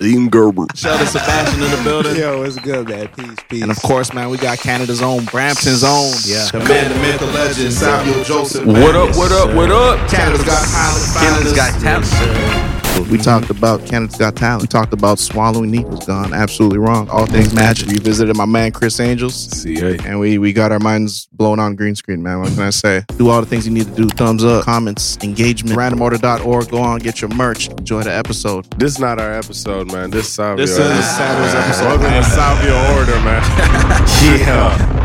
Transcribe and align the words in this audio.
uh, 0.01 0.05
eating 0.05 0.29
Gerber. 0.29 0.65
Shout 0.75 0.93
out 0.93 0.99
to 0.99 1.05
Sebastian 1.07 1.63
in 1.63 1.71
the 1.71 1.83
building. 1.83 2.15
Yo, 2.15 2.43
it's 2.43 2.57
good, 2.59 2.87
man. 2.89 3.07
Peace, 3.09 3.37
peace. 3.47 3.61
And 3.61 3.71
of 3.71 3.81
course, 3.81 4.13
man, 4.13 4.29
we 4.29 4.37
got 4.37 4.59
Canada's 4.59 5.01
own, 5.01 5.25
Brampton's 5.25 5.83
own. 5.83 6.13
Yeah. 6.25 6.49
The 6.51 6.59
man, 6.59 6.89
the 6.91 6.99
myth, 6.99 7.19
the 7.19 7.27
legend, 7.27 7.73
Samuel 7.73 8.23
Joseph. 8.23 8.65
What 8.65 8.95
up, 8.95 9.15
what 9.15 9.31
up, 9.31 9.55
what 9.55 9.71
up? 9.71 10.09
Canada's 10.09 10.43
got 10.43 10.65
talent. 10.67 11.13
Canada's 11.15 11.53
got 11.53 11.81
talent. 11.81 12.68
We 13.07 13.17
talked 13.17 13.49
about 13.49 13.85
Canada's 13.85 14.17
Got 14.17 14.35
Talent. 14.35 14.61
We 14.61 14.67
talked 14.67 14.91
about 14.91 15.19
swallowing 15.19 15.71
needles 15.71 16.05
gone 16.05 16.33
absolutely 16.33 16.79
wrong. 16.79 17.09
All 17.09 17.25
things 17.25 17.53
magic. 17.53 17.87
We 17.87 17.97
visited 17.97 18.35
my 18.35 18.45
man 18.45 18.71
Criss 18.71 18.99
Angels. 18.99 19.33
CA. 19.35 19.97
And 20.05 20.19
we, 20.19 20.37
we 20.37 20.51
got 20.51 20.71
our 20.71 20.79
minds 20.79 21.27
blown 21.27 21.59
on 21.59 21.75
green 21.75 21.95
screen, 21.95 22.21
man. 22.21 22.41
What 22.41 22.49
can 22.49 22.63
I 22.63 22.71
say? 22.71 23.05
Do 23.17 23.29
all 23.29 23.39
the 23.39 23.47
things 23.47 23.65
you 23.65 23.73
need 23.73 23.85
to 23.85 23.95
do. 23.95 24.09
Thumbs 24.09 24.43
up, 24.43 24.65
comments, 24.65 25.17
engagement. 25.23 25.77
Randomorder.org. 25.77 26.69
Go 26.69 26.81
on, 26.81 26.99
get 26.99 27.21
your 27.21 27.29
merch. 27.29 27.69
Enjoy 27.69 28.03
the 28.03 28.13
episode. 28.13 28.69
This 28.77 28.93
is 28.93 28.99
not 28.99 29.19
our 29.19 29.33
episode, 29.33 29.91
man. 29.91 30.09
This 30.09 30.27
is 30.27 30.37
Salvio. 30.37 30.57
This 30.57 30.71
is 30.71 30.77
Salvio's 30.77 31.55
episode. 31.55 31.85
Welcome 31.85 32.11
to 32.11 32.29
Salvio 32.29 32.97
Order, 32.97 33.23
man. 33.23 33.41
yeah. 34.39 34.99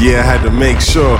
Yeah, 0.00 0.18
I 0.18 0.22
had 0.22 0.42
to 0.42 0.50
make 0.50 0.80
sure 0.80 1.18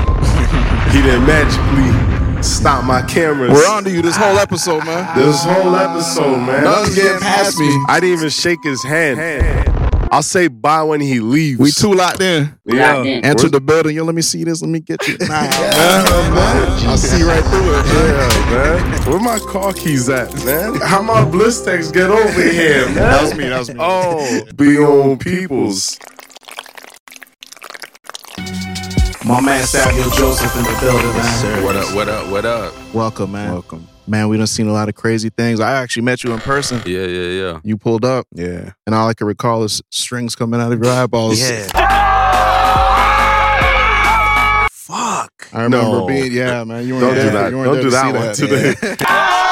he 0.91 1.03
didn't 1.03 1.27
magically 1.27 2.04
stop 2.45 2.85
my 2.85 3.03
cameras. 3.03 3.51
We're 3.53 3.69
on 3.69 3.85
to 3.85 3.91
you 3.91 4.03
this 4.03 4.17
whole 4.17 4.39
episode, 4.39 4.85
man. 4.85 5.19
This 5.19 5.45
whole 5.45 5.75
episode, 5.75 6.39
man. 6.39 6.65
Nothing's 6.65 6.95
getting 6.97 7.21
past 7.21 7.59
me. 7.59 7.69
I 7.89 8.01
didn't 8.01 8.19
even 8.19 8.31
shake 8.31 8.59
his 8.63 8.83
hand. 8.83 9.71
I'll 10.13 10.23
say 10.23 10.47
bye 10.47 10.85
when 10.85 11.01
he 11.01 11.19
leaves. 11.19 11.59
We 11.59 11.73
too 11.73 11.93
locked 11.93 12.21
in. 12.21 12.57
yeah. 12.67 13.03
Enter 13.03 13.49
the 13.49 13.61
building. 13.61 13.97
Yo, 13.97 14.05
let 14.05 14.15
me 14.15 14.23
see 14.23 14.45
this. 14.45 14.63
Let 14.63 14.71
me 14.71 14.79
get 14.79 15.05
you. 15.09 15.17
Nah, 15.19 15.27
man. 15.29 16.87
I 16.87 16.95
see 16.95 17.25
right 17.25 17.43
through 17.43 17.79
it. 17.79 17.87
Yeah, 17.87 18.51
man. 18.51 19.03
Where 19.11 19.19
my 19.21 19.39
car 19.41 19.73
keys 19.73 20.09
at, 20.09 20.33
man? 20.45 20.77
How 20.77 21.03
my 21.03 21.23
Blistex 21.25 21.93
get 21.93 22.11
over 22.11 22.31
here, 22.43 22.85
man? 22.87 22.95
That 22.95 23.23
was 23.23 23.35
me. 23.35 23.49
That 23.49 23.59
was 23.59 23.71
me. 23.71 23.77
Oh, 23.81 24.45
be 24.57 24.79
on 24.79 25.19
peoples. 25.19 25.99
My 29.25 29.41
man, 29.41 29.65
Samuel 29.67 30.11
Joseph 30.11 30.55
in 30.55 30.63
the 30.65 30.79
building, 30.81 31.09
man. 31.17 31.65
What 31.65 31.77
up? 31.77 31.95
What 31.95 32.09
up? 32.11 32.31
What 32.31 32.45
up? 32.45 32.95
Welcome, 32.95 33.33
man. 33.33 33.53
Welcome. 33.53 33.89
Man, 34.07 34.29
we 34.29 34.37
done 34.37 34.47
seen 34.47 34.69
a 34.69 34.73
lot 34.73 34.91
of 34.91 34.95
crazy 34.95 35.31
things. 35.31 35.61
I 35.61 35.73
actually 35.73 36.03
met 36.03 36.23
you 36.23 36.33
in 36.35 36.41
person. 36.41 36.83
Yeah, 36.85 37.07
yeah, 37.07 37.29
yeah. 37.53 37.61
You 37.65 37.79
pulled 37.79 38.05
up, 38.05 38.27
Yeah. 38.35 38.73
and 38.87 38.95
all 38.95 39.09
I 39.09 39.15
can 39.15 39.27
recall 39.27 39.65
is 39.65 39.81
strings 39.91 40.35
coming 40.37 40.61
out 40.61 40.73
of 40.73 40.83
your 40.85 40.93
eyeballs. 40.93 41.41
Yeah. 41.41 41.67
Fuck. 44.71 45.49
I 45.55 45.63
remember 45.63 45.77
No. 46.01 46.07
being, 46.07 46.31
yeah, 46.31 46.63
man. 46.65 46.87
You 46.87 46.97
weren't 46.97 47.07
Don't 47.07 47.15
there. 47.15 47.25
do 47.25 47.31
that. 47.31 47.51
You 47.51 47.57
weren't 47.57 47.67
Don't 47.67 47.75
there 47.77 47.83
do 47.83 47.91
to 47.91 47.97
that 47.97 48.37
see 48.37 48.43
one 48.45 48.51
today. 48.51 49.44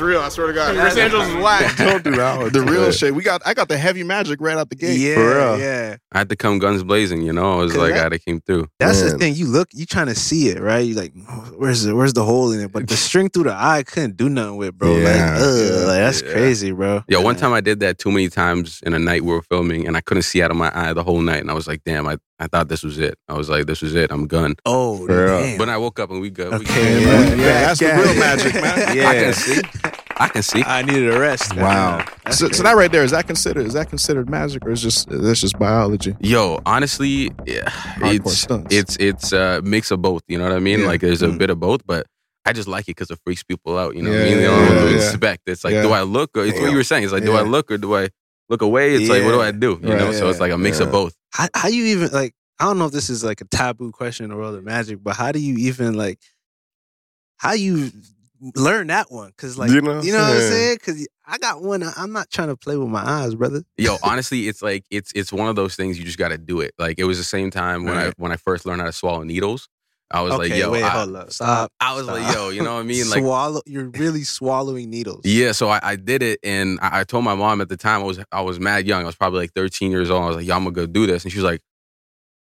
It's 0.00 0.06
real. 0.06 0.20
I 0.22 0.30
swear 0.30 0.46
to 0.46 0.54
God. 0.54 0.74
Criss 0.76 0.96
Angels 0.96 1.28
is 1.28 1.34
whack. 1.34 1.76
Don't 1.76 2.02
do 2.02 2.12
that 2.12 2.54
The 2.54 2.62
real 2.62 2.86
today. 2.86 2.96
shit. 2.96 3.14
We 3.14 3.22
got. 3.22 3.42
I 3.44 3.52
got 3.52 3.68
the 3.68 3.76
heavy 3.76 4.02
magic 4.02 4.40
right 4.40 4.56
out 4.56 4.70
the 4.70 4.74
gate. 4.74 4.98
Yeah. 4.98 5.14
For 5.16 5.20
real. 5.26 5.58
Yeah. 5.60 5.96
I 6.10 6.18
had 6.18 6.30
to 6.30 6.36
come 6.36 6.58
guns 6.58 6.82
blazing, 6.82 7.20
you 7.20 7.34
know. 7.34 7.52
I 7.52 7.56
was 7.56 7.72
Cause 7.72 7.82
like, 7.82 7.92
that- 7.92 8.10
I 8.14 8.16
came 8.16 8.40
through. 8.40 8.68
That's 8.78 9.02
the 9.02 9.18
thing. 9.18 9.34
You 9.34 9.44
look, 9.46 9.68
you 9.74 9.84
trying 9.84 10.06
to 10.06 10.14
see 10.14 10.48
it, 10.48 10.58
right? 10.58 10.78
You 10.78 10.94
like, 10.94 11.12
where's 11.58 11.82
the 11.82 11.94
where's 11.94 12.14
the 12.14 12.24
hole 12.24 12.50
in 12.52 12.60
it? 12.60 12.72
But 12.72 12.88
the 12.88 12.96
string 12.96 13.28
through 13.28 13.44
the 13.44 13.52
eye, 13.52 13.78
I 13.78 13.82
couldn't 13.82 14.16
do 14.16 14.30
nothing 14.30 14.56
with, 14.56 14.78
bro. 14.78 14.96
Yeah, 14.96 15.04
like, 15.04 15.42
ugh, 15.42 15.86
like 15.88 15.98
that's 15.98 16.22
yeah. 16.22 16.32
crazy, 16.32 16.72
bro. 16.72 17.04
Yo, 17.06 17.20
one 17.20 17.36
time 17.36 17.52
I 17.52 17.60
did 17.60 17.80
that 17.80 17.98
too 17.98 18.10
many 18.10 18.30
times 18.30 18.80
in 18.86 18.94
a 18.94 18.98
night 18.98 19.22
we 19.22 19.32
were 19.32 19.42
filming, 19.42 19.86
and 19.86 19.98
I 19.98 20.00
couldn't 20.00 20.22
see 20.22 20.40
out 20.42 20.50
of 20.50 20.56
my 20.56 20.70
eye 20.74 20.94
the 20.94 21.04
whole 21.04 21.20
night, 21.20 21.42
and 21.42 21.50
I 21.50 21.54
was 21.54 21.68
like, 21.68 21.82
damn, 21.84 22.06
I, 22.06 22.16
I 22.38 22.46
thought 22.46 22.68
this 22.68 22.82
was 22.82 22.98
it. 22.98 23.18
I 23.28 23.34
was 23.34 23.50
like, 23.50 23.66
this 23.66 23.82
was 23.82 23.94
it. 23.94 24.10
I'm 24.10 24.26
gunned. 24.26 24.60
Oh, 24.64 25.04
For 25.06 25.26
damn. 25.26 25.58
But 25.58 25.68
I 25.68 25.76
woke 25.76 26.00
up 26.00 26.10
and 26.10 26.22
we 26.22 26.30
good. 26.30 26.50
We 26.52 26.56
Okay, 26.60 26.74
good. 26.74 27.02
Yeah, 27.02 27.06
man. 27.06 27.28
man. 27.28 27.38
Yeah, 27.38 27.60
that's 27.66 27.80
the 27.80 27.86
real 27.86 28.14
magic, 28.18 28.54
man. 28.54 28.64
I 28.88 28.92
yeah. 28.94 29.12
can 29.24 29.32
see. 29.34 29.60
I 30.20 30.28
can 30.28 30.42
see. 30.42 30.62
I 30.64 30.82
needed 30.82 31.12
a 31.14 31.18
rest. 31.18 31.56
Wow. 31.56 32.04
So, 32.30 32.48
so 32.50 32.62
that 32.62 32.76
right 32.76 32.92
there 32.92 33.02
is 33.02 33.10
that 33.12 33.26
considered 33.26 33.66
is 33.66 33.72
that 33.72 33.88
considered 33.88 34.28
magic 34.28 34.64
or 34.66 34.70
is 34.70 34.82
just 34.82 35.08
that's 35.08 35.40
just 35.40 35.58
biology? 35.58 36.14
Yo, 36.20 36.60
honestly, 36.66 37.32
yeah, 37.46 37.62
Hardcore 37.68 38.14
it's 38.26 38.32
stunts. 38.38 38.74
it's 38.74 38.96
it's 38.98 39.32
a 39.32 39.60
mix 39.64 39.90
of 39.90 40.02
both. 40.02 40.22
You 40.28 40.38
know 40.38 40.44
what 40.44 40.52
I 40.52 40.60
mean? 40.60 40.80
Yeah. 40.80 40.86
Like 40.86 41.00
there's 41.00 41.22
a 41.22 41.28
Mm. 41.28 41.38
bit 41.38 41.50
of 41.50 41.58
both, 41.58 41.86
but 41.86 42.06
I 42.44 42.52
just 42.52 42.68
like 42.68 42.84
it 42.84 42.96
because 42.96 43.10
it 43.10 43.18
freaks 43.24 43.42
people 43.42 43.78
out. 43.78 43.96
You 43.96 44.02
know 44.02 44.10
what 44.10 44.20
I 44.20 44.24
mean? 44.24 44.36
They 44.36 44.42
yeah, 44.44 44.48
don't 44.68 44.84
yeah, 44.84 44.90
yeah. 44.90 44.96
expect. 45.10 45.42
It's 45.48 45.64
like, 45.64 45.72
Yeah. 45.74 45.82
do 45.82 45.92
I 45.92 46.02
look? 46.02 46.36
Or, 46.36 46.44
it's 46.44 46.58
what 46.60 46.70
you 46.70 46.76
were 46.76 46.84
saying. 46.84 47.04
It's 47.04 47.12
like, 47.12 47.24
do 47.24 47.32
I 47.34 47.42
look 47.42 47.70
or 47.70 47.78
do 47.78 47.96
I 47.96 48.08
look 48.48 48.62
away? 48.62 48.94
It's 48.94 49.08
like, 49.08 49.22
what 49.24 49.32
do 49.32 49.40
I 49.40 49.50
do? 49.52 49.78
You 49.82 49.88
Right, 49.90 49.98
know? 49.98 50.12
So 50.12 50.28
it's 50.28 50.40
like 50.40 50.52
a 50.52 50.58
mix 50.58 50.80
of 50.80 50.90
both. 50.92 51.14
how, 51.32 51.48
how 51.54 51.68
you 51.68 51.84
even 51.86 52.10
like 52.12 52.34
I 52.58 52.64
don't 52.64 52.78
know 52.78 52.86
if 52.86 52.92
this 52.92 53.08
is 53.08 53.24
like 53.24 53.40
a 53.40 53.46
taboo 53.46 53.90
question 53.90 54.24
in 54.24 54.30
the 54.30 54.36
world 54.36 54.54
of 54.54 54.62
magic, 54.64 55.02
but 55.02 55.16
how 55.16 55.32
do 55.32 55.38
you 55.38 55.56
even 55.68 55.94
like 55.94 56.18
how 57.38 57.52
you 57.52 57.90
learn 58.54 58.88
that 58.88 59.10
one? 59.10 59.32
Cause 59.36 59.58
like 59.58 59.70
You 59.70 59.76
you 59.76 59.82
know 59.82 59.88
know, 59.90 59.96
what 59.98 60.04
I'm 60.04 60.14
what 60.14 60.18
I'm 60.18 60.40
saying? 60.40 60.50
saying? 60.50 60.78
Cause 60.78 61.08
I 61.26 61.38
got 61.38 61.62
one. 61.62 61.82
I- 61.82 61.92
I'm 61.96 62.12
not 62.12 62.30
trying 62.30 62.48
to 62.48 62.56
play 62.56 62.76
with 62.76 62.88
my 62.88 63.02
eyes, 63.04 63.34
brother. 63.34 63.62
Yo, 63.76 63.96
honestly, 64.02 64.48
it's 64.48 64.62
like 64.62 64.84
it's 64.90 65.12
it's 65.14 65.32
one 65.32 65.48
of 65.48 65.56
those 65.56 65.76
things 65.76 65.98
you 65.98 66.04
just 66.04 66.18
got 66.18 66.28
to 66.28 66.38
do 66.38 66.60
it. 66.60 66.72
Like 66.78 66.98
it 66.98 67.04
was 67.04 67.18
the 67.18 67.24
same 67.24 67.50
time 67.50 67.84
when 67.84 67.96
I 67.96 68.12
when 68.16 68.32
I 68.32 68.36
first 68.36 68.66
learned 68.66 68.80
how 68.80 68.86
to 68.86 68.92
swallow 68.92 69.22
needles. 69.22 69.68
I 70.12 70.22
was 70.22 70.32
okay, 70.34 70.48
like, 70.48 70.58
yo, 70.58 70.72
wait, 70.72 70.82
I, 70.82 70.88
hold 70.88 71.14
up, 71.14 71.32
stop. 71.32 71.70
I 71.78 71.94
was 71.94 72.08
like, 72.08 72.34
yo, 72.34 72.48
you 72.48 72.64
know 72.64 72.74
what 72.74 72.80
I 72.80 72.82
mean? 72.82 73.08
Like 73.08 73.20
swallow. 73.20 73.60
You're 73.64 73.90
really 73.90 74.24
swallowing 74.24 74.90
needles. 74.90 75.20
Yeah, 75.24 75.52
so 75.52 75.68
I, 75.68 75.78
I 75.84 75.94
did 75.94 76.20
it, 76.24 76.40
and 76.42 76.80
I, 76.82 77.00
I 77.00 77.04
told 77.04 77.22
my 77.24 77.36
mom 77.36 77.60
at 77.60 77.68
the 77.68 77.76
time 77.76 78.00
I 78.00 78.04
was 78.04 78.18
I 78.32 78.40
was 78.40 78.58
mad 78.58 78.88
young. 78.88 79.02
I 79.02 79.06
was 79.06 79.14
probably 79.14 79.38
like 79.38 79.52
13 79.54 79.92
years 79.92 80.10
old. 80.10 80.24
I 80.24 80.26
was 80.26 80.36
like, 80.38 80.46
"Yo, 80.46 80.56
I'm 80.56 80.64
gonna 80.64 80.74
go 80.74 80.86
do 80.86 81.06
this," 81.06 81.22
and 81.22 81.30
she 81.30 81.38
was 81.38 81.44
like, 81.44 81.60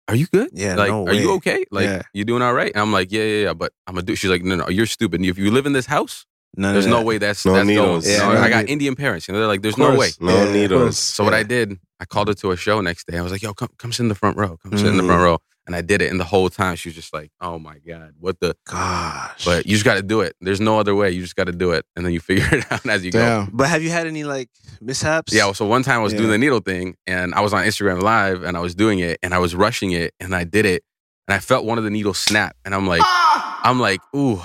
"Are 0.09 0.15
you 0.15 0.27
good? 0.27 0.49
Yeah, 0.53 0.75
like, 0.75 0.89
no 0.89 1.07
are 1.07 1.13
you 1.13 1.33
okay? 1.35 1.65
Like, 1.71 1.85
Yeah. 1.85 2.01
you 2.13 2.25
doing 2.25 2.41
all 2.41 2.53
right?" 2.53 2.71
And 2.73 2.81
I'm 2.81 2.91
like, 2.91 3.11
"Yeah, 3.11 3.23
yeah, 3.23 3.43
yeah." 3.45 3.53
But 3.53 3.71
I'm 3.87 3.95
gonna 3.95 4.05
do. 4.05 4.15
She's 4.15 4.29
like, 4.29 4.43
"No, 4.43 4.55
no, 4.55 4.67
you're 4.69 4.85
stupid. 4.85 5.23
If 5.23 5.37
you 5.37 5.51
live 5.51 5.65
in 5.65 5.73
this 5.73 5.85
house, 5.85 6.25
None 6.57 6.73
there's 6.73 6.85
of 6.85 6.91
no 6.91 7.01
way 7.03 7.17
that's 7.19 7.45
No 7.45 7.53
that's 7.53 7.67
needles. 7.67 8.05
going." 8.05 8.17
Yeah, 8.19 8.33
no 8.33 8.41
I 8.41 8.49
got 8.49 8.65
need- 8.65 8.71
Indian 8.71 8.95
parents. 8.95 9.27
You 9.27 9.33
know, 9.33 9.39
they're 9.39 9.47
like, 9.47 9.61
"There's 9.61 9.75
Of 9.75 9.79
no 9.79 9.95
way." 9.95 10.09
No 10.19 10.33
Yeah, 10.45 10.51
needles. 10.51 10.81
course. 10.81 10.97
So 10.97 11.23
what 11.23 11.33
I 11.33 11.43
did, 11.43 11.77
I 11.99 12.05
called 12.05 12.27
her 12.29 12.33
to 12.33 12.51
a 12.51 12.57
show 12.57 12.81
next 12.81 13.07
day. 13.07 13.17
I 13.17 13.21
was 13.21 13.31
like, 13.31 13.41
"Yo, 13.43 13.53
come 13.53 13.69
come 13.77 13.91
sit 13.91 14.03
in 14.03 14.09
the 14.09 14.15
front 14.15 14.35
row. 14.37 14.57
Come 14.63 14.77
sit 14.77 14.87
in 14.87 14.97
the 14.97 15.03
Mm. 15.03 15.07
front 15.07 15.21
row." 15.21 15.37
And 15.69 15.75
I 15.75 15.81
did 15.81 16.01
it, 16.01 16.09
and 16.09 16.19
the 16.19 16.23
whole 16.23 16.49
time 16.49 16.75
she 16.77 16.89
was 16.89 16.95
just 16.95 17.13
like, 17.13 17.29
"Oh 17.39 17.59
my 17.59 17.77
god, 17.87 18.15
what 18.19 18.39
the." 18.39 18.55
Gosh. 18.65 19.45
But 19.45 19.67
you 19.67 19.73
just 19.73 19.85
got 19.85 19.95
to 19.95 20.01
do 20.01 20.21
it. 20.21 20.35
There's 20.41 20.59
no 20.59 20.79
other 20.79 20.95
way. 20.95 21.11
You 21.11 21.21
just 21.21 21.35
got 21.35 21.43
to 21.43 21.51
do 21.51 21.69
it, 21.73 21.85
and 21.95 22.03
then 22.03 22.11
you 22.11 22.19
figure 22.29 22.47
it 22.51 22.71
out 22.71 22.83
as 22.87 23.05
you 23.05 23.11
go. 23.11 23.47
But 23.53 23.69
have 23.69 23.83
you 23.83 23.91
had 23.91 24.07
any 24.07 24.23
like 24.23 24.49
mishaps? 24.81 25.31
Yeah, 25.31 25.51
so 25.51 25.67
one 25.67 25.83
time 25.83 25.99
I 25.99 26.03
was 26.03 26.13
doing 26.13 26.31
the 26.31 26.39
needle 26.39 26.59
thing 26.59 26.95
and 27.05 27.35
I 27.35 27.41
was 27.41 27.53
on 27.53 27.63
Instagram 27.65 28.01
live 28.01 28.41
and 28.41 28.57
I 28.57 28.61
was 28.61 28.73
doing 28.73 28.97
it 28.97 29.19
and 29.21 29.31
I 29.35 29.37
was 29.37 29.53
rushing 29.53 29.91
it 29.91 30.15
and 30.19 30.35
I 30.35 30.43
did 30.43 30.65
it 30.65 30.83
and 31.27 31.35
I 31.35 31.39
felt 31.39 31.65
one 31.65 31.77
of 31.77 31.83
the 31.83 31.91
needles 31.91 32.17
snap 32.17 32.55
and 32.65 32.73
I'm 32.73 32.87
like 32.87 33.01
ah! 33.03 33.61
I'm 33.63 33.79
like, 33.79 33.99
ooh. 34.15 34.41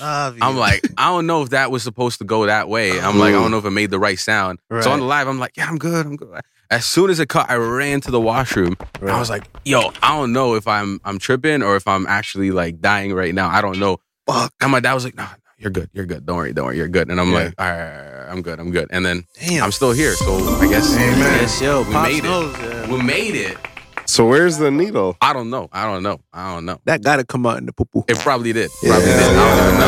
Obvious. 0.00 0.42
I'm 0.42 0.56
like, 0.56 0.82
I 0.96 1.06
don't 1.08 1.26
know 1.26 1.42
if 1.42 1.50
that 1.50 1.70
was 1.70 1.82
supposed 1.82 2.18
to 2.18 2.24
go 2.24 2.46
that 2.46 2.68
way. 2.68 3.00
I'm 3.00 3.18
like, 3.18 3.30
I 3.30 3.38
don't 3.38 3.50
know 3.50 3.58
if 3.58 3.64
it 3.64 3.70
made 3.70 3.90
the 3.90 3.98
right 3.98 4.18
sound. 4.18 4.58
So 4.82 4.92
on 4.92 5.00
the 5.00 5.04
live, 5.06 5.26
I'm 5.26 5.38
like, 5.38 5.56
yeah, 5.56 5.66
I'm 5.68 5.78
good, 5.78 6.06
I'm 6.06 6.16
good. 6.16 6.40
As 6.70 6.84
soon 6.84 7.10
as 7.10 7.18
it 7.18 7.28
cut, 7.28 7.50
I 7.50 7.56
ran 7.56 8.00
to 8.02 8.12
the 8.12 8.20
washroom. 8.20 8.76
I 9.02 9.18
was 9.18 9.28
like, 9.28 9.42
yo, 9.64 9.90
I 10.02 10.16
don't 10.16 10.32
know 10.32 10.54
if 10.54 10.68
I'm 10.68 11.00
I'm 11.04 11.18
tripping 11.18 11.62
or 11.62 11.74
if 11.76 11.88
I'm 11.88 12.06
actually 12.06 12.52
like 12.52 12.80
dying 12.80 13.12
right 13.12 13.34
now. 13.34 13.48
I 13.48 13.60
don't 13.60 13.78
know. 13.80 13.98
Fuck. 14.26 14.52
And 14.60 14.70
my 14.70 14.78
dad 14.78 14.94
was 14.94 15.04
like, 15.04 15.16
no, 15.16 15.24
no, 15.24 15.28
you're 15.58 15.72
good, 15.72 15.90
you're 15.92 16.06
good. 16.06 16.24
Don't 16.24 16.36
worry, 16.36 16.52
don't 16.52 16.66
worry, 16.66 16.76
you're 16.76 16.86
good. 16.86 17.10
And 17.10 17.20
I'm 17.20 17.32
Yeah. 17.32 17.34
like, 17.46 17.54
all 17.58 17.66
right, 17.66 17.80
all 17.80 17.88
right, 17.88 18.12
all 18.12 18.18
right, 18.20 18.30
I'm 18.30 18.42
good, 18.42 18.60
I'm 18.60 18.70
good. 18.70 18.86
And 18.92 19.04
then 19.04 19.24
Damn. 19.40 19.64
I'm 19.64 19.72
still 19.72 19.90
here. 19.90 20.14
So 20.14 20.36
I 20.60 20.68
guess 20.68 20.94
Yes, 20.94 21.60
yo. 21.60 21.82
We 21.82 21.92
Pops 21.92 22.08
made 22.08 22.18
it. 22.18 22.22
knows, 22.24 22.56
yeah. 22.60 22.88
we 22.92 23.02
made 23.02 23.34
it. 23.34 23.58
So 24.06 24.26
where's 24.28 24.58
the 24.58 24.70
needle? 24.70 25.16
I 25.20 25.32
don't 25.32 25.50
know. 25.50 25.68
I 25.72 25.84
don't 25.84 26.02
know. 26.04 26.20
I 26.32 26.54
don't 26.54 26.64
know. 26.66 26.80
That 26.84 27.02
gotta 27.02 27.24
come 27.24 27.46
out 27.46 27.58
in 27.58 27.66
the 27.66 27.72
poo 27.72 27.84
poo. 27.84 28.04
It 28.08 28.18
probably 28.18 28.52
did. 28.52 28.70
Probably 28.82 29.06
did. 29.06 29.18
I 29.18 29.56
don't 29.56 29.66
even 29.66 29.80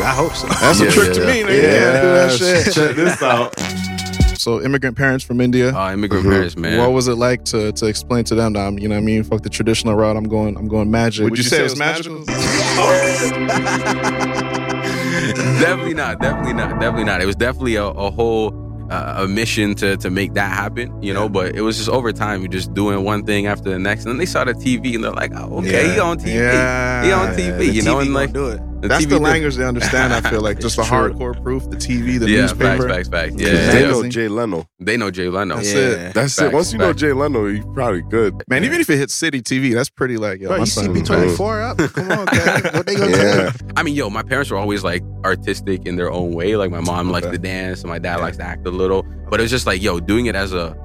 know. 0.00 0.02
I 0.06 0.10
hope 0.14 0.34
so. 0.34 0.46
That's 0.48 0.80
Yeah, 0.80 0.86
a 0.86 0.90
trick 0.92 1.06
yeah, 1.08 1.12
to 1.14 1.20
yeah. 1.20 1.26
me, 1.26 1.42
nigga. 1.42 1.62
Yeah, 1.62 2.00
do 2.02 2.08
that 2.08 2.64
shit. 2.64 2.74
Check 2.74 2.96
this 2.96 3.22
out. 3.22 3.54
So 4.40 4.62
immigrant 4.62 4.96
parents 4.96 5.22
from 5.22 5.38
India. 5.42 5.68
Uh, 5.76 5.92
immigrant 5.92 6.24
Mhm. 6.24 6.30
parents, 6.32 6.56
man. 6.56 6.78
What 6.78 6.92
was 6.92 7.08
it 7.08 7.16
like 7.16 7.44
to 7.52 7.72
to 7.72 7.84
explain 7.86 8.24
to 8.24 8.34
them 8.34 8.54
that 8.54 8.66
I'm, 8.66 8.78
you 8.78 8.88
know 8.88 8.94
what 8.94 9.02
I 9.02 9.04
mean, 9.04 9.22
fuck 9.22 9.42
the 9.42 9.50
traditional 9.50 9.94
route, 9.94 10.16
I'm 10.16 10.28
going 10.28 10.56
I'm 10.56 10.66
going 10.66 10.90
magic. 10.90 11.24
Would 11.24 11.36
you 11.36 11.44
say 11.44 11.60
it 11.60 11.64
was 11.64 11.76
magical? 11.76 12.24
definitely 15.60 15.92
not. 15.94 16.20
Definitely 16.20 16.54
not. 16.54 16.70
Definitely 16.80 17.04
not. 17.04 17.20
It 17.20 17.26
was 17.26 17.36
definitely 17.36 17.76
a, 17.76 17.84
a 17.84 18.10
whole 18.10 18.54
uh, 18.90 19.24
a 19.24 19.28
mission 19.28 19.74
to 19.76 19.96
to 19.98 20.08
make 20.10 20.32
that 20.34 20.50
happen, 20.50 21.02
you 21.02 21.12
know. 21.12 21.28
But 21.28 21.54
it 21.54 21.60
was 21.60 21.76
just 21.76 21.90
over 21.90 22.10
time, 22.10 22.40
you're 22.40 22.48
just 22.48 22.72
doing 22.72 23.04
one 23.04 23.24
thing 23.26 23.46
after 23.46 23.68
the 23.68 23.78
next, 23.78 24.04
and 24.04 24.12
then 24.12 24.18
they 24.18 24.26
saw 24.26 24.44
the 24.44 24.54
TV, 24.54 24.94
and 24.94 25.04
they're 25.04 25.12
like, 25.12 25.32
"Oh, 25.34 25.58
okay, 25.58 25.86
Yeah. 25.86 25.92
he 25.94 26.00
on 26.00 26.18
TV, 26.18 26.32
Yeah. 26.34 27.04
he 27.04 27.12
on 27.12 27.28
TV," 27.36 27.58
The 27.58 27.66
you 27.66 27.82
know, 27.82 27.96
TV 27.96 28.00
and 28.06 28.14
gonna 28.14 28.18
like 28.24 28.32
do 28.32 28.46
it. 28.48 28.60
The 28.80 28.88
That's 28.88 29.04
TV 29.04 29.10
the 29.10 29.14
did- 29.16 29.22
language 29.22 29.56
they 29.56 29.64
understand. 29.64 30.12
I 30.12 30.20
feel 30.30 30.40
like 30.48 30.58
just 30.60 30.76
the 30.76 30.82
true. 30.84 30.96
hardcore 31.12 31.42
proof, 31.42 31.68
the 31.70 31.76
TV, 31.76 32.18
the 32.18 32.28
yeah, 32.30 32.42
newspaper. 32.42 32.88
facts, 32.88 33.08
facts, 33.08 33.08
facts. 33.08 33.34
Yeah, 33.42 33.48
yeah, 33.48 33.72
they 33.72 33.82
know 33.86 34.08
Jay 34.08 34.28
Leno. 34.28 34.66
they 34.78 34.96
know 34.96 35.10
Jay 35.10 35.28
Leno. 35.28 35.56
That's 35.56 35.72
Yeah. 35.72 35.80
it. 35.80 36.14
That's 36.14 36.34
Facts, 36.36 36.40
it. 36.40 36.52
Once 36.54 36.72
you 36.72 36.78
know. 36.78 36.92
Jay 36.92 37.12
Leno, 37.12 37.46
you're 37.46 37.64
probably 37.74 38.02
good. 38.02 38.42
Man, 38.48 38.64
even 38.64 38.80
if 38.80 38.88
it 38.90 38.96
hits 38.96 39.14
City 39.14 39.42
TV, 39.42 39.74
that's 39.74 39.90
pretty 39.90 40.16
like 40.16 40.40
yo. 40.40 40.48
Bro, 40.48 40.56
my 40.58 40.62
you 40.64 40.66
see 40.66 40.86
B24 40.88 41.70
up? 41.70 41.92
Come 41.92 42.10
on, 42.12 42.26
guys. 42.26 42.62
What 42.74 42.86
they 42.86 42.94
gonna 42.96 43.10
Yeah. 43.10 43.50
do? 43.50 43.66
I 43.76 43.82
mean, 43.82 43.94
yo, 43.94 44.08
my 44.10 44.22
parents 44.22 44.50
were 44.50 44.56
always 44.56 44.82
like 44.84 45.02
artistic 45.24 45.86
in 45.86 45.96
their 45.96 46.10
own 46.10 46.32
way. 46.32 46.56
Like 46.56 46.70
my 46.70 46.80
mom 46.80 47.10
likes 47.10 47.26
to 47.26 47.38
dance, 47.38 47.80
and 47.82 47.88
my 47.90 47.98
dad 47.98 48.20
likes 48.20 48.36
to 48.38 48.44
act 48.44 48.66
a 48.66 48.70
little. 48.70 49.02
But 49.28 49.40
it 49.40 49.42
was 49.44 49.50
just 49.50 49.66
like, 49.66 49.82
yo, 49.82 50.00
doing 50.00 50.26
it 50.26 50.34
as 50.34 50.52
a 50.52 50.76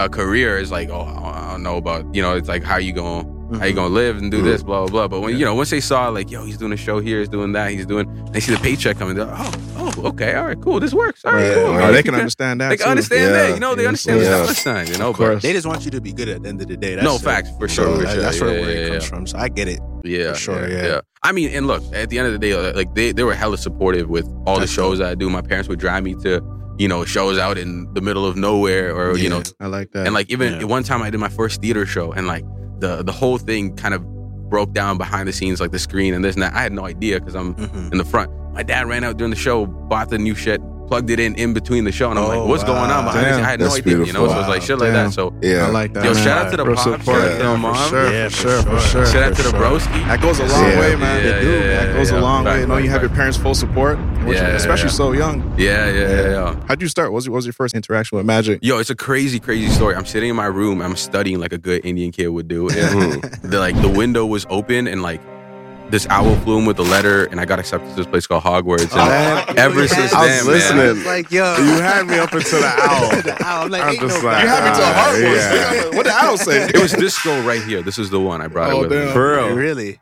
a 0.00 0.08
career 0.08 0.58
is 0.58 0.70
like, 0.70 0.90
oh, 0.90 1.02
I 1.02 1.50
don't 1.50 1.64
know 1.64 1.76
about, 1.76 2.14
you 2.14 2.22
know, 2.22 2.36
it's 2.36 2.46
like 2.48 2.62
how 2.62 2.76
you 2.76 2.92
going 2.92 3.26
how 3.58 3.64
you 3.64 3.72
gonna 3.72 3.94
live 3.94 4.16
and 4.18 4.30
do 4.30 4.42
this, 4.42 4.62
blah 4.62 4.80
blah 4.86 4.88
blah. 4.90 5.08
But 5.08 5.20
when 5.20 5.36
you 5.38 5.44
know, 5.44 5.54
once 5.54 5.70
they 5.70 5.80
saw 5.80 6.08
like, 6.08 6.30
yo, 6.30 6.44
he's 6.44 6.58
doing 6.58 6.72
a 6.72 6.76
show 6.76 7.00
here, 7.00 7.18
he's 7.20 7.28
doing 7.28 7.52
that, 7.52 7.70
he's 7.70 7.86
doing, 7.86 8.06
they 8.32 8.40
see 8.40 8.52
the 8.54 8.60
paycheck 8.60 8.98
coming, 8.98 9.16
they're 9.16 9.24
like, 9.26 9.38
oh, 9.38 9.92
oh, 9.96 10.08
okay, 10.08 10.34
all 10.34 10.46
right, 10.46 10.60
cool, 10.60 10.80
this 10.80 10.92
works, 10.92 11.24
all 11.24 11.32
right, 11.32 11.48
Right. 11.48 11.54
cool. 11.54 11.66
All 11.66 11.72
right, 11.78 11.90
they 11.92 11.96
you 11.98 12.02
can 12.02 12.14
understand 12.14 12.60
that. 12.60 12.68
They 12.70 12.76
can 12.76 12.84
too. 12.86 12.90
understand 12.90 13.22
Yeah. 13.34 13.42
that, 13.48 13.54
you 13.54 13.60
know, 13.60 13.74
they 13.74 13.82
Yeah, 13.82 13.88
understand 13.88 14.20
yeah. 14.20 14.24
the 14.30 14.36
dollar 14.38 14.54
sign, 14.54 14.86
you 14.88 14.98
know. 14.98 15.12
But. 15.12 15.40
They 15.42 15.52
just 15.52 15.66
want 15.66 15.84
you 15.84 15.90
to 15.92 16.00
be 16.00 16.12
good 16.12 16.28
at 16.28 16.42
the 16.42 16.48
end 16.48 16.60
of 16.60 16.68
the 16.68 16.76
day. 16.76 16.94
That's 16.94 17.04
no 17.04 17.14
it. 17.16 17.22
facts 17.22 17.50
for 17.58 17.68
sure, 17.68 17.84
So 17.86 17.94
for 17.96 18.02
that- 18.02 18.12
sure. 18.14 18.22
that's 18.22 18.40
where, 18.40 18.54
yeah, 18.54 18.60
where 18.60 18.70
yeah, 18.70 18.76
it 18.76 18.88
comes 18.90 19.02
yeah. 19.04 19.08
from. 19.08 19.26
So 19.26 19.38
I 19.38 19.48
get 19.48 19.68
it. 19.68 19.80
Yeah, 20.04 20.32
For 20.32 20.38
sure, 20.38 20.68
yeah, 20.68 20.86
yeah. 20.86 21.00
I 21.22 21.32
mean, 21.32 21.50
and 21.50 21.66
look, 21.66 21.82
at 21.94 22.10
the 22.10 22.18
end 22.18 22.26
of 22.28 22.32
the 22.32 22.38
day, 22.38 22.52
uh, 22.52 22.74
like 22.74 22.94
they, 22.94 23.12
they 23.12 23.24
were 23.24 23.34
hella 23.34 23.58
supportive 23.58 24.08
with 24.08 24.26
all 24.46 24.58
That's 24.58 24.70
the 24.70 24.74
shows 24.76 24.98
that 24.98 25.08
I 25.08 25.14
do. 25.14 25.28
My 25.30 25.42
parents 25.42 25.68
would 25.68 25.78
drive 25.80 26.04
me 26.04 26.14
to, 26.22 26.40
you 26.78 26.86
know, 26.86 27.04
shows 27.04 27.38
out 27.38 27.58
in 27.58 27.92
the 27.94 28.00
middle 28.00 28.24
of 28.24 28.36
nowhere, 28.36 28.94
or 28.94 29.16
you 29.18 29.28
know, 29.28 29.42
I 29.58 29.66
like 29.66 29.90
that. 29.92 30.04
and 30.06 30.14
like 30.14 30.30
even 30.30 30.60
Yeah. 30.60 30.64
one 30.66 30.84
time 30.84 31.02
I 31.02 31.10
did 31.10 31.18
my 31.18 31.28
first 31.28 31.60
theater 31.60 31.84
show, 31.86 32.12
and 32.12 32.26
like 32.28 32.44
the 32.80 33.02
the 33.02 33.12
whole 33.12 33.38
thing 33.38 33.74
kind 33.76 33.94
of 33.94 34.02
broke 34.48 34.72
down 34.72 34.96
behind 34.98 35.28
the 35.28 35.32
scenes, 35.32 35.60
like 35.60 35.72
the 35.72 35.78
screen 35.78 36.14
and 36.14 36.24
this 36.24 36.34
and 36.34 36.42
that. 36.42 36.54
I 36.54 36.62
had 36.62 36.72
no 36.72 36.84
idea 36.86 37.18
because 37.20 37.34
I'm 37.34 37.54
Mhm. 37.54 37.92
in 37.92 37.98
the 37.98 38.04
front. 38.04 38.30
My 38.54 38.62
dad 38.62 38.88
ran 38.88 39.04
out 39.04 39.16
during 39.18 39.30
the 39.30 39.36
show, 39.36 39.66
bought 39.66 40.08
the 40.10 40.18
new 40.18 40.34
shit, 40.34 40.60
plugged 40.88 41.10
it 41.10 41.20
in 41.20 41.34
in 41.36 41.52
between 41.54 41.84
the 41.84 41.92
show, 41.92 42.10
and 42.10 42.18
I'm 42.18 42.24
Oh, 42.24 42.28
like, 42.28 42.48
"What's 42.48 42.64
going 42.64 42.90
on 42.90 43.04
wow. 43.04 43.12
behind 43.12 43.26
the? 43.26 43.30
Damn. 43.30 43.44
I 43.44 43.48
had 43.50 43.60
no 43.60 43.66
That's 43.66 43.78
idea, 43.78 43.92
you 43.92 43.98
know. 43.98 44.04
beautiful. 44.04 44.28
So 44.28 44.38
it's 44.40 44.48
like 44.48 44.60
Wow. 44.60 44.66
shit 44.66 44.78
like 44.78 44.92
Damn. 44.92 45.06
that. 45.08 45.12
So 45.14 45.32
Yeah. 45.42 45.66
I 45.66 45.70
like 45.70 45.92
that. 45.94 46.04
yo, 46.04 46.14
man. 46.14 46.24
shout 46.24 46.38
out 46.46 46.50
to 46.50 46.56
the 46.56 46.64
Bro, 46.64 46.74
pops, 46.74 46.84
support. 46.84 47.04
shout 47.04 47.16
out 47.16 47.22
to 47.22 47.30
Yeah, 47.30 47.38
the 47.38 47.54
for 47.54 47.58
mom, 47.58 47.88
sure, 47.90 48.12
Yeah, 48.12 48.28
for 48.28 48.30
for 48.30 48.40
sure, 48.40 48.62
for 48.62 48.68
sure. 48.68 48.80
sure. 48.80 49.06
shout 49.06 49.22
out 49.22 49.36
to 49.36 49.42
the 49.42 49.50
sure. 49.50 49.60
broski. 49.60 50.06
That 50.08 50.20
goes 50.20 50.38
a 50.40 50.44
long 50.46 50.64
Yeah. 50.64 50.80
way, 50.80 50.96
man. 50.96 51.24
Yeah, 51.24 51.32
They 51.32 51.40
do. 51.40 51.50
yeah, 51.50 51.84
that 51.86 51.94
goes 51.94 52.10
yeah, 52.10 52.18
a 52.18 52.20
long 52.20 52.44
fact, 52.44 52.60
way. 52.60 52.66
Knowing 52.66 52.84
you 52.84 52.90
have 52.90 53.02
your 53.02 53.10
parents' 53.10 53.36
full 53.38 53.54
support, 53.54 53.98
which- 54.24 54.36
Yeah, 54.36 54.48
yeah, 54.48 54.54
especially 54.56 54.88
yeah. 54.90 55.02
so 55.02 55.12
young. 55.12 55.52
Yeah, 55.56 55.90
yeah, 55.90 55.92
yeah, 55.92 56.30
yeah. 56.30 56.54
How'd 56.68 56.80
you 56.82 56.88
start? 56.88 57.10
What 57.12 57.16
was 57.16 57.26
your, 57.26 57.32
what 57.32 57.38
was 57.38 57.46
your 57.46 57.52
first 57.52 57.74
interaction 57.74 58.16
with 58.16 58.26
magic? 58.26 58.58
Yo, 58.62 58.78
it's 58.78 58.90
a 58.90 58.94
crazy, 58.96 59.38
crazy 59.40 59.68
story. 59.68 59.94
I'm 59.94 60.06
sitting 60.06 60.30
in 60.30 60.36
my 60.36 60.46
room. 60.46 60.80
I'm 60.82 60.96
studying 60.96 61.38
like 61.40 61.52
a 61.52 61.58
good 61.58 61.84
Indian 61.84 62.10
kid 62.12 62.28
would 62.28 62.48
do. 62.48 62.68
And 62.70 63.22
the 63.42 63.58
like 63.58 63.80
the 63.80 63.88
window 63.88 64.24
was 64.26 64.46
open 64.50 64.86
and 64.88 65.02
like 65.02 65.20
this 65.90 66.06
owl 66.10 66.36
flew 66.40 66.58
in 66.58 66.64
with 66.66 66.78
a 66.78 66.82
letter, 66.82 67.24
and 67.26 67.40
I 67.40 67.44
got 67.44 67.58
accepted 67.58 67.88
to 67.90 67.94
this 67.96 68.06
place 68.06 68.26
called 68.26 68.42
Hogwarts. 68.44 68.82
And 68.82 68.92
oh, 68.92 69.06
Man, 69.06 69.58
ever 69.58 69.88
since 69.88 70.12
I 70.12 70.26
was 70.26 70.36
then, 70.38 70.46
listening. 70.46 70.76
man. 70.78 70.96
It's 70.98 71.06
like, 71.06 71.30
yo. 71.30 71.56
You 71.56 71.80
had 71.80 72.06
me 72.06 72.18
up 72.18 72.32
until 72.32 72.60
the 72.60 72.66
owl. 72.66 73.10
the 73.22 73.36
owl. 73.44 73.64
I'm 73.64 73.70
like, 73.70 73.82
I'm 73.82 73.94
just 73.96 74.22
no 74.22 74.28
like, 74.28 74.42
You 74.42 74.48
had 74.48 74.64
me 74.64 74.78
to 74.78 74.82
a 74.82 74.92
Hogwarts. 74.92 75.90
yeah. 75.90 75.96
What 75.96 76.02
did 76.04 76.12
Owl 76.12 76.36
say? 76.38 76.68
It 76.68 76.78
was 76.82 76.92
this 76.92 77.20
girl 77.22 77.40
right 77.42 77.62
here. 77.62 77.82
This 77.82 77.98
is 77.98 78.10
the 78.10 78.20
one 78.20 78.40
I 78.42 78.48
brought 78.48 78.70
Oh, 78.72 78.78
it 78.78 78.80
with 78.82 78.90
me. 78.90 78.96
damn. 79.06 79.12
For 79.12 79.36
real. 79.36 79.54
Really? 79.54 80.00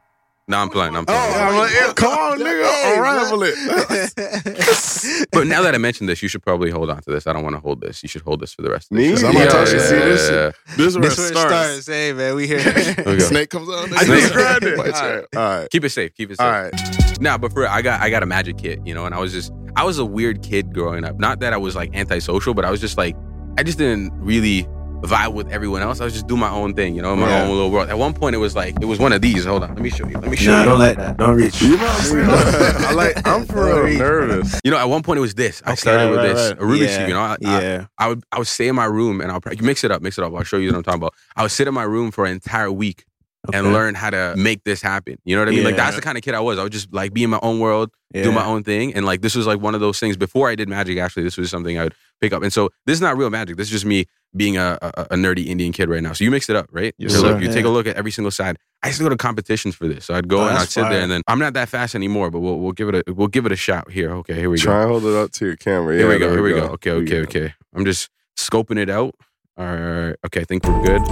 No, 0.48 0.58
I'm 0.58 0.68
playing. 0.70 0.94
I'm 0.96 1.02
Oh, 1.02 1.06
playing. 1.06 1.34
I'm 1.48 1.56
like, 1.56 1.72
yeah, 1.72 1.92
come 1.92 2.12
on, 2.16 2.38
nigga, 2.38 2.96
unravel 2.96 3.42
it. 3.42 5.28
but 5.32 5.46
now 5.48 5.62
that 5.62 5.74
I 5.74 5.78
mentioned 5.78 6.08
this, 6.08 6.22
you 6.22 6.28
should 6.28 6.42
probably 6.42 6.70
hold 6.70 6.88
on 6.88 7.02
to 7.02 7.10
this. 7.10 7.26
I 7.26 7.32
don't 7.32 7.42
want 7.42 7.56
to 7.56 7.60
hold 7.60 7.80
this. 7.80 8.02
You 8.04 8.08
should 8.08 8.22
hold 8.22 8.40
this 8.40 8.54
for 8.54 8.62
the 8.62 8.70
rest 8.70 8.90
of 8.92 8.96
the 8.96 9.10
Me? 9.10 9.16
show. 9.16 9.26
I'm 9.26 9.34
not 9.34 9.40
yeah, 9.44 9.48
touching 9.48 9.76
yeah, 9.78 9.82
it. 9.82 9.88
See, 9.88 9.94
this 9.96 10.30
yeah, 10.30 10.50
shit- 10.52 10.76
This 10.76 10.86
is 10.86 10.98
where 10.98 11.08
This 11.08 11.18
it 11.18 11.20
where 11.20 11.28
it 11.28 11.36
starts. 11.36 11.84
starts. 11.84 11.86
Hey, 11.88 12.12
man, 12.12 12.34
we 12.36 12.46
here. 12.46 12.60
There 12.62 13.04
we. 13.14 13.20
Snake 13.20 13.50
comes 13.50 13.68
out. 13.68 13.92
I 13.92 14.04
Snake. 14.04 14.20
just 14.20 14.32
grabbed 14.34 14.64
it. 14.64 14.78
All 14.78 14.84
Watch 14.84 14.94
right, 14.94 15.14
it. 15.16 15.28
all 15.36 15.42
right, 15.60 15.70
Keep 15.70 15.84
it 15.84 15.90
safe. 15.90 16.14
Keep 16.14 16.30
it 16.30 16.38
safe. 16.38 16.46
all 16.46 16.52
right. 16.52 17.20
Nah, 17.20 17.38
but 17.38 17.52
for 17.52 17.60
real, 17.62 17.70
I 17.70 17.82
got 17.82 18.00
I 18.00 18.10
got 18.10 18.22
a 18.22 18.26
magic 18.26 18.58
kit, 18.58 18.78
you 18.86 18.94
know, 18.94 19.04
and 19.06 19.14
I 19.14 19.18
was 19.18 19.32
just 19.32 19.50
I 19.74 19.84
was 19.84 19.98
a 19.98 20.04
weird 20.04 20.42
kid 20.42 20.72
growing 20.72 21.04
up. 21.04 21.18
Not 21.18 21.40
that 21.40 21.52
I 21.52 21.56
was 21.56 21.74
like 21.74 21.94
antisocial, 21.96 22.54
but 22.54 22.64
I 22.64 22.70
was 22.70 22.80
just 22.80 22.96
like 22.96 23.16
I 23.58 23.62
just 23.62 23.78
didn't 23.78 24.12
really 24.14 24.66
vibe 25.02 25.32
with 25.34 25.50
everyone 25.52 25.82
else. 25.82 26.00
I 26.00 26.04
was 26.04 26.12
just 26.14 26.26
doing 26.26 26.40
my 26.40 26.50
own 26.50 26.74
thing, 26.74 26.94
you 26.96 27.02
know, 27.02 27.12
in 27.12 27.18
my 27.20 27.28
Yeah. 27.28 27.42
own 27.42 27.50
little 27.50 27.70
world. 27.70 27.88
At 27.88 27.98
one 27.98 28.12
point, 28.14 28.34
it 28.34 28.38
was 28.38 28.56
like 28.56 28.74
it 28.80 28.86
was 28.86 28.98
one 28.98 29.12
of 29.12 29.20
these. 29.22 29.44
Hold 29.44 29.62
on, 29.62 29.70
let 29.70 29.78
me 29.82 29.90
show 29.90 30.06
you. 30.08 30.18
Let 30.18 30.30
me 30.30 30.36
show 30.36 30.50
Nah, 30.52 30.60
you. 30.60 30.64
don't 30.70 30.78
let 30.78 30.96
that. 30.96 31.16
Don't 31.16 31.36
reach. 31.36 31.60
You 31.62 31.76
know 31.76 31.84
what 31.86 32.54
I'm? 32.54 32.84
I 32.86 32.92
like. 32.92 33.26
I'm 33.28 33.46
for 33.46 33.84
real 33.84 33.98
nervous. 33.98 34.60
You 34.64 34.70
know, 34.70 34.78
at 34.78 34.88
one 34.88 35.02
point 35.02 35.18
it 35.18 35.20
was 35.20 35.34
this. 35.34 35.62
I 35.64 35.70
Okay, 35.72 35.76
started 35.76 36.10
with 36.10 36.18
right, 36.20 36.28
this 36.34 36.50
right. 36.52 36.58
a 36.58 36.62
Rubik's 36.62 36.80
Yeah, 36.92 36.96
cube. 36.98 37.08
You 37.08 37.14
know, 37.14 37.20
I, 37.20 37.36
I, 37.44 37.62
Yeah. 37.62 37.86
I 37.98 38.08
would 38.08 38.24
I 38.32 38.38
would 38.38 38.46
stay 38.46 38.68
in 38.68 38.74
my 38.76 38.86
room 38.86 39.20
and 39.20 39.30
I'll 39.30 39.40
mix 39.60 39.84
it 39.84 39.90
up, 39.90 40.02
mix 40.02 40.18
it 40.18 40.24
up. 40.24 40.32
I'll 40.34 40.42
show 40.44 40.56
you 40.56 40.68
what 40.70 40.76
I'm 40.76 40.82
talking 40.82 41.00
about. 41.00 41.14
I 41.36 41.42
would 41.42 41.52
sit 41.52 41.68
in 41.68 41.74
my 41.74 41.84
room 41.84 42.10
for 42.10 42.24
an 42.24 42.32
entire 42.32 42.70
week 42.72 43.04
and 43.52 43.72
learn 43.72 43.94
how 43.94 44.10
to 44.10 44.34
make 44.36 44.64
this 44.64 44.82
happen. 44.82 45.18
You 45.24 45.36
know 45.36 45.42
what 45.42 45.48
I 45.48 45.52
mean? 45.52 45.64
Like 45.64 45.76
that's 45.76 45.96
the 45.96 46.02
kind 46.02 46.16
of 46.18 46.24
kid 46.24 46.34
I 46.34 46.40
was. 46.40 46.58
I 46.58 46.62
would 46.62 46.72
just 46.72 46.92
like 46.92 47.12
be 47.12 47.24
in 47.24 47.30
my 47.30 47.40
own 47.42 47.60
world, 47.60 47.90
do 48.12 48.32
my 48.32 48.44
own 48.44 48.64
thing, 48.64 48.94
and 48.94 49.04
like 49.04 49.20
this 49.20 49.34
was 49.34 49.46
like 49.46 49.60
one 49.60 49.74
of 49.74 49.80
those 49.80 49.98
things. 50.00 50.16
Before 50.16 50.48
I 50.48 50.54
did 50.54 50.68
magic, 50.68 50.98
actually, 50.98 51.24
this 51.24 51.36
was 51.36 51.50
something 51.50 51.78
I 51.78 51.84
would 51.84 51.94
pick 52.20 52.32
up. 52.32 52.42
And 52.42 52.52
so 52.52 52.70
this 52.86 52.94
is 52.94 53.00
not 53.00 53.16
real 53.16 53.30
magic. 53.30 53.56
This 53.56 53.66
is 53.68 53.72
just 53.72 53.84
me 53.84 54.06
being 54.34 54.56
a, 54.56 54.78
a, 54.82 55.06
a 55.12 55.14
nerdy 55.16 55.46
Indian 55.46 55.72
kid 55.72 55.88
right 55.88 56.02
now. 56.02 56.12
So 56.12 56.24
you 56.24 56.30
mix 56.30 56.48
it 56.48 56.56
up, 56.56 56.66
right? 56.70 56.94
Yes, 56.98 57.12
so 57.12 57.20
sir. 57.20 57.32
look, 57.32 57.42
you 57.42 57.52
take 57.52 57.64
a 57.64 57.68
look 57.68 57.86
at 57.86 57.96
every 57.96 58.10
single 58.10 58.30
side. 58.30 58.58
I 58.82 58.88
used 58.88 58.98
to 58.98 59.04
go 59.04 59.08
to 59.08 59.16
competitions 59.16 59.74
for 59.74 59.88
this. 59.88 60.04
So 60.06 60.14
I'd 60.14 60.28
go 60.28 60.40
Oh, 60.40 60.48
and 60.48 60.58
I'd 60.58 60.68
sit 60.68 60.88
there, 60.88 61.00
and 61.00 61.10
then 61.10 61.22
I'm 61.26 61.38
not 61.38 61.54
that 61.54 61.68
fast 61.68 61.94
anymore, 61.94 62.30
but 62.30 62.40
we'll 62.40 62.58
we'll 62.58 62.72
give 62.72 62.88
it 62.88 62.94
a 63.08 63.12
we'll 63.12 63.28
give 63.28 63.46
it 63.46 63.52
a 63.52 63.56
shot 63.56 63.90
here. 63.90 64.12
Okay, 64.16 64.34
here 64.34 64.50
we 64.50 64.58
go. 64.58 64.64
Try 64.64 64.82
and 64.82 64.90
hold 64.90 65.04
it 65.04 65.14
up 65.14 65.30
to 65.32 65.46
your 65.46 65.56
camera. 65.56 65.96
Here 65.96 66.08
we 66.08 66.18
go. 66.18 66.30
Here 66.30 66.42
we 66.42 66.52
go. 66.52 66.66
Okay, 66.74 66.90
okay, 66.90 67.20
okay. 67.22 67.54
I'm 67.74 67.84
just 67.84 68.10
scoping 68.36 68.78
it 68.78 68.90
out. 68.90 69.14
All 69.58 69.64
right. 69.66 70.16
Okay, 70.26 70.40
I 70.42 70.44
think 70.44 70.64
we're 70.64 70.82
good. 70.84 71.02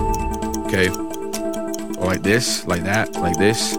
Okay. 0.66 1.13
Like 2.04 2.22
this, 2.22 2.66
like 2.66 2.84
that, 2.84 3.12
like 3.14 3.36
this. 3.38 3.76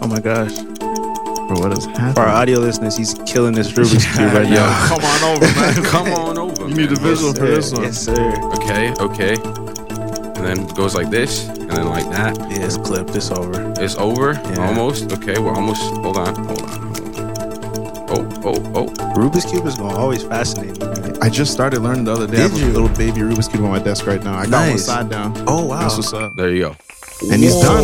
Oh 0.00 0.06
my 0.08 0.20
gosh. 0.20 0.56
Bro, 0.56 1.60
what 1.60 1.72
is 1.72 1.84
happening? 1.84 2.14
For 2.14 2.20
our 2.20 2.28
audio 2.28 2.58
listeners, 2.58 2.96
he's 2.96 3.14
killing 3.26 3.54
this 3.54 3.72
Rubik's 3.72 4.06
Cube 4.16 4.32
right 4.32 4.48
Yo. 4.48 4.54
now. 4.54 4.86
Come 4.88 5.04
on 5.04 5.22
over, 5.24 5.60
man. 5.60 5.84
Come 5.90 6.12
on 6.12 6.38
over. 6.38 6.68
You 6.68 6.74
need 6.74 6.92
a 6.92 6.96
visual 6.96 7.34
for 7.34 7.46
this 7.46 7.72
one. 7.72 7.82
Yes, 7.82 7.98
sir. 7.98 8.32
Okay, 8.54 8.92
okay. 9.00 9.34
And 9.34 10.46
then 10.46 10.60
it 10.60 10.74
goes 10.76 10.94
like 10.94 11.10
this, 11.10 11.48
and 11.48 11.70
then 11.70 11.88
like 11.88 12.08
that. 12.10 12.38
Yeah, 12.38 12.66
it's 12.66 12.76
clipped. 12.76 13.14
It's 13.14 13.30
over. 13.30 13.74
It's 13.78 13.96
over. 13.96 14.32
Yeah. 14.32 14.68
Almost. 14.68 15.12
Okay, 15.12 15.38
we're 15.38 15.54
almost. 15.54 15.82
Hold 15.82 16.16
on. 16.16 16.34
Hold 16.46 16.62
on. 16.62 16.85
Oh, 18.18 18.26
oh, 18.46 18.72
oh. 18.74 18.86
Rubik's 19.14 19.44
Cube 19.44 19.66
is 19.66 19.74
going 19.74 19.90
to 19.90 19.96
always 19.96 20.22
fascinate 20.22 20.80
me. 20.80 21.18
I 21.20 21.28
just 21.28 21.52
started 21.52 21.80
learning 21.80 22.04
the 22.04 22.12
other 22.12 22.26
day. 22.26 22.38
I 22.38 22.40
have 22.42 22.54
Did 22.54 22.62
a 22.62 22.66
you? 22.66 22.72
little 22.72 22.88
baby 22.96 23.20
Rubik's 23.20 23.46
cube 23.48 23.62
on 23.62 23.70
my 23.70 23.78
desk 23.78 24.06
right 24.06 24.22
now. 24.22 24.38
I 24.38 24.46
got 24.46 24.68
one 24.70 24.78
side 24.78 25.10
down. 25.10 25.34
Oh, 25.46 25.66
wow. 25.66 25.80
That's 25.80 25.96
what's 25.96 26.14
up. 26.14 26.32
There 26.34 26.48
you 26.50 26.60
go. 26.62 26.76
And 27.30 27.42
he's 27.42 27.54
done. 27.60 27.82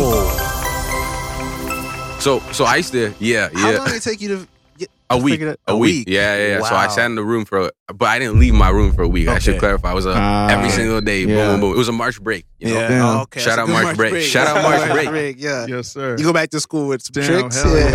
So, 2.19 2.39
so 2.51 2.65
I 2.65 2.77
used 2.77 2.93
to, 2.93 3.13
yeah, 3.19 3.49
How 3.53 3.69
yeah. 3.71 3.77
long 3.77 3.87
did 3.87 3.95
it 3.97 4.01
take 4.03 4.21
you 4.21 4.29
to 4.29 4.47
get 4.79 4.89
A 5.09 5.17
week, 5.17 5.41
it- 5.41 5.59
a, 5.67 5.73
a 5.73 5.77
week. 5.77 6.07
week? 6.07 6.15
Yeah, 6.15 6.35
yeah, 6.37 6.47
yeah. 6.59 6.61
So 6.67 6.75
I 6.75 6.87
sat 6.87 7.05
in 7.05 7.15
the 7.15 7.23
room 7.23 7.45
for, 7.45 7.71
but 7.93 8.05
I 8.07 8.19
didn't 8.19 8.39
leave 8.39 8.53
my 8.53 8.69
room 8.69 8.93
for 8.93 9.03
a 9.03 9.07
week. 9.07 9.27
I 9.27 9.39
should 9.39 9.59
clarify. 9.59 9.91
I 9.91 9.93
was 9.93 10.05
a, 10.05 10.13
Ah. 10.15 10.47
every 10.49 10.69
single 10.69 11.01
day. 11.01 11.21
Yeah. 11.25 11.35
Boom, 11.35 11.51
boom, 11.51 11.61
boom. 11.61 11.73
It 11.73 11.77
was 11.77 11.87
a 11.89 11.91
March 11.91 12.21
break. 12.21 12.45
You 12.59 12.69
know? 12.73 12.79
Yeah. 12.79 13.11
Oh, 13.17 13.21
okay. 13.23 13.41
Shout 13.41 13.59
out 13.59 13.67
good 13.67 13.83
March 13.83 13.97
break. 13.97 14.23
Shout 14.23 14.47
out 14.47 14.63
March 14.63 14.91
good 14.91 15.09
break. 15.09 15.35
Yeah. 15.39 15.65
Yes, 15.67 15.89
sir. 15.89 16.15
You 16.17 16.23
go 16.23 16.33
back 16.33 16.49
to 16.51 16.59
school 16.59 16.87
with 16.87 17.01
some 17.03 17.11
Damn, 17.21 17.25
tricks. 17.49 17.61
hell 17.61 17.77
Yeah, 17.77 17.89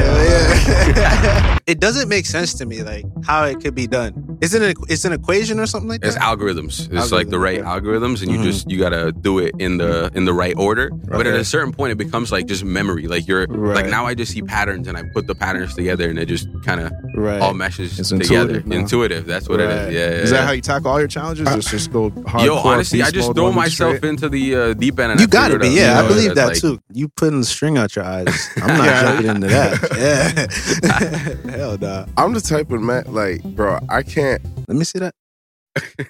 yeah. 0.97 1.59
it 1.67 1.81
doesn't 1.81 2.09
make 2.09 2.27
sense 2.27 2.55
to 2.55 2.67
me, 2.67 2.83
like 2.83 3.05
how 3.25 3.45
it 3.45 3.61
could 3.61 3.75
be 3.75 3.87
done. 3.87 4.39
Is 4.41 4.55
it 4.55 4.63
an 4.63 4.75
it's 4.89 5.05
an 5.05 5.13
equation 5.13 5.59
or 5.59 5.67
something 5.67 5.89
like 5.89 6.03
that. 6.03 6.09
It's 6.09 6.19
algorithms. 6.19 6.89
It's 6.93 7.11
like 7.13 7.29
the 7.31 7.39
right 7.39 7.59
okay. 7.61 7.67
algorithms, 7.69 8.23
and 8.23 8.31
you 8.31 8.39
Mhm. 8.39 8.45
just 8.45 8.71
you 8.71 8.79
gotta 8.79 9.11
do 9.13 9.39
it 9.39 9.55
in 9.59 9.79
the 9.79 10.11
in 10.15 10.25
the 10.27 10.35
right 10.35 10.55
order. 10.57 10.91
But 10.91 11.27
at 11.27 11.35
a 11.35 11.45
certain 11.45 11.73
point, 11.73 11.93
it 11.93 11.99
becomes 11.99 12.31
like 12.31 12.47
just 12.47 12.65
memory. 12.65 13.07
Like 13.09 13.27
you're 13.27 13.47
like 13.47 13.87
now 13.87 14.07
I 14.07 14.15
just 14.15 14.33
see 14.33 14.43
patterns, 14.43 14.87
and 14.87 14.97
I 14.97 15.03
put 15.15 15.27
the 15.27 15.35
patterns 15.35 15.75
together, 15.75 16.09
and 16.11 16.19
it 16.19 16.27
just 16.27 16.47
kind 16.65 16.81
of 16.81 16.93
right. 17.15 17.41
all 17.41 17.55
meshes 17.55 17.99
It's 17.99 18.09
together. 18.11 18.57
intuitive. 18.57 18.73
Intuitive. 18.73 19.27
That's 19.27 19.49
what 19.49 19.61
it 19.61 19.65
Right. 19.65 19.89
is. 19.89 19.95
Yeah. 19.95 20.01
yeah, 20.01 20.07
Is 20.23 20.31
that 20.31 20.45
how 20.45 20.53
you 20.53 20.61
tackle 20.61 20.91
all 20.91 20.99
your 20.99 21.09
challenges? 21.09 21.47
Just, 21.49 21.69
just 21.71 21.93
go 21.93 22.11
hardcore. 22.11 22.45
Yo, 22.47 22.57
honestly, 22.57 23.03
I 23.03 23.11
just 23.11 23.35
throw 23.35 23.53
myself 23.53 23.97
straight? 23.97 24.09
into 24.09 24.29
the 24.29 24.55
uh, 24.55 24.75
deep 24.75 24.99
end. 24.99 25.13
And 25.13 25.21
you 25.21 25.27
I 25.27 25.31
got 25.31 25.49
to 25.49 25.59
be, 25.59 25.67
out, 25.69 25.73
yeah. 25.73 25.99
you 26.01 26.05
I 26.05 26.09
believe 26.09 26.31
It's 26.33 26.35
that 26.41 26.47
like- 26.49 26.61
too. 26.61 26.81
You 26.93 27.09
putting 27.09 27.41
the 27.41 27.47
string 27.47 27.79
out 27.79 27.95
your 27.97 28.05
eyes. 28.05 28.49
I'm 28.57 28.67
not 28.79 28.85
Yeah. 28.87 29.03
jumping 29.03 29.27
into 29.31 29.47
that. 29.49 31.39
Yeah, 31.49 31.51
hell 31.57 31.79
nah. 31.79 32.07
I'm 32.17 32.33
the 32.33 32.41
type 32.41 32.71
of 32.71 32.81
man, 32.81 33.05
like, 33.09 33.43
bro, 33.43 33.79
I 33.89 34.03
can't. 34.03 34.43
Let 34.69 34.77
me 34.77 34.85
see 34.85 34.99
that. 35.01 35.15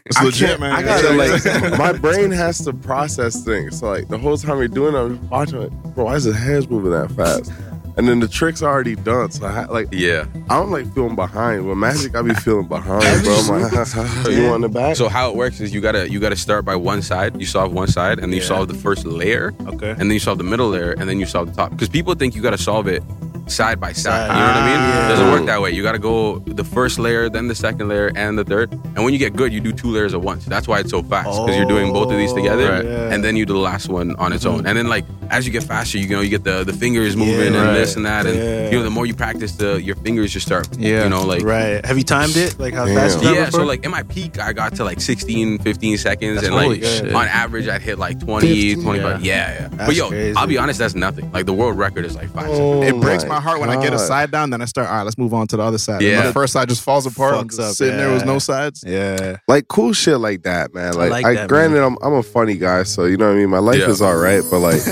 It's 0.07 0.17
I 0.17 0.25
legit, 0.25 0.49
can't- 0.49 0.61
man. 0.61 0.73
I 0.73 0.83
gotta 0.83 1.13
like, 1.13 1.79
my 1.79 1.93
brain 1.93 2.31
has 2.31 2.65
to 2.65 2.73
process 2.73 3.45
things. 3.45 3.81
So 3.81 3.89
like, 3.91 4.09
the 4.09 4.17
whole 4.19 4.37
time 4.39 4.59
you're 4.59 4.69
doing 4.69 4.95
it, 4.95 4.99
I'm 4.99 5.19
just 5.19 5.31
watching 5.31 5.63
it. 5.63 5.71
Bro, 5.95 6.05
why 6.07 6.15
is 6.15 6.25
his 6.25 6.37
hands 6.37 6.69
moving 6.71 6.91
that 6.93 7.11
fast? 7.13 7.53
And 7.99 8.09
then 8.09 8.21
the 8.21 8.29
trick's 8.29 8.63
already 8.63 8.95
done. 8.95 9.31
So 9.31 9.47
I, 9.47 9.65
like, 9.67 9.89
Yeah. 9.93 10.25
I 10.49 10.57
don't 10.57 10.71
like 10.71 10.93
feeling 10.95 11.17
behind. 11.17 11.67
With 11.69 11.77
magic, 11.77 12.15
I 12.17 12.23
be 12.23 12.33
feeling 12.47 12.69
behind, 12.69 13.25
bro. 13.25 13.35
I'm 13.35 13.49
like, 13.63 13.73
you 14.31 14.47
want 14.49 14.63
the 14.63 14.71
back? 14.73 14.97
So 14.97 15.09
how 15.09 15.29
it 15.31 15.37
works 15.37 15.61
is 15.61 15.75
you 15.75 15.81
gotta 15.81 16.09
you 16.11 16.21
gotta 16.21 16.37
start 16.37 16.65
by 16.65 16.77
one 16.77 17.03
side. 17.03 17.39
You 17.39 17.47
solve 17.47 17.73
one 17.73 17.89
side, 17.89 18.19
and 18.21 18.33
then 18.33 18.37
you 18.39 18.43
Yeah. 18.43 18.49
solve 18.49 18.69
the 18.69 18.75
first 18.75 19.05
layer, 19.05 19.53
Okay. 19.67 19.91
and 19.91 20.01
then 20.01 20.13
you 20.13 20.21
solve 20.21 20.39
the 20.39 20.45
middle 20.45 20.71
layer, 20.71 20.93
and 20.93 21.09
then 21.09 21.19
you 21.21 21.27
solve 21.27 21.49
the 21.51 21.55
top. 21.55 21.71
Because 21.71 21.89
people 21.89 22.15
think 22.15 22.35
you 22.35 22.41
gotta 22.43 22.57
solve 22.59 22.87
it 22.87 23.03
side 23.49 23.81
by 23.81 23.93
side. 23.93 24.05
Side. 24.05 24.23
You 24.29 24.41
know 24.41 24.47
what 24.47 24.57
I 24.57 24.67
mean? 24.67 24.79
Ah, 24.81 25.07
It 25.07 25.09
doesn't 25.11 25.31
work 25.31 25.47
that 25.47 25.61
way. 25.61 25.71
You 25.73 25.83
gotta 25.83 25.99
go 25.99 26.39
the 26.41 26.65
first 26.65 26.99
layer, 26.99 27.29
then 27.29 27.49
the 27.49 27.55
second 27.55 27.89
layer, 27.89 28.11
and 28.15 28.39
the 28.39 28.45
third. 28.45 28.73
And 28.73 29.05
when 29.05 29.13
you 29.13 29.19
get 29.19 29.35
good, 29.37 29.53
you 29.53 29.61
do 29.61 29.73
two 29.73 29.89
layers 29.91 30.15
at 30.15 30.21
once. 30.23 30.45
That's 30.45 30.67
why 30.69 30.81
it's 30.81 30.91
so 30.91 31.03
fast 31.03 31.29
because 31.31 31.57
you're 31.57 31.67
doing 31.67 31.93
both 31.93 32.11
of 32.11 32.19
these 32.19 32.33
together, 32.33 32.71
Right. 32.71 32.85
Mm-hmm. 32.85 33.13
and 33.13 33.25
then 33.25 33.37
you 33.37 33.45
do 33.47 33.53
the 33.55 33.59
last 33.59 33.89
one 33.89 34.15
on 34.17 34.33
its 34.33 34.45
own. 34.47 34.67
And 34.67 34.77
then 34.79 34.89
like 34.89 35.05
as 35.31 35.47
you 35.47 35.53
get 35.53 35.63
faster, 35.63 35.99
you 35.99 36.09
know 36.09 36.21
you 36.21 36.31
get 36.31 36.45
the 36.45 36.65
the 36.65 36.73
fingers 36.73 37.17
moving 37.17 37.35
Yeah, 37.53 37.61
and 37.61 37.69
right. 37.69 37.73
this 37.75 37.97
and 37.97 38.05
that, 38.07 38.27
and 38.27 38.37
Yeah. 38.37 38.71
you 38.71 38.77
know 38.79 38.83
the 38.85 38.91
more 38.91 39.07
you 39.07 39.15
practice, 39.15 39.53
the 39.53 39.81
your 39.83 39.97
fingers 39.97 40.33
just 40.33 40.47
start. 40.47 40.69
Yeah. 40.79 41.05
You 41.05 41.11
know 41.11 41.25
like. 41.25 41.43
Right. 41.43 41.85
Have 41.85 41.97
you 41.99 42.05
timed 42.05 42.37
it? 42.37 42.59
Like 42.59 42.75
how 42.75 42.85
Damn. 42.87 42.97
fast 42.97 43.23
you 43.23 43.31
Yeah, 43.31 43.45
got 43.45 43.53
so 43.53 43.65
like 43.65 43.85
in 43.85 43.91
my 43.91 44.03
peak, 44.03 44.41
I 44.41 44.53
got 44.53 44.75
to 44.77 44.85
like 44.85 45.01
16, 45.01 45.59
15 45.59 45.99
seconds, 45.99 46.37
That's 46.37 46.47
and 46.49 46.57
like 46.57 46.83
shit. 46.83 47.15
on 47.15 47.27
average, 47.29 47.69
I'd 47.69 47.83
hit 47.83 47.99
like 47.99 48.19
20, 48.21 48.47
15, 48.47 48.83
25. 48.85 49.25
Yeah, 49.25 49.69
yeah. 49.71 49.87
But 49.87 49.95
yo, 49.95 50.09
crazy. 50.09 50.37
I'll 50.37 50.47
be 50.47 50.59
honest, 50.59 50.79
that's 50.79 50.95
nothing. 50.95 51.31
Like 51.33 51.47
the 51.47 51.53
world 51.53 51.79
record 51.79 52.05
is 52.05 52.15
like 52.17 52.31
five 52.31 52.49
Oh 52.51 52.81
seconds. 52.83 52.97
It 52.97 53.01
breaks 53.01 53.25
my 53.25 53.38
my 53.39 53.43
heart 53.51 53.61
when 53.61 53.71
I 53.71 53.81
get 53.81 53.93
a 53.93 53.99
side 53.99 54.31
down, 54.31 54.51
then 54.51 54.61
I 54.61 54.65
start, 54.65 54.89
all 54.89 54.95
right, 54.97 55.03
let's 55.05 55.17
move 55.19 55.33
on 55.33 55.47
to 55.49 55.57
the 55.57 55.63
other 55.63 55.79
side. 55.79 56.03
Yeah. 56.03 56.19
And 56.21 56.29
the 56.29 56.33
first 56.33 56.53
side 56.53 56.69
just 56.69 56.83
falls 56.83 57.07
apart. 57.07 57.35
Fucks 57.37 57.59
up, 57.61 57.75
sitting 57.75 57.97
there 57.97 58.13
with 58.13 58.25
no 58.27 58.39
sides. 58.39 58.83
yeah. 58.87 59.37
like 59.47 59.69
cool 59.69 59.93
shit 59.93 60.19
like 60.19 60.43
that, 60.43 60.75
man. 60.75 60.95
Like, 60.95 61.11
like 61.11 61.25
I, 61.27 61.35
that, 61.35 61.49
granted, 61.49 61.83
I'm 61.85 61.97
I'm 62.03 62.15
a 62.15 62.23
funny 62.23 62.57
guy, 62.57 62.83
so 62.83 63.05
you 63.05 63.17
know 63.17 63.27
what 63.29 63.35
I 63.35 63.39
mean. 63.39 63.51
My 63.51 63.59
life 63.59 63.79
Yeah. 63.79 63.91
is 63.91 64.03
all 64.03 64.17
right, 64.17 64.43
but 64.51 64.59
like, 64.59 64.77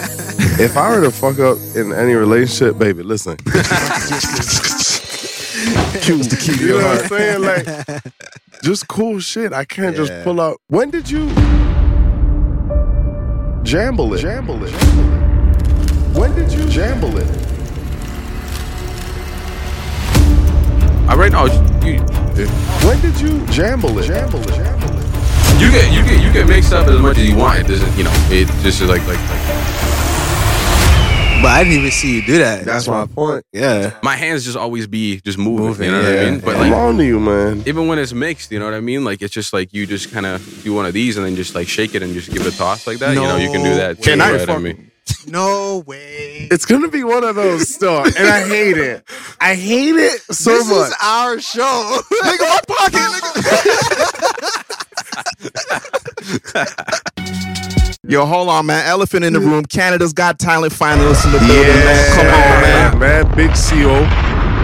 if 0.61 0.77
I 0.77 0.91
were 0.97 1.03
to 1.03 1.11
fuck 1.11 1.39
up 1.41 1.59
in 1.75 1.93
any 1.93 2.15
relationship, 2.15 2.79
baby, 2.79 3.03
listen. 3.03 3.37
Cues 6.03 6.29
the 6.29 6.37
key 6.41 6.53
to 6.57 6.61
You 6.61 6.67
your 6.69 6.81
know 6.83 6.89
what. 6.89 7.03
I'm 7.03 7.09
saying? 7.09 7.43
Like, 7.43 7.67
just 8.63 8.87
cool 8.89 9.19
shit. 9.21 9.53
I 9.53 9.65
can't 9.65 9.97
just 9.97 10.13
pull 10.23 10.41
up. 10.41 10.59
When 10.69 10.91
did 10.91 11.11
you 11.11 11.27
jamble 13.65 14.15
it? 14.17 14.23
Jamble 14.25 14.63
it. 14.67 14.73
When 16.17 16.35
did 16.35 16.53
you 16.53 16.61
jamble 16.67 17.17
it? 17.19 17.27
Right 21.17 21.33
now, 21.33 21.47
you, 21.47 21.99
When 22.87 23.01
did 23.01 23.21
you 23.21 23.39
jamble 23.53 23.97
it? 24.03 24.11
Jamble 24.11 24.43
it. 24.43 24.55
Jamble 24.55 24.93
it. 24.93 25.61
you 25.61 25.71
get 25.71 25.93
you 25.93 26.03
get 26.05 26.23
you 26.25 26.33
get 26.33 26.47
mixed 26.47 26.73
up 26.73 26.87
as 26.89 27.01
much 27.01 27.19
as 27.19 27.29
you 27.29 27.37
want. 27.37 27.59
It 27.61 27.67
doesn't, 27.67 27.97
you 27.97 28.05
know, 28.05 28.13
it 28.31 28.47
just 28.63 28.81
is 28.83 28.89
like 28.89 29.01
like, 29.07 29.19
like 29.19 29.47
But 31.43 31.49
I 31.53 31.65
didn't 31.65 31.79
even 31.79 31.91
see 31.91 32.17
you 32.17 32.23
do 32.23 32.39
that. 32.39 32.65
That's 32.65 32.87
my 32.89 33.07
point. 33.07 33.45
Yeah. 33.53 33.99
my 34.03 34.17
hands 34.17 34.45
just 34.45 34.57
always 34.57 34.87
be 34.87 35.21
just 35.21 35.39
moving. 35.39 35.67
Moving, 35.67 35.87
you 35.87 35.93
know 35.93 36.03
what 36.03 36.13
yeah. 36.13 36.21
I 36.21 36.31
mean? 36.31 36.41
But 36.41 36.57
I'm 36.57 36.71
like 36.71 36.73
on 36.73 36.97
to 36.99 37.05
you, 37.05 37.21
man. 37.21 37.63
even 37.67 37.89
when 37.89 37.99
it's 37.99 38.13
mixed, 38.13 38.51
you 38.53 38.59
know 38.59 38.67
what 38.67 38.75
I 38.75 38.81
mean? 38.81 39.05
Like 39.05 39.23
it's 39.23 39.33
just 39.35 39.53
like 39.53 39.73
you 39.73 39.87
just 39.87 40.13
kind 40.13 40.27
of 40.27 40.63
do 40.65 40.75
one 40.75 40.87
of 40.87 40.93
these 40.93 41.17
and 41.17 41.25
then 41.27 41.37
just 41.37 41.55
like 41.55 41.69
shake 41.69 41.95
it 41.95 42.03
and 42.03 42.13
just 42.13 42.31
give 42.31 42.45
it 42.47 42.53
a 42.55 42.57
toss 42.57 42.87
like 42.87 42.99
that. 42.99 43.15
you 43.15 43.21
know, 43.23 43.37
you 43.37 43.51
can 43.51 43.63
do 43.65 43.75
that. 43.75 43.97
No 43.99 44.03
too, 44.03 44.11
way. 44.11 44.17
Now 44.17 44.29
you're 44.29 44.35
right? 44.39 44.43
I 44.43 44.47
fucking- 44.47 44.63
mean, 44.63 44.91
No 45.27 45.83
way. 45.87 46.49
It's 46.51 46.65
gonna 46.67 46.89
be 46.89 47.03
one 47.05 47.25
of 47.25 47.35
those 47.37 47.69
still, 47.69 48.05
and 48.05 48.17
I 48.17 48.47
hate 48.47 48.77
it. 48.79 49.05
I 49.41 49.55
hate 49.57 49.97
it 49.97 50.21
so 50.35 50.51
this 50.51 50.69
much. 50.69 50.89
is 50.89 50.95
our 51.03 51.41
show. 51.41 51.99
nigga, 52.23 52.49
my 52.49 52.61
pocket, 52.69 53.13
nigga. 53.13 53.27
Yo, 58.09 58.25
hold 58.25 58.49
on, 58.49 58.67
man. 58.67 58.87
Elephant 58.87 59.25
in 59.25 59.33
the 59.33 59.41
room. 59.41 59.65
Canada's 59.65 60.13
Got 60.13 60.39
Talent 60.39 60.73
finalists 60.73 61.25
in 61.27 61.33
the 61.33 61.39
building, 61.39 61.75
man. 61.75 62.15
Come 62.15 62.27
on, 62.27 62.63
man. 62.63 62.99
man. 63.01 63.25
Big 63.37 63.51
CO. 63.51 64.07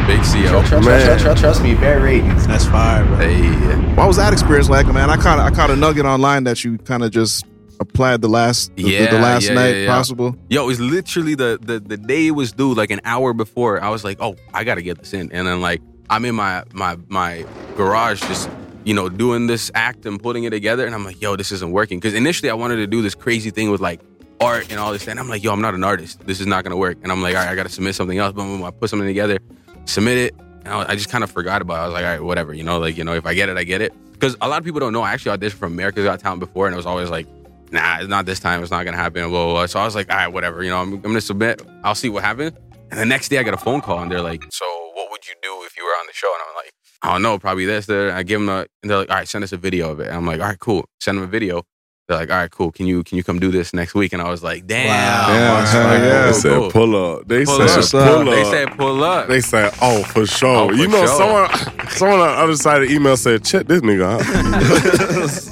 big 0.07 0.21
CO. 0.23 0.63
Trust, 0.63 0.87
Man. 0.87 1.05
trust, 1.07 1.25
trust, 1.25 1.41
trust 1.41 1.61
me, 1.63 1.75
bad 1.75 2.03
ratings. 2.03 2.47
That's 2.47 2.65
fire, 2.67 3.05
bro. 3.05 3.17
Hey, 3.17 3.49
What 3.97 4.07
was 4.07 4.17
that 4.17 4.33
experience 4.33 4.69
like, 4.69 4.87
man? 4.87 5.11
I 5.11 5.17
caught 5.17 5.41
I 5.41 5.51
caught 5.51 5.71
a 5.71 5.77
nugget 5.77 6.07
online 6.07 6.45
that 6.45 6.63
you 6.63 6.79
kind 6.79 7.03
of 7.03 7.11
just 7.11 7.45
applied 7.83 8.23
the 8.23 8.29
last 8.29 8.75
the, 8.77 8.85
the- 8.85 9.07
the 9.07 9.19
last 9.19 9.49
yeah, 9.49 9.55
night 9.55 9.75
yeah, 9.77 9.83
yeah. 9.83 9.95
possible. 9.95 10.35
Yo, 10.49 10.63
it 10.65 10.67
was 10.67 10.81
literally 10.81 11.35
the, 11.35 11.59
the 11.61 11.79
the 11.81 11.97
day 11.97 12.29
it 12.29 12.31
was 12.33 12.53
due, 12.53 12.73
like 12.75 12.91
an 12.91 13.01
hour 13.05 13.33
before. 13.35 13.81
I 13.83 13.91
was 13.91 14.03
like, 14.05 14.17
oh, 14.21 14.37
I 14.55 14.65
gotta 14.65 14.83
get 14.83 14.99
this 14.99 15.13
in, 15.13 15.31
and 15.33 15.47
then 15.47 15.61
like 15.61 15.83
I'm 16.09 16.25
in 16.25 16.35
my 16.35 16.65
my 16.73 16.97
my 17.09 17.45
garage, 17.77 18.21
just 18.23 18.49
you 18.85 18.95
know, 18.95 19.09
doing 19.09 19.47
this 19.47 19.71
act 19.75 20.07
and 20.07 20.21
putting 20.21 20.45
it 20.45 20.51
together, 20.51 20.85
and 20.87 20.95
I'm 20.95 21.05
like, 21.05 21.21
yo, 21.21 21.37
this 21.37 21.53
isn't 21.53 21.71
working. 21.71 21.99
Because 22.01 22.15
initially 22.15 22.51
I 22.51 22.55
wanted 22.55 22.77
to 22.77 22.87
do 22.87 23.01
this 23.03 23.15
crazy 23.15 23.51
thing 23.51 23.71
with 23.71 23.81
like 23.81 24.01
art 24.41 24.71
and 24.71 24.81
all 24.81 24.93
this, 24.93 25.07
and 25.07 25.21
I'm 25.21 25.29
like, 25.29 25.45
yo, 25.45 25.53
I'm 25.53 25.61
not 25.61 25.75
an 25.75 25.85
artist. 25.85 26.27
This 26.27 26.41
is 26.41 26.47
not 26.47 26.65
gonna 26.65 26.77
work. 26.77 26.99
And 27.03 27.13
I'm 27.13 27.23
like, 27.23 27.37
all 27.37 27.43
right, 27.43 27.51
I 27.51 27.55
gotta 27.55 27.69
submit 27.69 27.95
something 27.95 28.19
else. 28.19 28.33
Boom, 28.33 28.65
I 28.65 28.71
put 28.71 28.91
something 28.91 29.07
together, 29.07 29.39
submit 29.85 30.19
it, 30.19 30.35
and 30.65 30.69
I, 30.75 30.91
I 30.91 30.95
just 30.97 31.11
kind 31.11 31.23
of 31.23 31.31
forgot 31.31 31.63
about. 31.63 31.75
it. 31.77 31.81
I 31.81 31.85
was 31.87 31.95
like, 31.95 32.05
all 32.05 32.11
right, 32.11 32.23
whatever, 32.23 32.53
you 32.55 32.65
know, 32.65 32.79
like 32.79 32.97
you 32.97 33.05
know, 33.05 33.15
if 33.15 33.27
I 33.27 33.35
get 33.35 33.49
it, 33.49 33.57
I 33.57 33.65
get 33.65 33.81
it. 33.83 33.93
Because 34.13 34.37
a 34.41 34.49
lot 34.49 34.59
of 34.59 34.65
people 34.65 34.79
don't 34.79 34.93
know. 34.93 35.03
I 35.03 35.13
actually 35.13 35.37
auditioned 35.37 35.55
for 35.55 35.67
America's 35.67 36.05
Got 36.05 36.21
Talent 36.21 36.39
before, 36.41 36.67
and 36.67 36.75
it 36.75 36.77
was 36.77 36.87
always 36.87 37.11
like 37.11 37.27
nah, 37.73 37.99
it's 38.01 38.09
not 38.09 38.27
this 38.27 38.39
time. 38.41 38.63
It's 38.63 38.71
not 38.71 38.85
gonna 38.85 38.97
happen. 38.97 39.29
Blah, 39.29 39.45
blah, 39.45 39.53
blah. 39.55 39.67
So 39.67 39.81
I 39.81 39.85
was 39.85 39.95
like, 39.95 40.11
all 40.11 40.17
right, 40.17 40.29
whatever. 40.29 40.63
You 40.63 40.71
know, 40.71 40.81
I'm, 40.81 40.93
I'm 40.95 41.01
gonna 41.01 41.21
submit. 41.21 41.63
I'll 41.83 41.95
see 41.95 42.09
what 42.09 42.23
happens. 42.23 42.53
And 42.91 43.01
the 43.01 43.07
next 43.07 43.29
day, 43.31 43.39
I 43.39 43.43
got 43.43 43.55
a 43.55 43.59
phone 43.59 43.81
call, 43.81 44.01
and 44.01 44.11
they're 44.13 44.21
like, 44.23 44.45
so 44.51 44.65
what 44.95 45.11
would 45.11 45.27
you 45.27 45.35
do 45.43 45.63
if 45.65 45.77
you 45.77 45.85
were 45.85 45.91
on 45.91 46.07
the 46.07 46.13
show? 46.13 46.31
And 46.33 46.43
I'm 46.49 46.55
like, 46.57 46.73
I 47.03 47.13
don't 47.13 47.23
know, 47.23 47.39
probably 47.39 47.65
this. 47.67 47.87
There. 47.87 48.13
I 48.13 48.23
give 48.23 48.39
them 48.41 48.49
a, 48.49 48.67
and 48.83 48.91
they're 48.91 48.99
like, 48.99 49.11
all 49.11 49.17
right, 49.17 49.27
send 49.27 49.43
us 49.45 49.53
a 49.53 49.57
video 49.57 49.91
of 49.91 50.01
it. 50.01 50.09
And 50.09 50.17
I'm 50.17 50.27
like, 50.27 50.41
all 50.41 50.47
right, 50.47 50.59
cool. 50.59 50.85
Send 51.01 51.17
them 51.19 51.25
a 51.25 51.29
video. 51.29 51.63
They're 52.09 52.19
like, 52.19 52.31
all 52.31 52.37
right, 52.37 52.51
cool. 52.51 52.71
Can 52.73 52.87
you 52.87 53.03
can 53.05 53.17
you 53.17 53.25
come 53.25 53.39
do 53.39 53.51
this 53.51 53.73
next 53.73 53.95
week? 53.95 54.13
And 54.13 54.21
I 54.21 54.29
was 54.29 54.43
like, 54.43 54.67
damn. 54.67 54.89
Wow. 54.89 55.33
Yeah, 55.33 55.61
That's 55.63 55.75
yeah. 56.45 56.49
They 56.51 56.53
Cool, 56.59 56.65
said 56.65 56.73
pull 56.73 56.97
up. 57.15 57.29
They 57.29 57.45
Pull 57.45 57.69
said 57.69 57.79
up. 57.79 57.91
pull 57.93 58.19
up. 58.21 58.35
They 58.35 58.45
said 58.45 58.69
pull 58.77 59.05
up. 59.05 59.29
They 59.29 59.41
said, 59.41 59.73
oh, 59.81 60.03
for 60.03 60.27
sure. 60.27 60.49
Oh, 60.57 60.69
for 60.69 60.75
you 60.75 60.89
know, 60.89 61.07
sure. 61.07 61.17
someone 61.17 61.89
someone 61.91 62.19
on 62.21 62.27
the 62.37 62.43
other 62.43 62.57
side 62.57 62.83
of 62.83 62.89
the 62.89 62.95
email 62.95 63.17
said, 63.17 63.45
check 63.45 63.67
this 63.69 63.81
nigga 63.81 64.05
out. 64.05 65.49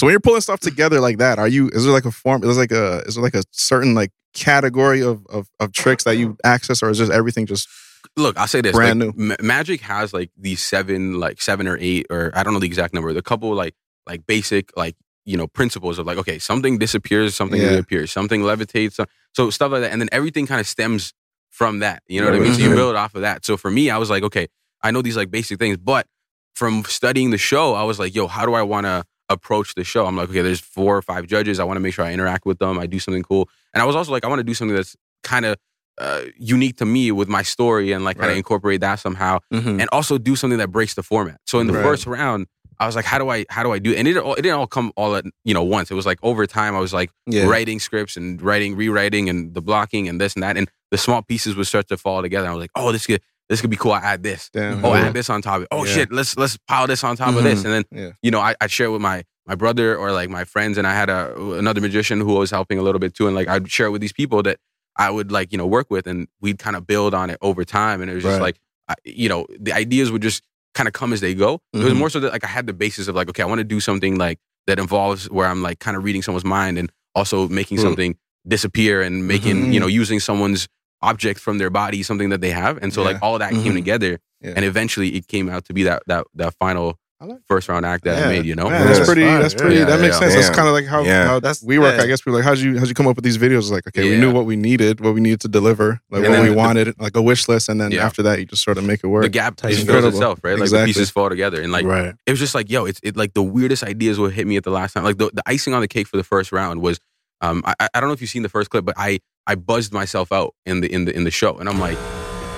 So 0.00 0.06
when 0.06 0.14
you're 0.14 0.20
pulling 0.20 0.40
stuff 0.40 0.60
together 0.60 0.98
like 0.98 1.18
that, 1.18 1.38
are 1.38 1.46
you? 1.46 1.68
Is 1.74 1.84
there 1.84 1.92
like 1.92 2.06
a 2.06 2.10
form? 2.10 2.42
Is 2.42 2.56
there 2.56 2.62
like 2.62 2.72
a? 2.72 3.02
Is 3.06 3.16
there 3.16 3.22
like 3.22 3.34
a 3.34 3.42
certain 3.50 3.92
like 3.94 4.10
category 4.32 5.02
of 5.02 5.26
of, 5.26 5.46
of 5.60 5.72
tricks 5.72 6.04
that 6.04 6.16
you 6.16 6.38
access, 6.42 6.82
or 6.82 6.88
is 6.88 6.96
just 6.96 7.12
everything 7.12 7.44
just? 7.44 7.68
Look, 8.16 8.38
I'll 8.38 8.46
say 8.46 8.62
this: 8.62 8.72
Brand 8.72 9.04
like, 9.04 9.14
Ma- 9.14 9.36
Magic 9.42 9.82
has 9.82 10.14
like 10.14 10.30
these 10.38 10.62
seven, 10.62 11.20
like 11.20 11.42
seven 11.42 11.68
or 11.68 11.76
eight, 11.78 12.06
or 12.08 12.30
I 12.34 12.42
don't 12.42 12.54
know 12.54 12.60
the 12.60 12.66
exact 12.66 12.94
number. 12.94 13.12
The 13.12 13.20
couple 13.20 13.52
like 13.52 13.74
like 14.06 14.26
basic 14.26 14.74
like 14.74 14.96
you 15.26 15.36
know 15.36 15.46
principles 15.46 15.98
of 15.98 16.06
like 16.06 16.16
okay, 16.16 16.38
something 16.38 16.78
disappears, 16.78 17.34
something 17.34 17.60
Yeah. 17.60 17.68
reappears, 17.72 18.10
something 18.10 18.40
levitates, 18.40 18.94
so, 18.94 19.04
so 19.34 19.50
stuff 19.50 19.70
like 19.70 19.82
that, 19.82 19.92
and 19.92 20.00
then 20.00 20.08
everything 20.12 20.46
kind 20.46 20.62
of 20.62 20.66
stems 20.66 21.12
from 21.50 21.80
that. 21.80 22.02
You 22.08 22.22
know 22.22 22.26
what 22.28 22.36
I 22.36 22.38
mean? 22.38 22.54
So 22.54 22.62
you 22.62 22.70
Mhm. 22.70 22.76
build 22.76 22.96
off 22.96 23.14
of 23.14 23.20
that. 23.20 23.44
So 23.44 23.58
for 23.58 23.70
me, 23.70 23.90
I 23.90 23.98
was 23.98 24.08
like, 24.08 24.22
okay, 24.22 24.46
I 24.82 24.92
know 24.92 25.02
these 25.02 25.18
like 25.18 25.30
basic 25.30 25.58
things, 25.58 25.76
but 25.76 26.06
from 26.54 26.84
studying 26.84 27.32
the 27.32 27.38
show, 27.38 27.74
I 27.74 27.82
was 27.82 27.98
like, 27.98 28.14
yo, 28.14 28.28
how 28.28 28.46
do 28.46 28.54
I 28.54 28.62
want 28.62 28.86
to 28.86 29.04
approach 29.30 29.74
the 29.74 29.84
show? 29.84 30.04
I'm 30.04 30.16
like, 30.16 30.28
okay, 30.28 30.42
there's 30.42 30.60
four 30.60 30.96
or 30.96 31.02
five 31.02 31.26
judges. 31.26 31.58
I 31.58 31.64
want 31.64 31.76
to 31.76 31.80
make 31.80 31.94
sure 31.94 32.04
I 32.04 32.12
interact 32.12 32.44
with 32.44 32.58
them. 32.58 32.78
I 32.78 32.86
do 32.86 32.98
something 32.98 33.22
cool, 33.22 33.48
and 33.72 33.82
I 33.82 33.86
was 33.86 33.96
also 33.96 34.12
like, 34.12 34.24
I 34.24 34.28
want 34.28 34.40
to 34.40 34.44
do 34.44 34.52
something 34.54 34.76
that's 34.76 34.96
kind 35.22 35.46
of 35.46 35.56
uh, 35.98 36.22
unique 36.38 36.76
to 36.78 36.86
me 36.86 37.12
with 37.12 37.28
my 37.28 37.42
story 37.42 37.92
and 37.92 38.04
like 38.04 38.16
kind 38.16 38.26
of 38.26 38.30
Right. 38.30 38.38
incorporate 38.38 38.80
that 38.80 39.00
somehow 39.00 39.38
Mhm. 39.52 39.80
and 39.80 39.88
also 39.92 40.16
do 40.16 40.34
something 40.34 40.58
that 40.58 40.70
breaks 40.70 40.94
the 40.94 41.02
format. 41.02 41.38
So 41.46 41.58
in 41.60 41.66
the 41.66 41.74
Right. 41.74 41.82
first 41.82 42.06
round, 42.06 42.46
I 42.78 42.86
was 42.86 42.96
like, 42.96 43.04
how 43.04 43.18
do 43.18 43.28
I 43.28 43.44
how 43.50 43.62
do 43.62 43.72
I 43.72 43.78
do? 43.78 43.92
It? 43.92 43.98
And 43.98 44.08
it 44.08 44.16
all, 44.16 44.32
it 44.34 44.40
didn't 44.40 44.56
all 44.58 44.66
come 44.66 44.92
all 44.96 45.14
at 45.16 45.26
you 45.44 45.52
know 45.52 45.62
once. 45.62 45.90
It 45.90 45.94
was 45.94 46.06
like 46.06 46.18
over 46.22 46.46
time. 46.46 46.74
I 46.74 46.78
was 46.80 46.94
like 46.94 47.10
Yeah. 47.26 47.44
writing 47.44 47.78
scripts 47.80 48.16
and 48.16 48.40
writing, 48.40 48.76
rewriting, 48.76 49.28
and 49.28 49.52
the 49.52 49.60
blocking 49.60 50.08
and 50.08 50.18
this 50.18 50.32
and 50.32 50.42
that, 50.42 50.56
and 50.56 50.70
the 50.90 50.96
small 50.96 51.20
pieces 51.20 51.54
would 51.56 51.66
start 51.66 51.86
to 51.88 51.98
fall 51.98 52.22
together. 52.22 52.48
I 52.48 52.54
was 52.54 52.62
like, 52.62 52.70
oh, 52.74 52.92
this 52.92 53.04
could 53.06 53.20
this 53.50 53.60
could 53.60 53.68
be 53.68 53.76
cool. 53.76 53.92
I 53.92 53.98
add 54.00 54.22
this. 54.22 54.48
Damn. 54.54 54.82
Oh, 54.84 54.92
Mhm. 54.92 55.02
add 55.08 55.12
this 55.12 55.28
on 55.28 55.42
top 55.42 55.56
of 55.56 55.62
it. 55.64 55.68
Oh 55.70 55.84
Yeah. 55.84 55.92
shit, 55.92 56.12
let's 56.12 56.36
let's 56.38 56.56
pile 56.66 56.86
this 56.86 57.04
on 57.04 57.16
top 57.16 57.34
of 57.36 57.42
this, 57.44 57.60
Mhm. 57.60 57.64
and 57.66 57.72
then 57.74 57.84
Yeah. 57.92 58.10
you 58.22 58.30
know 58.30 58.40
I 58.40 58.54
I 58.62 58.66
share 58.68 58.86
it 58.86 58.90
with 58.90 59.02
my 59.02 59.24
my 59.46 59.54
brother 59.56 59.96
or 59.96 60.12
like 60.12 60.30
my 60.30 60.44
friends, 60.44 60.78
and 60.78 60.86
I 60.86 60.94
had 60.94 61.10
a 61.10 61.34
another 61.58 61.82
magician 61.82 62.20
who 62.20 62.32
was 62.34 62.50
helping 62.50 62.78
a 62.78 62.82
little 62.82 62.98
bit 63.00 63.12
too, 63.14 63.26
and 63.26 63.36
like 63.36 63.48
I'd 63.48 63.70
share 63.70 63.86
it 63.86 63.90
with 63.90 64.00
these 64.00 64.12
people 64.14 64.42
that 64.44 64.56
I 64.96 65.10
would 65.10 65.30
like 65.30 65.52
you 65.52 65.58
know 65.58 65.66
work 65.66 65.90
with, 65.90 66.06
and 66.06 66.28
we'd 66.40 66.58
kind 66.58 66.76
of 66.76 66.86
build 66.86 67.12
on 67.12 67.28
it 67.28 67.36
over 67.42 67.64
time, 67.64 68.00
and 68.00 68.10
it 68.10 68.14
was 68.14 68.22
just 68.22 68.40
Right. 68.40 68.42
like 68.42 68.56
I, 68.88 68.94
you 69.04 69.28
know 69.28 69.46
the 69.58 69.72
ideas 69.74 70.10
would 70.10 70.22
just 70.22 70.42
kind 70.74 70.86
of 70.86 70.92
come 70.92 71.12
as 71.12 71.20
they 71.20 71.34
go. 71.34 71.60
It 71.74 71.82
was 71.82 71.92
Mhm. 71.92 71.96
more 71.96 72.10
so 72.10 72.20
that 72.20 72.32
like 72.32 72.44
I 72.44 72.48
had 72.48 72.66
the 72.68 72.72
basis 72.72 73.08
of 73.08 73.14
like 73.16 73.28
okay, 73.28 73.42
I 73.42 73.46
want 73.46 73.58
to 73.58 73.64
do 73.64 73.80
something 73.80 74.16
like 74.16 74.38
that 74.68 74.78
involves 74.78 75.28
where 75.28 75.48
I'm 75.48 75.62
like 75.62 75.80
kind 75.80 75.96
of 75.96 76.04
reading 76.04 76.22
someone's 76.22 76.44
mind 76.44 76.78
and 76.78 76.92
also 77.16 77.48
making 77.48 77.78
Hmm. 77.78 77.82
something 77.84 78.16
disappear 78.46 79.02
and 79.02 79.26
making 79.26 79.72
you 79.72 79.80
know 79.80 79.86
using 79.88 80.20
someone's 80.20 80.68
object 81.02 81.40
from 81.40 81.58
their 81.58 81.70
body 81.70 82.02
something 82.02 82.28
that 82.30 82.40
they 82.40 82.50
have 82.50 82.78
and 82.82 82.92
so 82.92 83.02
like 83.02 83.14
Yeah. 83.14 83.20
all 83.22 83.38
that 83.38 83.52
came 83.52 83.72
Mhm. 83.72 83.76
together 83.76 84.18
Yeah. 84.42 84.52
and 84.56 84.64
eventually 84.64 85.08
it 85.16 85.26
came 85.28 85.48
out 85.48 85.64
to 85.66 85.72
be 85.74 85.82
that 85.84 86.02
that 86.06 86.26
that 86.34 86.54
final 86.58 86.98
I 87.22 87.26
like- 87.26 87.40
first 87.46 87.68
round 87.68 87.84
act 87.84 88.04
that 88.04 88.22
I 88.24 88.28
made 88.30 88.46
you 88.46 88.54
know 88.54 88.70
Man, 88.70 88.86
that's 88.86 89.00
Yeah. 89.00 89.04
pretty. 89.04 89.20
Fine, 89.26 89.42
That's 89.42 89.52
yeah. 89.52 89.60
pretty. 89.60 89.76
Yeah, 89.76 89.84
that 89.84 90.00
makes 90.00 90.14
yeah. 90.14 90.20
sense. 90.20 90.34
That's 90.36 90.56
kind 90.56 90.66
of 90.68 90.72
like 90.72 90.86
how, 90.86 91.02
Yeah. 91.04 91.26
how 91.26 91.34
That's- 91.38 91.62
we 91.62 91.78
work. 91.78 91.96
yeah. 91.98 92.02
I 92.04 92.06
guess 92.06 92.24
we're 92.24 92.32
like 92.32 92.44
how'd 92.44 92.56
you 92.56 92.78
how'd 92.78 92.88
you 92.88 92.94
come 92.94 93.06
up 93.06 93.14
with 93.16 93.24
these 93.26 93.36
videos? 93.36 93.70
Like 93.70 93.86
okay, 93.88 94.08
we 94.08 94.16
knew 94.16 94.30
what 94.32 94.46
we 94.46 94.56
needed, 94.56 95.00
what 95.02 95.12
we 95.12 95.20
needed 95.20 95.40
to 95.42 95.48
deliver, 95.48 96.00
like 96.10 96.22
And 96.24 96.30
what 96.30 96.36
then 96.36 96.42
we 96.44 96.48
the- 96.48 96.54
wanted, 96.56 96.94
like 96.98 97.14
a 97.14 97.20
wish 97.20 97.46
list, 97.46 97.68
and 97.68 97.78
then 97.78 97.90
Yeah. 97.90 98.06
after 98.06 98.22
that, 98.22 98.38
you 98.38 98.46
just 98.46 98.62
sort 98.62 98.78
of 98.78 98.84
make 98.84 99.00
it 99.04 99.08
work. 99.08 99.22
the 99.24 99.28
gap 99.28 99.60
It's 99.64 99.76
just 99.76 99.86
fills 99.86 100.06
itself 100.06 100.40
right 100.42 100.52
like 100.54 100.62
Exactly. 100.62 100.80
the 100.92 100.98
pieces 100.98 101.10
fall 101.10 101.28
together 101.28 101.60
and 101.60 101.70
like 101.70 101.84
right. 101.84 102.14
it 102.24 102.30
was 102.30 102.40
just 102.40 102.54
like 102.54 102.70
yo 102.70 102.86
it's 102.86 103.00
it 103.02 103.18
like 103.18 103.34
the 103.34 103.42
weirdest 103.42 103.84
ideas 103.84 104.18
would 104.18 104.32
hit 104.32 104.46
me 104.46 104.56
at 104.56 104.64
the 104.64 104.70
last 104.70 104.94
time 104.94 105.04
like 105.04 105.18
the, 105.18 105.30
the 105.34 105.42
icing 105.46 105.74
on 105.74 105.82
the 105.82 105.88
cake 105.88 106.06
for 106.08 106.16
the 106.16 106.24
first 106.24 106.52
round 106.52 106.80
was 106.80 106.98
Um, 107.40 107.62
I, 107.64 107.88
I 107.94 108.00
don't 108.00 108.08
know 108.08 108.12
if 108.14 108.20
you've 108.20 108.30
seen 108.30 108.42
the 108.42 108.48
first 108.48 108.70
clip, 108.70 108.84
but 108.84 108.94
I 108.98 109.20
I 109.46 109.54
buzzed 109.54 109.92
myself 109.92 110.30
out 110.32 110.54
in 110.66 110.80
the 110.80 110.92
in 110.92 111.04
the 111.06 111.16
in 111.16 111.24
the 111.24 111.30
show, 111.30 111.56
and 111.58 111.68
I'm 111.68 111.78
like, 111.80 111.98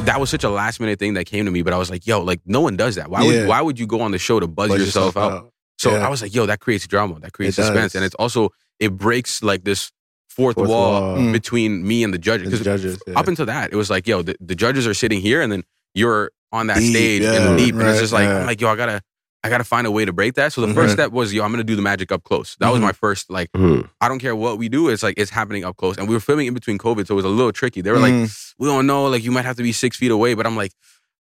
that 0.07 0.19
was 0.21 0.31
such 0.31 0.45
a 0.45 0.51
last 0.51 0.81
minute 0.81 0.99
thing 0.99 1.15
that 1.15 1.27
came 1.27 1.45
to 1.45 1.51
me. 1.51 1.63
But 1.63 1.73
I 1.73 1.79
was 1.79 1.91
like, 1.91 2.07
yo, 2.07 2.21
like 2.21 2.41
no 2.47 2.61
one 2.61 2.77
does 2.77 2.97
that. 2.97 3.11
Why 3.11 3.23
Yeah. 3.23 3.41
would 3.41 3.49
why 3.49 3.61
would 3.61 3.79
you 3.79 3.87
go 3.87 4.01
on 4.01 4.11
the 4.11 4.19
show 4.19 4.41
to 4.41 4.47
buzz, 4.47 4.69
Buzz 4.69 4.81
yourself, 4.81 5.17
out? 5.17 5.51
So 5.79 5.93
Yeah. 5.93 6.07
I 6.07 6.09
was 6.11 6.23
like, 6.23 6.35
yo, 6.35 6.47
that 6.47 6.61
creates 6.61 6.87
drama, 6.87 7.19
that 7.21 7.33
creates 7.33 7.59
It 7.59 7.63
suspense, 7.65 7.93
does. 7.93 7.97
and 7.97 8.05
it's 8.05 8.15
also 8.17 8.51
it 8.81 8.97
breaks 8.97 9.43
like 9.43 9.65
this 9.65 9.91
fourth, 10.29 10.57
Fourth 10.57 10.69
wall, 10.69 11.01
wall. 11.03 11.17
Mm. 11.19 11.33
between 11.33 11.87
me 11.87 12.03
and 12.03 12.13
the 12.13 12.19
judges. 12.19 12.51
The 12.51 12.57
'Cause 12.57 12.65
judges, 12.65 13.03
yeah. 13.07 13.19
up 13.19 13.29
until 13.29 13.47
that, 13.47 13.73
it 13.73 13.77
was 13.77 13.91
like, 13.91 14.07
yo, 14.09 14.23
the, 14.23 14.35
the 14.41 14.55
judges 14.55 14.87
are 14.87 14.95
sitting 14.95 15.21
here, 15.21 15.43
and 15.43 15.53
then 15.53 15.63
you're 15.95 16.31
on 16.53 16.67
that 16.69 16.79
Deep, 16.79 16.91
stage 16.95 17.23
and 17.23 17.59
deep, 17.59 17.75
and 17.75 17.83
it's 17.83 18.01
just 18.01 18.13
like. 18.13 18.29
I'm 18.29 18.47
like, 18.47 18.61
yo, 18.61 18.69
I 18.69 18.77
gotta. 18.77 19.03
I 19.45 19.49
gotta 19.49 19.65
find 19.65 19.87
a 19.87 19.91
way 19.91 20.05
to 20.05 20.13
break 20.13 20.35
that. 20.35 20.53
So 20.53 20.61
the 20.61 20.69
Mhm. 20.69 20.75
first 20.75 20.93
step 20.93 21.11
was, 21.11 21.35
yo, 21.35 21.43
I'm 21.43 21.51
gonna 21.51 21.65
do 21.65 21.75
the 21.75 21.83
magic 21.83 22.13
up 22.13 22.23
close. 22.23 22.57
That 22.61 22.71
was 22.71 22.79
Mhm. 22.79 22.83
my 22.85 22.93
first, 22.93 23.29
like, 23.31 23.51
Mhm. 23.53 23.89
I 24.01 24.09
don't 24.09 24.21
care 24.21 24.37
what 24.37 24.57
we 24.59 24.69
do. 24.69 24.89
It's 24.89 25.03
like 25.03 25.15
it's 25.19 25.31
happening 25.33 25.65
up 25.65 25.77
close. 25.77 25.97
And 25.99 26.09
we 26.09 26.15
were 26.15 26.21
filming 26.21 26.47
in 26.47 26.55
between 26.55 26.79
COVID, 26.79 27.07
so 27.09 27.15
it 27.15 27.17
was 27.17 27.25
a 27.25 27.29
little 27.29 27.53
tricky. 27.53 27.81
They 27.81 27.91
were 27.91 27.99
like, 27.99 28.15
Mm. 28.15 28.53
we 28.59 28.69
don't 28.69 28.87
know, 28.87 29.07
like 29.07 29.25
you 29.25 29.33
might 29.33 29.45
have 29.45 29.57
to 29.57 29.63
be 29.63 29.73
six 29.73 29.97
feet 29.97 30.11
away. 30.13 30.35
But 30.35 30.47
I'm 30.47 30.57
like, 30.57 30.73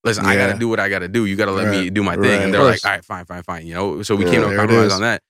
listen, 0.04 0.26
I 0.26 0.36
gotta 0.36 0.54
do 0.60 0.68
what 0.68 0.80
I 0.80 0.88
gotta 0.90 1.08
do. 1.08 1.26
You 1.26 1.36
gotta 1.36 1.52
let 1.52 1.68
me 1.68 1.90
do 1.90 2.04
my 2.04 2.16
thing. 2.16 2.22
right. 2.24 2.42
And 2.42 2.54
they're 2.54 2.64
like, 2.64 2.86
all 2.86 2.92
right, 2.92 3.04
fine, 3.06 3.26
fine, 3.26 3.44
fine. 3.44 3.66
You 3.66 3.74
know, 3.74 4.02
so 4.04 4.16
we 4.16 4.26
Yeah, 4.26 4.32
came 4.32 4.42
to 4.42 4.48
a 4.50 4.56
compromise 4.56 4.92
on 4.94 5.02
that. 5.02 5.22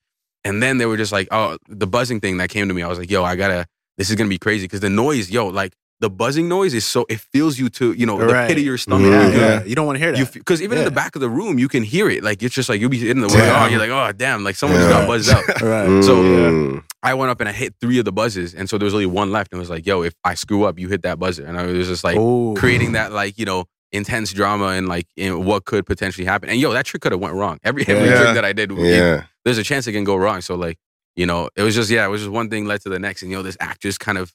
And 0.43 0.61
then 0.61 0.77
they 0.77 0.85
were 0.85 0.97
just 0.97 1.11
like, 1.11 1.27
oh, 1.31 1.57
the 1.69 1.87
buzzing 1.87 2.19
thing 2.19 2.37
that 2.37 2.49
came 2.49 2.67
to 2.67 2.73
me. 2.73 2.81
I 2.81 2.87
was 2.87 2.97
like, 2.99 3.11
yo, 3.11 3.23
I 3.23 3.35
gotta. 3.35 3.67
This 3.97 4.09
is 4.09 4.15
gonna 4.15 4.29
be 4.29 4.39
crazy 4.39 4.65
because 4.65 4.79
the 4.81 4.89
noise, 4.89 5.29
yo, 5.29 5.47
like 5.47 5.73
the 6.01 6.09
buzzing 6.09 6.49
noise 6.49 6.73
is 6.73 6.83
so 6.85 7.05
it 7.09 7.19
fills 7.21 7.57
you 7.57 7.69
to 7.69 7.93
you 7.93 8.05
know 8.05 8.17
the 8.17 8.25
pit 8.47 8.57
of 8.57 8.63
your 8.63 8.77
stomach. 8.77 9.09
Yeah. 9.11 9.27
You 9.31 9.39
yeah. 9.39 9.63
You 9.63 9.75
don't 9.75 9.85
want 9.85 9.97
to 9.97 10.03
hear 10.03 10.11
that. 10.11 10.33
because 10.33 10.61
even 10.61 10.77
in 10.79 10.83
the 10.83 10.91
back 10.91 11.15
of 11.15 11.21
the 11.21 11.29
room, 11.29 11.57
you 11.59 11.67
can 11.69 11.83
hear 11.83 12.09
it. 12.09 12.23
Like 12.23 12.43
it's 12.43 12.53
just 12.53 12.67
like 12.67 12.81
you'll 12.81 12.89
be 12.89 13.09
in 13.09 13.21
the 13.21 13.27
way. 13.29 13.35
Oh, 13.39 13.67
you're 13.67 13.79
like, 13.79 13.89
oh 13.91 14.11
damn, 14.11 14.43
like 14.43 14.55
someone 14.55 14.79
Yeah. 14.81 14.89
just 14.89 14.99
got 14.99 15.07
buzzed 15.07 15.29
out. 15.29 15.61
right. 15.61 16.03
So, 16.03 16.15
Mm. 16.21 16.83
I 17.03 17.13
went 17.13 17.31
up 17.31 17.39
and 17.39 17.47
I 17.49 17.51
hit 17.51 17.73
three 17.81 17.97
of 17.99 18.05
the 18.05 18.11
buzzes, 18.11 18.53
and 18.53 18.69
so 18.69 18.77
there 18.77 18.85
was 18.85 18.93
only 18.93 19.05
one 19.07 19.31
left. 19.31 19.51
And 19.51 19.57
it 19.59 19.61
was 19.61 19.69
like, 19.71 19.85
yo, 19.87 20.03
if 20.03 20.13
I 20.23 20.35
screw 20.35 20.65
up, 20.65 20.77
you 20.77 20.87
hit 20.89 21.01
that 21.03 21.17
buzzer, 21.19 21.45
and 21.45 21.57
I 21.57 21.65
was 21.65 21.87
just 21.87 22.03
like 22.03 22.17
Ooh. 22.17 22.53
creating 22.57 22.91
that 22.93 23.11
like 23.11 23.37
you 23.39 23.45
know 23.45 23.65
intense 23.91 24.31
drama 24.33 24.67
and 24.67 24.87
like 24.87 25.05
in 25.17 25.43
what 25.45 25.65
could 25.65 25.85
potentially 25.85 26.25
happen. 26.25 26.49
And 26.49 26.59
yo, 26.59 26.71
that 26.73 26.85
trick 26.85 27.01
could 27.01 27.11
have 27.11 27.21
went 27.21 27.35
wrong. 27.35 27.57
Every 27.63 27.83
every 27.87 28.07
Yeah. 28.09 28.21
trick 28.21 28.33
that 28.35 28.45
I 28.45 28.53
did, 28.53 28.71
it- 28.71 28.77
Yeah. 28.79 29.23
there's 29.45 29.57
a 29.57 29.63
chance 29.63 29.85
it 29.87 29.91
can 29.93 30.03
go 30.03 30.15
wrong. 30.15 30.41
So 30.41 30.55
like 30.55 30.77
you 31.15 31.25
know, 31.25 31.49
it 31.57 31.63
was 31.63 31.75
just 31.75 31.89
yeah, 31.91 32.05
it 32.05 32.09
was 32.09 32.21
just 32.21 32.31
one 32.31 32.49
thing 32.49 32.65
led 32.65 32.81
to 32.81 32.89
the 32.89 32.99
next, 32.99 33.21
and 33.21 33.29
you 33.31 33.37
know, 33.37 33.43
this 33.43 33.57
act 33.59 33.81
just 33.81 33.99
kind 33.99 34.17
of 34.17 34.31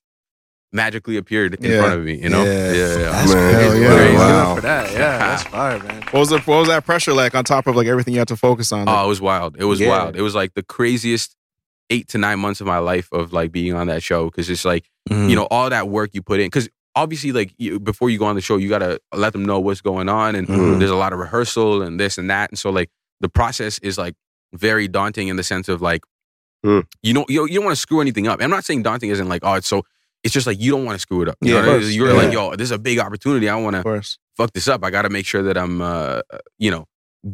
magically 0.76 1.16
appeared 1.16 1.54
in 1.54 1.71
Yeah. 1.71 1.80
front 1.80 1.95
of 1.99 2.04
me. 2.04 2.14
You 2.23 2.28
know, 2.28 2.45
Yeah. 2.45 2.73
yeah, 2.73 2.99
yeah. 2.99 3.11
That's 3.11 3.35
Man, 3.35 3.54
crazy. 3.54 3.80
yeah. 3.80 3.95
Crazy. 3.97 4.16
Wow. 4.16 4.54
For 4.54 4.61
that. 4.61 4.92
Yeah, 4.92 5.18
that's 5.28 5.42
fire, 5.45 5.78
man. 5.83 6.02
What 6.11 6.21
was 6.21 6.28
the 6.28 6.38
what 6.40 6.59
was 6.59 6.68
that 6.68 6.85
pressure 6.85 7.12
like 7.14 7.35
on 7.35 7.45
top 7.45 7.66
of 7.66 7.75
like 7.75 7.87
everything 7.88 8.14
you 8.14 8.21
had 8.21 8.28
to 8.28 8.37
focus 8.37 8.71
on? 8.73 8.88
Oh, 8.88 9.04
it 9.04 9.09
was 9.09 9.21
wild. 9.21 9.56
It 9.59 9.64
was 9.64 9.80
Yeah. 9.80 9.88
wild. 9.88 10.16
It 10.16 10.23
was 10.23 10.35
like 10.35 10.54
the 10.54 10.62
craziest 10.62 11.35
eight 11.90 12.09
to 12.09 12.18
nine 12.18 12.38
months 12.40 12.61
of 12.61 12.66
my 12.66 12.78
life 12.78 13.09
of 13.12 13.33
like 13.33 13.50
being 13.52 13.73
on 13.75 13.87
that 13.88 14.02
show 14.02 14.26
because 14.26 14.49
it's 14.50 14.64
like 14.64 14.85
Mm. 15.11 15.30
you 15.30 15.37
know 15.37 15.47
all 15.52 15.71
that 15.71 15.88
work 15.88 16.11
you 16.14 16.21
put 16.23 16.40
in 16.40 16.47
because 16.47 16.68
obviously 16.97 17.30
like 17.30 17.52
you, 17.59 17.78
before 17.78 18.11
you 18.11 18.18
go 18.18 18.25
on 18.26 18.35
the 18.35 18.40
show 18.40 18.56
you 18.56 18.68
gotta 18.68 18.99
let 19.14 19.33
them 19.33 19.45
know 19.45 19.61
what's 19.61 19.80
going 19.80 20.09
on 20.09 20.35
and 20.35 20.49
Mhm. 20.49 20.78
there's 20.80 20.90
a 20.90 20.97
lot 20.97 21.12
of 21.12 21.21
rehearsal 21.21 21.83
and 21.83 22.00
this 22.00 22.18
and 22.18 22.28
that 22.28 22.50
and 22.50 22.59
so 22.59 22.71
like 22.71 22.90
the 23.21 23.28
process 23.28 23.78
is 23.80 23.99
like 23.99 24.14
very 24.52 24.88
daunting 24.88 25.28
in 25.28 25.37
the 25.37 25.45
sense 25.45 25.68
of 25.68 25.80
like 25.80 26.02
Mm. 26.64 26.85
you 27.04 27.12
know 27.14 27.25
you, 27.28 27.47
you 27.47 27.54
don't 27.56 27.66
want 27.66 27.76
to 27.76 27.80
screw 27.80 28.00
anything 28.00 28.26
up 28.26 28.42
i'm 28.42 28.50
not 28.50 28.64
saying 28.64 28.83
daunting 28.83 29.11
isn't 29.11 29.28
like 29.28 29.42
oh 29.45 29.54
it's 29.54 29.68
so 29.68 29.85
it's 30.26 30.35
just 30.35 30.47
like 30.47 30.61
you 30.61 30.71
don't 30.73 30.85
want 30.85 30.97
to 30.97 31.00
screw 31.00 31.23
it 31.23 31.28
up 31.28 31.37
You 31.40 31.54
yeah, 31.54 31.62
know 31.62 31.68
what 31.68 31.76
I 31.76 31.78
mean? 31.85 31.92
you're 31.92 32.09
Yeah. 32.09 32.23
like 32.23 32.33
yo 32.33 32.50
this 32.56 32.66
is 32.66 32.73
a 32.73 32.78
big 32.78 32.99
opportunity 32.99 33.49
i 33.49 33.56
want 33.56 33.76
to 33.76 33.83
fuck 34.37 34.52
this 34.52 34.68
up 34.68 34.85
i 34.85 34.90
gotta 34.90 35.09
make 35.11 35.25
sure 35.26 35.42
that 35.49 35.56
i'm 35.56 35.80
uh 35.80 36.21
you 36.59 36.71
know 36.71 36.85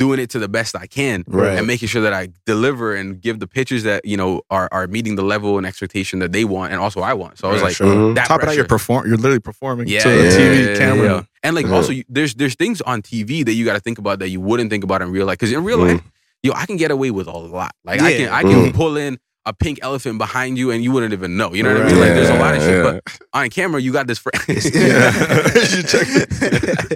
doing 0.02 0.18
it 0.20 0.30
to 0.30 0.38
the 0.38 0.48
best 0.48 0.74
i 0.76 0.86
can 0.86 1.22
Right. 1.26 1.58
and 1.58 1.66
making 1.66 1.88
sure 1.88 2.00
that 2.02 2.14
I 2.14 2.28
deliver 2.46 2.94
and 2.94 3.20
give 3.20 3.36
the 3.40 3.46
pitches 3.46 3.82
that 3.84 4.00
you 4.06 4.16
know 4.16 4.40
are 4.56 4.68
are 4.72 4.86
meeting 4.86 5.16
the 5.16 5.22
level 5.34 5.58
and 5.58 5.66
expectation 5.66 6.18
that 6.20 6.32
they 6.32 6.44
want 6.46 6.72
and 6.72 6.80
also 6.80 7.00
I 7.02 7.12
want. 7.12 7.36
So 7.38 7.48
I 7.48 7.52
was 7.52 7.60
Right, 7.60 7.68
like, 7.68 7.76
sure. 7.76 7.86
Mhm. 7.94 8.14
that 8.14 8.26
Top 8.26 8.40
of 8.40 8.46
that, 8.48 8.56
you're 8.56 8.64
perform. 8.64 9.02
You're 9.08 9.18
literally 9.24 9.40
performing 9.50 9.88
yeah, 9.88 10.00
to 10.04 10.08
the 10.08 10.28
TV 10.38 10.54
yeah, 10.66 10.78
camera. 10.82 11.04
yeah. 11.16 11.22
and 11.44 11.52
like 11.58 11.66
also 11.66 11.92
you, 11.92 12.04
there's 12.08 12.32
there's 12.40 12.54
things 12.54 12.80
on 12.92 13.02
TV 13.02 13.44
that 13.44 13.52
you 13.52 13.64
got 13.66 13.74
to 13.74 13.80
think 13.80 13.98
about 13.98 14.16
that 14.20 14.30
you 14.30 14.40
wouldn't 14.40 14.70
think 14.70 14.82
about 14.84 15.02
in 15.02 15.10
real 15.10 15.26
life 15.26 15.36
because 15.38 15.52
in 15.52 15.62
real 15.62 15.78
life, 15.86 16.00
yo, 16.42 16.52
I 16.54 16.64
can 16.64 16.78
get 16.78 16.90
away 16.90 17.10
with 17.10 17.26
a 17.26 17.36
lot. 17.36 17.72
Like 17.84 18.00
I 18.00 18.12
can 18.18 18.28
I 18.30 18.42
can 18.42 18.70
Mhm. 18.70 18.74
pull 18.74 18.96
in 18.96 19.18
a 19.44 19.52
pink 19.52 19.80
elephant 19.82 20.18
behind 20.18 20.56
you 20.56 20.70
and 20.70 20.84
you 20.84 20.92
wouldn't 20.92 21.12
even 21.12 21.36
know. 21.36 21.52
You 21.52 21.64
know 21.64 21.72
what 21.74 21.82
I 21.82 21.86
mean? 21.86 21.98
Like 21.98 22.10
there's 22.10 22.28
a 22.28 22.38
lot 22.38 22.54
of 22.56 22.62
shit, 22.62 22.84
Yeah, 22.84 23.00
but 23.02 23.18
on 23.32 23.50
camera 23.50 23.80
you 23.80 23.92
got 23.92 24.06
this. 24.06 24.18
Fr- 24.18 24.30
Yeah. 24.48 24.52
You 25.76 25.82
check- 25.82 26.06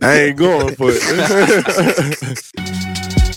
I 0.02 0.20
ain't 0.28 0.36
going 0.36 0.74
for 0.76 0.90
it. 0.92 2.95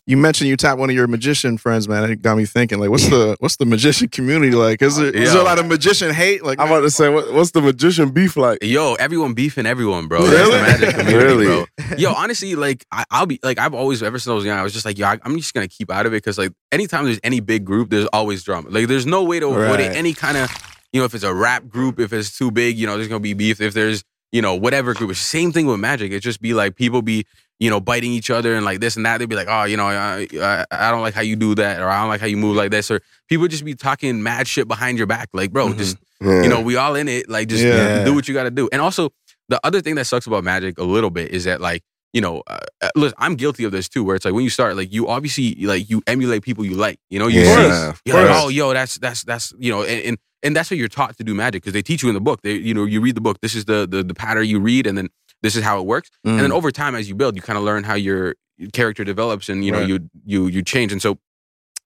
You 0.10 0.17
mentioned 0.17 0.48
you 0.50 0.58
tapped 0.58 0.80
one 0.80 0.89
of 0.89 0.95
your 0.95 1.06
magician 1.06 1.60
friends, 1.60 1.88
man. 1.88 2.10
It 2.10 2.24
got 2.24 2.36
me 2.36 2.45
thinking, 2.45 2.80
like, 2.80 2.89
what's 2.89 3.08
the 3.10 3.38
what's 3.41 3.58
the 3.58 3.65
magician 3.67 4.08
community 4.08 4.54
like? 4.54 4.82
Is 4.82 4.98
it 4.98 5.13
is 5.13 5.28
Yeah. 5.28 5.34
there 5.34 5.41
a 5.43 5.45
lot 5.45 5.60
of 5.60 5.67
magician 5.67 6.12
hate? 6.12 6.43
Like, 6.43 6.60
I'm 6.60 6.65
about 6.65 6.82
to 6.82 6.89
say, 6.89 7.10
what, 7.10 7.32
what's 7.32 7.52
the 7.52 7.62
magician 7.62 8.10
beef 8.10 8.36
like? 8.36 8.58
Yo, 8.63 8.95
everyone 8.95 9.34
beefing 9.36 9.67
everyone, 9.67 10.08
bro. 10.08 10.24
That's 10.24 10.34
Really? 10.36 10.58
the 10.58 10.62
magic 10.63 10.95
community, 10.95 11.26
Really? 11.26 11.45
bro. 11.45 11.65
Yo, 12.00 12.12
honestly, 12.13 12.56
like 12.56 12.84
I, 12.91 13.04
I'll 13.12 13.28
be 13.28 13.39
like 13.43 13.60
I've 13.60 13.76
always 13.76 14.02
ever 14.02 14.17
since 14.17 14.32
I 14.32 14.34
was 14.34 14.45
young, 14.45 14.58
I 14.58 14.63
was 14.63 14.74
just 14.74 14.84
like, 14.84 14.98
yo, 14.98 15.06
I, 15.06 15.19
I'm 15.24 15.38
just 15.38 15.54
gonna 15.54 15.67
keep 15.67 15.91
out 15.91 16.08
of 16.08 16.13
it 16.13 16.17
because 16.24 16.39
like 16.39 16.54
anytime 16.72 17.06
there's 17.06 17.19
any 17.24 17.39
big 17.39 17.63
group, 17.63 17.91
there's 17.91 18.08
always 18.08 18.41
drama. 18.43 18.69
Like 18.72 18.88
there's 18.88 19.06
no 19.06 19.24
way 19.24 19.39
to 19.39 19.45
avoid 19.48 19.80
it. 19.80 19.95
Any 19.95 20.13
kind 20.15 20.38
of, 20.38 20.50
you 20.91 21.00
know, 21.00 21.06
if 21.06 21.13
it's 21.13 21.24
a 21.24 21.34
rap 21.36 21.67
group, 21.67 22.00
if 22.00 22.13
it's 22.13 22.36
too 22.36 22.50
big, 22.50 22.80
you 22.80 22.88
know, 22.88 22.95
there's 22.95 23.10
gonna 23.10 23.19
be 23.19 23.36
beef. 23.36 23.62
If 23.62 23.76
there's 23.76 24.04
you 24.32 24.41
know 24.41 24.56
whatever 24.56 24.95
group, 24.95 25.12
it's 25.12 25.19
the 25.19 25.26
same 25.38 25.52
thing 25.52 25.67
with 25.67 25.80
magic. 25.80 26.12
It 26.12 26.22
just 26.22 26.41
be 26.41 26.56
like 26.56 26.76
people 26.76 27.04
be 27.04 27.28
you 27.60 27.69
know 27.69 27.80
biting 27.80 28.12
each 28.12 28.30
other 28.30 28.56
and 28.56 28.65
like 28.65 28.80
this 28.80 28.95
and 28.95 29.06
that. 29.06 29.17
They'd 29.19 29.30
be 29.30 29.36
like, 29.36 29.48
oh, 29.50 29.63
you 29.65 29.78
know, 29.78 29.86
I, 29.88 30.28
I, 30.41 30.65
I 30.72 30.91
don't 30.91 31.02
like 31.02 31.13
how 31.13 31.22
you 31.22 31.36
do 31.36 31.56
that, 31.56 31.82
or 31.82 31.89
I 31.89 32.00
don't 32.02 32.10
like 32.10 32.22
how 32.22 32.28
you 32.28 32.38
move 32.38 32.56
like 32.56 32.72
this, 32.72 32.89
or 32.89 33.02
people 33.28 33.48
just 33.48 33.65
be 33.65 33.76
talking 33.76 34.24
mad 34.24 34.48
shit 34.48 34.67
behind 34.67 34.98
your 34.98 35.08
back. 35.08 35.30
Like, 35.34 35.52
bro, 35.52 35.67
Mhm. 35.67 35.78
just 35.78 35.98
Yeah. 36.22 36.43
you 36.43 36.50
know, 36.50 36.62
we 36.62 36.76
all 36.76 36.95
in 36.95 37.08
it. 37.08 37.30
Like, 37.30 37.48
just 37.48 37.63
Yeah. 37.63 38.04
do 38.04 38.13
what 38.13 38.28
you 38.28 38.34
got 38.34 38.43
to 38.43 38.52
do. 38.52 38.67
And 38.72 38.82
also, 38.82 39.10
the 39.48 39.60
other 39.63 39.82
thing 39.82 39.95
that 39.95 40.06
sucks 40.06 40.28
about 40.28 40.43
Magic 40.43 40.78
a 40.78 40.84
little 40.84 41.10
bit 41.10 41.32
is 41.32 41.45
that, 41.45 41.62
like, 41.62 41.82
you 42.13 42.22
know, 42.22 42.43
uh, 42.48 42.58
uh, 42.82 42.89
listen, 42.95 43.15
I'm 43.19 43.36
guilty 43.36 43.63
of 43.65 43.72
this 43.72 43.88
too. 43.88 44.04
Where 44.04 44.15
it's 44.15 44.26
like 44.26 44.34
when 44.34 44.43
you 44.43 44.50
start, 44.50 44.76
like, 44.76 44.91
you 44.91 45.08
obviously 45.08 45.56
like 45.65 45.89
you 45.89 46.02
emulate 46.08 46.41
people 46.43 46.65
you 46.65 46.76
like. 46.76 47.00
You 47.10 47.19
know, 47.19 47.28
you 47.28 47.41
Yeah, 47.41 47.93
see, 47.93 48.00
you're 48.06 48.15
like, 48.22 48.36
oh, 48.43 48.50
yo, 48.50 48.74
that's 48.74 48.98
that's 48.98 49.24
that's 49.24 49.54
you 49.60 49.72
know, 49.72 49.84
and. 49.84 50.02
and 50.04 50.17
and 50.41 50.56
that's 50.56 50.72
what 50.72 50.78
you're 50.78 50.88
taught 50.88 51.17
to 51.17 51.24
do 51.26 51.36
magic 51.36 51.62
because 51.62 51.74
they 51.74 51.82
teach 51.82 52.02
you 52.02 52.08
in 52.08 52.15
the 52.15 52.22
book. 52.22 52.41
They, 52.43 52.54
you 52.54 52.74
know, 52.74 52.86
you 52.86 53.02
read 53.02 53.15
the 53.15 53.19
book. 53.19 53.41
This 53.41 53.54
is 53.54 53.65
the 53.65 53.86
the, 53.86 54.04
the 54.04 54.13
pattern 54.13 54.45
you 54.48 54.62
read, 54.62 54.88
and 54.88 54.98
then 54.98 55.10
this 55.41 55.56
is 55.56 55.63
how 55.63 55.80
it 55.80 55.86
works. 55.86 56.10
Mm. 56.25 56.32
And 56.32 56.39
then 56.41 56.52
over 56.52 56.71
time, 56.71 56.95
as 56.95 57.08
you 57.10 57.15
build, 57.15 57.36
you 57.36 57.41
kind 57.41 57.58
of 57.58 57.63
learn 57.63 57.84
how 57.84 57.95
your 57.95 58.36
character 58.73 59.04
develops, 59.04 59.49
and 59.49 59.63
you 59.63 59.71
know, 59.71 59.80
Right. 59.80 59.88
you 59.89 60.10
you 60.25 60.47
you 60.47 60.62
change. 60.63 60.91
And 60.91 61.02
so, 61.02 61.17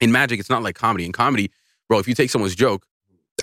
in 0.01 0.11
magic, 0.11 0.39
it's 0.39 0.49
not 0.49 0.63
like 0.63 0.75
comedy. 0.75 1.05
In 1.05 1.11
comedy, 1.11 1.51
bro, 1.87 1.99
if 1.99 2.07
you 2.07 2.15
take 2.15 2.29
someone's 2.29 2.55
joke 2.55 2.85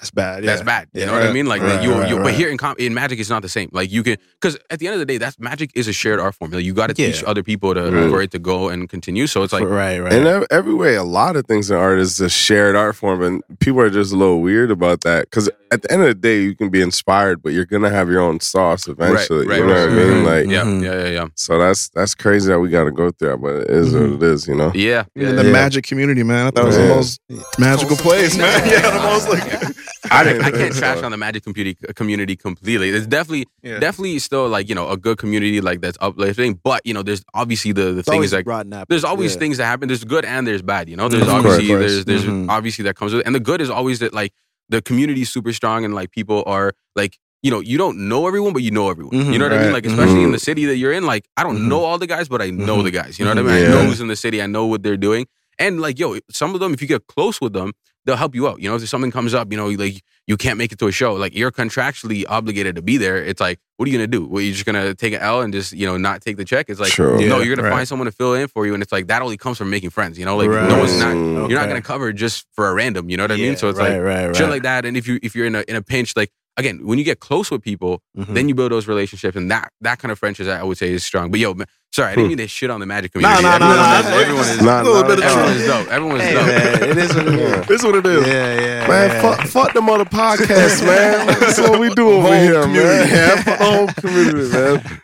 That's 0.00 0.10
bad. 0.10 0.44
that's 0.44 0.62
bad. 0.62 0.88
You 0.94 1.00
Yeah. 1.00 1.06
know 1.06 1.12
what 1.12 1.22
I 1.24 1.32
mean? 1.32 1.46
Like 1.46 1.60
Right, 1.62 1.82
you, 1.82 1.92
right, 1.92 2.22
but 2.22 2.32
here 2.34 2.48
in 2.48 2.56
com- 2.56 2.74
in 2.78 2.94
magic, 2.94 3.20
it's 3.20 3.28
not 3.28 3.42
the 3.42 3.48
same. 3.50 3.68
Like 3.72 3.92
you 3.92 4.02
can 4.02 4.16
because 4.40 4.56
at 4.70 4.78
the 4.78 4.86
end 4.86 4.94
of 4.94 5.00
the 5.00 5.04
day, 5.06 5.18
that's 5.18 5.38
magic 5.38 5.70
is 5.74 5.88
a 5.88 5.92
shared 5.92 6.18
art 6.18 6.34
formula. 6.34 6.62
You 6.62 6.72
got 6.72 6.86
to 6.86 6.94
teach 6.94 7.22
Yeah. 7.22 7.28
other 7.28 7.42
people 7.42 7.74
to 7.74 7.82
Right. 7.90 8.08
for 8.10 8.22
it 8.22 8.30
to 8.32 8.38
go 8.38 8.68
and 8.70 8.88
continue. 8.88 9.26
So 9.26 9.42
it's 9.42 9.52
like 9.52 9.64
right, 9.64 9.98
right. 10.00 10.12
And 10.12 10.46
every 10.50 10.72
way, 10.74 10.94
a 10.94 11.04
lot 11.04 11.36
of 11.36 11.44
things 11.46 11.70
in 11.70 11.76
art 11.76 11.98
is 11.98 12.18
a 12.20 12.30
shared 12.30 12.76
art 12.76 12.96
form, 12.96 13.22
and 13.22 13.42
people 13.60 13.80
are 13.80 13.90
just 13.90 14.12
a 14.12 14.16
little 14.16 14.40
weird 14.40 14.70
about 14.70 15.02
that. 15.02 15.28
Because 15.28 15.50
at 15.70 15.82
the 15.82 15.92
end 15.92 16.00
of 16.02 16.08
the 16.08 16.14
day, 16.14 16.40
you 16.40 16.54
can 16.56 16.70
be 16.70 16.80
inspired, 16.80 17.42
but 17.42 17.52
you're 17.52 17.66
gonna 17.66 17.90
have 17.90 18.08
your 18.08 18.22
own 18.22 18.40
sauce 18.40 18.88
eventually. 18.88 19.46
right, 19.46 19.58
you 19.58 19.66
know 19.66 19.72
right, 19.74 19.88
what 19.90 19.98
I 19.98 20.04
mean? 20.04 20.24
right. 20.24 20.46
Like, 20.46 20.50
yeah, 20.50 20.62
Mhm. 20.64 20.82
yeah, 20.82 20.98
yeah, 21.04 21.08
yeah, 21.10 21.26
so 21.34 21.58
that's 21.58 21.90
that's 21.90 22.14
crazy 22.14 22.48
that 22.48 22.58
we 22.58 22.70
got 22.70 22.84
to 22.84 22.90
go 22.90 23.10
through 23.10 23.28
that, 23.30 23.36
but 23.36 23.54
it 23.56 23.70
is 23.70 23.92
what 23.94 24.02
it 24.14 24.22
is, 24.22 24.48
you 24.48 24.54
know. 24.54 24.72
yeah. 24.74 25.04
in 25.14 25.22
yeah, 25.22 25.32
the 25.32 25.44
yeah. 25.44 25.52
magic 25.52 25.84
community, 25.84 26.22
man. 26.22 26.46
I 26.46 26.50
thought 26.50 26.64
it 26.64 26.66
was 26.66 26.76
the 26.76 27.34
most 27.34 27.58
magical 27.58 27.96
place, 28.06 28.36
man. 28.38 28.50
Yeah, 28.70 28.90
the 28.90 29.02
most 29.02 29.28
like. 29.28 29.76
I, 30.10 30.38
I 30.38 30.50
can't 30.50 30.74
trash 30.74 31.02
on 31.02 31.10
the 31.12 31.16
magic 31.16 31.44
community 31.44 31.76
community 31.94 32.36
completely. 32.36 32.90
It's 32.90 33.06
definitely 33.06 33.46
Yeah. 33.62 33.78
definitely 33.78 34.18
still 34.18 34.48
like 34.48 34.68
you 34.68 34.74
know 34.74 34.88
a 34.88 34.96
good 34.96 35.18
community 35.18 35.60
like 35.60 35.80
that's 35.80 35.98
uplifting. 36.00 36.54
But 36.62 36.80
you 36.84 36.94
know, 36.94 37.02
there's 37.02 37.22
obviously 37.34 37.72
the 37.72 37.92
the 37.92 37.98
It's 38.00 38.08
thing 38.08 38.22
is 38.22 38.32
like 38.32 38.46
there's 38.88 39.04
always 39.04 39.34
Yeah. 39.34 39.38
things 39.38 39.56
that 39.58 39.66
happen. 39.66 39.88
There's 39.88 40.04
good 40.04 40.24
and 40.24 40.46
there's 40.46 40.62
bad. 40.62 40.88
You 40.88 40.96
know, 40.96 41.08
there's 41.08 41.24
Mhm. 41.24 41.28
Of 41.38 41.46
obviously 41.46 41.74
there's 41.74 42.04
there's 42.04 42.24
Mhm. 42.24 42.48
obviously 42.48 42.82
that 42.84 42.96
comes 42.96 43.12
with, 43.12 43.20
it. 43.22 43.26
and 43.26 43.34
the 43.34 43.40
good 43.40 43.60
is 43.60 43.70
always 43.70 43.98
that 44.00 44.12
like 44.12 44.32
the 44.68 44.82
community 44.82 45.22
is 45.22 45.30
super 45.30 45.52
strong 45.52 45.84
and 45.84 45.94
like 45.94 46.10
people 46.10 46.42
are 46.46 46.72
like 46.96 47.18
you 47.42 47.50
know 47.50 47.60
you 47.60 47.78
don't 47.78 47.96
know 48.08 48.26
everyone 48.26 48.52
but 48.52 48.62
you 48.62 48.70
know 48.70 48.90
everyone. 48.90 49.12
Mhm. 49.14 49.32
You 49.32 49.38
know 49.38 49.46
what 49.48 49.58
I 49.58 49.62
mean? 49.62 49.72
Like 49.72 49.86
especially 49.86 50.22
in 50.22 50.28
Mhm. 50.30 50.32
the 50.32 50.38
city 50.40 50.64
that 50.66 50.76
you're 50.76 50.92
in. 50.92 51.04
Like 51.06 51.24
I 51.36 51.42
don't 51.42 51.58
Mhm. 51.58 51.68
know 51.68 51.84
all 51.84 51.98
the 51.98 52.06
guys, 52.06 52.28
but 52.28 52.42
I 52.42 52.50
know 52.50 52.78
Mhm. 52.78 52.84
the 52.84 52.90
guys. 52.90 53.18
You 53.18 53.24
know 53.24 53.30
what 53.30 53.38
I 53.38 53.42
Mhm. 53.42 53.46
mean? 53.62 53.64
I 53.66 53.68
know 53.74 53.84
who's 53.88 54.00
in 54.00 54.08
the 54.08 54.16
city. 54.16 54.42
I 54.42 54.46
know 54.46 54.66
what 54.66 54.82
they're 54.82 54.96
doing. 55.08 55.26
And 55.58 55.80
like 55.80 55.98
yo, 55.98 56.16
some 56.30 56.54
of 56.54 56.60
them 56.60 56.72
if 56.74 56.80
you 56.82 56.88
get 56.88 57.06
close 57.06 57.40
with 57.40 57.52
them. 57.52 57.72
They'll 58.06 58.16
help 58.16 58.34
you 58.34 58.48
out. 58.48 58.60
You 58.60 58.70
know, 58.70 58.76
if 58.76 58.88
something 58.88 59.10
comes 59.10 59.34
up, 59.34 59.50
you 59.52 59.58
know, 59.58 59.68
like 59.68 60.02
you 60.26 60.36
can't 60.36 60.56
make 60.58 60.72
it 60.72 60.78
to 60.78 60.86
a 60.86 60.92
show, 60.92 61.14
like 61.14 61.34
you're 61.34 61.50
contractually 61.50 62.24
obligated 62.28 62.76
to 62.76 62.82
be 62.82 62.96
there. 62.96 63.16
It's 63.22 63.40
like, 63.40 63.58
what 63.76 63.86
are 63.88 63.92
you 63.92 63.98
gonna 63.98 64.06
do? 64.06 64.26
Well, 64.26 64.40
you're 64.42 64.52
just 64.54 64.64
gonna 64.64 64.94
take 64.94 65.12
an 65.12 65.20
L 65.20 65.42
and 65.42 65.52
just, 65.52 65.72
you 65.72 65.86
know, 65.86 65.96
not 65.98 66.22
take 66.22 66.36
the 66.38 66.44
check. 66.44 66.66
It's 66.70 66.80
like, 66.80 66.92
True. 66.92 67.18
no, 67.18 67.38
Yeah, 67.38 67.42
you're 67.44 67.56
gonna 67.56 67.68
right. 67.68 67.74
find 67.74 67.88
someone 67.88 68.06
to 68.06 68.12
fill 68.12 68.34
in 68.34 68.48
for 68.48 68.66
you, 68.66 68.72
and 68.74 68.82
it's 68.82 68.92
like 68.92 69.08
that 69.08 69.20
only 69.22 69.36
comes 69.36 69.58
from 69.58 69.70
making 69.70 69.90
friends. 69.90 70.18
You 70.18 70.24
know, 70.24 70.36
like 70.36 70.48
no 70.50 70.78
one's 70.78 70.98
not. 70.98 71.14
Mm. 71.14 71.50
You're 71.50 71.58
not 71.58 71.68
gonna 71.68 71.82
cover 71.82 72.12
just 72.12 72.46
for 72.52 72.68
a 72.68 72.74
random. 72.74 73.10
You 73.10 73.16
know 73.18 73.24
what 73.24 73.32
I 73.32 73.34
Yeah, 73.34 73.48
mean? 73.48 73.56
So 73.58 73.68
it's 73.68 73.78
right, 73.78 73.92
like 73.94 74.00
right, 74.02 74.26
right. 74.26 74.36
shit 74.36 74.48
like 74.48 74.62
that. 74.62 74.84
And 74.86 74.96
if 74.96 75.06
you 75.06 75.18
if 75.22 75.34
you're 75.34 75.46
in 75.46 75.54
a 75.54 75.64
in 75.68 75.76
a 75.76 75.82
pinch, 75.82 76.16
like 76.16 76.30
again, 76.56 76.80
when 76.86 76.98
you 76.98 77.04
get 77.04 77.20
close 77.20 77.50
with 77.50 77.62
people, 77.62 78.02
Mhm. 78.18 78.34
then 78.34 78.48
you 78.48 78.54
build 78.54 78.72
those 78.72 78.86
relationships, 78.88 79.36
and 79.36 79.50
that 79.50 79.70
that 79.80 79.98
kind 79.98 80.12
of 80.12 80.18
friendship 80.18 80.46
I 80.48 80.62
would 80.62 80.78
say 80.78 80.92
is 80.92 81.04
strong. 81.04 81.30
But 81.30 81.40
yo, 81.40 81.54
man, 81.54 81.66
sorry, 81.92 82.12
I 82.12 82.14
didn't 82.16 82.28
mean 82.28 82.38
to 82.38 82.48
shit 82.48 82.70
on 82.70 82.80
the 82.80 82.86
magic 82.86 83.12
community. 83.12 83.42
nah, 83.42 83.58
nah, 83.58 83.66
everyone, 83.66 83.76
nah, 83.76 83.98
is, 83.98 84.04
nah. 84.04 84.20
everyone 84.20 84.44
is 84.44 84.62
Nah, 84.62 84.82
nah, 84.82 85.02
bit 85.06 85.18
of 85.18 85.24
nah. 85.24 85.30
everyone 85.30 85.56
is 85.56 85.66
dope. 85.66 85.88
Everyone 85.88 86.20
is 86.20 86.26
Hey, 86.26 86.34
dope. 86.34 86.46
man, 86.46 86.90
it 86.90 86.98
is 86.98 87.14
what 87.14 87.26
it 87.28 87.34
is. 87.34 87.66
This 87.68 87.80
is 87.80 87.84
what 87.86 87.94
it 87.96 88.06
is. 88.06 88.26
Yeah, 88.26 88.60
yeah. 88.60 88.88
Man, 88.88 89.10
yeah. 89.10 89.22
fuck, 89.22 89.46
fuck 89.46 89.72
them 89.74 89.88
other 89.88 90.04
podcasts, 90.04 90.84
man. 90.84 91.26
That's 91.40 91.58
what 91.60 91.78
we 91.80 91.94
do 91.94 92.08
over 92.10 92.22
Whole 92.28 92.32
here, 92.32 92.62
community. 92.62 92.98
man. 92.98 93.08
Yeah, 93.08 93.42
fuck 93.42 93.58
the 93.58 93.64
whole 93.64 93.86
community, 93.88 94.48
man. 94.52 95.00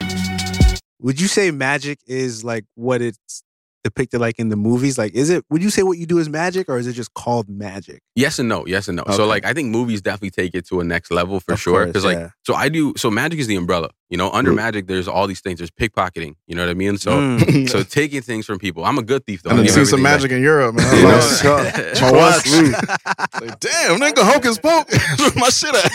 Would 1.00 1.20
you 1.20 1.28
say 1.28 1.50
magic 1.52 1.98
is 2.06 2.42
like 2.42 2.64
what 2.74 3.00
it's 3.02 3.42
depicted 3.86 4.20
like 4.20 4.38
in 4.38 4.48
the 4.48 4.56
movies? 4.56 4.98
Like, 4.98 5.12
is 5.14 5.30
it? 5.30 5.44
Would 5.50 5.62
you 5.62 5.70
say 5.70 5.82
what 5.82 5.96
you 5.98 6.06
do 6.06 6.18
is 6.18 6.28
magic, 6.28 6.68
or 6.68 6.78
is 6.78 6.86
it 6.86 6.92
just 6.92 7.14
called 7.14 7.48
magic? 7.48 8.02
Yes 8.14 8.38
and 8.38 8.48
no. 8.48 8.66
Yes 8.66 8.88
and 8.88 8.96
no. 8.96 9.02
Okay. 9.04 9.16
So 9.16 9.26
like 9.26 9.44
I 9.44 9.52
think 9.52 9.70
movies 9.70 10.00
definitely 10.02 10.30
take 10.30 10.54
it 10.54 10.66
to 10.68 10.80
a 10.80 10.84
next 10.84 11.10
level 11.10 11.40
for 11.40 11.52
Of 11.54 11.60
sure. 11.60 11.72
course, 11.74 11.86
Because 11.88 12.04
like 12.04 12.18
yeah. 12.18 12.28
so 12.44 12.54
I 12.54 12.68
do 12.68 12.92
so 12.96 13.10
magic 13.10 13.38
is 13.40 13.46
the 13.46 13.56
umbrella. 13.56 13.90
You 14.08 14.16
know, 14.16 14.30
under 14.30 14.52
Mm. 14.52 14.56
magic 14.56 14.86
there's 14.86 15.08
all 15.08 15.26
these 15.26 15.40
things. 15.40 15.58
There's 15.58 15.70
pickpocketing. 15.70 16.34
You 16.46 16.54
know 16.56 16.62
what 16.64 16.70
I 16.70 16.74
mean? 16.74 16.96
So 16.98 17.10
Mm. 17.18 17.68
so 17.68 17.82
taking 17.82 18.22
things 18.22 18.46
from 18.46 18.58
people. 18.58 18.84
I'm 18.84 18.98
a 18.98 19.02
good 19.02 19.24
thief 19.26 19.42
though. 19.42 19.50
I 19.50 19.54
I 19.54 19.56
done 19.56 19.68
seen 19.68 19.86
some 19.86 20.04
everything 20.06 20.30
magic 20.30 20.30
in 20.32 20.42
Europe, 20.42 20.74
man. 20.76 20.96
You 20.96 21.02
know? 21.02 21.08
Like, 21.08 21.74
Trust- 21.96 22.02
my 22.02 22.12
watch. 22.12 22.46
Like, 23.40 23.60
damn, 23.60 24.00
nigga, 24.00 24.22
hocus 24.32 24.58
pocus. 24.58 25.02
Where 25.18 25.32
my 25.36 25.48
shit 25.48 25.74
at? 25.74 25.90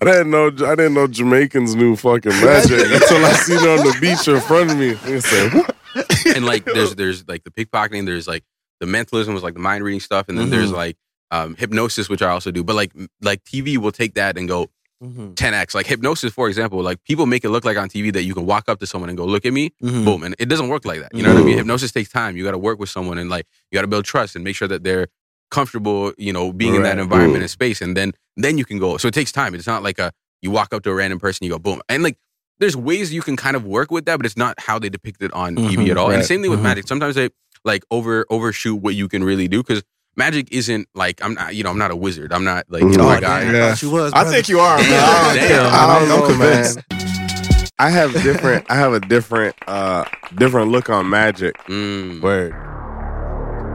I 0.00 0.04
didn't 0.04 0.30
know. 0.30 0.46
I 0.48 0.74
didn't 0.74 0.94
know 0.94 1.06
Jamaicans 1.06 1.74
knew 1.74 1.96
fucking 1.96 2.30
magic 2.32 2.78
until 2.92 3.24
I 3.24 3.32
seen 3.32 3.56
it 3.58 3.68
on 3.68 3.86
the 3.86 3.96
beach 4.00 4.28
in 4.28 4.40
front 4.40 4.70
of 4.70 4.78
me. 4.78 4.92
Nigga 4.94 5.22
said, 5.22 6.36
and 6.36 6.44
like 6.44 6.64
there's 6.64 6.94
there's 6.94 7.26
like 7.28 7.44
the 7.44 7.50
pickpocketing, 7.50 8.04
there's 8.06 8.28
like 8.28 8.44
the 8.80 8.86
mentalism 8.86 9.32
was 9.34 9.42
like 9.42 9.54
the 9.54 9.60
mind 9.60 9.84
reading 9.84 10.00
stuff, 10.00 10.28
and 10.28 10.38
then 10.38 10.48
Mhm. 10.48 10.50
there's 10.50 10.72
like 10.72 10.96
um, 11.30 11.56
hypnosis, 11.56 12.08
which 12.08 12.22
I 12.22 12.28
also 12.30 12.50
do. 12.50 12.62
But 12.62 12.76
like 12.76 12.92
like 13.22 13.42
TV 13.44 13.78
will 13.78 13.92
take 13.92 14.14
that 14.14 14.36
and 14.38 14.46
go 14.48 14.68
Mhm. 15.02 15.34
10x. 15.34 15.74
Like 15.74 15.86
hypnosis, 15.86 16.32
for 16.32 16.48
example, 16.48 16.82
like 16.82 17.02
people 17.04 17.26
make 17.26 17.44
it 17.44 17.50
look 17.50 17.64
like 17.64 17.76
on 17.76 17.88
TV 17.88 18.10
that 18.12 18.22
you 18.22 18.32
can 18.34 18.46
walk 18.46 18.68
up 18.68 18.80
to 18.80 18.86
someone 18.86 19.10
and 19.10 19.16
go, 19.18 19.24
"Look 19.26 19.44
at 19.44 19.52
me," 19.52 19.72
Mhm. 19.82 20.04
boom, 20.04 20.22
and 20.22 20.34
it 20.38 20.46
doesn't 20.48 20.68
work 20.68 20.84
like 20.86 21.00
that. 21.00 21.14
You 21.14 21.22
know 21.22 21.34
what 21.34 21.42
I 21.42 21.44
mean? 21.44 21.54
Mhm. 21.54 21.58
Hypnosis 21.58 21.92
takes 21.92 22.08
time. 22.10 22.36
You 22.36 22.44
got 22.44 22.52
to 22.52 22.58
work 22.58 22.78
with 22.78 22.88
someone 22.90 23.18
and 23.18 23.28
like 23.28 23.46
you 23.70 23.76
got 23.76 23.82
to 23.82 23.88
build 23.88 24.04
trust 24.04 24.34
and 24.36 24.44
make 24.44 24.56
sure 24.56 24.68
that 24.68 24.84
they're 24.84 25.08
comfortable. 25.50 26.12
You 26.18 26.32
know, 26.32 26.52
being 26.52 26.74
in 26.74 26.82
that 26.82 26.98
environment 26.98 27.38
Mhm. 27.38 27.42
and 27.42 27.50
space, 27.50 27.80
and 27.80 27.96
then 27.96 28.12
then 28.36 28.58
you 28.58 28.64
can 28.64 28.78
go. 28.78 28.96
So 28.98 29.08
it 29.08 29.14
takes 29.14 29.32
time. 29.32 29.54
It's 29.54 29.66
not 29.66 29.82
like 29.82 29.98
a 29.98 30.12
you 30.42 30.50
walk 30.50 30.72
up 30.74 30.82
to 30.84 30.90
a 30.90 30.94
random 30.94 31.18
person, 31.18 31.44
you 31.44 31.50
go 31.50 31.58
boom, 31.58 31.80
and 31.88 32.02
like. 32.02 32.16
There's 32.58 32.74
ways 32.74 33.12
you 33.12 33.20
can 33.20 33.36
kind 33.36 33.54
of 33.54 33.66
work 33.66 33.90
with 33.90 34.06
that, 34.06 34.16
but 34.16 34.24
it's 34.24 34.34
not 34.38 34.58
how 34.58 34.78
they 34.78 34.88
depict 34.88 35.22
it 35.22 35.30
on 35.34 35.56
TV 35.56 35.76
Mhm, 35.76 35.90
at 35.90 35.98
all. 35.98 36.06
And 36.06 36.16
right. 36.20 36.24
same 36.24 36.40
thing 36.40 36.50
with 36.50 36.60
Mhm. 36.60 36.62
magic. 36.62 36.88
Sometimes 36.88 37.14
they 37.14 37.28
like 37.66 37.82
over 37.90 38.24
overshoot 38.30 38.80
what 38.80 38.94
you 38.94 39.08
can 39.08 39.22
really 39.22 39.46
do 39.46 39.62
because 39.62 39.82
magic 40.16 40.48
isn't 40.50 40.88
like 40.94 41.22
I'm 41.22 41.34
not 41.34 41.54
you 41.54 41.62
know 41.62 41.68
I'm 41.70 41.76
not 41.76 41.90
a 41.90 41.96
wizard. 41.96 42.32
I'm 42.32 42.44
not 42.44 42.64
like 42.70 42.80
you 42.82 42.92
know 42.96 43.04
Mhm. 43.08 43.18
a 43.18 43.20
guy. 43.20 43.42
Yeah. 43.42 43.66
I 43.66 43.68
thought 43.68 43.82
you 43.82 43.90
was, 43.90 44.10
I 44.14 44.24
think 44.24 44.48
you 44.48 44.58
are, 44.60 44.78
man. 44.78 44.86
I 44.90 45.22
don't 45.26 45.34
Damn. 45.36 45.48
care. 45.48 45.60
I 45.60 45.66
I'm, 45.66 46.08
don't 46.08 46.12
I'm 46.12 46.20
know, 46.20 46.26
convinced. 46.28 46.76
man. 46.90 47.70
I 47.78 47.90
have 47.90 48.12
different. 48.22 48.64
I 48.70 48.76
have 48.76 48.94
a 48.94 49.00
different, 49.00 49.54
uh, 49.66 50.04
different 50.36 50.70
look 50.70 50.88
on 50.88 51.10
magic. 51.10 51.58
Mm. 51.68 52.22
Word. 52.22 52.54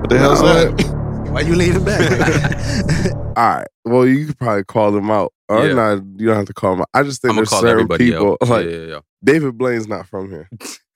What 0.01 0.09
the 0.09 0.17
hell's 0.17 0.41
that? 0.41 0.97
Why 1.31 1.41
you 1.41 1.55
leaning 1.55 1.83
back? 1.83 2.01
All 3.15 3.33
right. 3.35 3.67
Well, 3.85 4.05
you 4.05 4.27
could 4.27 4.37
probably 4.37 4.63
call 4.65 4.91
them 4.91 5.09
out, 5.09 5.33
or 5.49 5.65
Yeah. 5.65 5.73
not. 5.73 6.03
You 6.17 6.27
don't 6.27 6.35
have 6.35 6.45
to 6.47 6.53
call 6.53 6.71
them 6.71 6.81
out. 6.81 6.89
I 6.93 7.03
just 7.03 7.21
think 7.21 7.29
I'm 7.31 7.35
there's 7.37 7.49
certain 7.49 7.87
people 7.87 8.37
out. 8.41 8.49
like 8.49 8.65
yeah, 8.65 8.71
yeah, 8.71 8.85
yeah. 8.87 8.99
David 9.23 9.57
Blaine's 9.57 9.87
not 9.87 10.07
from 10.07 10.29
here. 10.29 10.49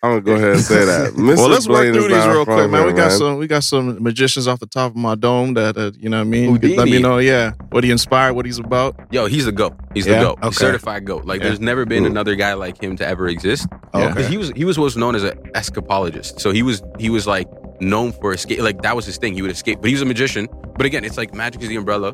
I'm 0.03 0.11
gonna 0.11 0.21
go 0.21 0.33
ahead 0.35 0.51
and 0.51 0.59
say 0.59 0.83
that. 0.85 1.13
Mr. 1.17 1.37
Well, 1.37 1.49
let's 1.49 1.67
work 1.67 1.93
through 1.93 2.09
these 2.09 2.27
real 2.27 2.43
quick, 2.45 2.69
man. 2.69 2.81
here, 2.81 2.85
We 2.87 2.93
got 2.93 3.11
some, 3.11 3.37
we 3.37 3.47
got 3.47 3.63
some 3.63 4.01
magicians 4.03 4.47
off 4.47 4.59
the 4.59 4.67
top 4.67 4.91
of 4.91 4.97
my 4.97 5.15
dome 5.15 5.53
that, 5.55 5.77
uh, 5.77 5.91
you 5.97 6.09
know, 6.09 6.17
what 6.17 6.21
I 6.27 6.29
mean, 6.29 6.59
You 6.61 6.75
let 6.75 6.87
me 6.89 6.99
know, 7.01 7.17
yeah, 7.17 7.53
what 7.71 7.83
he 7.83 7.89
inspired, 7.91 8.33
what 8.33 8.45
he's 8.45 8.59
about. 8.59 8.95
Yo, 9.11 9.25
he's 9.27 9.47
a 9.47 9.51
goat. 9.51 9.73
He's 9.95 10.05
Yeah? 10.05 10.19
the 10.19 10.25
goat. 10.25 10.37
Okay. 10.39 10.47
He's 10.49 10.57
certified 10.57 11.05
goat. 11.05 11.25
Like 11.25 11.39
Yeah. 11.41 11.47
there's 11.47 11.59
never 11.59 11.85
been 11.85 12.03
Mm. 12.03 12.07
another 12.07 12.35
guy 12.35 12.53
like 12.53 12.81
him 12.81 12.95
to 12.97 13.07
ever 13.07 13.27
exist. 13.27 13.67
Yeah. 13.95 14.09
Because 14.09 14.27
he 14.27 14.37
was 14.37 14.49
he 14.55 14.65
was 14.65 14.77
what's 14.77 14.95
known 14.97 15.15
as 15.15 15.23
an 15.23 15.37
escapologist. 15.55 16.39
So 16.39 16.51
he 16.51 16.61
was 16.61 16.83
he 16.99 17.09
was 17.09 17.25
like 17.25 17.47
known 17.79 18.11
for 18.11 18.33
escape. 18.33 18.59
Like 18.59 18.81
that 18.81 18.95
was 18.95 19.05
his 19.05 19.17
thing. 19.17 19.33
He 19.33 19.41
would 19.41 19.51
escape, 19.51 19.79
but 19.81 19.87
he 19.87 19.93
was 19.93 20.01
a 20.01 20.05
magician. 20.05 20.47
But 20.77 20.85
again, 20.85 21.03
it's 21.03 21.17
like 21.17 21.33
magic 21.33 21.61
is 21.61 21.69
the 21.69 21.75
umbrella. 21.75 22.13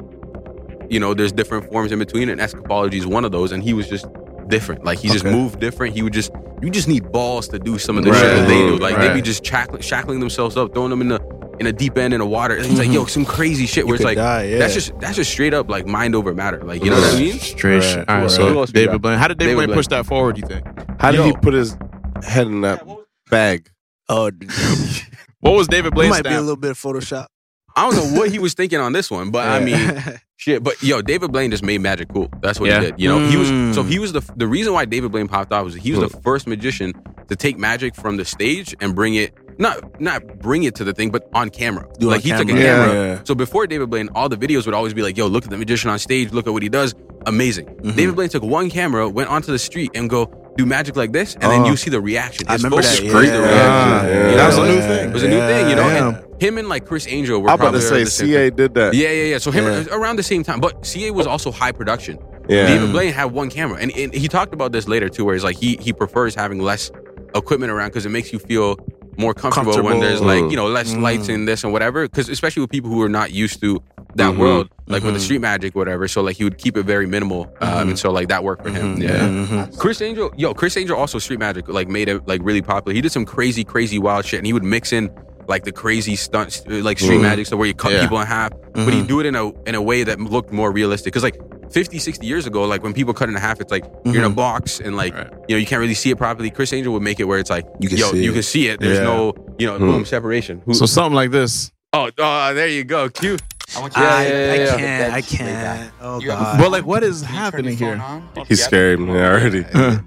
You 0.89 0.99
know, 0.99 1.13
there's 1.13 1.31
different 1.31 1.69
forms 1.71 1.91
in 1.91 1.99
between, 1.99 2.27
and 2.29 2.41
escapology 2.41 2.95
is 2.95 3.07
one 3.07 3.23
of 3.25 3.31
those. 3.31 3.51
And 3.51 3.63
he 3.63 3.73
was 3.73 3.87
just 3.87 4.05
different. 4.49 4.83
Like 4.83 4.99
he 4.99 5.07
just 5.07 5.23
moved 5.25 5.59
different. 5.59 5.95
He 5.95 6.01
would 6.01 6.13
just 6.13 6.31
you 6.61 6.69
just 6.69 6.87
need 6.87 7.11
balls 7.11 7.47
to 7.49 7.59
do 7.59 7.79
some 7.79 7.97
of 7.97 8.03
the 8.03 8.11
Right. 8.11 8.19
shit 8.19 8.35
that 8.35 8.47
they 8.47 8.59
do. 8.59 8.77
Like 8.77 8.97
they'd 8.97 9.13
be 9.13 9.21
just 9.21 9.43
shackling, 9.45 9.81
shackling 9.81 10.19
themselves 10.19 10.57
up, 10.57 10.73
throwing 10.73 10.89
them 10.89 11.01
in 11.01 11.07
the 11.09 11.41
in 11.59 11.67
a 11.67 11.71
deep 11.71 11.97
end 11.97 12.13
in 12.13 12.19
the 12.19 12.25
water. 12.25 12.55
It's 12.57 12.77
like 12.77 12.91
yo, 12.91 13.05
some 13.17 13.23
crazy 13.23 13.65
shit 13.67 13.85
where 13.85 13.95
it's 13.95 14.03
like 14.03 14.17
die, 14.17 14.43
yeah. 14.43 14.57
that's 14.59 14.73
just 14.73 14.99
that's 14.99 15.15
just 15.15 15.31
straight 15.31 15.53
up 15.53 15.69
like 15.69 15.85
mind 15.87 16.13
over 16.15 16.33
matter. 16.33 16.61
Like 16.63 16.83
you 16.83 16.89
know 16.89 16.99
what 16.99 17.15
I 17.15 17.19
mean? 17.19 17.39
Straight. 17.39 17.79
Right. 17.79 17.97
All 18.09 18.15
right, 18.15 18.23
Who 18.23 18.29
so 18.29 18.59
else 18.59 18.71
David? 18.71 19.01
Blaine. 19.01 19.17
How 19.17 19.27
did 19.27 19.37
David, 19.37 19.51
David 19.51 19.55
Blaine 19.57 19.67
Blaine. 19.69 19.77
push 19.77 19.87
that 19.87 20.05
forward, 20.05 20.37
you 20.37 20.45
think? 20.47 20.65
How 20.99 21.11
did 21.11 21.17
Yo. 21.19 21.25
he 21.25 21.33
put 21.33 21.53
his 21.53 21.77
head 22.23 22.47
in 22.47 22.61
that 22.61 22.85
bag? 23.29 23.69
oh, 24.09 24.29
What 25.41 25.51
was 25.55 25.67
David 25.67 25.89
it 25.89 25.95
Blaine's 25.95 26.11
might 26.11 26.23
be 26.23 26.33
a 26.33 26.39
little 26.41 26.55
bit 26.55 26.71
of 26.71 26.77
Photoshop. 26.79 27.27
I 27.75 27.89
don't 27.89 27.95
know 28.13 28.19
what 28.19 28.29
he 28.31 28.37
was 28.39 28.53
thinking 28.53 28.79
on 28.79 28.91
this 28.93 29.09
one, 29.09 29.31
but 29.31 29.47
I 29.47 29.59
mean, 29.63 30.19
shit. 30.37 30.61
But 30.63 30.81
yo, 30.83 31.01
David 31.01 31.31
Blaine 31.31 31.51
just 31.51 31.63
made 31.63 31.79
magic 31.79 32.09
cool. 32.09 32.29
That's 32.41 32.59
what 32.59 32.69
Yeah. 32.69 32.81
he 32.81 32.85
did. 32.87 32.99
You 32.99 33.07
know, 33.07 33.25
he 33.29 33.37
was 33.37 33.49
Mm. 33.49 33.73
so 33.73 33.83
he 33.83 33.97
was 33.97 34.11
the 34.11 34.21
the 34.35 34.45
reason 34.47 34.73
why 34.73 34.83
David 34.85 35.11
Blaine 35.11 35.27
popped 35.29 35.53
off 35.53 35.63
was 35.65 35.75
he 35.75 35.91
was 35.93 36.11
the 36.11 36.17
first 36.21 36.47
magician 36.47 36.93
to 37.29 37.35
take 37.35 37.57
magic 37.57 37.95
from 37.95 38.17
the 38.17 38.25
stage 38.25 38.75
and 38.81 38.93
bring 38.93 39.15
it 39.15 39.33
not 39.57 40.01
not 40.01 40.39
bring 40.39 40.63
it 40.63 40.75
to 40.75 40.83
the 40.83 40.93
thing, 40.93 41.11
but 41.11 41.29
on 41.33 41.49
camera. 41.49 41.87
Do 41.97 42.07
like 42.07 42.17
on 42.17 42.21
he 42.23 42.29
took 42.31 42.41
a 42.41 42.45
camera. 42.45 42.63
camera. 42.87 42.93
Yeah. 43.15 43.19
So 43.23 43.35
before 43.35 43.67
David 43.67 43.89
Blaine, 43.89 44.09
all 44.15 44.27
the 44.27 44.37
videos 44.37 44.65
would 44.65 44.75
always 44.75 44.93
be 44.93 45.01
like, 45.01 45.15
"Yo, 45.15 45.27
look 45.27 45.45
at 45.45 45.49
the 45.49 45.57
magician 45.57 45.89
on 45.89 45.97
stage. 45.99 46.31
Look 46.33 46.47
at 46.47 46.53
what 46.53 46.63
he 46.63 46.69
does. 46.69 46.93
Amazing." 47.25 47.67
Mhm. 47.67 47.95
David 47.95 48.15
Blaine 48.15 48.29
took 48.29 48.43
one 48.43 48.69
camera, 48.69 49.07
went 49.07 49.29
onto 49.29 49.51
the 49.51 49.59
street, 49.59 49.91
and 49.95 50.09
go 50.09 50.25
do 50.57 50.65
magic 50.65 50.95
like 50.95 51.11
this, 51.13 51.33
and 51.35 51.43
then 51.43 51.61
Oh. 51.61 51.67
you 51.69 51.77
see 51.77 51.89
the 51.89 52.01
reaction. 52.01 52.45
I 52.47 52.53
His 52.53 52.63
remember 52.63 52.83
focus 52.83 52.99
that. 52.99 53.09
created 53.11 53.33
Yeah. 53.35 53.37
the 53.37 53.43
reaction. 53.47 53.69
Ah, 53.71 54.05
yeah. 54.07 54.35
That 54.35 54.45
was 54.47 54.55
a 54.55 54.57
so 54.57 54.65
new 54.65 54.71
it 54.77 54.81
thing. 54.81 55.13
was 55.13 55.23
a 55.23 55.27
new 55.27 55.39
thing, 55.39 55.69
you 55.69 55.75
know. 55.75 55.83
Damn. 55.89 56.07
And 56.15 56.41
him 56.41 56.57
and 56.57 56.67
like 56.69 56.85
Criss 56.85 57.07
Angel 57.09 57.41
were 57.41 57.49
I'm 57.49 57.55
about 57.55 57.71
to 57.71 57.79
probably 57.79 57.81
say 57.81 58.03
the 58.03 58.09
same 58.09 58.27
CA 58.27 58.49
did 58.49 58.73
that. 58.73 58.93
yeah, 58.93 59.09
yeah, 59.11 59.23
yeah. 59.23 59.37
So 59.37 59.51
him 59.51 59.63
Yeah. 59.65 59.83
around 59.95 60.17
the 60.17 60.23
same 60.23 60.43
time, 60.43 60.59
but 60.59 60.85
CA 60.85 61.11
was 61.11 61.25
also 61.27 61.51
high 61.51 61.71
production. 61.71 62.17
Yeah. 62.49 62.67
David 62.67 62.91
Blaine 62.91 63.13
had 63.13 63.25
one 63.31 63.49
camera, 63.49 63.77
and, 63.79 63.95
and 63.95 64.13
he 64.13 64.27
talked 64.27 64.53
about 64.53 64.71
this 64.73 64.87
later 64.87 65.07
too, 65.07 65.23
where 65.23 65.35
he's 65.35 65.43
like 65.43 65.55
he 65.57 65.77
he 65.79 65.93
prefers 65.93 66.35
having 66.35 66.59
less 66.61 66.91
equipment 67.33 67.71
around 67.71 67.89
because 67.89 68.05
it 68.05 68.09
makes 68.09 68.33
you 68.33 68.39
feel 68.39 68.77
more 69.17 69.33
comfortable, 69.33 69.81
when 69.83 69.99
there's 69.99 70.21
like 70.21 70.43
Mm. 70.43 70.51
you 70.51 70.57
know 70.57 70.67
less 70.67 70.93
Mm. 70.93 71.01
lights 71.01 71.29
in 71.29 71.45
this 71.45 71.63
and 71.63 71.71
whatever. 71.71 72.03
Because 72.07 72.27
especially 72.27 72.61
with 72.61 72.71
people 72.71 72.89
who 72.89 73.01
are 73.03 73.09
not 73.09 73.31
used 73.31 73.61
to 73.61 73.81
that 74.15 74.33
Mhm. 74.33 74.37
world, 74.37 74.69
like 74.87 75.03
with 75.03 75.13
the 75.13 75.19
Mhm. 75.19 75.23
street 75.23 75.41
magic, 75.41 75.75
whatever. 75.75 76.07
So 76.07 76.21
like 76.21 76.35
he 76.37 76.43
would 76.43 76.57
keep 76.57 76.75
it 76.77 76.83
very 76.85 77.07
minimal, 77.07 77.53
um, 77.61 77.69
Mhm. 77.69 77.81
and 77.81 77.99
so 77.99 78.11
like 78.11 78.27
that 78.29 78.43
worked 78.43 78.63
for 78.63 78.69
him. 78.71 78.97
Mhm. 78.97 79.03
Yeah. 79.03 79.19
Mhm. 79.67 79.77
Criss 79.77 80.01
Angel, 80.01 80.31
yo, 80.37 80.53
Criss 80.53 80.75
Angel 80.77 80.97
also 80.97 81.17
street 81.19 81.39
magic 81.39 81.67
like 81.67 81.87
made 81.87 82.09
it 82.09 82.27
like 82.27 82.41
really 82.43 82.61
popular. 82.61 82.93
He 82.93 83.01
did 83.01 83.11
some 83.11 83.25
crazy, 83.25 83.63
crazy 83.63 83.99
wild 83.99 84.25
shit, 84.25 84.39
and 84.39 84.45
he 84.47 84.53
would 84.53 84.63
mix 84.63 84.91
in 84.91 85.09
like 85.47 85.63
the 85.63 85.71
crazy 85.71 86.15
stunts, 86.15 86.61
uh, 86.69 86.75
like 86.83 86.99
street 86.99 87.19
magic, 87.19 87.45
so 87.47 87.57
where 87.57 87.67
you 87.67 87.73
cut 87.73 87.91
Yeah. 87.93 88.01
people 88.01 88.19
in 88.21 88.27
half, 88.27 88.51
but 88.73 88.93
he'd 88.93 89.07
do 89.07 89.19
it 89.19 89.25
in 89.25 89.35
a 89.35 89.51
in 89.67 89.75
a 89.75 89.81
way 89.81 90.03
that 90.03 90.19
looked 90.19 90.51
more 90.53 90.71
realistic. 90.71 91.11
Because 91.13 91.23
like 91.23 91.37
50, 91.71 91.99
60 91.99 92.27
years 92.27 92.45
ago, 92.45 92.63
like 92.65 92.83
when 92.83 92.93
people 92.93 93.13
cut 93.13 93.29
in 93.29 93.35
half, 93.35 93.59
it's 93.61 93.71
like 93.71 93.85
you're 94.05 94.17
in 94.17 94.23
a 94.25 94.29
box 94.29 94.79
and 94.81 94.95
like 94.97 95.13
Right. 95.15 95.27
you 95.47 95.55
know 95.55 95.59
you 95.59 95.65
can't 95.65 95.79
really 95.79 95.93
see 95.93 96.09
it 96.09 96.17
properly. 96.17 96.49
Criss 96.51 96.73
Angel 96.73 96.91
would 96.93 97.01
make 97.01 97.19
it 97.21 97.23
where 97.25 97.39
it's 97.39 97.49
like 97.49 97.65
You 97.79 97.87
can 97.89 97.97
yo, 97.97 98.11
see 98.11 98.23
you 98.23 98.31
it. 98.31 98.33
can 98.33 98.43
see 98.43 98.67
it. 98.67 98.79
There's 98.81 98.97
Yeah. 98.97 99.03
no 99.05 99.33
you 99.57 99.67
know 99.67 99.77
Hmm. 99.77 99.87
boom 99.91 100.05
separation. 100.05 100.61
Who, 100.65 100.73
So 100.73 100.85
something 100.85 101.15
like 101.15 101.31
this. 101.31 101.71
oh, 101.93 102.09
oh, 102.17 102.53
there 102.53 102.67
you 102.67 102.83
go, 102.83 103.09
cute. 103.09 103.41
I 103.75 103.79
want 103.79 103.93
Yeah, 103.95 104.01
I, 104.03 104.25
yeah, 104.27 104.55
yeah, 104.55 104.61
I 104.63 104.77
can't. 104.77 105.13
I 105.13 105.21
can't. 105.21 105.93
Oh 106.01 106.19
You 106.19 106.31
have 106.31 106.39
a 106.39 106.43
god. 106.43 106.59
But 106.59 106.71
like, 106.71 106.85
what 106.85 107.03
is 107.03 107.21
Can 107.21 107.29
happening 107.31 107.77
here? 107.77 108.01
He's 108.47 108.63
scared 108.63 108.99
me 108.99 109.11
already. 109.11 109.65
Your 109.73 110.03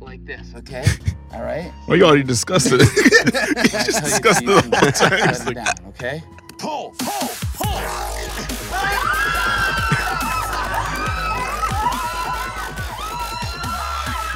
like 0.00 0.24
this, 0.26 0.52
okay? 0.56 0.84
All 1.32 1.42
right. 1.42 1.72
Well, 1.88 1.96
you 1.96 2.04
already 2.04 2.22
discussed 2.22 2.68
it. 2.70 2.80
you 2.80 3.68
just 3.70 4.04
discussed 4.04 4.42
it 4.42 4.46
the 4.46 4.60
whole 4.60 4.90
time. 4.92 5.28
It's 5.30 5.46
like- 5.46 5.54
down, 5.56 5.74
okay? 5.88 6.22
Pull, 6.58 6.94
pull, 6.98 7.28
pull. 7.54 7.80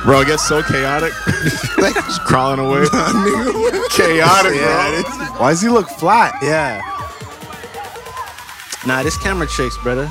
Bro, 0.04 0.20
it 0.22 0.26
gets 0.28 0.46
so 0.48 0.62
chaotic. 0.62 1.12
like 1.78 1.94
just 1.94 2.22
crawling 2.22 2.60
away. 2.60 2.86
chaotic, 3.90 4.54
Yeah, 4.54 5.02
bro. 5.02 5.26
Why 5.38 5.50
does 5.50 5.60
he 5.60 5.68
look 5.68 5.88
flat? 5.88 6.34
Yeah. 6.42 6.80
Nah, 8.88 9.02
this 9.02 9.18
camera 9.18 9.46
tricks, 9.46 9.76
brother. 9.82 10.06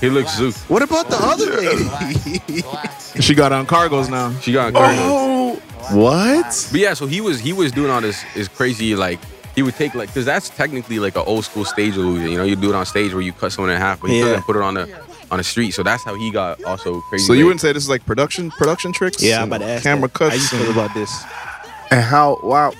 He 0.00 0.08
looks 0.10 0.34
Zook. 0.36 0.54
What 0.70 0.82
about 0.82 1.08
the 1.10 1.16
other 1.18 1.46
lady? 1.56 1.84
Relax, 1.84 2.48
relax. 2.48 3.20
She 3.22 3.34
got 3.34 3.52
on 3.52 3.66
cargos 3.66 4.10
now. 4.10 4.32
She 4.40 4.52
got 4.52 4.72
cargo. 4.72 4.98
Oh, 4.98 5.54
what? 5.92 6.68
But 6.70 6.80
yeah, 6.80 6.94
so 6.94 7.06
he 7.06 7.20
was 7.20 7.38
he 7.40 7.52
was 7.52 7.72
doing 7.72 7.90
all 7.90 8.00
this 8.00 8.24
is 8.34 8.48
crazy 8.48 8.96
like 8.96 9.18
he 9.54 9.62
would 9.62 9.74
take 9.74 9.94
like 9.94 10.08
because 10.08 10.24
that's 10.24 10.48
technically 10.48 10.98
like 10.98 11.14
an 11.16 11.24
old 11.26 11.44
school 11.44 11.66
stage 11.66 11.94
illusion. 11.96 12.30
You 12.30 12.38
know, 12.38 12.44
you 12.44 12.56
do 12.56 12.70
it 12.70 12.74
on 12.74 12.86
stage 12.86 13.12
where 13.12 13.22
you 13.22 13.32
cut 13.32 13.52
someone 13.52 13.70
in 13.74 13.78
half, 13.78 14.00
but 14.00 14.08
he 14.10 14.18
Yeah. 14.18 14.24
doesn't 14.26 14.42
put 14.44 14.56
it 14.56 14.62
on 14.62 14.74
the 14.74 14.88
on 15.30 15.36
the 15.38 15.44
street. 15.44 15.72
So 15.72 15.82
that's 15.82 16.04
how 16.04 16.14
he 16.14 16.30
got 16.30 16.62
also 16.64 17.00
crazy. 17.10 17.26
So 17.26 17.32
you 17.34 17.40
late. 17.40 17.44
wouldn't 17.44 17.60
say 17.60 17.72
this 17.72 17.82
is 17.82 17.88
like 17.90 18.04
production 18.06 18.50
production 18.52 18.92
tricks? 18.92 19.22
yeah, 19.22 19.42
I'm 19.42 19.48
about 19.48 19.58
to 19.58 19.66
ask. 19.66 19.82
camera 19.82 20.08
that. 20.08 20.18
How 20.18 20.24
you 20.26 20.40
cuts. 20.40 20.48
feel 20.50 20.60
and- 20.62 20.70
about 20.70 20.94
this? 20.94 21.24
And 21.90 22.02
how? 22.02 22.38
Wow. 22.42 22.72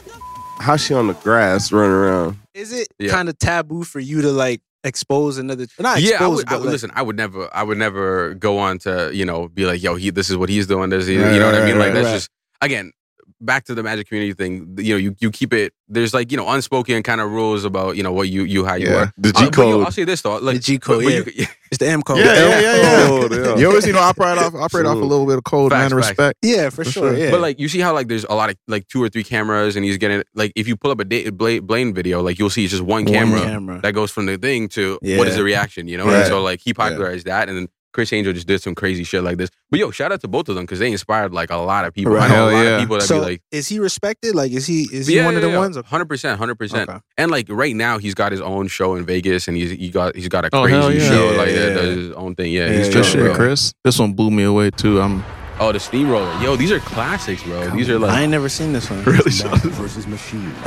How's 0.59 0.81
she 0.85 0.95
on 0.95 1.07
the 1.07 1.15
grass 1.15 1.71
running 1.73 1.91
around? 1.93 2.39
Is 2.55 2.73
it 2.73 2.89
Yeah. 2.99 3.11
kind 3.11 3.29
of 3.29 3.39
taboo 3.39 3.85
for 3.85 4.01
you 4.01 4.23
to 4.23 4.31
like 4.33 4.61
expose 4.85 5.37
another. 5.39 5.67
Not 5.79 6.01
yeah, 6.01 6.11
I 6.11 6.13
expose, 6.15 6.37
would, 6.37 6.49
I 6.49 6.55
would 6.57 6.65
like, 6.67 6.73
listen. 6.73 6.91
I 6.95 7.03
would 7.03 7.17
never, 7.17 7.49
I 7.55 7.63
would 7.63 7.77
never 7.79 8.35
go 8.35 8.59
on 8.59 8.79
to 8.81 9.11
you 9.13 9.25
know 9.25 9.49
be 9.49 9.67
like, 9.67 9.83
yo, 9.83 9.97
he, 9.97 10.11
this 10.11 10.31
is 10.31 10.37
what 10.37 10.49
he's 10.49 10.67
doing. 10.67 10.91
This, 10.91 11.09
you 11.09 11.21
Right, 11.23 11.39
know 11.39 11.47
what 11.47 11.55
I 11.55 11.59
right, 11.61 11.67
mean? 11.67 11.79
Like 11.79 11.87
right, 11.89 11.95
that's 11.95 12.07
right. 12.07 12.13
just 12.15 12.31
again 12.61 12.93
back 13.41 13.65
to 13.65 13.75
the 13.75 13.83
magic 13.83 14.09
community 14.09 14.33
thing. 14.33 14.75
You 14.79 14.95
know, 14.95 14.99
you 14.99 15.17
you 15.21 15.31
keep 15.31 15.53
it. 15.53 15.73
There's 15.89 16.13
like 16.15 16.31
you 16.33 16.37
know 16.37 16.49
unspoken 16.49 17.03
kind 17.03 17.21
of 17.21 17.31
rules 17.31 17.65
about 17.65 17.97
you 17.97 18.03
know 18.03 18.13
what 18.13 18.29
you 18.29 18.43
you 18.45 18.65
how 18.65 18.75
you 18.75 18.87
Yeah. 18.89 18.95
are. 19.05 19.13
The 19.19 19.29
Uh, 19.37 19.41
G 19.41 19.51
but 19.51 19.59
yo. 19.69 19.83
I'll 19.83 19.91
say 19.93 20.05
this 20.05 20.23
though, 20.23 20.37
like 20.39 20.57
The 20.57 20.61
G 20.63 20.79
code, 20.79 20.99
but- 20.99 21.05
but 21.05 21.11
yeah. 21.13 21.17
you 21.19 21.25
could- 21.25 21.35
it's 21.71 21.79
the 21.79 21.87
M 21.89 22.03
code. 22.03 22.19
Yeah, 22.19 22.25
yeah, 22.35 22.49
yeah, 22.49 22.77
yeah. 22.77 23.07
Oh, 23.09 23.29
yeah. 23.31 23.57
You 23.57 23.69
always 23.69 23.87
need 23.87 23.93
to 23.93 23.99
operate 24.01 24.39
off 24.39 24.55
operate 24.55 24.87
off 24.87 24.97
a 24.97 24.99
little 24.99 25.27
bit 25.27 25.39
of 25.39 25.45
code, 25.45 25.71
Facts, 25.73 25.93
man. 25.93 26.03
facts. 26.03 26.09
Respect. 26.11 26.39
Yeah, 26.43 26.71
for, 26.71 26.85
For 26.85 26.91
sure. 26.91 27.11
sure. 27.13 27.17
Yeah, 27.19 27.31
But 27.31 27.41
like 27.41 27.61
you 27.61 27.69
see 27.69 27.79
how 27.81 27.93
like 27.95 28.09
there's 28.09 28.25
a 28.29 28.35
lot 28.35 28.51
of 28.51 28.57
like 28.67 28.89
two 28.89 29.03
or 29.03 29.09
three 29.09 29.25
cameras 29.25 29.77
and 29.77 29.85
he's 29.85 29.97
getting 29.99 30.23
like 30.35 30.53
if 30.57 30.67
you 30.67 30.77
pull 30.77 30.91
up 30.91 31.01
a 31.01 31.05
da- 31.05 31.31
Bla- 31.31 31.61
Blaine 31.63 31.95
video 31.95 32.23
like 32.23 32.39
you'll 32.39 32.51
see 32.51 32.65
it's 32.65 32.73
just 32.73 32.83
one 32.83 33.05
One 33.05 33.13
camera, 33.13 33.41
camera. 33.41 33.81
that 33.83 33.93
goes 33.93 34.11
from 34.11 34.27
the 34.27 34.39
thing 34.39 34.69
to 34.71 34.95
what 34.95 35.03
Yeah. 35.09 35.23
is 35.25 35.37
the 35.37 35.45
reaction 35.45 35.87
you 35.89 35.97
know 35.99 36.07
Right. 36.07 36.17
and 36.17 36.27
so 36.27 36.43
like 36.43 36.61
he 36.65 36.73
popularized 36.75 37.27
that 37.27 37.49
and 37.49 37.57
then 37.59 37.69
Criss 37.97 38.13
Angel 38.13 38.35
just 38.35 38.47
did 38.47 38.61
some 38.61 38.75
crazy 38.75 39.05
shit 39.05 39.23
like 39.25 39.39
this 39.39 39.49
but 39.71 39.81
yo 39.81 39.91
shout 39.91 40.13
out 40.13 40.21
to 40.21 40.29
both 40.29 40.51
of 40.51 40.55
them 40.55 40.65
because 40.65 40.79
they 40.81 40.93
inspired 40.93 41.33
like 41.33 41.51
a 41.51 41.57
lot 41.57 41.87
of 41.87 41.95
people 41.95 42.15
I 42.19 42.29
know 42.29 42.35
Hell 42.35 42.51
a 42.51 42.53
lot 42.53 42.63
yeah. 42.63 42.69
of 42.75 42.81
people 42.81 42.99
that 42.99 43.07
so 43.07 43.15
be 43.21 43.21
like 43.25 43.43
is 43.51 43.67
he 43.69 43.79
respected? 43.79 44.35
Like, 44.35 44.53
is 44.53 44.67
he 44.67 44.83
is 44.93 45.07
he 45.07 45.19
one 45.23 45.35
of 45.35 45.41
the 45.41 45.51
ones? 45.57 45.79
hundred 45.87 46.05
percent 46.11 46.39
hundred 46.39 46.57
percent 46.57 46.91
and 47.17 47.31
like 47.31 47.47
right 47.49 47.75
now 47.75 47.97
he's 47.97 48.13
got 48.15 48.33
his 48.33 48.43
own 48.43 48.69
show 48.69 48.95
in 48.97 49.07
Vegas 49.07 49.49
and 49.49 49.57
he's 49.57 49.71
he 49.71 49.89
got 49.89 50.15
he's 50.15 50.29
got 50.29 50.45
a 50.45 50.51
Oh, 50.53 50.63
crazy 50.65 50.77
hell 50.77 50.93
yeah. 50.93 51.09
show 51.09 51.31
Yeah, 51.31 51.39
like 51.39 51.49
that 51.49 51.69
yeah. 51.69 51.75
does 51.75 51.97
his 51.97 52.11
own 52.13 52.35
thing 52.35 52.53
yeah, 52.53 52.67
Yeah, 52.67 52.77
he's 52.77 52.89
yeah, 52.89 52.93
Good 52.93 53.05
chilling, 53.05 53.27
shit. 53.29 53.37
Chris. 53.37 53.73
This 53.83 53.99
one 53.99 54.13
blew 54.13 54.31
me 54.31 54.43
away 54.45 54.71
too. 54.71 55.01
I'm 55.01 55.25
oh 55.59 55.73
the 55.73 55.81
steamroller 55.81 56.33
yo 56.43 56.55
these 56.57 56.71
are 56.71 56.81
classics 56.81 57.43
bro 57.43 57.71
these 57.71 57.89
are 57.89 57.99
like 57.99 58.11
I 58.11 58.23
ain't 58.23 58.31
never 58.31 58.49
seen 58.49 58.73
this 58.73 58.91
one. 58.91 59.03
really 59.05 59.31
shocked. 59.31 59.65
And 59.65 59.75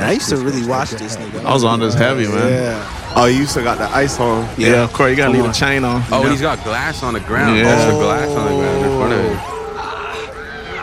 I 0.00 0.12
used 0.12 0.28
to 0.30 0.36
really 0.36 0.66
watch 0.66 0.90
this 0.90 1.16
nigga. 1.16 1.44
I 1.44 1.52
was 1.52 1.64
on 1.64 1.80
this 1.80 1.94
heavy, 1.94 2.26
man. 2.26 2.52
Yeah. 2.52 3.12
Oh, 3.16 3.26
you 3.26 3.46
still 3.46 3.64
got 3.64 3.78
the 3.78 3.88
ice 3.88 4.18
on. 4.20 4.48
Yeah, 4.56 4.84
of 4.84 4.92
course 4.92 5.10
you 5.10 5.16
gotta 5.16 5.28
Come 5.28 5.34
leave 5.34 5.44
on. 5.44 5.48
the 5.50 5.54
chain 5.54 5.84
on. 5.84 6.02
Oh, 6.10 6.22
and 6.22 6.30
he's 6.30 6.40
got 6.40 6.62
glass 6.64 7.02
on 7.02 7.14
the 7.14 7.20
ground. 7.20 7.58
Yeah. 7.58 7.68
Extra 7.68 7.92
glass 7.94 8.28
on 8.28 8.44
the 8.50 8.56
ground 8.58 8.84
in 8.84 8.98
front 8.98 9.12
of 9.12 9.20
him. 9.24 9.38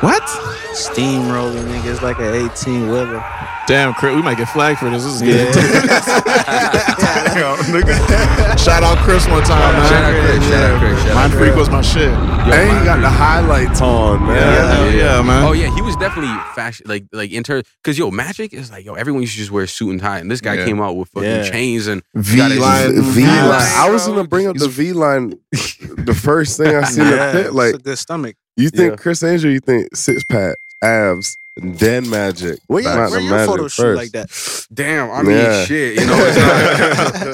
What? 0.01 0.29
Steamroller 0.75 1.63
niggas 1.63 2.01
like 2.01 2.19
an 2.19 2.49
18 2.51 2.89
wheeler. 2.89 3.23
Damn, 3.65 3.93
Chris, 3.93 4.15
we 4.15 4.21
might 4.21 4.37
get 4.37 4.49
flagged 4.49 4.79
for 4.79 4.89
this. 4.89 5.03
This 5.03 5.15
is 5.15 5.21
good. 5.21 5.55
Yeah. 5.55 7.23
Shout 8.57 8.83
out 8.83 8.97
Chris 8.99 9.27
one 9.27 9.43
time, 9.43 9.73
man. 9.75 9.89
Shout 9.89 10.03
out 10.03 10.21
Chris, 10.25 10.43
shout 10.49 10.71
out 10.71 10.79
Chris, 10.79 11.03
shout 11.03 11.15
Mind 11.15 11.31
Chris. 11.33 11.43
Freak 11.45 11.55
was 11.55 11.69
my 11.69 11.81
shit. 11.81 12.09
Yo, 12.09 12.15
and 12.17 12.79
he 12.79 12.85
got 12.85 12.99
the 13.01 13.09
highlights 13.09 13.79
on, 13.81 14.25
man. 14.25 14.35
Yeah, 14.35 14.73
hell 14.75 14.91
yeah, 14.91 15.21
man. 15.21 15.43
Oh 15.45 15.51
yeah, 15.51 15.73
he 15.75 15.81
was 15.81 15.95
definitely 15.97 16.33
fashion, 16.55 16.85
like 16.89 17.05
like 17.13 17.31
in 17.31 17.43
terms, 17.43 17.65
because 17.83 17.97
yo, 17.97 18.09
Magic 18.11 18.53
is 18.53 18.71
like 18.71 18.85
yo, 18.85 18.95
everyone 18.95 19.21
used 19.21 19.33
to 19.33 19.39
just 19.39 19.51
wear 19.51 19.63
a 19.65 19.67
suit 19.67 19.91
and 19.91 19.99
tie, 19.99 20.17
and 20.19 20.31
this 20.31 20.41
guy 20.41 20.55
Yeah. 20.55 20.65
came 20.65 20.81
out 20.81 20.95
with 20.95 21.09
fucking 21.09 21.29
Yeah. 21.29 21.49
chains 21.49 21.87
and 21.87 22.01
V 22.15 22.37
line. 22.59 23.01
V 23.01 23.21
line. 23.25 23.71
I 23.75 23.89
was 23.91 24.07
gonna 24.07 24.23
bring 24.27 24.47
up 24.47 24.55
the 24.57 24.67
V 24.67 24.93
line. 24.93 25.33
The 25.51 26.15
first 26.19 26.57
thing 26.57 26.75
I 26.75 26.83
seen 26.85 27.05
yeah, 27.07 27.31
the 27.33 27.43
pit, 27.43 27.53
like 27.53 27.69
it's 27.75 27.79
a 27.79 27.81
good 27.83 27.97
stomach. 27.99 28.35
you 28.55 28.69
think 28.69 28.91
Yeah. 28.91 28.95
Criss 28.97 29.21
Angel, 29.23 29.51
you 29.51 29.59
think 29.59 29.95
six 29.95 30.23
pack, 30.23 30.55
abs, 30.81 31.37
then 31.61 32.09
Magic. 32.09 32.59
Where 32.67 32.83
your, 32.83 32.95
Not 32.95 33.11
where 33.11 33.19
the 33.19 33.25
your 33.25 33.31
Magic 33.31 33.47
photo 33.49 33.67
shoot 33.67 33.81
first. 33.83 33.97
like 33.97 34.11
that? 34.11 34.67
Damn, 34.73 35.11
I 35.11 35.21
mean 35.23 35.37
Yeah. 35.37 35.65
shit, 35.65 35.99
you 35.99 36.05
know, 36.07 36.15
it's 36.19 36.37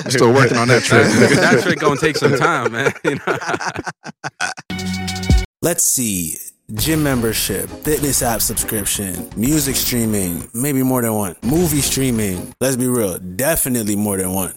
not, 0.03 0.11
Still 0.11 0.33
working 0.33 0.57
on 0.57 0.67
that 0.69 0.83
trick. 0.83 1.03
that, 1.03 1.29
that 1.53 1.63
trick 1.63 1.79
gonna 1.79 1.99
take 1.99 2.17
some 2.17 2.35
time, 2.37 2.71
man. 2.71 2.91
You 3.03 3.15
know? 3.15 3.37
Let's 5.61 5.83
see. 5.83 6.37
Gym 6.73 7.03
membership, 7.03 7.69
fitness 7.69 8.23
app 8.23 8.41
subscription, 8.41 9.29
music 9.35 9.75
streaming, 9.75 10.49
maybe 10.53 10.81
more 10.81 11.01
than 11.01 11.13
one. 11.13 11.35
Movie 11.43 11.81
streaming, 11.81 12.53
let's 12.61 12.77
be 12.77 12.87
real, 12.87 13.19
definitely 13.19 13.97
more 13.97 14.15
than 14.17 14.31
one. 14.33 14.53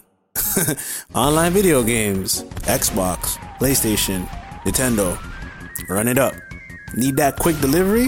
Online 1.13 1.51
video 1.51 1.83
games, 1.83 2.43
Xbox, 2.63 3.35
PlayStation, 3.59 4.25
Nintendo. 4.63 5.19
Run 5.89 6.07
it 6.07 6.17
up. 6.17 6.33
Need 6.95 7.17
that 7.17 7.35
quick 7.37 7.59
delivery? 7.59 8.07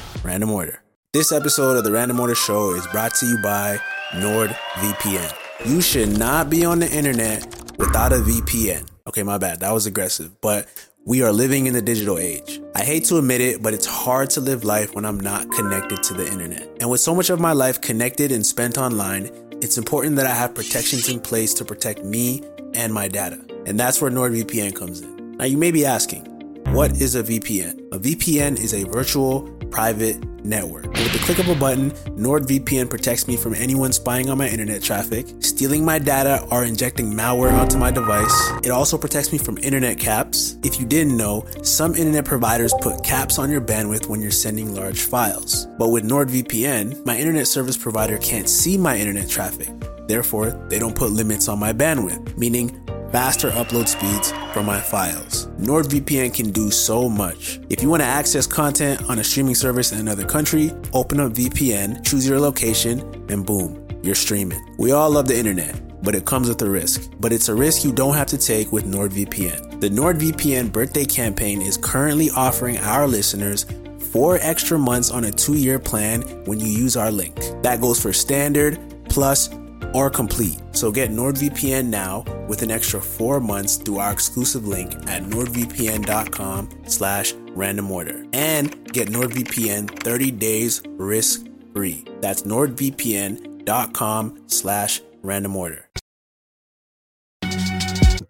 random 0.23 0.51
order. 0.51 0.81
This 1.13 1.31
episode 1.31 1.77
of 1.77 1.83
the 1.83 1.91
Random 1.91 2.19
Order 2.19 2.35
Show 2.35 2.73
is 2.73 2.87
brought 2.87 3.13
to 3.15 3.25
you 3.25 3.37
by 3.41 3.79
NordVPN. 4.11 5.33
You 5.65 5.81
should 5.81 6.17
not 6.17 6.49
be 6.49 6.63
on 6.65 6.79
the 6.79 6.89
internet 6.89 7.45
without 7.77 8.13
a 8.13 8.17
VPN. 8.17 8.87
Okay, 9.07 9.23
my 9.23 9.37
bad. 9.37 9.59
That 9.59 9.71
was 9.71 9.85
aggressive, 9.85 10.39
but 10.41 10.67
we 11.05 11.21
are 11.23 11.31
living 11.31 11.65
in 11.65 11.73
the 11.73 11.81
digital 11.81 12.17
age. 12.17 12.61
I 12.75 12.83
hate 12.83 13.05
to 13.05 13.17
admit 13.17 13.41
it, 13.41 13.61
but 13.63 13.73
it's 13.73 13.85
hard 13.85 14.29
to 14.31 14.39
live 14.41 14.63
life 14.63 14.95
when 14.95 15.03
I'm 15.03 15.19
not 15.19 15.49
connected 15.51 16.03
to 16.03 16.13
the 16.13 16.27
internet. 16.27 16.69
And 16.79 16.89
with 16.89 17.01
so 17.01 17.15
much 17.15 17.29
of 17.29 17.39
my 17.39 17.53
life 17.53 17.81
connected 17.81 18.31
and 18.31 18.45
spent 18.45 18.77
online, 18.77 19.31
it's 19.61 19.77
important 19.77 20.15
that 20.15 20.27
I 20.27 20.33
have 20.33 20.55
protections 20.55 21.09
in 21.09 21.19
place 21.19 21.53
to 21.55 21.65
protect 21.65 22.03
me 22.05 22.43
and 22.73 22.93
my 22.93 23.07
data. 23.07 23.43
And 23.65 23.79
that's 23.79 24.01
where 24.01 24.11
NordVPN 24.11 24.75
comes 24.75 25.01
in. 25.01 25.37
Now, 25.37 25.45
you 25.45 25.57
may 25.57 25.71
be 25.71 25.85
asking, 25.85 26.27
what 26.67 26.91
is 27.01 27.15
a 27.15 27.23
VPN? 27.23 27.93
A 27.93 27.99
VPN 27.99 28.59
is 28.59 28.73
a 28.73 28.83
virtual 28.85 29.49
private 29.71 30.23
network. 30.45 30.87
With 30.91 31.13
the 31.13 31.19
click 31.19 31.39
of 31.39 31.47
a 31.49 31.55
button, 31.55 31.91
NordVPN 31.91 32.89
protects 32.89 33.27
me 33.27 33.37
from 33.37 33.53
anyone 33.55 33.91
spying 33.91 34.29
on 34.29 34.37
my 34.37 34.47
internet 34.47 34.81
traffic, 34.81 35.27
stealing 35.39 35.85
my 35.85 35.99
data, 35.99 36.45
or 36.51 36.63
injecting 36.63 37.11
malware 37.13 37.53
onto 37.53 37.77
my 37.77 37.91
device. 37.91 38.51
It 38.63 38.71
also 38.71 38.97
protects 38.97 39.31
me 39.31 39.37
from 39.37 39.57
internet 39.59 39.99
caps. 39.99 40.57
If 40.63 40.79
you 40.79 40.85
didn't 40.85 41.17
know, 41.17 41.45
some 41.63 41.95
internet 41.95 42.25
providers 42.25 42.73
put 42.81 43.03
caps 43.03 43.39
on 43.39 43.51
your 43.51 43.61
bandwidth 43.61 44.07
when 44.07 44.21
you're 44.21 44.31
sending 44.31 44.73
large 44.73 45.01
files. 45.01 45.67
But 45.77 45.89
with 45.89 46.07
NordVPN, 46.07 47.05
my 47.05 47.17
internet 47.17 47.47
service 47.47 47.77
provider 47.77 48.17
can't 48.17 48.49
see 48.49 48.77
my 48.77 48.97
internet 48.97 49.29
traffic. 49.29 49.69
Therefore, 50.07 50.51
they 50.69 50.79
don't 50.79 50.95
put 50.95 51.11
limits 51.11 51.47
on 51.47 51.59
my 51.59 51.73
bandwidth, 51.73 52.37
meaning 52.37 52.77
faster 53.11 53.49
upload 53.51 53.87
speeds 53.87 54.31
for 54.53 54.63
my 54.63 54.79
files. 54.79 55.47
NordVPN 55.59 56.33
can 56.33 56.51
do 56.51 56.71
so 56.71 57.09
much. 57.09 57.59
If 57.69 57.81
you 57.81 57.89
want 57.89 58.01
to 58.01 58.07
access 58.07 58.47
content 58.47 59.09
on 59.09 59.19
a 59.19 59.23
streaming 59.23 59.55
service 59.55 59.91
in 59.91 59.99
another 59.99 60.25
country, 60.25 60.71
open 60.93 61.19
up 61.19 61.33
VPN, 61.33 62.05
choose 62.05 62.27
your 62.27 62.39
location, 62.39 63.01
and 63.29 63.45
boom, 63.45 63.85
you're 64.01 64.15
streaming. 64.15 64.61
We 64.77 64.91
all 64.91 65.11
love 65.11 65.27
the 65.27 65.37
internet, 65.37 66.03
but 66.03 66.15
it 66.15 66.25
comes 66.25 66.47
with 66.47 66.61
a 66.61 66.69
risk. 66.69 67.11
But 67.19 67.33
it's 67.33 67.49
a 67.49 67.55
risk 67.55 67.83
you 67.83 67.91
don't 67.91 68.15
have 68.15 68.27
to 68.27 68.37
take 68.37 68.71
with 68.71 68.85
NordVPN. 68.85 69.81
The 69.81 69.89
NordVPN 69.89 70.71
birthday 70.71 71.05
campaign 71.05 71.61
is 71.61 71.77
currently 71.77 72.29
offering 72.35 72.77
our 72.77 73.07
listeners 73.07 73.65
four 74.11 74.37
extra 74.41 74.77
months 74.77 75.09
on 75.09 75.23
a 75.25 75.31
two 75.31 75.55
year 75.55 75.79
plan 75.79 76.21
when 76.45 76.59
you 76.59 76.67
use 76.67 76.97
our 76.97 77.11
link. 77.11 77.35
That 77.63 77.81
goes 77.81 78.01
for 78.01 78.11
standard, 78.13 78.79
plus, 79.09 79.49
or 79.93 80.09
complete. 80.09 80.61
So 80.71 80.91
get 80.91 81.11
NordVPN 81.11 81.87
now 81.87 82.23
with 82.47 82.61
an 82.61 82.71
extra 82.71 83.01
four 83.01 83.39
months 83.39 83.77
through 83.77 83.99
our 83.99 84.11
exclusive 84.11 84.67
link 84.67 84.93
at 85.07 85.23
nordvpn.com 85.23 86.69
slash 86.87 87.33
random 87.49 87.91
order. 87.91 88.25
And 88.33 88.91
get 88.93 89.09
NordVPN 89.09 90.03
30 90.03 90.31
days 90.31 90.81
risk 90.97 91.45
free. 91.73 92.05
That's 92.21 92.43
nordvpn.com 92.43 94.43
slash 94.47 95.01
random 95.21 95.55
order. 95.55 95.87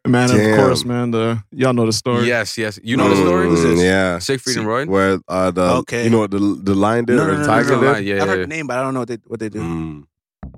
Man, 0.07 0.29
of 0.31 0.57
course, 0.57 0.83
man. 0.83 1.11
The 1.11 1.41
y'all 1.51 1.73
know 1.73 1.85
the 1.85 1.93
story. 1.93 2.27
yes, 2.27 2.57
yes. 2.57 2.79
You 2.83 2.97
know 2.97 3.07
the 3.07 3.15
story? 3.15 3.47
Who's 3.47 3.61
this? 3.61 3.79
Mm, 3.79 3.83
Yeah. 3.83 4.19
Siegfried 4.19 4.57
and 4.57 4.67
Roy? 4.67 4.85
Where 4.85 5.19
uh, 5.27 5.51
the 5.51 5.61
Okay. 5.61 6.03
you 6.03 6.09
know 6.09 6.19
what 6.19 6.31
the 6.31 6.39
the 6.39 6.73
lion 6.75 7.05
did 7.05 7.17
No, 7.17 7.23
or 7.23 7.27
no, 7.27 7.33
the 7.33 7.39
no, 7.41 7.45
tiger 7.45 7.69
no, 7.69 7.75
no, 7.75 7.81
did? 7.81 7.91
no, 7.93 7.97
yeah, 7.97 7.97
I've 7.97 8.05
yeah, 8.19 8.25
heard 8.25 8.35
yeah. 8.39 8.41
the 8.41 8.47
name, 8.47 8.67
but 8.67 8.77
I 8.77 8.81
don't 8.81 8.93
know 8.95 9.01
what 9.01 9.07
they, 9.09 9.17
what 9.27 9.39
they 9.39 9.49
do. 9.49 9.61
Mm. 9.61 10.03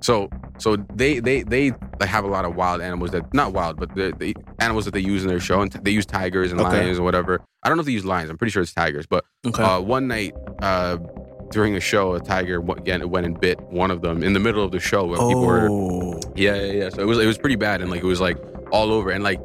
So 0.00 0.28
so 0.58 0.76
they 0.94 1.20
they 1.20 1.42
they 1.42 1.70
like 2.00 2.08
have 2.08 2.24
a 2.24 2.28
lot 2.28 2.44
of 2.44 2.54
wild 2.56 2.80
animals 2.82 3.10
that 3.12 3.32
not 3.34 3.52
wild, 3.52 3.78
but 3.78 3.94
the, 3.94 4.14
the 4.18 4.34
animals 4.60 4.84
that 4.84 4.92
they 4.94 5.00
use 5.00 5.22
in 5.22 5.28
their 5.28 5.40
show, 5.40 5.60
and 5.60 5.72
t- 5.72 5.78
they 5.82 5.90
use 5.90 6.06
tigers 6.06 6.52
and 6.52 6.60
Okay. 6.60 6.78
lions 6.80 6.98
and 6.98 7.04
whatever. 7.04 7.40
I 7.62 7.68
don't 7.68 7.76
know 7.78 7.80
if 7.82 7.86
they 7.86 7.92
use 7.92 8.04
lions. 8.04 8.30
I'm 8.30 8.36
pretty 8.38 8.50
sure 8.50 8.62
it's 8.62 8.72
tigers. 8.74 9.06
But 9.06 9.24
Okay. 9.46 9.62
uh, 9.62 9.80
one 9.80 10.06
night, 10.08 10.34
uh, 10.60 10.98
during 11.50 11.74
a 11.76 11.80
show, 11.80 12.14
a 12.14 12.20
tiger 12.20 12.58
again 12.76 13.08
went 13.10 13.26
and 13.26 13.40
bit 13.40 13.58
one 13.70 13.90
of 13.90 14.02
them 14.02 14.22
in 14.22 14.32
the 14.32 14.40
middle 14.40 14.64
of 14.64 14.70
the 14.72 14.80
show 14.80 15.04
when 15.06 15.18
people 15.28 15.46
were 15.46 15.68
Oh, 15.70 16.20
yeah, 16.34 16.54
yeah, 16.56 16.72
yeah. 16.72 16.88
So 16.90 17.00
it 17.02 17.06
was 17.06 17.18
it 17.18 17.26
was 17.26 17.38
pretty 17.38 17.56
bad, 17.56 17.80
and 17.80 17.90
like 17.90 18.02
it 18.02 18.06
was 18.06 18.20
like 18.20 18.38
all 18.70 18.92
over, 18.92 19.10
and 19.10 19.22
like, 19.24 19.40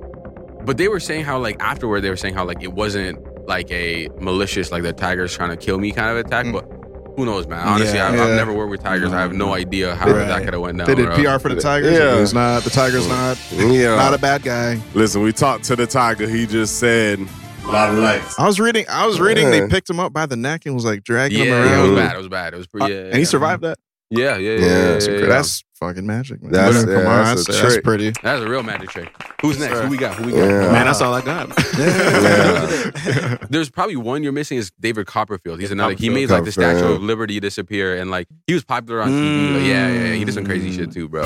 but 0.65 0.77
they 0.77 0.87
were 0.87 0.99
saying 0.99 1.23
how 1.25 1.39
like 1.39 1.57
afterward 1.61 2.01
they 2.01 2.09
were 2.09 2.17
saying 2.17 2.33
how 2.33 2.45
like 2.45 2.61
it 2.63 2.73
wasn't 2.73 3.19
like 3.47 3.71
a 3.71 4.09
malicious 4.19 4.71
like 4.71 4.83
the 4.83 4.93
tigers 4.93 5.33
trying 5.33 5.49
to 5.49 5.57
kill 5.57 5.77
me 5.79 5.91
kind 5.91 6.09
of 6.09 6.17
attack, 6.25 6.45
Mm. 6.45 6.53
but 6.53 6.78
who 7.19 7.25
knows, 7.25 7.47
man? 7.47 7.67
Honestly, 7.67 7.97
Yeah. 7.97 8.07
I've, 8.07 8.13
I've 8.19 8.29
Yeah. 8.29 8.35
never 8.35 8.53
worked 8.53 8.71
with 8.71 8.81
tigers. 8.83 9.11
I 9.11 9.19
have 9.19 9.33
no 9.33 9.53
idea 9.53 9.93
how 9.95 10.09
Right. 10.09 10.25
that 10.27 10.43
could 10.45 10.53
have 10.53 10.61
went 10.61 10.77
down. 10.77 10.87
They 10.87 10.95
did 10.95 11.05
bro. 11.07 11.15
PR 11.17 11.37
for 11.39 11.53
the 11.53 11.59
Tigers. 11.61 11.91
Yeah. 11.97 12.21
It's 12.21 12.33
not 12.33 12.63
the 12.63 12.69
Tigers. 12.69 13.07
Not 13.07 13.37
Yeah. 13.51 13.95
not 13.97 14.13
a 14.13 14.17
bad 14.17 14.43
guy. 14.43 14.79
Listen, 14.93 15.21
we 15.21 15.33
talked 15.33 15.65
to 15.65 15.75
the 15.75 15.85
tiger. 15.85 16.27
He 16.29 16.45
just 16.47 16.79
said 16.79 17.19
a 17.65 17.67
lot 17.71 17.89
of 17.89 17.95
lights. 17.97 18.39
I 18.39 18.47
was 18.47 18.59
reading. 18.59 18.85
I 18.89 19.05
was 19.05 19.19
reading. 19.19 19.45
Yeah. 19.51 19.59
They 19.61 19.67
picked 19.67 19.89
him 19.89 19.99
up 19.99 20.13
by 20.13 20.25
the 20.25 20.37
neck 20.37 20.65
and 20.65 20.73
was 20.75 20.85
like 20.85 21.03
dragging 21.03 21.39
Yeah, 21.39 21.43
him 21.45 21.49
yeah, 21.51 21.71
around. 21.73 21.85
it 21.85 21.89
was 21.91 21.99
bad. 21.99 22.13
It 22.13 22.17
was 22.17 22.27
bad. 22.29 22.53
It 22.53 22.57
was 22.57 22.67
pretty. 22.67 22.93
Uh, 22.97 23.01
and 23.07 23.15
he 23.17 23.25
survived 23.25 23.63
that. 23.63 23.77
Yeah, 24.11 24.37
yeah, 24.37 24.51
yeah. 24.51 24.57
Yeah, 24.57 24.57
yeah, 24.57 24.57
that's 24.57 25.07
yeah, 25.07 25.11
That's, 25.11 25.21
yeah. 25.21 25.27
that's 25.27 25.63
fucking 25.75 26.05
magic, 26.05 26.41
man. 26.41 26.51
That's- 26.51 26.83
Come 26.83 26.93
yeah, 26.93 26.97
on, 26.99 27.25
that's 27.25 27.45
that's, 27.45 27.61
that's 27.61 27.77
pretty. 27.81 28.11
That's 28.23 28.41
a 28.41 28.49
real 28.49 28.63
magic 28.63 28.89
trick. 28.89 29.13
Who's 29.41 29.59
next? 29.59 29.79
Who 29.81 29.89
we 29.89 29.97
got? 29.97 30.15
Who 30.15 30.25
we 30.25 30.31
got? 30.31 30.39
Yeah. 30.39 30.71
Man, 30.71 30.85
that's 30.85 31.01
all 31.01 31.13
I 31.13 31.21
got. 31.21 31.49
Yeah. 31.77 33.37
There's 33.49 33.69
probably 33.69 33.95
one 33.95 34.23
you're 34.23 34.31
missing 34.31 34.57
is 34.57 34.71
David 34.79 35.05
Copperfield. 35.05 35.59
He's 35.59 35.71
another. 35.71 35.93
He 35.93 36.09
made 36.09 36.29
like 36.29 36.43
the 36.43 36.51
Statue 36.51 36.79
Copperfield. 36.79 36.97
of 36.97 37.03
Liberty 37.03 37.39
disappear, 37.39 37.97
and 37.97 38.09
like 38.09 38.27
he 38.47 38.53
was 38.53 38.65
popular 38.65 39.01
on 39.01 39.09
TV. 39.09 39.53
Like, 39.53 39.63
yeah, 39.63 39.87
yeah, 39.87 40.03
yeah. 40.05 40.13
He 40.13 40.25
did 40.25 40.33
some 40.33 40.45
crazy 40.45 40.71
shit 40.71 40.89
mm. 40.89 40.93
too, 40.93 41.07
bro. 41.07 41.23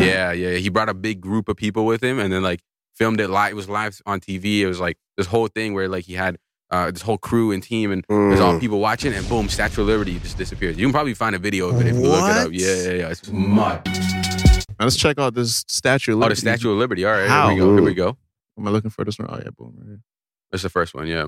Yeah, 0.00 0.32
yeah. 0.32 0.56
He 0.56 0.70
brought 0.70 0.88
a 0.88 0.94
big 0.94 1.20
group 1.20 1.48
of 1.48 1.56
people 1.56 1.84
with 1.84 2.02
him, 2.02 2.18
and 2.18 2.32
then 2.32 2.42
like 2.42 2.60
filmed 2.94 3.20
it 3.20 3.28
live. 3.28 3.52
It 3.52 3.56
was 3.56 3.68
live 3.68 4.00
on 4.06 4.20
TV. 4.20 4.60
It 4.60 4.66
was 4.66 4.80
like 4.80 4.96
this 5.16 5.26
whole 5.26 5.48
thing 5.48 5.74
where 5.74 5.88
like 5.88 6.04
he 6.04 6.14
had 6.14 6.38
uh, 6.74 6.90
this 6.90 7.02
whole 7.02 7.18
crew 7.18 7.52
and 7.52 7.62
team, 7.62 7.92
and 7.92 8.04
there's 8.08 8.40
all 8.40 8.54
Mm. 8.54 8.60
people 8.60 8.80
watching, 8.80 9.12
and 9.14 9.28
boom, 9.28 9.48
Statue 9.48 9.82
of 9.82 9.86
Liberty 9.86 10.18
just 10.18 10.36
disappears. 10.36 10.76
You 10.76 10.84
can 10.86 10.92
probably 10.92 11.14
find 11.14 11.34
a 11.36 11.38
video 11.38 11.68
of 11.70 11.80
it 11.80 11.86
if 11.86 11.94
you 11.94 12.00
look 12.02 12.28
it 12.30 12.36
up. 12.36 12.48
Yeah, 12.52 12.74
yeah, 12.74 12.92
yeah. 13.00 13.10
It's 13.10 13.30
mud. 13.30 13.80
Now 14.78 14.86
let's 14.86 14.96
check 14.96 15.18
out 15.18 15.34
this 15.34 15.64
statue. 15.68 16.12
of 16.14 16.18
Liberty. 16.18 16.32
Oh, 16.32 16.34
the 16.34 16.40
Statue 16.40 16.72
of 16.72 16.78
Liberty. 16.78 17.04
All 17.04 17.12
right, 17.12 17.28
How? 17.28 17.50
here 17.50 17.54
we 17.54 17.60
go. 17.60 17.74
Here 17.76 17.84
we 17.84 17.94
go. 17.94 18.16
Am 18.58 18.66
I 18.68 18.70
looking 18.70 18.90
for 18.90 19.04
this 19.04 19.18
one? 19.18 19.28
Oh 19.30 19.38
yeah, 19.42 19.50
boom. 19.56 19.74
Right 19.78 19.86
here. 19.86 20.00
That's 20.50 20.62
the 20.64 20.68
first 20.70 20.94
one. 20.94 21.06
Yeah. 21.06 21.26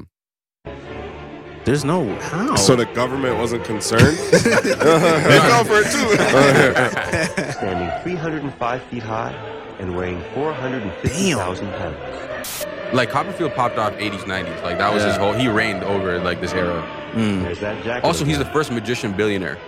There's 1.67 1.85
no 1.85 2.15
how. 2.21 2.55
So 2.57 2.75
the 2.77 2.87
government 2.87 3.37
wasn't 3.39 3.65
concerned. 3.65 4.17
They 4.33 5.39
fell 5.41 5.65
for 5.65 5.81
it 5.81 5.91
too. 5.93 7.53
standing 7.53 8.03
305 8.03 8.83
feet 8.85 9.03
high 9.03 9.33
and 9.79 9.97
weighing 9.97 10.23
450,000 10.35 11.71
pounds. 11.73 12.67
Like 12.93 13.11
Copperfield 13.11 13.53
popped 13.55 13.79
off 13.79 13.93
80s, 13.95 14.21
90s. 14.21 14.63
Like 14.63 14.79
that 14.79 14.93
was 14.95 15.03
his 15.03 15.17
whole. 15.17 15.33
He 15.33 15.49
reigned 15.49 15.83
over 15.85 16.19
like 16.21 16.41
this 16.41 16.53
era. 16.55 16.83
Mm. 17.13 17.43
There's 17.43 17.61
that 17.61 17.83
jacket. 17.85 18.05
Also, 18.07 18.25
he's 18.25 18.39
the 18.39 18.45
first 18.47 18.71
magician 18.71 19.13
billionaire. 19.13 19.59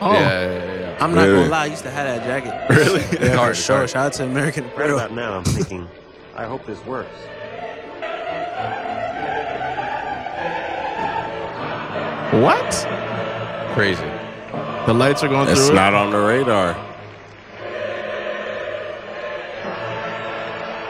Oh. 0.00 0.12
Yeah, 0.12 0.20
yeah, 0.20 0.52
yeah, 0.64 0.80
yeah. 0.80 0.96
I'm 1.00 1.14
not 1.14 1.22
Really? 1.22 1.36
gonna 1.38 1.48
lie, 1.50 1.62
I 1.62 1.66
used 1.66 1.82
to 1.84 1.90
have 1.90 2.06
that 2.06 2.24
jacket. 2.26 2.52
Really? 2.74 3.00
Yeah, 3.28 3.46
for 3.48 3.54
sure. 3.54 3.88
Shout 3.88 4.06
out 4.06 4.12
to 4.14 4.24
American 4.24 4.64
Right 4.64 4.72
Apparel. 4.74 4.98
about 4.98 5.12
now, 5.12 5.38
I'm 5.38 5.44
thinking, 5.44 5.88
I 6.36 6.44
hope 6.44 6.66
this 6.66 6.84
works. 6.84 7.14
What? 12.42 12.86
Crazy. 13.74 14.02
The 14.86 14.92
lights 14.92 15.22
are 15.22 15.28
going 15.28 15.48
it's 15.48 15.66
through. 15.66 15.72
it? 15.72 15.76
not 15.76 15.94
on 15.94 16.10
the 16.10 16.18
radar. 16.18 16.72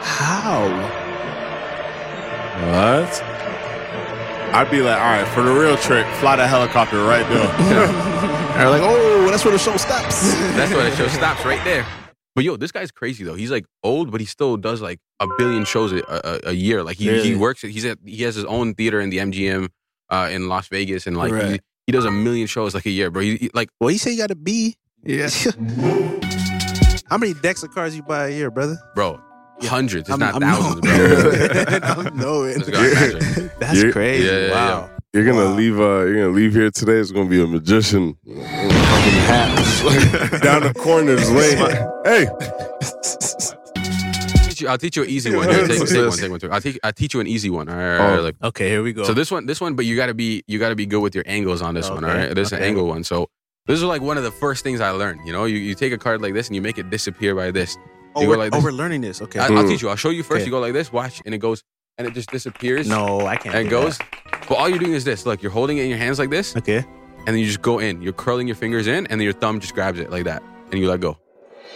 How? 0.02 0.68
What? 2.72 3.22
I'd 4.54 4.70
be 4.70 4.80
like, 4.80 4.98
all 4.98 5.04
right, 5.04 5.28
for 5.28 5.42
the 5.42 5.52
real 5.52 5.76
trick, 5.76 6.06
fly 6.14 6.36
the 6.36 6.46
helicopter 6.46 7.04
right 7.04 7.28
there. 7.28 7.46
They're 8.56 8.70
like, 8.70 8.82
oh, 8.82 9.28
that's 9.30 9.44
where 9.44 9.52
the 9.52 9.58
show 9.58 9.76
stops. 9.76 10.32
That's 10.54 10.72
where 10.72 10.88
the 10.88 10.96
show 10.96 11.08
stops 11.08 11.44
right 11.44 11.62
there. 11.64 11.84
But 12.34 12.44
yo, 12.44 12.56
this 12.56 12.72
guy's 12.72 12.90
crazy 12.90 13.22
though. 13.22 13.34
He's 13.34 13.50
like 13.50 13.66
old, 13.82 14.10
but 14.10 14.20
he 14.20 14.26
still 14.26 14.56
does 14.56 14.80
like 14.80 14.98
a 15.20 15.28
billion 15.36 15.64
shows 15.64 15.92
a, 15.92 16.02
a, 16.08 16.50
a 16.50 16.52
year. 16.52 16.82
Like 16.82 16.96
he, 16.96 17.22
he 17.22 17.34
works. 17.34 17.60
He's 17.60 17.84
at 17.84 17.98
he 18.04 18.22
has 18.22 18.34
his 18.34 18.44
own 18.46 18.74
theater 18.74 19.00
in 19.00 19.10
the 19.10 19.18
MGM 19.18 19.68
uh, 20.14 20.28
in 20.30 20.48
Las 20.48 20.68
Vegas, 20.68 21.06
and 21.06 21.16
like 21.16 21.32
he, 21.32 21.38
Right. 21.38 21.60
he 21.86 21.92
does 21.92 22.04
a 22.04 22.10
million 22.10 22.46
shows 22.46 22.74
like 22.74 22.86
a 22.86 22.90
year, 22.90 23.10
bro. 23.10 23.22
He, 23.22 23.36
he- 23.36 23.50
like 23.54 23.68
Well, 23.80 23.90
you 23.90 23.98
say 23.98 24.12
you 24.12 24.18
got 24.18 24.30
a 24.30 24.34
B. 24.36 24.76
yeah. 25.04 25.28
How 27.10 27.18
many 27.18 27.34
decks 27.34 27.62
of 27.62 27.70
cards 27.74 27.94
you 27.94 28.02
buy 28.02 28.28
a 28.28 28.30
year, 28.30 28.50
brother? 28.50 28.76
bro, 28.94 29.20
hundreds, 29.62 30.08
if 30.08 30.12
I'm- 30.12 30.20
not 30.20 30.34
I'm 30.36 30.40
thousands, 30.40 30.82
knowing. 30.84 31.80
bro. 31.80 31.88
I'm 32.06 32.16
knowing. 32.16 32.58
This 32.58 32.70
guy's 32.70 32.94
magic. 33.14 33.58
That's 33.60 33.82
Yeah. 33.84 33.90
crazy. 33.92 34.24
Yeah, 34.26 34.38
yeah, 34.46 34.50
wow. 34.52 34.90
You're 35.12 35.24
gonna 35.26 35.44
Wow. 35.44 35.54
leave. 35.54 35.78
Uh, 35.78 35.82
you're 36.06 36.14
gonna 36.22 36.34
leave 36.40 36.54
here 36.54 36.70
today. 36.72 36.94
It's 36.98 37.12
gonna 37.12 37.28
be 37.30 37.40
a 37.42 37.46
magician 37.46 38.16
fucking 38.24 39.20
hat 39.30 40.42
down 40.42 40.62
the 40.64 40.74
corner. 40.74 41.14
Just 41.16 41.32
waiting. 41.32 41.70
Hey, 42.04 42.26
Teach 44.54 44.60
you- 44.62 44.68
I'll 44.68 44.78
teach 44.78 44.96
you 44.96 45.02
an 45.02 45.08
easy 45.10 45.34
one. 45.36 45.48
Here, 45.48 45.66
take, 45.66 45.68
take 45.68 45.78
one, 45.78 45.88
take 45.88 46.30
one. 46.30 46.40
Take 46.40 46.42
one. 46.50 46.52
I'll, 46.52 46.60
teach, 46.60 46.78
I'll 46.84 46.92
teach 46.92 47.14
you 47.14 47.20
an 47.20 47.26
easy 47.26 47.50
one. 47.50 47.68
All 47.68 47.76
right, 47.76 47.98
all 47.98 48.08
right, 48.10 48.18
Oh. 48.18 48.22
like, 48.22 48.36
Okay, 48.42 48.68
here 48.68 48.82
we 48.82 48.92
go. 48.92 49.04
So 49.04 49.12
this 49.14 49.30
one, 49.30 49.46
this 49.46 49.60
one, 49.60 49.74
but 49.74 49.84
you 49.84 49.96
gotta 49.96 50.14
be, 50.14 50.42
you 50.46 50.58
gotta 50.58 50.76
be 50.76 50.86
good 50.86 51.00
with 51.00 51.14
your 51.14 51.24
angles 51.26 51.60
on 51.62 51.74
this 51.74 51.90
one. 51.90 52.04
All 52.04 52.10
Okay, 52.10 52.26
right, 52.28 52.34
this 52.34 52.48
is 52.48 52.52
an 52.52 52.62
angle 52.62 52.86
one. 52.86 53.02
So 53.04 53.28
this 53.66 53.78
is 53.78 53.84
like 53.84 54.02
one 54.02 54.16
of 54.18 54.24
the 54.24 54.30
first 54.30 54.62
things 54.62 54.80
I 54.80 54.90
learned. 54.90 55.20
You 55.26 55.32
know, 55.32 55.44
you, 55.46 55.56
you 55.56 55.74
take 55.74 55.92
a 55.92 55.98
card 55.98 56.22
like 56.22 56.34
this 56.34 56.46
and 56.48 56.54
you 56.56 56.62
make 56.62 56.78
it 56.78 56.90
disappear 56.90 57.34
by 57.34 57.50
this. 57.50 57.76
oh, 58.14 58.22
you 58.22 58.28
we're, 58.28 58.36
like 58.36 58.54
oh, 58.54 58.60
we're 58.62 58.70
learning 58.72 59.00
this. 59.00 59.20
Okay. 59.22 59.38
I, 59.40 59.48
I'll 59.48 59.66
teach 59.68 59.82
you. 59.82 59.88
I'll 59.88 59.96
show 59.96 60.10
you 60.10 60.22
first. 60.22 60.36
Okay. 60.42 60.44
You 60.46 60.50
go 60.50 60.60
like 60.60 60.72
this. 60.72 60.92
Watch, 60.92 61.20
and 61.26 61.34
it 61.34 61.38
goes, 61.38 61.62
and 61.98 62.06
it 62.06 62.14
just 62.14 62.30
disappears. 62.30 62.88
no, 62.88 63.26
I 63.26 63.36
can't. 63.36 63.54
and 63.54 63.66
it 63.66 63.70
do 63.70 63.76
goes. 63.82 63.98
But 64.48 64.54
all 64.54 64.68
you're 64.68 64.78
doing 64.78 64.92
is 64.92 65.04
this. 65.04 65.26
Look, 65.26 65.42
you're 65.42 65.50
holding 65.52 65.78
it 65.78 65.82
in 65.84 65.88
your 65.88 65.98
hands 65.98 66.18
like 66.18 66.30
this. 66.30 66.54
Okay. 66.56 66.84
and 67.26 67.28
then 67.28 67.38
you 67.38 67.46
just 67.46 67.62
go 67.62 67.78
in. 67.78 68.02
You're 68.02 68.12
curling 68.12 68.46
your 68.46 68.56
fingers 68.56 68.86
in, 68.86 69.06
and 69.06 69.18
then 69.18 69.22
your 69.22 69.32
thumb 69.32 69.58
just 69.60 69.74
grabs 69.74 69.98
it 69.98 70.10
like 70.10 70.24
that, 70.24 70.42
and 70.70 70.78
you 70.80 70.88
let 70.88 71.00
go. 71.00 71.18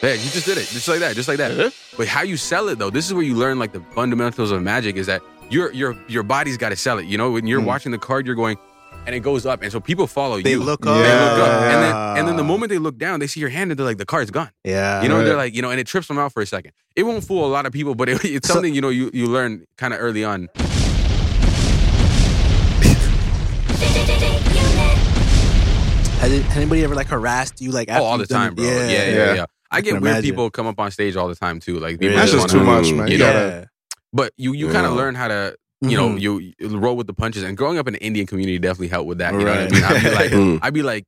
There, 0.00 0.14
you 0.14 0.30
just 0.30 0.46
did 0.46 0.58
it, 0.58 0.66
just 0.68 0.87
like 0.87 1.00
that, 1.00 1.16
just 1.16 1.28
like 1.28 1.38
that. 1.38 1.74
But 1.96 2.06
how 2.06 2.22
you 2.22 2.37
sell 2.37 2.68
it 2.68 2.78
though, 2.78 2.90
this 2.90 3.06
is 3.06 3.14
where 3.14 3.24
you 3.24 3.34
learn 3.34 3.58
like 3.58 3.72
the 3.72 3.80
fundamentals 3.94 4.52
of 4.52 4.62
magic. 4.62 4.94
Is 4.96 5.06
that 5.06 5.22
your 5.50 5.72
your 5.72 5.96
your 6.08 6.22
body's 6.22 6.56
got 6.56 6.68
to 6.68 6.76
sell 6.76 6.98
it. 6.98 7.06
You 7.06 7.18
know, 7.18 7.32
when 7.32 7.46
you're 7.48 7.61
hmm. 7.61 7.66
watching 7.66 7.90
the 7.90 7.98
card, 7.98 8.24
you're 8.24 8.37
going, 8.37 8.58
and 9.06 9.14
it 9.16 9.20
goes 9.20 9.44
up, 9.44 9.61
and 9.61 9.72
so 9.72 9.80
people 9.80 10.06
follow 10.06 10.40
They 10.40 10.52
you. 10.52 10.62
look 10.62 10.82
They 10.82 10.90
up. 10.90 11.37
look 11.37 11.48
up, 11.48 11.62
and 11.62 11.82
then 11.82 11.96
and 12.18 12.28
then 12.28 12.37
the 12.37 12.44
moment 12.44 12.70
they 12.70 12.78
look 12.78 12.96
down, 12.96 13.18
they 13.18 13.26
see 13.26 13.40
your 13.40 13.48
hand, 13.48 13.72
and 13.72 13.78
they're 13.78 13.87
like, 13.87 13.98
the 13.98 14.06
card's 14.06 14.30
gone. 14.30 14.50
Yeah. 14.62 15.02
You 15.02 15.08
know, 15.08 15.16
Right. 15.18 15.24
they're 15.24 15.37
like, 15.37 15.54
you 15.56 15.62
know, 15.62 15.70
and 15.72 15.80
it 15.80 15.87
trips 15.88 16.06
them 16.06 16.18
out 16.18 16.32
for 16.32 16.42
a 16.42 16.46
second. 16.46 16.72
It 16.94 17.02
won't 17.02 17.24
fool 17.24 17.44
a 17.44 17.50
lot 17.50 17.66
of 17.66 17.72
people, 17.72 17.96
but 17.96 18.08
it, 18.08 18.24
it's 18.24 18.46
So- 18.46 18.54
something 18.54 18.72
you 18.72 18.80
know 18.80 18.90
you 18.90 19.11
you 19.12 19.26
learn 19.26 19.66
kind 19.76 19.92
of 19.92 20.00
early 20.00 20.24
on. 20.24 20.48
Has, 26.18 26.32
anybody 26.56 26.82
ever 26.82 26.96
like 26.96 27.06
harassed 27.06 27.61
you 27.61 27.70
like? 27.70 27.88
Oh, 27.90 28.02
all 28.02 28.16
the 28.18 28.22
you've 28.22 28.28
done 28.28 28.40
time, 28.40 28.52
it? 28.52 28.56
bro. 28.56 28.64
Yeah, 28.64 28.88
yeah, 28.88 29.08
yeah. 29.08 29.34
Yeah. 29.34 29.44
I 29.70 29.81
get 29.81 29.92
weird 29.92 30.02
imagine. 30.02 30.22
people 30.31 30.50
come 30.50 30.66
up 30.66 30.78
on 30.81 30.90
stage 30.90 31.16
all 31.16 31.28
the 31.28 31.35
time 31.37 31.61
too. 31.61 31.78
Like 31.78 31.98
people 32.00 32.16
That's 32.16 32.31
just 32.33 32.44
just 32.44 32.54
too 32.54 32.64
wanna- 32.64 32.83
much, 32.83 32.92
man. 32.92 33.07
You 33.09 33.12
You 33.14 33.18
know, 33.18 33.33
gotta. 33.33 33.70
but 34.12 34.33
you 34.37 34.52
you 34.54 34.66
kind 34.70 34.87
of 34.87 34.92
Yeah. 34.92 34.98
learn 34.98 35.14
how 35.14 35.28
to 35.28 35.57
you 35.81 35.96
know 35.96 36.09
Mhm. 36.11 36.20
you, 36.20 36.52
you 36.59 36.78
roll 36.78 36.96
with 36.96 37.07
the 37.07 37.14
punches. 37.14 37.42
And 37.44 37.57
growing 37.57 37.78
up 37.78 37.87
in 37.87 37.92
the 37.94 38.00
Indian 38.02 38.26
community 38.26 38.59
definitely 38.59 38.88
helped 38.88 39.09
with 39.09 39.18
that. 39.18 39.33
You 39.35 39.40
know 39.40 39.46
what 39.46 39.59
I 39.59 39.68
mean? 39.68 39.85
I'd 39.85 40.02
be 40.02 40.11
like, 40.11 40.31
Mm. 40.33 40.59
I'd 40.62 40.74
be 40.74 40.83
like. 40.83 41.04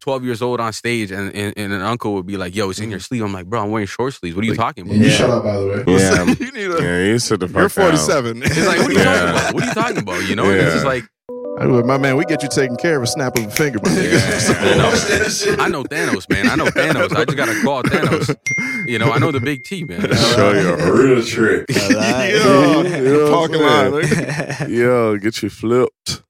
12 0.00 0.22
years 0.22 0.42
old 0.42 0.60
on 0.60 0.70
stage 0.74 1.10
and, 1.10 1.34
and, 1.34 1.54
and 1.56 1.72
an 1.72 1.80
uncle 1.80 2.12
would 2.12 2.26
be 2.26 2.36
like, 2.36 2.54
yo, 2.54 2.68
it's 2.68 2.78
in 2.78 2.90
your 2.90 3.00
sleeve. 3.00 3.22
I'm 3.22 3.32
like, 3.32 3.46
bro, 3.46 3.62
I'm 3.62 3.70
wearing 3.70 3.86
short 3.86 4.12
sleeves. 4.12 4.36
What 4.36 4.44
are 4.44 4.46
you 4.46 4.54
talking 4.54 4.84
about? 4.84 4.98
You 4.98 5.06
Yeah. 5.06 5.10
shut 5.16 5.30
up, 5.30 5.44
by 5.44 5.56
the 5.56 5.66
way. 5.66 5.84
Yeah. 5.96 6.24
you 6.40 6.52
need 6.52 6.78
a, 6.78 6.82
yeah, 6.82 7.04
you 7.12 7.18
sit 7.18 7.40
the 7.40 7.46
fuck 7.48 7.54
You're 7.56 7.64
out. 7.64 7.72
47. 7.72 8.42
It's 8.44 8.66
like, 8.66 8.78
what 8.80 8.88
are 8.88 8.92
you 8.92 8.98
Yeah. 8.98 9.04
talking 9.04 9.30
about? 9.30 9.54
What 9.54 9.62
are 9.62 9.66
you 9.66 9.72
talking 9.72 9.96
about? 9.98 10.28
You 10.28 10.36
know? 10.36 10.44
And 10.50 10.60
it's 10.60 10.74
just 10.74 10.84
like, 10.84 11.04
I 11.04 11.06
would- 11.06 11.08
my 11.56 11.98
man, 11.98 12.16
we 12.16 12.24
get 12.24 12.42
you 12.42 12.48
taken 12.48 12.76
care 12.76 12.96
of 12.96 13.02
a 13.02 13.06
snap 13.06 13.36
of 13.38 13.46
a 13.46 13.50
finger, 13.50 13.78
my 13.82 13.90
nigga. 13.90 15.58
I 15.60 15.68
know 15.68 15.84
Thanos, 15.84 16.28
man. 16.28 16.48
I 16.48 16.56
know 16.56 16.66
Thanos. 16.66 17.14
I 17.14 17.24
just 17.24 17.36
gotta 17.36 17.60
call 17.62 17.82
Thanos. 17.82 18.88
You 18.88 18.98
know, 18.98 19.10
I 19.10 19.18
know 19.18 19.30
the 19.30 19.40
big 19.40 19.64
T, 19.64 19.84
man. 19.84 20.00
Show 20.34 20.52
you 20.52 20.68
a 20.74 20.92
real 20.92 21.24
trick. 21.24 21.66
Yo, 21.70 22.82
You 22.82 23.04
know 23.04 23.24
what 23.24 23.32
parking 23.32 23.62
lot. 23.62 24.68
Yo, 24.68 25.16
get 25.18 25.42
you 25.42 25.50
flipped. 25.50 26.22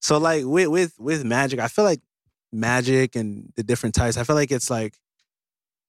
so 0.00 0.18
like 0.18 0.44
with 0.44 0.68
with 0.68 0.94
with 0.98 1.24
magic, 1.24 1.60
I 1.60 1.68
feel 1.68 1.84
like 1.84 2.00
magic 2.52 3.16
and 3.16 3.52
the 3.56 3.62
different 3.62 3.94
types. 3.94 4.16
I 4.16 4.24
feel 4.24 4.36
like 4.36 4.50
it's 4.50 4.70
like 4.70 4.96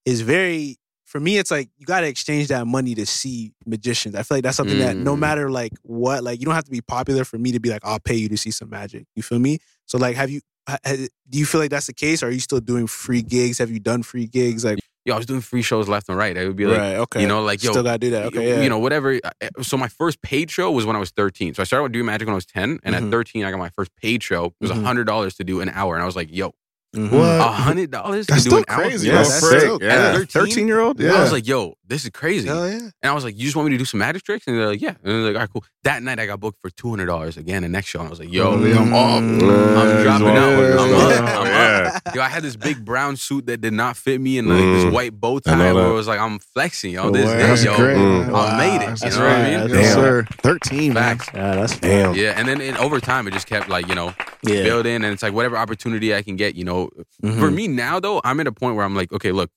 is 0.06 0.22
very 0.22 0.78
for 1.16 1.22
me. 1.22 1.38
It's 1.38 1.50
like 1.50 1.70
you 1.78 1.86
got 1.86 2.02
to 2.02 2.08
exchange 2.08 2.50
that 2.50 2.68
money 2.68 2.94
to 2.96 3.06
see 3.06 3.54
magicians. 3.66 4.16
I 4.16 4.24
feel 4.24 4.36
like 4.36 4.44
that's 4.44 4.58
something 4.58 4.80
that 4.80 4.98
no 4.98 5.16
Mm. 5.16 5.20
matter 5.20 5.50
like 5.50 5.72
what, 5.84 6.24
like 6.26 6.40
you 6.42 6.46
don't 6.46 6.56
have 6.56 6.66
to 6.66 6.72
be 6.72 6.82
popular 6.82 7.24
for 7.24 7.38
me 7.38 7.54
to 7.54 7.60
be 7.62 7.70
like 7.70 7.80
I'll 7.86 8.00
pay 8.02 8.16
you 8.16 8.28
to 8.28 8.36
see 8.38 8.52
some 8.52 8.70
magic. 8.70 9.06
You 9.16 9.24
feel 9.24 9.40
me? 9.40 9.60
So 9.86 9.98
like, 9.98 10.18
have 10.18 10.30
you? 10.30 10.42
ha- 10.68 10.78
ha- 10.86 11.08
Do 11.30 11.38
you 11.40 11.46
feel 11.46 11.62
like 11.62 11.70
that's 11.70 11.88
the 11.88 11.94
case? 11.94 12.22
Or 12.22 12.28
are 12.28 12.32
you 12.32 12.42
still 12.42 12.60
doing 12.60 12.86
free 12.88 13.22
gigs? 13.22 13.60
Have 13.60 13.72
you 13.72 13.80
done 13.80 14.04
free 14.04 14.26
gigs? 14.28 14.66
Like 14.66 14.80
Yo, 15.06 15.14
I 15.14 15.18
was 15.18 15.26
doing 15.28 15.40
free 15.42 15.62
shows 15.62 15.88
left 15.88 16.10
and 16.10 16.18
right. 16.18 16.36
I 16.38 16.48
would 16.48 16.56
be 16.58 16.66
like, 16.66 16.80
right, 16.80 16.96
okay, 16.96 17.22
you 17.22 17.28
know, 17.28 17.44
like 17.44 17.64
yo, 17.64 17.72
still 17.72 17.84
gotta 17.84 18.00
do 18.00 18.10
that. 18.10 18.26
Okay, 18.26 18.50
yeah. 18.50 18.62
you 18.62 18.68
know, 18.70 18.80
whatever. 18.80 19.18
So 19.62 19.78
my 19.78 19.88
first 19.88 20.22
paid 20.22 20.50
show 20.52 20.70
was 20.72 20.86
when 20.86 20.96
I 20.96 21.00
was 21.00 21.12
13. 21.12 21.54
So 21.54 21.62
I 21.62 21.64
started 21.66 21.94
doing 21.94 22.08
magic 22.08 22.26
when 22.28 22.34
I 22.34 22.36
was 22.36 22.46
10, 22.48 22.80
and 22.84 22.94
Mhm. 22.96 23.06
at 23.06 23.12
13, 23.12 23.46
I 23.46 23.52
got 23.52 23.60
my 23.60 23.70
first 23.70 23.92
paid 23.96 24.22
show. 24.24 24.46
It 24.48 24.54
was 24.60 24.72
a 24.72 24.74
Mhm. 24.74 24.84
hundred 24.84 25.06
dollars 25.06 25.36
to 25.36 25.44
do 25.46 25.62
an 25.62 25.70
hour, 25.70 25.94
and 25.94 26.02
I 26.02 26.08
was 26.08 26.16
like, 26.16 26.30
yo, 26.36 26.56
Mhm. 26.96 27.12
What? 27.12 27.40
A 27.40 27.44
hundred 27.52 27.92
dollars 27.92 28.26
to 28.28 28.34
That's 28.34 28.44
do 28.46 28.50
still 28.52 28.64
crazy. 28.64 29.08
Yeah, 29.08 29.16
that's 29.16 29.40
For- 29.40 29.60
sick. 29.60 29.82
Yeah. 29.82 30.16
a 30.22 30.26
13 30.26 30.68
year 30.68 30.80
old? 30.80 31.00
Yeah. 31.00 31.14
I 31.14 31.22
was 31.22 31.32
like, 31.32 31.46
yo, 31.48 31.78
this 31.88 32.04
is 32.04 32.10
crazy. 32.10 32.48
hell 32.48 32.68
yeah. 32.68 32.78
And 32.80 32.92
I 33.04 33.14
was 33.14 33.24
like, 33.24 33.36
you 33.38 33.44
just 33.44 33.56
want 33.56 33.68
me 33.68 33.72
to 33.74 33.78
do 33.78 33.86
some 33.86 34.00
magic 34.00 34.24
tricks? 34.24 34.48
And 34.48 34.58
they're 34.58 34.68
like, 34.68 34.82
yeah. 34.82 34.90
And 34.90 34.98
they're 35.04 35.22
like, 35.22 35.36
all 35.36 35.42
right, 35.42 35.50
cool. 35.52 35.64
That 35.84 36.02
night 36.02 36.20
I 36.20 36.26
got 36.26 36.40
booked 36.40 36.60
for 36.62 36.70
two 36.72 36.90
hundred 36.90 37.06
dollars 37.06 37.38
again 37.38 37.62
the 37.62 37.70
next 37.70 37.88
show. 37.88 38.00
And 38.00 38.08
I 38.08 38.10
was 38.10 38.20
like, 38.20 38.32
yo, 38.34 38.58
yeah. 38.66 38.78
I'm 38.80 38.94
off. 38.94 39.22
Mm. 39.22 39.78
I'm 39.78 40.04
dropping 40.04 40.28
he's 40.28 40.38
out. 40.38 40.54
on 40.78 40.80
I'm 40.80 40.96
up. 40.96 41.40
I'm 41.40 41.46
Yeah. 41.48 42.00
up. 42.06 42.16
Yo, 42.16 42.22
I 42.22 42.28
had 42.30 42.44
this 42.44 42.56
big 42.56 42.84
brown 42.84 43.16
suit 43.18 43.46
that 43.48 43.62
did 43.62 43.74
not 43.74 43.98
fit 43.98 44.20
me 44.20 44.38
and 44.40 44.48
like 44.50 44.58
Mm. 44.64 44.84
this 44.84 44.94
white 44.94 45.14
bow 45.20 45.40
tie 45.40 45.74
where 45.74 45.88
it 45.88 45.94
was 45.94 46.08
like, 46.08 46.20
I'm 46.20 46.40
flexing, 46.40 46.94
yo. 46.94 47.12
This, 47.12 47.26
Word. 47.26 47.38
this 47.40 47.48
That's 47.48 47.64
yo. 47.66 47.76
great. 47.78 47.98
Mm. 47.98 48.28
man. 48.32 48.36
I 48.36 48.58
made 48.58 48.76
it. 48.84 48.88
That's 48.88 49.04
You 49.04 49.10
know 49.12 49.18
what 49.20 49.26
I 49.28 49.34
right. 49.44 49.60
mean? 49.60 49.60
That's 49.72 49.74
Yes, 49.84 49.94
sir. 49.94 50.26
13, 50.42 50.94
man. 50.94 51.20
Yeah, 51.34 51.56
that's 51.56 51.78
Damn. 51.80 52.16
Yeah, 52.16 52.34
and 52.36 52.48
then 52.48 52.62
in, 52.62 52.76
over 52.78 53.00
time, 53.00 53.28
it 53.28 53.32
just 53.34 53.48
kept 53.48 53.70
like 53.70 53.88
you 53.88 53.96
know 53.96 54.14
Yeah. 54.44 54.64
building, 54.64 54.96
and 54.96 55.06
it's 55.06 55.22
like 55.24 55.34
whatever 55.34 55.56
opportunity 55.58 56.16
I 56.16 56.22
can 56.24 56.36
get. 56.36 56.56
You 56.56 56.64
know, 56.66 56.90
Mhm. 57.24 57.40
for 57.40 57.52
me 57.52 57.68
now 57.68 58.00
though, 58.00 58.22
I'm 58.24 58.40
at 58.40 58.48
a 58.48 58.52
point 58.52 58.76
where 58.76 58.86
I'm 58.86 58.96
like, 58.96 59.12
okay, 59.14 59.32
look, 59.32 59.52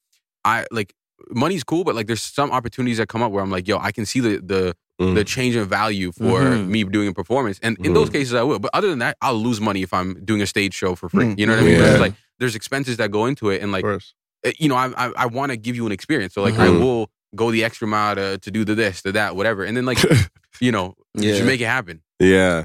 I 0.45 0.67
like 0.71 0.93
money's 1.31 1.65
cool, 1.65 1.85
but 1.85 1.95
like 1.95 2.07
there's 2.07 2.23
some 2.23 2.51
opportunities 2.51 2.99
that 2.99 3.09
come 3.09 3.23
up 3.23 3.33
where 3.33 3.43
I'm 3.43 3.51
like, 3.51 3.67
yo, 3.69 3.79
I 3.79 3.93
can 3.93 4.07
see 4.07 4.21
the 4.21 4.41
the 4.41 4.77
Mm. 5.01 5.15
the 5.15 5.23
change 5.23 5.55
in 5.55 5.65
value 5.69 6.11
for 6.11 6.41
Mhm. 6.41 6.67
me 6.67 6.83
doing 6.83 7.07
a 7.07 7.13
performance, 7.13 7.61
and 7.63 7.77
in 7.87 7.95
those 7.95 8.11
cases 8.11 8.35
I 8.35 8.43
will. 8.43 8.59
But 8.59 8.73
other 8.75 8.91
than 8.91 8.99
that, 8.99 9.17
I'll 9.23 9.37
lose 9.37 9.61
money 9.61 9.83
if 9.83 9.93
I'm 9.95 10.25
doing 10.25 10.43
a 10.43 10.47
stage 10.47 10.75
show 10.75 10.97
for 10.97 11.09
free. 11.09 11.27
Mm. 11.27 11.39
You 11.39 11.47
know 11.47 11.53
what 11.55 11.63
I 11.63 11.67
mean? 11.67 11.79
Yeah. 11.81 11.99
like 11.99 12.15
there's 12.41 12.57
expenses 12.57 12.97
that 12.97 13.13
go 13.13 13.27
into 13.27 13.49
it, 13.51 13.63
and 13.63 13.71
like 13.71 13.85
Of 13.85 13.91
course. 13.91 14.15
eh, 14.43 14.55
you 14.59 14.69
know, 14.69 14.75
I 14.75 14.87
I, 14.97 15.13
I 15.17 15.27
want 15.27 15.53
to 15.53 15.57
give 15.57 15.77
you 15.77 15.87
an 15.87 15.93
experience, 15.93 16.35
so 16.35 16.43
like 16.43 16.59
I 16.59 16.67
Mhm. 16.67 16.81
will 16.81 17.11
go 17.37 17.53
the 17.53 17.63
extra 17.63 17.87
mile 17.87 18.17
to 18.17 18.39
to 18.39 18.51
do 18.51 18.65
the 18.65 18.75
this, 18.75 19.03
the 19.03 19.13
that, 19.13 19.37
whatever, 19.37 19.63
and 19.63 19.77
then 19.77 19.87
like 19.87 19.99
you 20.61 20.73
know, 20.73 20.97
Yeah. 21.15 21.31
just 21.35 21.45
make 21.45 21.61
it 21.61 21.67
happen. 21.69 22.03
Yeah. 22.19 22.65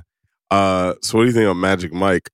Uh, 0.50 0.96
so 1.04 1.20
what 1.20 1.26
do 1.26 1.28
you 1.28 1.34
think 1.34 1.48
of 1.48 1.56
Magic 1.58 1.94
Mike? 1.94 2.32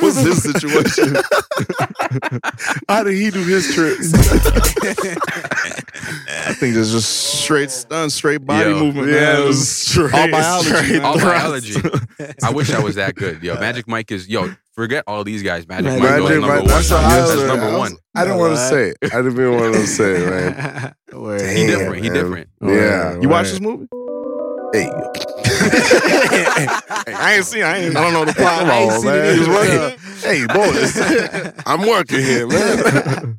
What's 0.00 0.18
his 0.18 0.42
situation? 0.42 1.16
How 2.88 3.02
did 3.04 3.14
he 3.16 3.30
do 3.30 3.42
his 3.44 3.74
tricks? 3.74 4.12
I 5.06 6.52
think 6.54 6.76
it's 6.76 6.90
just 6.90 7.40
straight 7.42 7.70
stun, 7.70 8.10
straight 8.10 8.44
body 8.44 8.70
Yo. 8.70 8.78
movement. 8.80 9.08
Yeah, 9.08 9.14
man. 9.34 9.42
it 9.42 9.46
was 9.46 9.68
straight- 9.68 10.12
all 10.14 10.28
biology. 10.30 10.68
straight. 10.70 11.02
All 11.02 11.18
biology. 11.18 11.74
I 12.42 12.50
wish 12.50 12.72
I 12.72 12.80
was 12.80 12.94
that 12.96 13.14
good. 13.14 13.42
Yo, 13.42 13.54
Magic 13.58 13.88
Mike 13.88 14.10
is 14.12 14.28
yo. 14.28 14.54
Forget 14.74 15.04
all 15.06 15.22
these 15.24 15.42
guys. 15.42 15.66
Magic 15.68 15.84
Magic 15.84 16.00
Mike 16.02 16.10
Magic 16.10 16.18
goes 16.28 16.30
Mike, 16.30 16.40
number 16.40 16.56
one. 16.62 16.66
that's 16.66 16.90
what 16.90 17.04
I 17.04 17.16
That's 17.16 17.34
was- 17.36 17.44
number 17.44 17.64
I 17.64 17.70
was- 17.70 17.78
one. 17.78 17.96
I 18.16 18.24
didn't 18.24 18.38
want 18.38 18.52
to 18.56 18.68
say 18.68 18.88
it. 18.90 18.96
I 19.02 19.08
didn't 19.22 19.32
even 19.32 19.54
want 19.56 19.74
to 19.74 19.86
say 19.86 20.10
it, 20.16 20.30
man. 20.30 20.94
Word. 21.20 21.40
He 21.40 21.66
Damn, 21.66 21.78
different. 21.78 22.04
He 22.04 22.10
different. 22.10 22.48
Yeah. 22.62 23.20
You 23.20 23.28
watch 23.28 23.50
this 23.50 23.60
movie? 23.60 23.86
Hey. 24.74 24.90
I 27.16 27.34
ain't 27.36 27.44
seen. 27.44 27.62
I 27.62 27.78
ain't. 27.78 27.96
I 27.96 28.00
don't 28.02 28.12
know 28.12 28.24
the 28.24 28.32
plot. 28.32 28.58
Come 28.60 28.70
I 28.70 28.78
ain't 28.78 28.92
on, 28.92 29.00
seen 29.00 29.10
man. 29.10 29.24
it 29.24 29.36
Just 29.36 29.50
working. 29.50 30.00
Hey, 30.24 30.46
boys. 30.46 31.52
I'm 31.66 31.82
working 31.86 32.20
here, 32.20 32.46
man. 32.48 33.38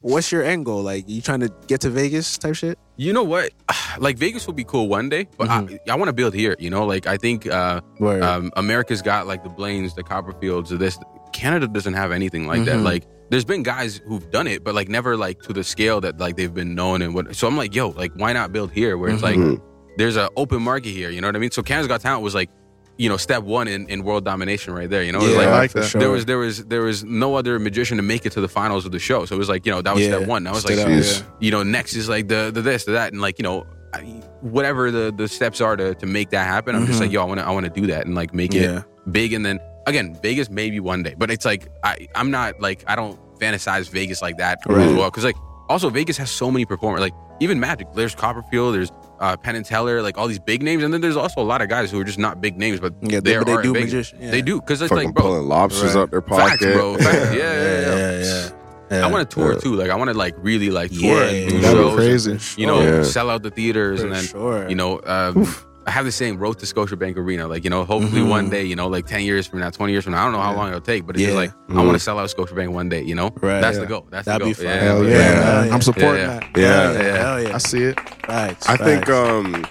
What's 0.00 0.32
your 0.32 0.42
end 0.42 0.64
goal? 0.66 0.82
Like, 0.82 1.08
you 1.08 1.22
trying 1.22 1.40
to 1.40 1.52
get 1.68 1.80
to 1.82 1.90
Vegas 1.90 2.36
type 2.38 2.56
shit? 2.56 2.76
You 2.96 3.12
know 3.12 3.22
what? 3.24 3.50
Like 3.98 4.16
Vegas 4.18 4.46
will 4.46 4.54
be 4.54 4.62
cool 4.64 4.86
one 4.88 5.08
day, 5.08 5.26
but 5.38 5.48
I, 5.48 5.78
I 5.88 5.96
want 5.96 6.08
to 6.08 6.12
build 6.12 6.32
here. 6.34 6.54
You 6.60 6.70
know, 6.70 6.84
like 6.86 7.06
I 7.08 7.16
think 7.16 7.46
uh, 7.48 7.80
Word. 7.98 8.22
um, 8.22 8.52
America's 8.56 9.02
got 9.02 9.26
like 9.26 9.42
the 9.42 9.48
Blaines, 9.48 9.94
the 9.94 10.04
Copperfields, 10.04 10.70
of 10.70 10.78
this. 10.78 10.98
Canada 11.32 11.66
doesn't 11.66 11.94
have 11.94 12.12
anything 12.12 12.46
like 12.46 12.64
that. 12.66 12.76
Mhm. 12.76 12.84
Like 12.84 13.04
there's 13.30 13.44
been 13.44 13.64
guys 13.64 14.00
who've 14.06 14.30
done 14.30 14.46
it, 14.46 14.62
but 14.62 14.74
like 14.76 14.88
never 14.88 15.16
like 15.16 15.40
to 15.42 15.52
the 15.52 15.64
scale 15.64 16.00
that 16.02 16.18
like 16.18 16.36
they've 16.36 16.52
been 16.54 16.76
known 16.76 17.02
and 17.02 17.12
what. 17.12 17.34
So 17.34 17.48
I'm 17.48 17.56
like, 17.56 17.74
yo, 17.74 17.88
like 17.88 18.12
why 18.14 18.32
not 18.32 18.52
build 18.52 18.70
here 18.70 18.96
where 18.96 19.10
it's 19.10 19.22
Mhm. 19.22 19.52
like 19.52 19.60
there's 19.98 20.16
an 20.16 20.28
open 20.36 20.62
market 20.62 20.90
here. 20.90 21.10
You 21.10 21.20
know 21.20 21.28
what 21.28 21.36
I 21.36 21.40
mean? 21.40 21.50
So 21.50 21.62
Canada's 21.62 21.88
Got 21.88 22.00
Talent 22.00 22.22
was 22.22 22.34
like, 22.34 22.48
you 22.96 23.08
know, 23.08 23.16
step 23.16 23.42
one 23.42 23.68
in, 23.68 23.88
in 23.88 24.02
world 24.02 24.24
domination 24.24 24.72
right 24.74 24.88
there. 24.90 25.02
You 25.02 25.12
know, 25.12 25.20
Yeah, 25.20 25.36
like, 25.36 25.46
I 25.48 25.58
like 25.58 25.72
that. 25.72 25.84
sure. 25.84 26.00
there 26.00 26.10
was 26.10 26.24
there 26.24 26.38
was 26.38 26.64
there 26.66 26.82
was 26.82 27.04
no 27.04 27.34
other 27.36 27.58
magician 27.58 27.96
to 27.98 28.02
make 28.02 28.24
it 28.26 28.32
to 28.32 28.40
the 28.40 28.48
finals 28.48 28.86
of 28.86 28.92
the 28.92 28.98
show. 28.98 29.24
So 29.26 29.34
it 29.36 29.38
was 29.38 29.48
like 29.48 29.66
you 29.66 29.72
know 29.72 29.82
that 29.82 29.94
was 29.94 30.02
Yeah. 30.04 30.16
step 30.16 30.28
one. 30.28 30.44
That 30.44 30.54
was 30.54 30.62
Straight 30.62 30.78
like 30.78 31.04
yeah. 31.04 31.22
you 31.40 31.50
know 31.50 31.62
next 31.62 31.94
is 31.94 32.08
like 32.08 32.26
the 32.28 32.50
the 32.52 32.62
this 32.62 32.84
the 32.84 32.92
that 32.92 33.12
and 33.12 33.20
like 33.20 33.38
you 33.38 33.44
know 33.44 33.66
I, 33.94 34.00
whatever 34.40 34.90
the 34.90 35.12
the 35.16 35.28
steps 35.28 35.60
are 35.60 35.76
to 35.76 35.94
to 35.94 36.06
make 36.06 36.30
that 36.30 36.46
happen. 36.46 36.74
I'm 36.76 36.86
just 36.86 36.98
Mhm. 36.98 37.02
like 37.02 37.12
yo 37.12 37.22
I 37.22 37.24
want 37.24 37.40
to 37.40 37.46
I 37.46 37.50
want 37.50 37.66
to 37.72 37.80
do 37.80 37.86
that 37.88 38.06
and 38.06 38.14
like 38.14 38.32
make 38.34 38.52
Yeah. 38.54 38.78
it 38.78 38.84
big 39.12 39.32
and 39.32 39.44
then 39.46 39.58
again 39.86 40.16
Vegas 40.22 40.48
maybe 40.50 40.78
one 40.80 41.02
day, 41.02 41.14
but 41.16 41.30
it's 41.30 41.44
like 41.44 41.68
I 41.84 42.06
I'm 42.14 42.30
not 42.30 42.60
like 42.60 42.84
I 42.86 42.94
don't 42.96 43.18
fantasize 43.40 43.88
Vegas 43.90 44.20
like 44.22 44.36
that 44.38 44.58
Right. 44.66 44.88
as 44.88 44.94
well 44.94 45.08
because 45.10 45.24
like 45.24 45.36
also 45.68 45.88
Vegas 45.90 46.16
has 46.16 46.30
so 46.30 46.50
many 46.50 46.64
performers 46.64 47.00
like 47.00 47.14
even 47.40 47.60
Magic. 47.60 47.86
There's 47.94 48.14
Copperfield. 48.14 48.74
There's 48.74 48.90
uh, 49.20 49.36
Penn 49.36 49.56
and 49.56 49.64
Teller. 49.64 50.02
Like 50.02 50.16
all 50.18 50.28
these 50.28 50.38
big 50.38 50.62
names, 50.62 50.82
and 50.82 50.92
then 50.92 51.00
there's 51.00 51.16
also 51.16 51.40
a 51.40 51.44
lot 51.44 51.60
of 51.62 51.68
guys 51.68 51.90
who 51.90 52.00
are 52.00 52.04
just 52.04 52.18
not 52.18 52.40
big 52.40 52.56
names, 52.58 52.80
but 52.80 52.94
Yeah, 53.02 53.20
they, 53.20 53.30
there 53.32 53.40
but 53.40 53.46
they 53.46 53.52
are 53.54 53.62
do 53.62 53.72
big. 53.72 53.84
magician. 53.84 54.18
Yeah. 54.20 54.30
They 54.30 54.42
do 54.42 54.60
because 54.60 54.80
it's 54.82 54.90
Fucking 54.90 55.06
like 55.08 55.14
bro, 55.14 55.24
pulling 55.24 55.48
lobsters 55.48 55.94
Right. 55.94 56.00
out 56.02 56.10
their 56.10 56.20
pocket. 56.20 56.60
facts, 56.60 56.64
bro. 56.64 56.96
Facts. 56.98 57.34
Yeah, 57.34 57.36
yeah, 57.36 57.80
yeah. 57.80 57.80
yeah, 57.80 58.18
yeah. 58.22 58.50
yeah. 58.90 59.06
I 59.06 59.10
want 59.10 59.28
to 59.28 59.34
tour 59.34 59.52
Yeah. 59.52 59.58
too. 59.60 59.74
Like 59.74 59.90
I 59.90 59.96
want 59.96 60.08
to 60.08 60.14
like 60.16 60.34
really 60.38 60.70
like 60.70 60.90
tour 60.90 61.00
Yeah, 61.24 61.30
and 61.30 61.50
do 61.50 61.62
shows. 61.62 61.94
crazy. 61.94 62.38
You 62.60 62.66
know, 62.66 62.80
Yeah. 62.80 63.02
sell 63.02 63.28
out 63.30 63.42
the 63.42 63.50
theaters 63.50 64.00
For 64.00 64.06
and 64.06 64.14
then 64.14 64.24
sure. 64.24 64.68
you 64.68 64.74
know. 64.76 65.00
Um, 65.04 65.46
I 65.88 65.90
have 65.90 66.04
the 66.04 66.12
saying, 66.12 66.38
road 66.38 66.58
to 66.58 66.66
Scotiabank 66.66 67.16
Arena. 67.16 67.48
Like, 67.48 67.64
you 67.64 67.70
know, 67.70 67.82
hopefully 67.86 68.20
Mhm. 68.20 68.28
one 68.28 68.50
day, 68.50 68.62
you 68.62 68.76
know, 68.76 68.88
like 68.88 69.06
10 69.06 69.22
years 69.22 69.46
from 69.46 69.60
now, 69.60 69.70
20 69.70 69.90
years 69.94 70.04
from 70.04 70.12
now, 70.12 70.20
I 70.20 70.24
don't 70.24 70.32
know 70.34 70.40
how 70.42 70.54
long 70.54 70.68
it'll 70.68 70.82
take, 70.82 71.06
but 71.06 71.16
it's 71.16 71.22
Yeah. 71.22 71.28
just 71.28 71.36
like, 71.36 71.50
I 71.70 71.72
Mhm. 71.72 71.76
want 71.86 71.92
to 71.94 71.98
sell 71.98 72.18
out 72.18 72.28
Scotiabank 72.28 72.68
one 72.68 72.90
day, 72.90 73.02
you 73.02 73.14
know? 73.14 73.30
Right, 73.40 73.62
That's 73.62 73.76
yeah. 73.78 73.80
the 73.84 73.86
goal. 73.86 74.06
That's 74.10 74.26
That'd 74.26 74.46
the 74.46 74.50
be 74.50 74.62
goal. 74.62 74.70
fun. 74.70 74.80
Hell 74.80 75.04
yeah, 75.04 75.10
Yeah, 75.18 75.64
yeah. 75.64 75.74
I'm 75.74 75.80
supporting 75.80 76.20
Yeah, 76.20 76.40
that. 76.40 76.44
Yeah. 76.56 76.68
Hell 76.68 76.92
yeah. 76.94 77.16
Hell 77.16 77.42
yeah. 77.42 77.54
I 77.54 77.58
see 77.58 77.82
it. 77.84 77.98
Facts, 78.26 78.68
I 78.68 78.76
think 78.76 79.08
um 79.08 79.64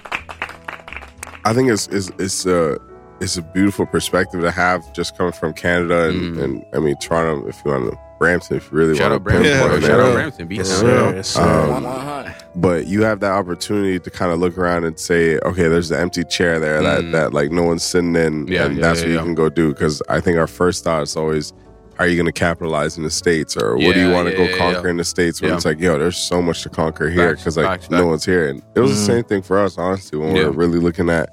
I 1.45 1.53
think 1.53 1.69
it's 1.69 1.87
it's 1.87 2.09
it's 2.17 2.45
a 2.47 2.77
it's 3.21 3.37
a 3.37 3.41
beautiful 3.41 3.85
perspective 3.85 4.41
to 4.41 4.51
have 4.51 4.91
just 4.93 5.17
coming 5.17 5.33
from 5.33 5.53
Canada 5.53 6.09
and, 6.09 6.35
Mhm. 6.35 6.43
and 6.43 6.65
I 6.73 6.79
mean 6.79 6.95
Toronto 6.99 7.47
if 7.47 7.61
you 7.63 7.71
want 7.71 7.91
to 7.91 7.97
Brampton 8.19 8.57
if 8.57 8.71
you 8.71 8.77
really 8.77 8.95
Shout 8.95 9.11
want 9.11 9.13
out 9.13 9.17
to 9.17 9.19
Brampton. 9.23 9.51
Yeah, 9.51 9.59
Shout 9.59 9.99
out 9.99 10.05
sure. 10.05 10.13
Brampton. 10.13 10.47
Beat 10.47 10.57
Yes, 10.57 10.67
sir. 10.69 11.15
Yes, 11.15 11.27
sir. 11.29 11.41
Um, 11.41 12.33
but 12.55 12.87
you 12.87 13.03
have 13.03 13.19
that 13.19 13.31
opportunity 13.31 13.99
to 13.99 14.09
kind 14.09 14.31
of 14.31 14.39
look 14.39 14.57
around 14.57 14.83
and 14.85 14.99
say, 14.99 15.37
okay, 15.39 15.67
there's 15.67 15.89
the 15.89 15.99
empty 15.99 16.23
chair 16.23 16.59
there 16.59 16.81
that 16.81 17.03
Mm. 17.03 17.11
that 17.11 17.33
like 17.33 17.51
no 17.51 17.63
one's 17.63 17.83
sitting 17.83 18.15
in, 18.15 18.47
Yeah, 18.47 18.65
and 18.65 18.75
yeah, 18.77 18.81
that's 18.81 19.01
yeah, 19.01 19.07
what 19.07 19.13
you 19.13 19.19
can 19.19 19.35
go 19.35 19.49
do. 19.49 19.69
Because 19.73 20.01
I 20.09 20.19
think 20.19 20.37
our 20.37 20.47
first 20.47 20.83
thought 20.83 21.03
is 21.03 21.15
always, 21.15 21.53
how 21.97 22.03
are 22.03 22.07
you 22.07 22.15
going 22.15 22.25
to 22.25 22.31
capitalize 22.31 22.97
in 22.97 23.03
the 23.03 23.09
states, 23.11 23.55
or 23.57 23.75
what 23.77 23.93
do 23.93 23.99
you 23.99 24.11
want 24.11 24.27
to 24.27 24.31
yeah, 24.31 24.37
go 24.37 24.43
yeah, 24.51 24.57
conquer 24.57 24.87
yeah. 24.87 24.91
in 24.91 24.97
the 24.97 25.03
states? 25.03 25.41
When 25.41 25.49
Yeah. 25.49 25.55
it's 25.57 25.65
like, 25.65 25.79
yo, 25.79 25.97
there's 25.99 26.17
so 26.17 26.41
much 26.41 26.63
to 26.63 26.69
conquer 26.69 27.09
here 27.09 27.35
because 27.35 27.57
like 27.57 27.65
facts, 27.67 27.89
no 27.89 27.97
facts. 27.97 28.05
one's 28.07 28.25
here, 28.25 28.47
and 28.49 28.61
it 28.75 28.79
was 28.79 28.91
Mhm. 28.91 28.95
the 28.95 29.01
same 29.05 29.23
thing 29.23 29.41
for 29.41 29.59
us, 29.59 29.77
honestly, 29.77 30.17
when 30.19 30.33
we 30.33 30.39
Yeah. 30.39 30.45
were 30.47 30.51
really 30.53 30.79
looking 30.79 31.09
at 31.09 31.29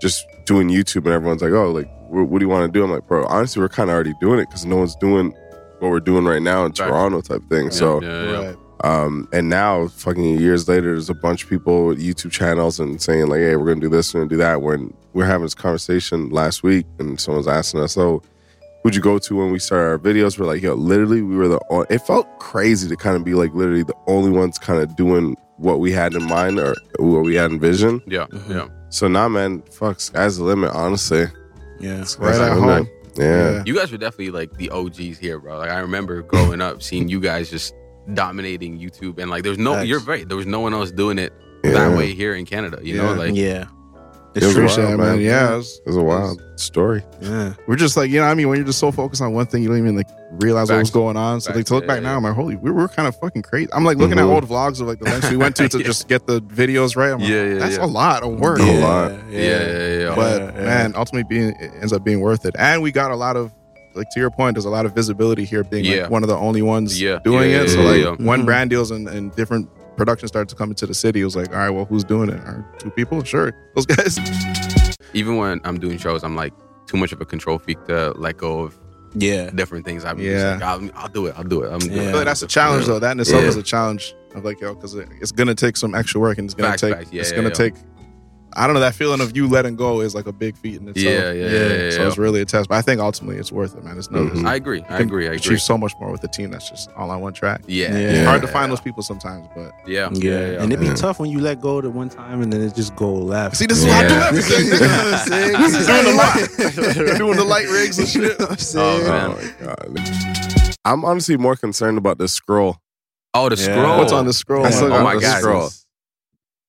just 0.00 0.24
doing 0.46 0.68
YouTube, 0.68 1.04
and 1.04 1.14
everyone's 1.14 1.42
like, 1.42 1.52
oh, 1.52 1.70
like 1.70 1.88
what, 2.08 2.28
what 2.28 2.38
do 2.40 2.44
you 2.44 2.48
want 2.50 2.70
to 2.72 2.78
do? 2.78 2.84
I'm 2.84 2.90
like, 2.90 3.06
bro, 3.06 3.24
honestly, 3.26 3.62
we're 3.62 3.68
kind 3.68 3.88
of 3.90 3.94
already 3.94 4.12
doing 4.20 4.38
it 4.40 4.48
because 4.48 4.66
no 4.66 4.76
one's 4.76 4.96
doing 4.96 5.32
what 5.82 5.90
we're 5.90 6.00
doing 6.00 6.24
right 6.24 6.40
now 6.40 6.64
in 6.64 6.72
Toronto 6.72 7.20
type 7.20 7.42
thing. 7.50 7.64
Yeah, 7.64 7.70
So. 7.70 8.00
yeah, 8.02 8.22
yeah. 8.30 8.46
Right. 8.46 8.56
Um, 8.84 9.28
and 9.32 9.48
now, 9.48 9.86
fucking 9.86 10.40
years 10.40 10.68
later, 10.68 10.88
there's 10.88 11.08
a 11.08 11.14
bunch 11.14 11.44
of 11.44 11.48
people 11.48 11.86
with 11.86 12.00
YouTube 12.02 12.32
channels 12.32 12.80
and 12.80 13.00
saying 13.00 13.28
like, 13.28 13.38
"Hey, 13.38 13.54
we're 13.54 13.66
gonna 13.66 13.80
do 13.80 13.88
this, 13.88 14.12
we're 14.12 14.20
gonna 14.22 14.30
do 14.30 14.36
that." 14.38 14.60
When 14.60 14.92
we're 15.12 15.24
having 15.24 15.44
this 15.44 15.54
conversation 15.54 16.30
last 16.30 16.64
week, 16.64 16.84
and 16.98 17.20
someone's 17.20 17.46
asking 17.46 17.78
us, 17.80 17.96
"Oh, 17.96 18.22
who'd 18.82 18.96
you 18.96 19.00
go 19.00 19.18
to 19.20 19.36
when 19.36 19.52
we 19.52 19.60
started 19.60 19.86
our 19.88 19.98
videos?" 20.00 20.36
We're 20.36 20.46
like, 20.46 20.62
"Yo, 20.62 20.74
literally, 20.74 21.22
we 21.22 21.36
were 21.36 21.46
the." 21.46 21.58
On- 21.70 21.86
it 21.90 21.98
felt 22.00 22.26
crazy 22.40 22.88
to 22.88 22.96
kind 22.96 23.14
of 23.14 23.22
be 23.22 23.34
like 23.34 23.54
literally 23.54 23.84
the 23.84 23.94
only 24.08 24.30
ones 24.30 24.58
kind 24.58 24.80
of 24.82 24.96
doing 24.96 25.36
what 25.58 25.78
we 25.78 25.92
had 25.92 26.14
in 26.14 26.24
mind 26.24 26.58
or 26.58 26.74
what 26.98 27.22
we 27.22 27.36
had 27.36 27.52
in 27.52 27.60
vision. 27.60 28.02
Yeah, 28.08 28.26
yeah. 28.48 28.66
So 28.88 29.06
now, 29.06 29.28
man, 29.28 29.62
fuck, 29.70 30.00
sky's 30.00 30.38
the 30.38 30.44
limit. 30.44 30.72
Honestly, 30.74 31.26
yeah. 31.78 31.98
Right 31.98 32.08
Sky's 32.08 32.38
at 32.40 32.54
the 32.56 32.60
home. 32.60 32.88
Limit. 33.18 33.54
Yeah. 33.54 33.62
You 33.66 33.74
guys 33.74 33.90
were 33.92 33.98
definitely 33.98 34.30
like 34.30 34.52
the 34.56 34.70
OGs 34.70 35.18
here, 35.18 35.38
bro. 35.38 35.58
Like 35.58 35.70
I 35.70 35.78
remember 35.78 36.22
growing 36.32 36.60
up, 36.60 36.82
seeing 36.82 37.08
you 37.08 37.20
guys 37.20 37.50
just 37.50 37.74
dominating 38.14 38.78
YouTube, 38.78 39.18
and 39.18 39.30
like 39.30 39.42
there's 39.44 39.58
no, 39.58 39.74
Facts. 39.74 39.88
you're 39.88 40.00
right. 40.00 40.26
There 40.26 40.36
was 40.36 40.46
no 40.46 40.60
one 40.60 40.74
else 40.74 40.90
doing 40.90 41.18
it 41.18 41.32
Yeah. 41.64 41.72
that 41.72 41.96
way 41.96 42.12
here 42.14 42.34
in 42.34 42.44
Canada. 42.46 42.78
You 42.82 42.96
know, 42.98 43.14
like 43.14 43.34
yeah. 43.34 43.66
It 44.34 44.42
It's 44.42 44.46
was 44.56 44.74
true. 44.74 44.84
Wild, 44.86 44.98
man. 44.98 45.08
man. 45.16 45.20
Yeah. 45.20 45.52
it 45.52 45.56
was- 45.58 45.78
It 45.84 45.88
was 45.88 45.96
a 45.96 46.02
wild 46.02 46.40
story. 46.56 47.02
Yeah. 47.20 47.52
we're 47.66 47.76
just 47.76 47.96
like 47.98 48.08
you 48.10 48.16
know 48.18 48.24
what 48.24 48.30
I 48.30 48.34
mean 48.34 48.48
when 48.48 48.56
you're 48.56 48.64
just 48.66 48.78
so 48.78 48.90
focused 48.90 49.20
on 49.20 49.34
one 49.34 49.44
thing 49.46 49.62
you 49.62 49.68
don't 49.68 49.76
even 49.78 49.94
like 49.94 50.06
realize 50.30 50.70
what 50.70 50.78
was 50.78 50.90
going 50.90 51.18
on. 51.18 51.40
So 51.42 51.52
like 51.52 51.66
to 51.66 51.74
look 51.74 51.82
yeah, 51.84 51.88
back 51.88 52.02
now, 52.02 52.16
I'm 52.16 52.22
like, 52.22 52.32
holy, 52.34 52.56
we 52.56 52.70
were 52.70 52.88
kind 52.88 53.06
of 53.06 53.14
fucking 53.20 53.42
crazy. 53.42 53.68
I'm 53.74 53.84
like 53.84 53.98
looking 53.98 54.16
Mhm. 54.16 54.20
at 54.30 54.34
old 54.34 54.48
vlogs 54.48 54.80
of 54.80 54.86
like 54.86 55.00
the 55.00 55.04
lengths 55.04 55.30
we 55.30 55.36
went 55.36 55.54
to 55.56 55.68
to 55.74 55.78
Yeah. 55.78 55.84
just 55.84 56.08
get 56.08 56.26
the 56.26 56.40
videos 56.40 56.96
right. 56.96 57.10
I'm 57.12 57.18
like, 57.20 57.28
Yeah, 57.28 57.44
yeah, 57.44 57.54
that's 57.58 57.76
yeah. 57.76 57.84
a 57.84 57.86
lot 57.86 58.22
of 58.22 58.40
work. 58.40 58.60
A 58.60 58.64
yeah. 58.64 58.86
lot. 58.86 59.10
yeah, 59.30 59.38
yeah, 59.40 59.98
yeah. 59.98 60.14
But 60.14 60.56
Yeah, 60.72 60.78
yeah. 60.78 60.88
man, 60.88 60.96
ultimately 60.96 61.24
being 61.28 61.54
it 61.60 61.70
ends 61.80 61.92
up 61.92 62.04
being 62.04 62.20
worth 62.20 62.44
it. 62.44 62.54
And 62.58 62.82
we 62.82 62.92
got 62.92 63.10
a 63.10 63.16
lot 63.16 63.36
of 63.36 63.52
like 63.94 64.08
to 64.10 64.20
your 64.20 64.30
point, 64.30 64.54
there's 64.54 64.64
a 64.64 64.70
lot 64.70 64.86
of 64.86 64.94
visibility 64.94 65.44
here 65.44 65.62
being 65.64 65.84
Yeah. 65.84 66.02
like 66.02 66.10
one 66.10 66.22
of 66.22 66.28
the 66.28 66.36
only 66.36 66.62
ones 66.62 67.00
Yeah. 67.00 67.18
doing 67.24 67.50
Yeah, 67.50 67.62
it. 67.62 67.68
yeah, 67.68 67.74
so 67.74 67.82
yeah, 67.82 67.88
like 68.08 68.18
yeah. 68.20 68.26
when 68.26 68.42
Mhm. 68.42 68.46
brand 68.46 68.70
deals 68.70 68.90
and, 68.90 69.06
and 69.08 69.34
different 69.36 69.68
productions 69.98 70.30
started 70.30 70.48
to 70.48 70.54
come 70.54 70.70
into 70.70 70.86
the 70.86 70.94
city, 70.94 71.20
it 71.20 71.24
was 71.24 71.36
like, 71.36 71.50
all 71.50 71.58
right, 71.58 71.70
well, 71.70 71.84
who's 71.84 72.02
doing 72.04 72.30
it? 72.30 72.36
Are 72.40 72.64
two 72.78 72.90
people? 72.90 73.22
Sure. 73.24 73.52
Those 73.74 73.84
guys. 73.86 74.18
Even 75.14 75.36
when 75.36 75.60
I'm 75.64 75.78
doing 75.78 75.98
shows, 75.98 76.24
I'm 76.24 76.34
like 76.36 76.52
too 76.86 76.96
much 76.96 77.12
of 77.12 77.20
a 77.20 77.24
control 77.26 77.58
freak 77.58 77.84
to 77.86 78.12
let 78.16 78.38
go 78.38 78.60
of 78.60 78.78
Yeah. 79.14 79.50
different 79.50 79.84
things. 79.84 80.06
I'm 80.06 80.18
Yeah. 80.18 80.32
just 80.32 80.46
like, 80.46 80.62
I'll, 80.62 80.90
I'll 81.02 81.08
do 81.08 81.26
it. 81.26 81.34
I'll 81.36 81.44
do 81.44 81.62
it. 81.62 81.70
I'm 81.70 81.80
Yeah. 81.90 82.00
I 82.02 82.04
feel 82.06 82.16
like 82.16 82.24
that's 82.24 82.42
a 82.42 82.46
challenge 82.46 82.86
though. 82.86 82.98
That 82.98 83.12
in 83.12 83.20
itself 83.20 83.42
Yeah. 83.42 83.48
is 83.48 83.56
a 83.56 83.62
challenge 83.62 84.14
of 84.34 84.42
like, 84.44 84.58
yo, 84.62 84.74
because 84.74 84.94
it's 84.94 85.32
gonna 85.32 85.54
take 85.54 85.76
some 85.76 85.94
extra 85.94 86.18
work 86.18 86.38
and 86.38 86.46
it's 86.46 86.54
gonna 86.54 86.70
Facts, 86.70 86.80
take 86.80 86.94
facts. 86.94 87.08
Yeah, 87.12 87.20
it's 87.20 87.30
yeah, 87.30 87.36
gonna 87.36 87.48
yeah. 87.48 87.54
take 87.54 87.74
I 88.56 88.66
don't 88.66 88.74
know 88.74 88.80
that 88.80 88.94
feeling 88.94 89.20
of 89.20 89.36
you 89.36 89.48
letting 89.48 89.76
go 89.76 90.00
is 90.00 90.14
like 90.14 90.26
a 90.26 90.32
big 90.32 90.56
feat 90.56 90.80
in 90.80 90.88
itself. 90.88 91.04
Yeah, 91.06 91.32
yeah, 91.32 91.46
yeah, 91.46 91.50
yeah, 91.84 91.90
So 91.90 92.02
yeah. 92.02 92.08
it's 92.08 92.18
really 92.18 92.40
a 92.40 92.44
test, 92.44 92.68
but 92.68 92.76
I 92.76 92.82
think 92.82 93.00
ultimately 93.00 93.36
it's 93.38 93.50
worth 93.52 93.74
it, 93.76 93.82
man. 93.84 93.96
It's 93.98 94.10
no. 94.10 94.26
Mhm. 94.26 94.46
I 94.46 94.54
agree. 94.56 94.84
I 94.88 94.98
agree. 94.98 95.24
I 95.24 95.32
agree. 95.32 95.36
Achieve 95.36 95.62
so 95.62 95.78
much 95.78 95.92
more 96.00 96.10
with 96.12 96.22
a 96.24 96.28
team 96.28 96.50
that's 96.50 96.68
just 96.68 96.90
all 96.96 97.10
on 97.10 97.20
one 97.20 97.32
track. 97.32 97.62
Yeah. 97.66 97.88
Yeah. 97.92 97.98
It's 97.98 98.26
hard 98.26 98.42
to 98.42 98.48
find 98.48 98.70
those 98.70 98.80
people 98.80 99.02
sometimes, 99.02 99.46
but 99.54 99.72
Yeah. 99.86 100.10
Yeah, 100.12 100.60
and 100.62 100.72
it'd 100.72 100.80
be 100.80 100.86
Yeah. 100.86 100.94
tough 100.94 101.18
when 101.18 101.30
you 101.30 101.40
let 101.40 101.60
go 101.60 101.80
the 101.80 101.90
one 101.90 102.08
time 102.08 102.42
and 102.42 102.52
then 102.52 102.60
it 102.62 102.74
just 102.74 102.94
go 102.96 103.12
left. 103.12 103.56
see, 103.56 103.66
this 103.66 103.78
is 103.78 103.86
Yeah. 103.86 103.98
why 104.00 104.04
I 104.04 104.08
do 104.08 104.14
everything. 104.14 104.64
You 104.72 104.78
know 104.80 104.86
what 104.88 105.14
I'm 105.14 105.26
saying? 105.28 105.52
This 105.62 105.74
is 105.76 105.86
doing 105.86 106.04
the 106.04 106.14
light, 106.14 107.16
doing 107.18 107.36
the 107.36 107.44
light 107.44 107.68
rigs 107.68 107.98
and 107.98 108.08
shit. 108.08 108.40
I'm 108.40 108.56
Oh, 108.76 109.08
man. 109.08 109.30
Oh 109.62 109.90
my 109.90 110.02
god. 110.02 110.74
I'm 110.84 111.04
honestly 111.04 111.36
more 111.36 111.56
concerned 111.56 111.96
about 111.98 112.18
this 112.18 112.32
scroll. 112.32 112.76
Oh, 113.34 113.48
the 113.48 113.56
Yeah. 113.56 113.62
scroll. 113.62 113.98
What's 113.98 114.12
on 114.12 114.26
the 114.26 114.32
scroll? 114.32 114.66
I 114.66 114.70
still 114.70 114.88
man? 114.88 115.00
Oh 115.00 115.04
got 115.04 115.04
my 115.04 115.14
the 115.14 115.20
God. 115.20 115.38
scroll. 115.38 115.70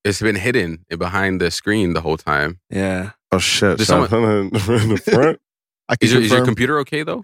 It's 0.04 0.22
been 0.22 0.36
hidden 0.36 0.86
behind 0.98 1.40
the 1.40 1.50
screen 1.52 1.94
the 1.94 2.02
whole 2.02 2.18
time. 2.18 2.60
Yeah. 2.70 3.12
Oh 3.32 3.40
shit! 3.40 3.78
Did 3.78 3.88
Should 3.88 4.04
I 4.04 4.08
put 4.08 4.20
it 4.24 4.28
in 4.84 4.90
the 4.90 4.98
front? 4.98 5.40
I 5.90 5.96
can 5.96 6.06
Is 6.06 6.14
your, 6.14 6.22
is 6.22 6.30
your 6.30 6.38
confirm- 6.40 6.46
computer 6.46 6.80
okay 6.80 7.04
though? 7.04 7.24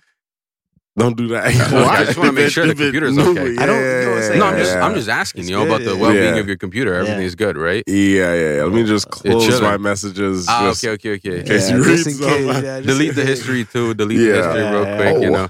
Don't 0.98 1.16
do 1.16 1.28
that. 1.30 1.46
Well, 1.72 1.88
I 1.88 2.04
just 2.04 2.18
wanna 2.18 2.32
make 2.42 2.50
sure 2.52 2.66
the 2.66 2.72
If 2.72 2.80
it- 2.82 2.84
computer's 2.92 3.18
okay. 3.18 3.54
it, 3.54 3.60
I 3.60 3.66
don't- 3.66 3.78
you 3.80 4.06
know 4.06 4.16
what 4.16 4.38
No, 4.38 4.46
I'm 4.48 4.58
just 4.58 4.74
yeah. 4.76 4.86
I'm 4.86 4.94
just 4.96 5.08
asking, 5.10 5.42
It's 5.42 5.50
you 5.50 5.56
know, 5.56 5.66
about 5.66 5.80
the 5.82 5.94
yeah. 5.96 6.02
well-being 6.02 6.34
Yeah. 6.36 6.40
of 6.42 6.48
your 6.48 6.58
computer. 6.58 6.94
Everything 6.96 7.20
Yeah. 7.22 7.26
is 7.26 7.36
good, 7.36 7.58
right? 7.58 7.84
Yeah, 7.88 8.34
yeah, 8.34 8.56
yeah. 8.58 8.64
Let 8.64 8.74
me 8.74 8.84
just 8.86 9.10
close 9.10 9.46
chilling. 9.46 9.64
my 9.64 9.78
messages. 9.78 10.46
Ah, 10.50 10.70
just- 10.70 10.84
okay, 10.84 10.90
okay, 11.12 11.12
okay. 11.18 11.40
In 11.40 11.46
case 11.46 11.70
Yeah, 11.70 11.78
you 11.78 11.84
just 11.84 12.06
read 12.06 12.14
in 12.16 12.20
case, 12.20 12.64
yeah, 12.64 12.80
just 12.82 12.88
Delete 12.88 13.10
in 13.10 13.16
the 13.16 13.22
case. 13.22 13.30
history 13.30 13.66
too. 13.66 13.94
Delete 13.94 14.18
the 14.18 14.26
Yeah. 14.26 14.36
history 14.36 14.62
real 14.64 14.84
Yeah, 14.84 14.96
quick. 14.98 15.16
You 15.16 15.22
yeah. 15.22 15.30
know, 15.38 15.50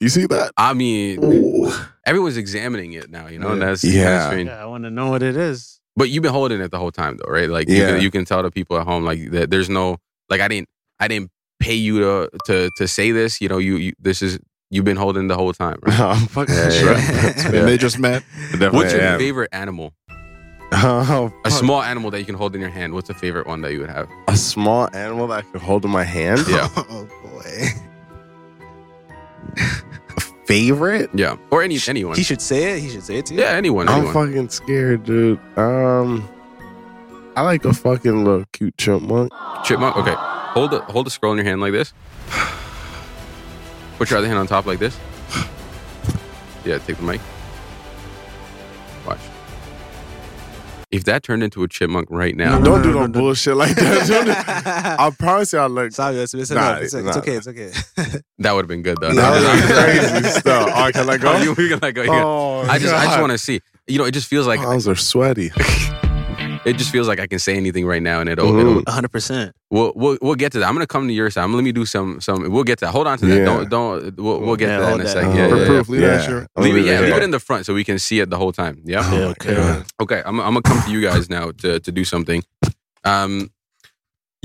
You 0.00 0.08
see 0.10 0.26
that? 0.26 0.52
I 0.58 0.74
mean, 0.74 1.70
everyone's 2.04 2.36
examining 2.36 2.92
it 2.92 3.08
now. 3.10 3.28
You 3.28 3.38
know, 3.38 3.50
and 3.52 3.62
that's 3.62 3.82
Yeah. 3.84 4.02
yeah. 4.02 4.26
strange. 4.28 4.48
Yeah, 4.48 4.62
I 4.62 4.66
want 4.66 4.84
to 4.84 4.90
know 4.90 5.08
what 5.10 5.22
it 5.22 5.36
is. 5.36 5.75
But 5.96 6.10
you've 6.10 6.22
been 6.22 6.32
holding 6.32 6.60
it 6.60 6.70
the 6.70 6.78
whole 6.78 6.92
time, 6.92 7.16
though, 7.16 7.30
right? 7.32 7.48
Like, 7.48 7.68
you, 7.68 7.76
can, 7.78 8.00
you 8.02 8.10
can 8.10 8.24
tell 8.26 8.42
the 8.42 8.50
people 8.50 8.78
at 8.78 8.86
home, 8.86 9.04
like, 9.04 9.30
that 9.30 9.50
there's 9.50 9.70
no, 9.70 9.96
like, 10.28 10.40
I 10.42 10.48
didn't, 10.48 10.68
I 11.00 11.08
didn't 11.08 11.30
pay 11.58 11.74
you 11.74 12.00
to 12.00 12.30
to 12.44 12.70
to 12.76 12.86
say 12.86 13.12
this. 13.12 13.40
You 13.40 13.48
know, 13.48 13.56
you, 13.58 13.76
you 13.76 13.92
this 13.98 14.20
is 14.20 14.38
you've 14.70 14.84
been 14.84 14.96
holding 14.98 15.28
the 15.28 15.36
whole 15.36 15.52
time. 15.54 15.78
Right? 15.86 15.98
I'm 16.00 16.26
fucking 16.26 16.54
Yeah, 16.54 16.70
sure. 16.70 16.92
yeah. 16.92 17.46
And 17.60 17.68
they 17.68 17.78
just 17.78 17.98
met. 17.98 18.22
What's 18.58 18.92
your 18.92 19.00
am. 19.02 19.18
favorite 19.18 19.48
animal? 19.52 19.94
Oh, 20.72 21.32
A 21.44 21.50
small 21.50 21.80
animal 21.80 22.10
that 22.10 22.18
you 22.18 22.24
can 22.26 22.34
hold 22.34 22.54
in 22.56 22.60
your 22.60 22.70
hand. 22.70 22.92
What's 22.92 23.06
the 23.08 23.14
favorite 23.14 23.46
one 23.46 23.62
that 23.62 23.72
you 23.72 23.78
would 23.80 23.88
have? 23.90 24.08
a 24.28 24.36
small 24.36 24.88
animal 24.94 25.28
that 25.28 25.38
I 25.38 25.42
can 25.50 25.60
hold 25.60 25.84
in 25.84 25.90
my 25.92 26.02
hand. 26.02 26.44
Yeah, 26.48 26.68
oh 26.76 27.08
boy. 27.22 27.68
Favorite? 30.46 31.10
yeah, 31.12 31.36
or 31.50 31.62
any 31.62 31.78
anyone. 31.88 32.16
He 32.16 32.22
should 32.22 32.40
say 32.40 32.74
it. 32.76 32.80
He 32.80 32.88
should 32.88 33.02
say 33.02 33.18
it 33.18 33.26
to 33.26 33.34
you. 33.34 33.40
Yeah, 33.40 33.48
anyone. 33.50 33.88
I'm 33.88 34.06
anyone. 34.06 34.28
fucking 34.28 34.48
scared, 34.48 35.04
dude. 35.04 35.40
Um, 35.58 36.28
I 37.36 37.42
like 37.42 37.64
a 37.64 37.74
fucking 37.74 38.24
little 38.24 38.44
cute 38.52 38.78
chipmunk. 38.78 39.32
Chipmunk. 39.64 39.96
Okay, 39.96 40.14
hold 40.16 40.70
the 40.70 40.80
hold 40.82 41.06
the 41.06 41.10
scroll 41.10 41.32
in 41.32 41.38
your 41.38 41.44
hand 41.46 41.60
like 41.60 41.72
this. 41.72 41.92
Put 43.98 44.10
your 44.10 44.18
other 44.18 44.28
hand 44.28 44.38
on 44.38 44.46
top 44.46 44.66
like 44.66 44.78
this. 44.78 44.96
Yeah, 46.64 46.78
take 46.78 46.96
the 46.96 47.02
mic. 47.02 47.20
If 50.96 51.04
that 51.04 51.22
turned 51.22 51.42
into 51.42 51.62
a 51.62 51.68
chipmunk 51.68 52.08
right 52.10 52.34
now, 52.34 52.58
Don't 52.58 52.80
do 52.82 52.88
no, 52.88 52.94
no 52.94 53.00
no, 53.00 53.06
no. 53.06 53.12
bullshit 53.20 53.54
like 53.54 53.76
that. 53.76 54.06
Don't 54.08 54.24
do- 54.24 54.32
I 54.34 55.10
promise 55.18 55.52
you, 55.52 55.58
I 55.58 55.66
look. 55.66 55.92
Sorry, 55.92 56.16
it's, 56.16 56.32
it's, 56.32 56.50
Nah, 56.50 56.76
it's, 56.76 56.94
nah. 56.94 57.08
it's 57.08 57.16
okay. 57.18 57.32
It's 57.36 57.46
okay. 57.52 57.70
that 58.38 58.52
would 58.52 58.62
have 58.64 58.68
been 58.68 58.80
good 58.82 58.96
though. 58.98 59.12
That 59.12 59.30
was 59.30 59.42
No, 59.44 60.10
crazy 60.14 60.40
stuff. 60.40 60.68
All 60.72 60.80
right, 60.84 60.94
can 60.94 61.08
I 61.10 61.18
go? 61.18 61.34
Oh, 61.34 61.42
you, 61.42 61.50
you 61.50 61.68
can 61.68 61.80
let 61.80 61.92
go. 61.94 62.04
Oh, 62.08 62.60
I 62.62 62.78
just, 62.78 62.94
I 62.94 63.04
just 63.04 63.20
want 63.20 63.32
to 63.32 63.38
see. 63.38 63.60
You 63.86 63.98
know, 63.98 64.04
it 64.04 64.12
just 64.12 64.26
feels 64.26 64.46
like 64.46 64.58
my 64.60 64.64
Palms 64.64 64.88
are 64.88 64.96
sweaty. 64.96 65.50
It 66.66 66.76
just 66.76 66.90
feels 66.90 67.08
like 67.08 67.20
I 67.20 67.26
can 67.26 67.38
say 67.38 67.56
anything 67.56 67.86
right 67.86 68.02
now, 68.02 68.20
and 68.20 68.28
it'll, 68.28 68.46
Mhm. 68.52 68.60
it'll 68.60 68.82
100. 68.82 69.08
percent 69.10 69.54
we'll, 69.70 69.92
we'll 69.96 70.18
we'll 70.20 70.34
get 70.34 70.52
to 70.52 70.58
that. 70.58 70.66
I'm 70.68 70.74
gonna 70.74 70.86
come 70.86 71.06
to 71.08 71.14
your 71.14 71.30
side. 71.30 71.44
I'm, 71.44 71.54
let 71.54 71.64
me 71.64 71.72
do 71.72 71.86
some 71.86 72.20
some. 72.20 72.50
We'll 72.50 72.64
get 72.64 72.78
to 72.80 72.84
that. 72.86 72.92
Hold 72.92 73.06
on 73.06 73.16
to 73.18 73.26
that. 73.26 73.36
Yeah. 73.38 73.44
Don't 73.44 73.68
don't. 73.70 74.16
We'll, 74.16 74.40
we'll 74.40 74.56
get 74.56 74.68
Yeah, 74.68 74.78
to 74.78 74.82
that 74.86 74.94
in 74.96 75.00
a 75.00 75.04
that. 75.04 75.10
second. 75.12 75.36
Yeah, 75.36 75.48
For 75.48 75.54
yeah, 75.56 75.60
yeah. 75.62 75.66
proof, 75.68 75.88
leave 75.88 76.00
that 76.02 76.24
shit. 76.24 76.48
Leave 76.64 76.76
it, 76.76 76.84
yeah, 76.84 77.00
leave 77.00 77.14
it 77.14 77.22
in 77.22 77.30
the 77.30 77.40
front 77.40 77.64
so 77.66 77.72
we 77.74 77.84
can 77.84 77.98
see 77.98 78.20
it 78.20 78.28
the 78.30 78.36
whole 78.36 78.52
time. 78.52 78.82
Yeah. 78.84 79.00
Oh, 79.10 79.28
okay. 79.30 79.54
God. 79.54 79.84
Okay, 80.02 80.22
I'm, 80.26 80.40
I'm 80.40 80.54
gonna 80.54 80.62
come 80.62 80.82
to 80.82 80.90
you 80.90 81.00
guys 81.00 81.30
now 81.30 81.52
to 81.62 81.80
to 81.80 81.92
do 81.92 82.04
something. 82.04 82.42
Um, 83.04 83.50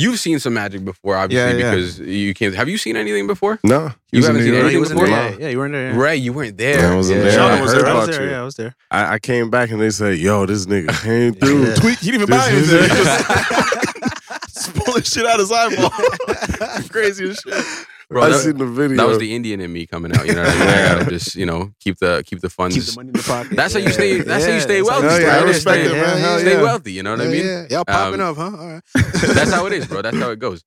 you've 0.01 0.19
seen 0.19 0.39
some 0.39 0.53
magic 0.53 0.83
before, 0.83 1.15
obviously, 1.15 1.59
Yeah, 1.59 1.65
yeah. 1.65 1.75
because 1.75 1.99
you 1.99 2.33
can't. 2.33 2.55
Have 2.55 2.67
you 2.69 2.77
seen 2.77 2.95
anything 2.95 3.27
before? 3.27 3.59
No, 3.63 3.91
You 4.11 4.19
was 4.19 4.25
in 4.27 4.35
haven't 4.35 4.41
seen 4.43 4.53
anything 4.55 4.71
he 4.71 4.77
was 4.77 4.91
in 4.91 4.97
before, 4.97 5.07
there. 5.09 5.31
Yeah, 5.31 5.37
yeah, 5.39 5.47
you 5.49 5.57
were 5.59 5.65
in 5.67 5.71
there. 5.71 5.91
Yeah. 5.91 5.97
Ray, 5.97 6.15
you 6.17 6.33
weren't 6.33 6.57
there. 6.57 6.79
Yeah, 6.79 6.91
I 6.91 6.95
wasn't 6.95 7.21
there. 7.23 7.31
Sheldon 7.31 7.57
I 7.57 7.61
was 7.61 7.73
there. 7.73 7.85
I 7.87 7.93
was 7.93 8.07
there. 8.17 8.29
Yeah, 8.29 8.41
I 8.41 8.43
was 8.43 8.55
there. 8.55 8.75
I, 8.91 9.13
I 9.13 9.19
came 9.19 9.49
back 9.49 9.69
and 9.71 9.79
they 9.81 9.89
said, 9.91 10.17
"Yo, 10.17 10.45
this 10.45 10.65
nigga 10.65 10.89
came 11.03 11.33
through." 11.33 11.67
Yeah. 11.67 11.75
Tweet. 11.75 11.99
He 11.99 12.11
didn't 12.11 12.29
even 12.29 12.29
This 12.29 12.45
buy 12.45 12.49
is- 12.51 12.73
anything. 12.73 12.97
He 12.97 14.49
just 14.53 14.73
pulling 14.75 15.03
shit 15.03 15.25
out 15.25 15.39
of 15.39 15.49
his 15.49 15.51
eyeball. 15.51 15.89
Crazy 16.89 17.29
as 17.29 17.37
shit. 17.39 17.65
Bro, 18.11 18.23
I 18.23 18.29
that, 18.29 18.39
seen 18.39 18.57
the 18.57 18.65
video. 18.65 18.97
that 18.97 19.07
was 19.07 19.19
the 19.19 19.33
Indian 19.33 19.61
in 19.61 19.71
me 19.71 19.85
coming 19.87 20.13
out. 20.15 20.25
You 20.27 20.33
know 20.35 20.43
what 20.43 20.51
I 20.53 20.59
mean? 20.59 20.67
I 20.67 20.95
gotta 20.99 21.09
just 21.17 21.33
you 21.35 21.45
know 21.45 21.71
keep 21.79 21.97
the 21.99 22.23
keep 22.25 22.41
the 22.41 22.49
funds. 22.49 22.75
Keep 22.75 22.83
the 22.85 22.95
money 22.97 23.07
in 23.09 23.13
the 23.13 23.23
pocket. 23.23 23.55
That's 23.55 23.73
how 23.73 23.79
you 23.79 23.89
stay. 23.91 24.19
That's 24.19 24.45
how 24.45 24.51
you 24.51 24.59
stay 24.59 24.81
that's 24.81 24.89
wealthy. 24.89 25.07
Hell 25.07 25.21
yeah. 25.21 25.35
I 25.35 25.39
You 25.39 25.45
respect 25.47 25.85
stay- 25.85 25.97
it, 25.97 26.01
man. 26.01 26.17
Hell 26.19 26.39
Stay 26.39 26.51
yeah. 26.55 26.61
wealthy. 26.61 26.91
You 26.91 27.03
know 27.03 27.11
what 27.11 27.21
I 27.21 27.27
mean? 27.27 27.45
Yeah, 27.45 27.67
y'all 27.69 27.85
popping 27.85 28.19
Um, 28.19 28.27
up, 28.31 28.35
huh? 28.37 28.57
All 28.61 28.67
right. 28.67 28.81
That's 29.33 29.51
how 29.53 29.65
it 29.67 29.73
is, 29.73 29.87
bro. 29.87 30.01
That's 30.01 30.17
how 30.17 30.29
it 30.31 30.39
goes. 30.39 30.63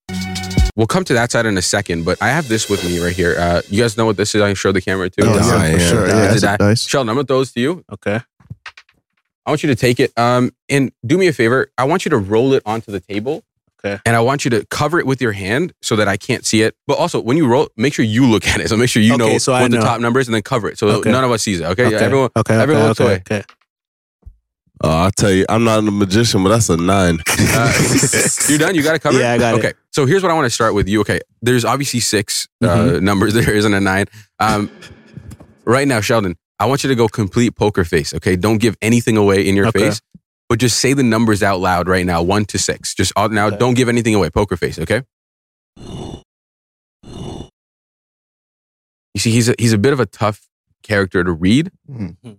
We'll 0.76 0.86
come 0.86 1.04
to 1.04 1.12
that 1.14 1.30
side 1.30 1.44
in 1.46 1.56
a 1.58 1.62
second, 1.62 2.04
but 2.04 2.20
I 2.22 2.28
have 2.28 2.48
this 2.48 2.68
with 2.68 2.82
me 2.84 2.98
right 2.98 3.14
here. 3.14 3.36
Uh, 3.38 3.60
you 3.68 3.80
guys 3.82 3.96
know 3.96 4.06
what 4.06 4.16
this 4.16 4.34
is? 4.34 4.40
I 4.42 4.48
can 4.48 4.56
show 4.56 4.72
the 4.72 4.80
camera 4.80 5.08
too. 5.10 5.22
Oh, 5.24 5.34
yeah, 5.34 5.36
yeah, 5.36 5.42
for 5.42 5.58
for 5.58 5.78
yeah. 5.78 5.88
sure. 5.90 6.06
Yeah, 6.08 6.14
that's 6.34 6.42
a 6.42 6.56
nice. 6.58 6.82
Sheldon, 6.88 7.10
I'm 7.10 7.14
gonna 7.16 7.26
throw 7.26 7.40
this 7.40 7.52
to 7.52 7.60
you. 7.60 7.84
Okay. 7.92 8.20
I 9.46 9.50
want 9.50 9.62
you 9.62 9.68
to 9.68 9.76
take 9.76 10.00
it. 10.00 10.10
Um, 10.18 10.52
and 10.70 10.90
do 11.06 11.18
me 11.18 11.26
a 11.28 11.32
favor. 11.32 11.70
I 11.76 11.84
want 11.84 12.04
you 12.06 12.08
to 12.10 12.16
roll 12.16 12.54
it 12.54 12.62
onto 12.64 12.90
the 12.90 13.00
table. 13.00 13.44
Okay. 13.84 14.00
And 14.06 14.16
I 14.16 14.20
want 14.20 14.44
you 14.44 14.50
to 14.52 14.64
cover 14.70 14.98
it 14.98 15.06
with 15.06 15.20
your 15.20 15.32
hand 15.32 15.72
so 15.82 15.96
that 15.96 16.08
I 16.08 16.16
can't 16.16 16.44
see 16.46 16.62
it. 16.62 16.74
But 16.86 16.96
also, 16.98 17.20
when 17.20 17.36
you 17.36 17.46
roll, 17.46 17.68
make 17.76 17.92
sure 17.92 18.04
you 18.04 18.26
look 18.26 18.46
at 18.52 18.60
it. 18.60 18.68
So 18.68 18.76
make 18.76 18.88
sure 18.88 19.02
you 19.02 19.14
Okay, 19.14 19.32
know 19.32 19.38
so 19.38 19.52
what 19.52 19.62
I 19.62 19.68
the 19.68 19.76
know. 19.76 19.82
top 19.82 20.00
number 20.00 20.20
is, 20.20 20.28
and 20.28 20.34
then 20.34 20.42
cover 20.42 20.68
it 20.68 20.78
so 20.78 20.88
Okay. 20.88 21.10
none 21.10 21.24
of 21.24 21.30
us 21.30 21.42
sees 21.42 21.60
it. 21.60 21.64
Okay. 21.64 21.86
Okay. 21.86 21.94
Yeah, 21.96 22.00
everyone. 22.02 22.30
Okay. 22.36 22.54
everyone 22.54 22.82
okay, 22.82 22.88
looks 22.88 23.00
okay, 23.00 23.10
away. 23.10 23.22
Okay. 23.40 23.44
Oh, 24.82 24.90
I'll 24.90 25.10
tell 25.12 25.30
you, 25.30 25.46
I'm 25.48 25.64
not 25.64 25.78
a 25.78 25.90
magician, 25.90 26.42
but 26.42 26.48
that's 26.50 26.68
a 26.68 26.76
nine. 26.76 27.18
Uh, 27.38 27.72
you're 28.48 28.58
done. 28.58 28.74
You 28.74 28.82
got 28.82 28.92
to 28.94 28.98
cover. 28.98 29.18
Yeah, 29.18 29.32
it? 29.32 29.36
I 29.36 29.38
got 29.38 29.54
it. 29.54 29.58
Okay. 29.58 29.72
So 29.92 30.04
here's 30.04 30.22
what 30.22 30.30
I 30.32 30.34
want 30.34 30.46
to 30.46 30.50
start 30.50 30.74
with 30.74 30.88
you. 30.88 31.00
Okay. 31.02 31.20
There's 31.42 31.64
obviously 31.64 32.00
6 32.00 32.48
uh, 32.62 32.66
Mm-hmm. 32.66 33.04
numbers. 33.04 33.34
There 33.44 33.54
isn't 33.54 33.72
a 33.72 33.80
nine. 33.80 34.06
Um, 34.40 34.70
right 35.64 35.86
now, 35.86 36.00
Sheldon, 36.00 36.36
I 36.58 36.66
want 36.66 36.82
you 36.84 36.88
to 36.88 36.96
go 36.96 37.06
complete 37.08 37.54
poker 37.54 37.84
face. 37.84 38.12
Okay. 38.14 38.34
Don't 38.36 38.58
give 38.58 38.76
anything 38.82 39.16
away 39.16 39.46
in 39.48 39.54
your 39.54 39.68
Okay. 39.68 39.78
face, 39.78 40.00
but 40.54 40.60
just 40.60 40.78
say 40.78 40.92
the 40.92 41.02
numbers 41.02 41.42
out 41.42 41.58
loud 41.58 41.88
right 41.88 42.06
now, 42.06 42.22
one 42.22 42.44
to 42.44 42.58
six. 42.58 42.94
Just 42.94 43.12
all, 43.16 43.28
now, 43.28 43.48
Okay. 43.48 43.56
don't 43.56 43.74
give 43.74 43.88
anything 43.88 44.14
away. 44.14 44.30
Poker 44.30 44.56
face. 44.56 44.78
Okay. 44.78 45.02
You 49.14 49.18
see, 49.18 49.32
he's 49.32 49.48
a, 49.48 49.56
he's 49.58 49.72
a 49.72 49.78
bit 49.78 49.92
of 49.92 49.98
a 49.98 50.06
tough 50.06 50.46
character 50.84 51.24
to 51.24 51.32
read. 51.32 51.72
Mhm. 51.90 52.36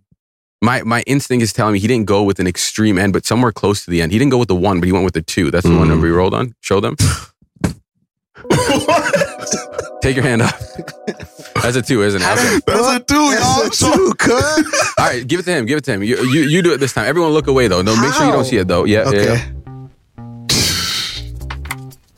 My 0.62 0.82
my 0.84 1.02
instinct 1.06 1.44
is 1.44 1.52
telling 1.52 1.74
me 1.74 1.80
he 1.80 1.88
didn't 1.88 2.06
go 2.08 2.24
with 2.24 2.40
an 2.40 2.48
extreme 2.48 2.98
end, 2.98 3.12
but 3.12 3.26
somewhere 3.26 3.52
close 3.52 3.84
to 3.84 3.92
the 3.92 4.02
end. 4.02 4.14
He 4.14 4.18
didn't 4.18 4.32
go 4.32 4.38
with 4.38 4.48
the 4.48 4.56
one, 4.56 4.80
but 4.80 4.86
he 4.86 4.94
went 4.94 5.04
with 5.04 5.14
the 5.14 5.22
two. 5.22 5.52
That's 5.52 5.66
the 5.66 5.76
one 5.76 5.88
Mm. 5.88 5.90
number 5.90 6.08
he 6.08 6.14
rolled 6.14 6.34
on. 6.34 6.56
Show 6.62 6.80
them. 6.80 6.96
Take 10.02 10.16
your 10.16 10.24
hand 10.26 10.42
up. 10.42 10.56
That's 11.62 11.78
a 11.78 11.82
two, 11.82 12.04
isn't 12.04 12.22
it? 12.22 12.26
Okay. 12.28 12.60
That's 12.66 12.88
a 12.88 13.00
two, 13.00 13.16
y'all. 13.16 13.70
Two, 13.70 14.14
cut. 14.18 14.66
All 15.00 15.06
right, 15.08 15.26
give 15.26 15.40
it 15.40 15.44
to 15.44 15.52
him. 15.52 15.66
Give 15.66 15.78
it 15.78 15.84
to 15.86 15.94
him. 15.94 16.04
You, 16.04 16.18
you 16.18 16.42
you 16.42 16.62
do 16.62 16.74
it 16.74 16.80
this 16.80 16.94
time. 16.94 17.08
Everyone 17.08 17.32
look 17.32 17.48
away 17.48 17.68
though. 17.68 17.82
No, 17.82 18.00
make 18.00 18.14
sure 18.14 18.26
you 18.26 18.32
don't 18.32 18.46
see 18.46 18.58
it 18.58 18.68
though. 18.68 18.84
Yeah, 18.84 19.10
yeah, 19.10 19.22
yeah. 19.22 19.52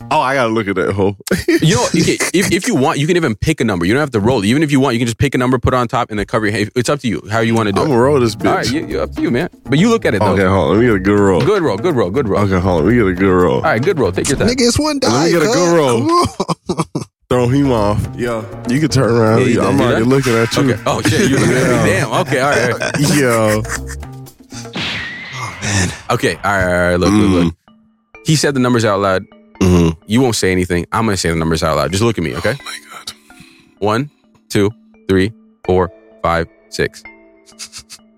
Oh, 0.09 0.21
I 0.21 0.35
gotta 0.35 0.49
look 0.49 0.67
at 0.69 0.75
that 0.75 0.93
hole. 0.93 1.17
You 1.47 1.75
know, 1.75 1.85
okay, 1.87 2.17
if, 2.33 2.51
if 2.51 2.67
you 2.67 2.75
want, 2.75 2.97
you 2.99 3.07
can 3.07 3.17
even 3.17 3.35
pick 3.35 3.59
a 3.59 3.65
number. 3.65 3.85
You 3.85 3.93
don't 3.93 3.99
have 3.99 4.11
to 4.11 4.19
roll. 4.21 4.45
Even 4.45 4.63
if 4.63 4.71
you 4.71 4.79
want, 4.79 4.93
you 4.95 4.99
can 4.99 5.05
just 5.07 5.17
pick 5.17 5.35
a 5.35 5.37
number, 5.37 5.59
put 5.59 5.73
it 5.73 5.77
on 5.77 5.87
top, 5.89 6.09
and 6.09 6.17
then 6.19 6.25
cover 6.25 6.45
your 6.45 6.53
hand. 6.55 6.69
It's 6.75 6.87
up 6.87 6.99
to 7.01 7.07
you 7.09 7.21
how 7.29 7.39
you 7.39 7.53
want 7.53 7.67
to 7.67 7.73
do 7.73 7.81
I'm 7.81 7.87
it. 7.87 7.89
gonna 7.89 8.01
roll 8.01 8.19
this 8.19 8.35
bitch. 8.35 8.49
All 8.49 8.55
right, 8.55 8.71
you, 8.71 8.87
you, 8.87 9.01
up 9.01 9.11
to 9.13 9.21
you, 9.21 9.31
man. 9.31 9.49
But 9.65 9.79
you 9.79 9.89
look 9.89 10.05
at 10.05 10.13
it 10.15 10.19
though. 10.19 10.31
okay, 10.33 10.45
hold 10.45 10.69
on. 10.71 10.75
Let 10.75 10.79
me 10.79 10.85
get 10.87 10.95
a 10.95 10.99
good 10.99 11.19
roll. 11.19 11.41
Good 11.41 11.61
roll, 11.61 11.77
good 11.77 11.95
roll, 11.95 12.09
good 12.09 12.29
roll. 12.29 12.41
Okay, 12.43 12.59
hold 12.59 12.81
on. 12.81 12.85
Let 12.87 12.91
me 12.91 12.97
get 12.99 13.07
a 13.07 13.13
good 13.13 13.31
roll. 13.43 13.55
All 13.57 13.61
right, 13.63 13.81
good 13.81 13.99
roll. 13.99 14.11
Take 14.13 14.29
your 14.29 14.37
time. 14.37 14.47
Nigga, 14.47 14.61
it's 14.67 14.79
one 14.79 14.99
die. 14.99 15.09
Let 15.11 15.25
me 15.25 15.31
get 15.31 15.41
a 15.41 15.45
good 15.45 15.75
roll. 15.75 16.85
Throw 17.29 17.49
him 17.49 17.71
off. 17.73 17.99
Yo, 18.15 18.39
you 18.69 18.79
can 18.79 18.87
turn 18.89 19.11
around. 19.13 19.41
Yeah, 19.41 19.47
you 19.47 19.61
I'm 19.61 19.77
done. 19.77 19.81
already 19.87 20.05
You 20.05 20.09
done? 20.09 20.09
looking 20.09 20.33
at 20.35 20.55
you. 20.55 20.71
Okay. 20.73 20.83
Oh 20.85 21.01
shit, 21.01 21.29
you 21.29 21.37
looking 21.37 21.57
at 21.57 21.63
me? 21.83 21.91
Yeah. 21.91 21.99
Damn. 22.05 22.11
Okay. 22.21 22.39
All 22.39 22.49
right. 22.49 22.71
All 22.71 22.79
right. 22.79 23.15
Yo. 23.17 23.61
Oh 25.35 25.59
man. 25.61 25.89
Okay. 26.11 26.35
All 26.35 26.41
right. 26.43 26.63
All 26.63 26.89
right. 26.91 26.95
Look, 26.95 27.11
look, 27.11 27.29
look. 27.29 27.53
Mm. 27.53 27.55
He 28.25 28.35
said 28.37 28.53
the 28.53 28.61
numbers 28.61 28.85
out 28.85 29.01
loud. 29.01 29.25
Mm-hmm. 29.67 30.01
You 30.07 30.21
won't 30.21 30.35
say 30.35 30.51
anything. 30.51 30.85
I'm 30.91 31.05
gonna 31.05 31.17
say 31.17 31.29
the 31.29 31.35
numbers 31.35 31.63
out 31.63 31.75
loud. 31.77 31.91
Just 31.91 32.03
look 32.03 32.17
at 32.17 32.23
me, 32.23 32.35
okay? 32.37 32.55
Oh 32.59 32.63
my 32.63 32.79
god. 32.91 33.13
One, 33.79 34.09
two, 34.49 34.71
three, 35.07 35.33
four, 35.65 35.91
five, 36.23 36.47
six. 36.69 37.03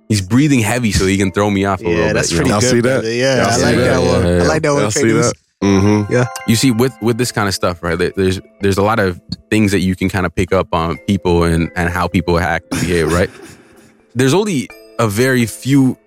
He's 0.08 0.22
breathing 0.22 0.60
heavy 0.60 0.91
so 0.91 1.06
he 1.06 1.18
can 1.18 1.32
throw 1.32 1.50
me 1.50 1.66
off 1.66 1.82
a 1.82 1.84
little 1.84 2.00
Yeah, 2.00 2.08
bit. 2.08 2.14
that's 2.14 2.32
you 2.32 2.38
pretty 2.38 2.50
know? 2.50 2.56
Y'all 2.56 2.62
good. 2.62 2.70
see 2.72 2.82
that? 2.82 3.02
brother. 3.02 3.14
Yeah, 3.14 3.45
I 3.47 3.52
see 3.52 3.62
like 3.64 3.76
that? 3.76 3.84
that 3.84 4.00
one. 4.00 4.26
Yeah, 4.26 4.38
yeah, 4.38 4.43
I 4.43 4.47
like 4.47 4.62
that 4.64 4.72
one. 4.74 4.82
Y'all 4.82 4.91
see 4.91 5.12
that? 5.12 5.34
Mm-hmm. 5.62 6.24
You 6.50 6.56
see, 6.56 6.72
with 6.72 6.93
with 7.02 7.18
this 7.18 7.32
kind 7.32 7.47
of 7.47 7.54
stuff, 7.54 7.84
right? 7.84 7.97
There's 8.16 8.39
there's 8.62 8.78
a 8.78 8.82
lot 8.84 9.00
of 9.00 9.20
things 9.50 9.72
that 9.72 9.80
you 9.82 9.95
can 9.95 10.08
kind 10.10 10.26
of 10.26 10.34
pick 10.34 10.54
up 10.54 10.74
on 10.74 10.97
people 11.00 11.43
and 11.43 11.70
and 11.76 11.89
how 11.89 12.08
people 12.08 12.39
act 12.39 12.66
and 12.72 12.82
behave, 12.82 13.12
right? 13.12 13.30
There's 14.16 14.34
only 14.34 14.68
a 14.97 15.08
very 15.08 15.45
few 15.45 15.97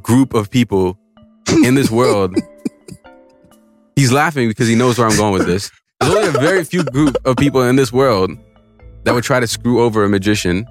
group 0.00 0.32
of 0.34 0.50
people 0.50 0.98
in 1.64 1.74
this 1.74 1.90
world 1.90 2.34
He's 3.98 4.12
laughing 4.12 4.48
because 4.48 4.68
he 4.68 4.76
knows 4.76 4.96
where 4.96 5.08
I'm 5.08 5.16
going 5.16 5.32
with 5.32 5.46
this. 5.46 5.72
There's 6.00 6.14
only 6.14 6.28
a 6.28 6.32
very 6.32 6.62
few 6.62 6.84
group 6.84 7.16
of 7.24 7.36
people 7.36 7.62
in 7.62 7.74
this 7.74 7.92
world 7.92 8.30
that 9.02 9.12
would 9.12 9.24
try 9.24 9.40
to 9.40 9.46
screw 9.48 9.80
over 9.82 10.04
a 10.04 10.08
magician 10.08 10.64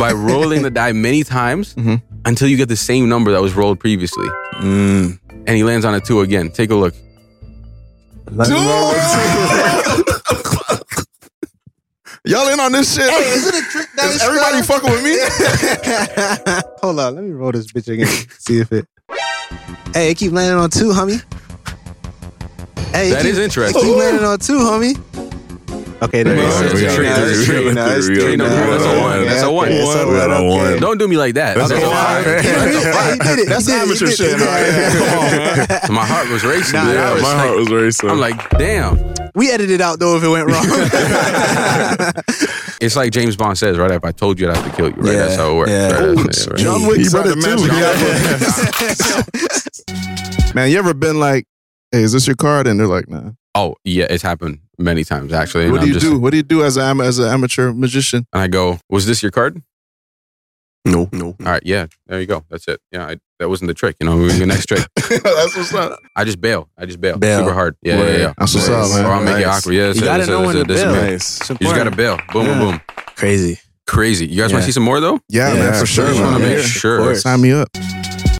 by 0.00 0.10
rolling 0.30 0.62
the 0.62 0.70
die 0.70 0.90
many 0.92 1.22
times 1.22 1.74
Mhm. 1.76 2.02
until 2.24 2.48
you 2.48 2.56
get 2.56 2.68
the 2.68 2.76
same 2.76 3.08
number 3.08 3.30
that 3.30 3.40
was 3.40 3.54
rolled 3.54 3.78
previously. 3.78 4.26
Mm. 4.54 5.18
And 5.46 5.56
he 5.56 5.62
lands 5.62 5.84
on 5.84 5.94
a 5.94 6.00
two 6.00 6.22
again. 6.22 6.50
Take 6.50 6.70
a 6.70 6.74
look. 6.74 6.94
Y'all 12.24 12.46
in 12.48 12.60
on 12.60 12.70
this 12.72 12.94
shit? 12.94 13.10
Hey, 13.10 13.30
is 13.34 13.46
it 13.48 13.54
a 13.54 13.62
trick 13.68 13.88
that 13.96 14.06
Is 14.06 14.14
is 14.16 14.22
everybody 14.22 14.62
spelled? 14.62 14.82
fucking 14.82 14.92
with 14.92 15.04
me? 15.04 16.62
Hold 16.82 17.00
on, 17.00 17.14
let 17.16 17.24
me 17.24 17.30
roll 17.32 17.50
this 17.52 17.66
bitch 17.72 17.88
again. 17.92 18.06
See 18.38 18.58
if 18.60 18.70
it. 18.72 18.86
Hey, 19.92 20.10
it 20.12 20.16
keep 20.18 20.30
landing 20.32 20.56
on 20.58 20.70
two, 20.70 20.90
homie. 20.90 21.20
Hey, 22.92 23.08
it 23.10 23.14
That 23.14 23.22
keep, 23.22 23.30
is 23.32 23.38
interesting. 23.38 23.82
keep 23.82 23.96
landing 23.96 24.24
on 24.24 24.38
two, 24.38 24.58
homie. 24.58 24.96
Okay, 26.02 26.24
there 26.24 26.34
you 26.34 26.42
go. 26.42 26.48
it's 26.48 26.58
a 26.60 26.64
It's 26.84 26.94
three, 26.96 27.04
now, 27.06 27.14
it's 27.22 27.30
it's 27.38 27.42
a 27.42 27.44
three, 27.46 27.62
three, 27.62 27.72
now, 27.74 27.86
it's 27.86 28.06
three, 28.06 28.14
three, 28.16 28.24
three, 28.24 28.36
now. 28.36 28.48
that's 28.48 28.84
a 28.84 29.00
one, 29.00 29.24
that's 29.24 29.42
a 29.42 29.50
one. 29.52 29.68
Okay, 29.68 29.84
One. 29.84 29.92
so 29.94 30.08
We 30.10 30.16
got 30.16 30.30
a 30.30 30.34
okay. 30.34 30.48
one. 30.72 30.80
Don't 30.80 30.98
do 30.98 31.06
me 31.06 31.16
like 31.16 31.34
that. 31.34 31.56
That's 31.56 31.70
That's 31.70 31.84
a 31.84 31.86
a 31.86 31.90
five. 31.90 32.24
five. 32.24 32.40
He 32.42 33.18
did 33.22 33.38
it. 33.38 33.48
That's 33.48 33.66
he 33.66 33.72
did 33.72 33.78
it. 33.78 33.82
amateur 33.86 34.06
shit. 34.10 34.20
it. 34.32 34.40
right? 34.44 34.66
Yeah, 34.66 34.90
come 34.98 35.18
on, 35.18 35.30
man. 35.30 35.94
My 35.94 36.04
heart 36.04 36.28
was 36.28 36.42
racing. 36.44 36.74
Nah, 36.74 36.86
dude. 36.86 37.14
was 37.14 37.22
My 37.22 37.28
like- 37.34 37.38
heart 37.46 37.56
was 37.56 37.70
racing. 37.70 38.10
I'm 38.10 38.18
like, 38.18 38.50
damn. 38.58 38.98
We 39.36 39.50
edited 39.52 39.80
out 39.80 40.00
though 40.00 40.16
if 40.16 40.24
it 40.24 40.28
went 40.28 40.48
wrong. 40.50 40.66
It's 42.80 42.96
like 42.96 43.12
James 43.12 43.36
Bond 43.36 43.56
says, 43.56 43.78
right? 43.78 43.92
If 43.92 44.04
I 44.04 44.10
told 44.10 44.40
you, 44.40 44.50
I'd 44.50 44.56
have 44.56 44.68
to 44.68 44.76
kill 44.76 44.88
you, 44.88 44.94
right? 44.96 45.12
Yeah, 45.12 45.18
That's 45.18 45.36
how 45.36 45.52
it 45.52 45.54
works. 45.54 45.70
yeah. 45.70 45.92
right? 45.92 46.16
That's- 46.16 46.48
right. 46.48 46.58
John 46.58 46.84
Wick 46.84 46.96
He 46.98 47.04
said 47.04 47.26
it 47.26 47.36
the 47.36 47.42
too. 50.42 50.52
Man, 50.54 50.68
you 50.68 50.78
ever 50.78 50.92
been 50.92 51.20
like, 51.20 51.46
"Hey, 51.92 52.02
is 52.02 52.12
this 52.12 52.26
your 52.26 52.36
card?" 52.36 52.66
And 52.66 52.80
they're 52.80 52.86
like, 52.88 53.08
"Nah." 53.08 53.30
Oh, 53.54 53.76
yeah, 53.84 54.06
it's 54.08 54.22
happened 54.22 54.60
many 54.78 55.04
times 55.04 55.32
actually. 55.32 55.64
and 55.64 55.72
What 55.72 55.78
do 55.78 55.82
I'm 55.82 55.88
you 55.88 55.94
just- 55.94 56.06
do? 56.06 56.18
What 56.18 56.30
do 56.30 56.38
you 56.38 56.42
do 56.42 56.64
as 56.64 56.76
an 56.78 57.00
as 57.00 57.18
an 57.18 57.28
amateur 57.28 57.72
magician? 57.72 58.26
And 58.32 58.42
I 58.42 58.46
go, 58.48 58.78
was 58.90 59.06
this 59.06 59.22
your 59.22 59.30
card? 59.30 59.62
no, 60.84 61.08
no. 61.12 61.26
All 61.26 61.46
right, 61.46 61.62
yeah, 61.64 61.86
there 62.06 62.18
you 62.20 62.26
go. 62.26 62.44
That's 62.50 62.66
it. 62.66 62.80
Yeah, 62.90 63.06
I, 63.06 63.16
that 63.38 63.48
wasn't 63.48 63.68
the 63.68 63.74
trick. 63.74 63.96
You 64.00 64.06
know, 64.06 64.16
we're 64.16 64.30
in 64.32 64.38
the 64.40 64.46
next 64.46 64.66
trick. 64.66 64.84
That's 64.96 65.54
what's 65.56 65.72
up. 65.74 66.00
I 66.16 66.24
just 66.24 66.40
bail. 66.40 66.68
I 66.76 66.86
just 66.86 67.00
bail. 67.00 67.18
Bail. 67.18 67.40
Super 67.40 67.52
hard. 67.54 67.76
Yeah, 67.82 67.98
yeah, 68.02 68.16
yeah. 68.16 68.34
That's 68.36 68.52
what's 68.54 68.68
up, 68.68 68.88
man. 68.90 69.04
Or 69.06 69.12
I'll 69.12 69.22
make 69.22 69.36
it 69.42 69.46
awkward. 69.46 69.74
Yeah, 69.74 69.86
that's 69.88 69.98
You 70.00 70.04
it, 70.04 70.06
gotta 70.06 70.18
that's 70.18 70.28
it, 70.28 70.32
know 70.32 70.38
that's 70.42 70.54
when 70.54 70.56
it, 70.56 70.66
to 70.66 70.74
that's 70.74 70.80
it. 70.80 70.84
bail. 70.92 71.10
Nice. 71.12 71.50
You 71.50 71.56
just 71.56 71.76
gotta 71.76 71.90
bail. 71.92 72.18
Boom, 72.32 72.46
Yeah. 72.46 72.58
boom, 72.58 72.70
boom. 72.72 72.80
Crazy. 73.16 73.60
Crazy. 73.86 74.26
You 74.26 74.42
guys 74.42 74.52
want 74.52 74.62
to 74.62 74.66
see 74.66 74.72
some 74.72 74.82
more 74.82 74.98
though? 75.00 75.20
Yeah, 75.28 75.52
Yeah, 75.54 75.58
man, 75.60 75.72
for 75.74 75.80
for 75.80 75.86
sure. 75.86 76.04
sure. 76.06 76.14
Just 76.14 76.20
want 76.24 76.42
to 76.42 76.48
make 76.48 76.64
sure. 76.64 77.14
Sign 77.14 77.40
me 77.42 77.52
up. 77.52 77.68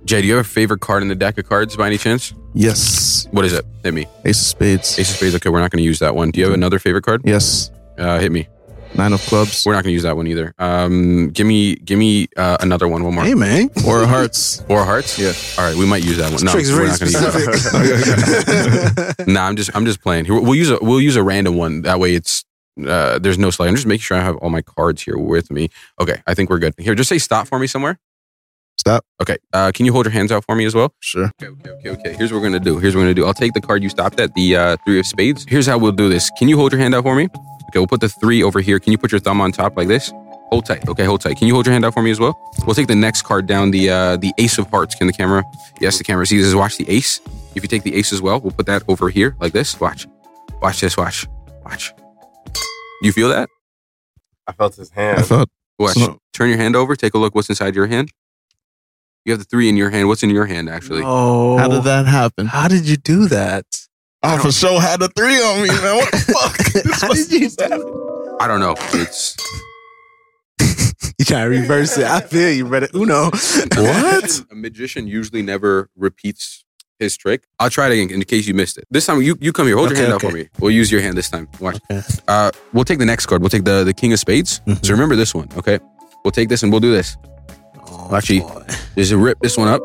Jay, 0.05 0.21
do 0.21 0.27
you 0.27 0.35
have 0.37 0.45
a 0.45 0.49
favorite 0.49 0.81
card 0.81 1.03
in 1.03 1.09
the 1.09 1.15
deck 1.15 1.39
of 1.39 1.49
cards 1.49 1.77
by 1.77 1.87
any 1.87 1.97
chance? 1.97 2.35
Yes. 2.55 3.27
What 3.31 3.45
is 3.45 3.53
it? 3.53 3.65
Hit 3.85 3.95
me. 3.95 4.07
Ace 4.25 4.41
of 4.41 4.47
Spades. 4.47 4.99
Ace 4.99 5.11
of 5.11 5.17
Spades. 5.17 5.35
Okay, 5.37 5.49
we're 5.49 5.61
not 5.61 5.71
going 5.71 5.79
to 5.79 5.85
use 5.85 6.01
that 6.01 6.15
one. 6.15 6.31
Do 6.31 6.41
you 6.41 6.47
have 6.47 6.55
another 6.55 6.79
favorite 6.79 7.05
card? 7.05 7.23
Yes. 7.25 7.71
Uh, 7.97 8.19
hit 8.19 8.33
me. 8.33 8.49
Nine 8.95 9.13
of 9.15 9.21
Clubs. 9.23 9.65
We're 9.65 9.73
not 9.73 9.85
going 9.85 9.91
to 9.91 9.95
use 9.95 10.03
that 10.03 10.17
one 10.17 10.27
either. 10.27 10.55
Um, 10.59 11.31
give 11.31 11.47
me, 11.47 11.77
give 11.77 11.99
me 11.99 12.27
uh, 12.37 12.59
another 12.61 12.89
one. 12.89 13.05
One 13.05 13.15
more. 13.15 13.25
Hey 13.25 13.33
man. 13.35 13.71
Or 13.87 14.05
Hearts. 14.05 14.61
Four 14.69 14.85
hearts. 14.85 15.19
Yeah. 15.19 15.33
All 15.57 15.67
right, 15.71 15.77
we 15.79 15.87
might 15.87 16.05
use 16.05 16.19
that 16.19 16.31
one. 16.31 16.45
No, 16.45 16.53
Trick's 16.53 16.71
we're 16.71 16.87
not 16.89 17.01
going 17.01 17.13
to 17.13 17.19
use 17.19 17.71
that. 17.73 18.33
specific. 18.43 19.27
nah, 19.29 19.47
I'm 19.47 19.57
just, 19.57 19.71
I'm 19.75 19.87
just 19.87 20.03
playing. 20.03 20.27
Here, 20.27 20.39
We'll 20.39 20.55
use 20.55 20.69
a, 20.71 20.79
we'll 20.83 21.01
use 21.01 21.17
a 21.17 21.23
random 21.23 21.57
one. 21.57 21.83
That 21.83 22.01
way, 22.01 22.15
it's 22.15 22.45
uh, 22.87 23.19
there's 23.19 23.39
no 23.39 23.51
slide. 23.51 23.69
I'm 23.69 23.77
just 23.77 23.87
making 23.87 24.03
sure 24.03 24.19
I 24.19 24.21
have 24.21 24.37
all 24.37 24.51
my 24.51 24.63
cards 24.63 25.01
here 25.03 25.17
with 25.17 25.51
me. 25.51 25.71
Okay, 25.99 26.21
I 26.27 26.35
think 26.35 26.51
we're 26.51 26.59
good. 26.59 26.75
Here, 26.77 26.95
just 26.95 27.09
say 27.09 27.19
stop 27.19 27.47
for 27.47 27.59
me 27.59 27.67
somewhere. 27.67 27.99
Stop. 28.83 29.05
Okay. 29.21 29.37
Uh, 29.53 29.71
can 29.73 29.87
you 29.87 29.93
hold 29.93 30.07
your 30.07 30.13
hands 30.13 30.33
out 30.33 30.45
for 30.45 30.57
me 30.57 30.65
as 30.65 30.75
well? 30.75 30.93
Sure. 30.99 31.31
Okay, 31.41 31.47
okay, 31.47 31.71
okay, 31.71 31.91
okay. 31.91 32.13
Here's 32.15 32.33
what 32.33 32.39
we're 32.39 32.49
gonna 32.49 32.59
do. 32.59 32.81
Here's 32.81 32.97
what 32.97 33.03
we're 33.03 33.05
gonna 33.05 33.15
do. 33.15 33.25
I'll 33.25 33.33
take 33.33 33.53
the 33.53 33.61
card 33.61 33.81
you 33.81 33.89
stopped 33.89 34.19
at, 34.19 34.35
the 34.35 34.57
uh, 34.57 34.77
three 34.85 34.99
of 34.99 35.07
spades. 35.07 35.47
Here's 35.49 35.69
how 35.69 35.79
we'll 35.79 35.93
do 35.93 36.09
this. 36.09 36.33
Can 36.37 36.49
you 36.49 36.57
hold 36.57 36.73
your 36.73 36.81
hand 36.81 36.93
out 36.93 37.05
for 37.05 37.15
me? 37.15 37.27
Okay, 37.27 37.79
we'll 37.79 37.87
put 37.87 38.01
the 38.01 38.09
three 38.09 38.43
over 38.43 38.61
here. 38.61 38.81
Can 38.81 38.91
you 38.91 38.99
put 38.99 39.13
your 39.13 39.21
thumb 39.21 39.41
on 39.41 39.53
top 39.53 39.77
like 39.77 39.87
this? 39.87 40.13
Hold 40.51 40.67
tight. 40.67 40.89
Okay, 40.89 41.05
hold 41.05 41.21
tight. 41.21 41.37
Can 41.37 41.47
you 41.47 41.55
hold 41.55 41.65
your 41.65 41.73
hand 41.75 41.85
out 41.85 41.95
for 41.95 42.03
me 42.03 42.11
as 42.11 42.19
well? 42.19 42.37
We'll 42.67 42.75
take 42.75 42.89
the 42.89 42.97
next 42.97 43.23
card 43.23 43.47
down, 43.47 43.71
the 43.71 43.89
uh, 43.89 44.17
the 44.17 44.33
ace 44.39 44.59
of 44.59 44.69
hearts. 44.69 44.97
Can 44.97 45.07
the 45.07 45.13
camera? 45.13 45.45
Yes, 45.81 45.99
the 45.99 46.05
camera 46.05 46.27
sees 46.27 46.45
this. 46.45 46.53
Watch 46.53 46.77
the 46.77 46.91
ace. 46.91 47.21
If 47.55 47.63
you 47.63 47.69
take 47.69 47.85
the 47.85 47.95
ace 47.95 48.13
as 48.13 48.21
well, 48.21 48.41
we'll 48.41 48.51
put 48.51 48.67
that 48.67 48.83
over 48.89 49.11
here 49.11 49.37
like 49.41 49.53
this. 49.53 49.79
Watch. 49.79 50.09
Watch 50.61 50.81
this. 50.81 50.97
Watch. 50.97 51.29
Watch. 51.65 51.95
You 53.01 53.13
feel 53.13 53.29
that? 53.29 53.49
I 54.49 54.53
felt 54.53 54.75
his 54.75 54.91
hand. 54.91 55.21
I 55.21 55.23
felt. 55.23 55.49
Watch. 55.79 55.99
Turn 56.33 56.49
your 56.49 56.59
hand 56.59 56.75
over. 56.75 56.97
Take 56.97 57.15
a 57.15 57.19
look. 57.19 57.37
What's 57.37 57.49
inside 57.49 57.77
your 57.77 57.87
hand? 57.87 58.11
You 59.25 59.33
have 59.33 59.39
the 59.39 59.45
three 59.45 59.69
in 59.69 59.77
your 59.77 59.91
hand. 59.91 60.09
What's 60.09 60.23
in 60.23 60.31
your 60.31 60.47
hand 60.47 60.69
actually? 60.69 61.03
Oh. 61.05 61.57
How 61.59 61.69
did 61.69 61.85
that 61.85 62.07
happen? 62.07 62.47
How 62.47 62.69
did 62.69 62.89
you 62.89 62.97
do 62.97 63.29
that? 63.29 63.65
I 64.23 64.39
for 64.39 64.53
sure 64.53 64.81
had 64.81 65.01
the 65.01 65.09
three 65.09 65.37
on 65.37 65.63
me, 65.63 65.69
man. 65.69 65.97
What 65.97 66.11
the 66.13 66.19
fuck? 66.41 66.57
This 66.73 67.01
How 67.03 67.09
did 67.13 67.31
you 67.33 67.49
do 67.49 67.65
it? 67.65 68.37
I 68.41 68.47
don't 68.49 68.61
know. 68.61 68.75
It's 68.95 69.37
You 71.19 71.25
try 71.25 71.43
to 71.43 71.49
reverse 71.49 71.99
it. 71.99 72.05
I 72.05 72.21
feel 72.21 72.51
you, 72.53 72.65
brother. 72.67 72.89
Uno. 72.95 73.31
What? 73.31 74.43
A 74.51 74.55
magician 74.55 75.07
usually 75.07 75.43
never 75.43 75.89
repeats 75.97 76.65
his 76.99 77.17
trick. 77.17 77.45
I'll 77.59 77.71
try 77.71 77.89
it 77.89 77.93
again 78.01 78.11
in 78.15 78.25
case 78.25 78.47
you 78.47 78.55
missed 78.55 78.79
it. 78.79 78.85
This 78.91 79.07
time, 79.07 79.21
you, 79.23 79.37
you 79.41 79.53
come 79.53 79.67
here. 79.67 79.77
Hold 79.77 79.91
your 79.91 79.99
Okay, 79.99 80.03
hand 80.11 80.15
out 80.15 80.21
for 80.21 80.31
me. 80.31 80.49
We'll 80.61 80.71
use 80.71 80.91
your 80.91 81.01
hand 81.01 81.17
this 81.17 81.29
time. 81.31 81.49
Watch. 81.61 81.79
Okay. 81.91 82.03
Uh, 82.29 82.51
we'll 82.73 82.85
take 82.85 82.99
the 82.99 83.07
next 83.07 83.27
card. 83.27 83.41
We'll 83.43 83.51
take 83.51 83.65
the, 83.65 83.83
the 83.85 83.93
king 83.93 84.13
of 84.13 84.19
spades. 84.21 84.61
Mhm. 84.67 84.85
So 84.85 84.93
remember 84.93 85.17
this 85.17 85.35
one, 85.35 85.49
okay? 85.57 85.79
We'll 86.25 86.31
take 86.33 86.49
this 86.49 86.63
and 86.63 86.71
we'll 86.73 86.81
do 86.81 86.93
this. 86.93 87.17
Oh, 88.11 88.17
Actually, 88.17 88.41
boy. 88.41 88.65
Just 88.97 89.13
rip 89.13 89.39
this 89.41 89.57
one 89.57 89.69
up. 89.69 89.81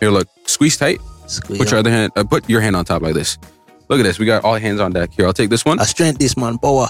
Here, 0.00 0.10
look. 0.10 0.28
Squeeze 0.46 0.76
tight. 0.76 1.00
Squeeze 1.26 1.58
Put 1.58 1.70
your 1.70 1.78
up. 1.78 1.86
other 1.86 1.90
hand. 1.90 2.12
Uh, 2.16 2.24
put 2.24 2.48
your 2.48 2.60
hand 2.60 2.76
on 2.76 2.84
top 2.84 3.02
like 3.02 3.14
this. 3.14 3.38
Look 3.88 4.00
at 4.00 4.02
this. 4.04 4.18
We 4.18 4.24
got 4.26 4.44
all 4.44 4.54
hands 4.54 4.80
on 4.80 4.92
deck. 4.92 5.10
Here, 5.12 5.26
I'll 5.26 5.32
take 5.32 5.50
this 5.50 5.64
one. 5.64 5.78
I 5.78 5.84
strength 5.84 6.18
this 6.18 6.36
man, 6.36 6.56
boa. 6.56 6.88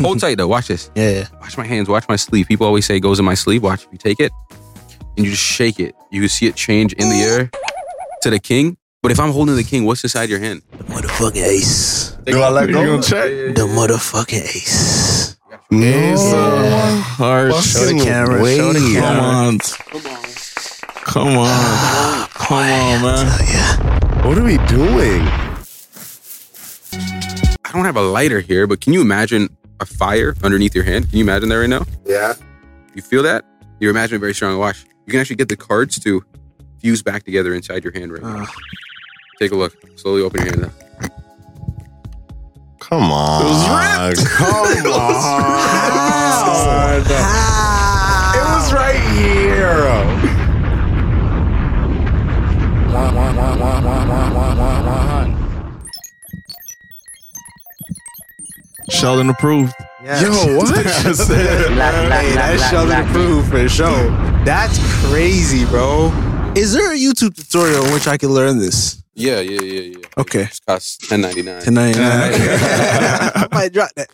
Hold 0.00 0.20
tight 0.20 0.36
though. 0.38 0.48
Watch 0.48 0.68
this. 0.68 0.90
Yeah. 0.94 1.26
Watch 1.40 1.58
my 1.58 1.66
hands. 1.66 1.88
Watch 1.88 2.06
my 2.08 2.16
sleeve. 2.16 2.48
People 2.48 2.66
always 2.66 2.86
say 2.86 2.96
it 2.96 3.00
goes 3.00 3.18
in 3.18 3.24
my 3.24 3.34
sleeve. 3.34 3.62
Watch. 3.62 3.84
If 3.84 3.92
you 3.92 3.98
take 3.98 4.20
it 4.20 4.32
and 5.16 5.26
you 5.26 5.32
just 5.32 5.42
shake 5.42 5.78
it, 5.78 5.94
you 6.10 6.20
can 6.22 6.28
see 6.30 6.46
it 6.46 6.54
change 6.54 6.92
in 6.94 7.08
the 7.10 7.16
air 7.22 7.50
to 8.22 8.30
the 8.30 8.38
king. 8.38 8.76
But 9.02 9.12
if 9.12 9.20
I'm 9.20 9.30
holding 9.30 9.56
the 9.56 9.64
king, 9.64 9.84
what's 9.86 10.02
inside 10.04 10.28
your 10.30 10.38
hand? 10.40 10.62
The 10.72 10.84
motherfucking 10.84 11.42
ace. 11.42 12.16
Do 12.24 12.40
I 12.40 12.50
let 12.50 12.68
You 12.68 12.74
go? 12.74 12.84
gonna 12.84 13.02
check? 13.02 13.54
The 13.54 13.66
motherfucking 13.66 14.42
ace. 14.42 15.19
Ace 15.72 16.32
of 16.32 16.64
Yeah. 16.64 17.00
Hearts. 17.00 17.72
Show 17.72 17.84
the 17.86 18.04
camera. 18.04 18.38
Show 18.56 18.72
the 18.72 18.80
camera. 18.94 19.58
Come 19.60 20.06
on. 20.06 20.28
Come 21.04 21.36
on. 21.38 22.28
Come 22.28 22.56
on, 22.58 23.02
man. 23.02 23.26
Yeah. 23.48 24.26
What 24.26 24.38
are 24.38 24.44
we 24.44 24.58
doing? 24.68 25.22
I 27.64 27.72
don't 27.72 27.84
have 27.84 27.96
a 27.96 28.02
lighter 28.02 28.40
here, 28.40 28.66
but 28.66 28.80
can 28.80 28.92
you 28.92 29.00
imagine 29.00 29.48
a 29.80 29.86
fire 29.86 30.34
underneath 30.42 30.74
your 30.74 30.84
hand? 30.84 31.08
Can 31.08 31.18
you 31.18 31.24
imagine 31.24 31.48
that 31.48 31.56
right 31.56 31.68
now? 31.68 31.84
Yeah. 32.04 32.34
You 32.94 33.02
feel 33.02 33.22
that? 33.22 33.44
You're 33.78 33.90
imagining 33.90 34.20
very 34.20 34.34
strong. 34.34 34.58
Watch. 34.58 34.84
You 35.06 35.12
can 35.12 35.20
actually 35.20 35.36
get 35.36 35.48
the 35.48 35.56
cards 35.56 35.98
to 36.00 36.24
fuse 36.80 37.02
back 37.02 37.22
together 37.24 37.54
inside 37.54 37.84
your 37.84 37.92
hand 37.92 38.12
right 38.12 38.22
now. 38.22 38.42
Uh, 38.42 38.46
Take 39.38 39.52
a 39.52 39.56
look. 39.56 39.74
Slowly 39.96 40.22
open 40.22 40.42
your 40.44 40.50
hand 40.50 40.64
up. 40.66 40.72
Come 42.90 43.12
on. 43.12 43.42
Come 44.16 44.50
on. 44.86 45.30
It 48.34 48.44
was 48.44 48.72
right 48.72 49.00
here. 49.16 49.70
Sheldon 58.90 59.30
approved. 59.30 59.72
Yo, 60.02 60.08
what? 60.56 60.76
Hey, 60.76 62.34
that's 62.34 62.70
Sheldon 62.70 63.06
approved 63.06 63.50
for 63.50 63.68
sure. 63.68 64.10
That's 64.44 64.78
crazy, 65.06 65.64
bro. 65.66 66.12
Is 66.56 66.72
there 66.72 66.92
a 66.92 66.96
YouTube 66.96 67.36
tutorial 67.36 67.84
in 67.86 67.92
which 67.92 68.08
I 68.08 68.16
can 68.16 68.30
learn 68.30 68.58
this? 68.58 68.99
Yeah, 69.14 69.40
yeah, 69.40 69.60
yeah, 69.60 69.80
yeah. 69.80 70.06
Okay. 70.18 70.42
It 70.42 70.60
costs 70.66 71.08
ten 71.08 71.20
ninety 71.20 71.42
nine. 71.42 71.60
Tonight. 71.62 71.96
I 71.98 73.48
might 73.52 73.72
drop 73.72 73.90
that. 73.96 74.08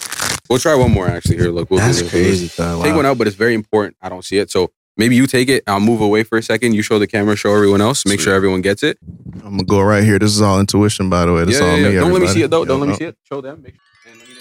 We'll 0.49 0.59
try 0.59 0.75
one 0.75 0.93
more 0.93 1.07
actually. 1.09 1.37
Here, 1.37 1.51
look. 1.51 1.71
We'll 1.71 1.81
do 1.81 1.87
That's 1.87 2.01
this. 2.01 2.11
crazy, 2.11 2.47
though. 2.57 2.83
Take 2.83 2.95
one 2.95 3.05
out, 3.07 3.19
but 3.19 3.27
it's 3.27 3.37
very 3.37 3.55
important. 3.55 3.97
I 4.01 4.09
don't 4.09 4.25
see 4.25 4.39
it. 4.39 4.51
So 4.51 4.71
maybe 4.97 5.15
you 5.15 5.27
take 5.27 5.49
it. 5.49 5.63
I'll 5.67 5.81
move 5.81 6.01
away 6.01 6.23
for 6.23 6.39
a 6.39 6.43
second. 6.43 6.75
You 6.75 6.83
show 6.83 6.99
the 6.99 7.07
camera, 7.07 7.37
show 7.37 7.55
everyone 7.55 7.81
else. 7.81 8.07
Make 8.07 8.21
sure 8.21 8.35
everyone 8.35 8.63
gets 8.63 8.83
it. 8.83 8.99
I'm 9.45 9.51
gonna 9.59 9.65
go 9.65 9.83
right 9.83 10.03
here. 10.05 10.19
This 10.19 10.31
is 10.31 10.41
all 10.41 10.59
intuition, 10.61 11.11
by 11.11 11.27
the 11.27 11.33
way. 11.33 11.45
This 11.45 11.61
yeah, 11.61 11.67
all 11.67 11.77
yeah, 11.77 11.89
me. 11.89 11.95
yeah. 11.95 12.01
Don't 12.01 12.13
let 12.13 12.23
me 12.23 12.29
see 12.29 12.43
it 12.43 12.51
though. 12.51 12.65
Don't 12.65 12.81
let 12.81 12.89
me 12.89 12.97
see 12.97 13.05
it. 13.05 13.19
Show 13.25 13.41
them. 13.41 13.63
Make 13.63 13.75
sure. 13.75 14.15
Let 14.15 14.29
me 14.29 14.35
know 14.35 14.41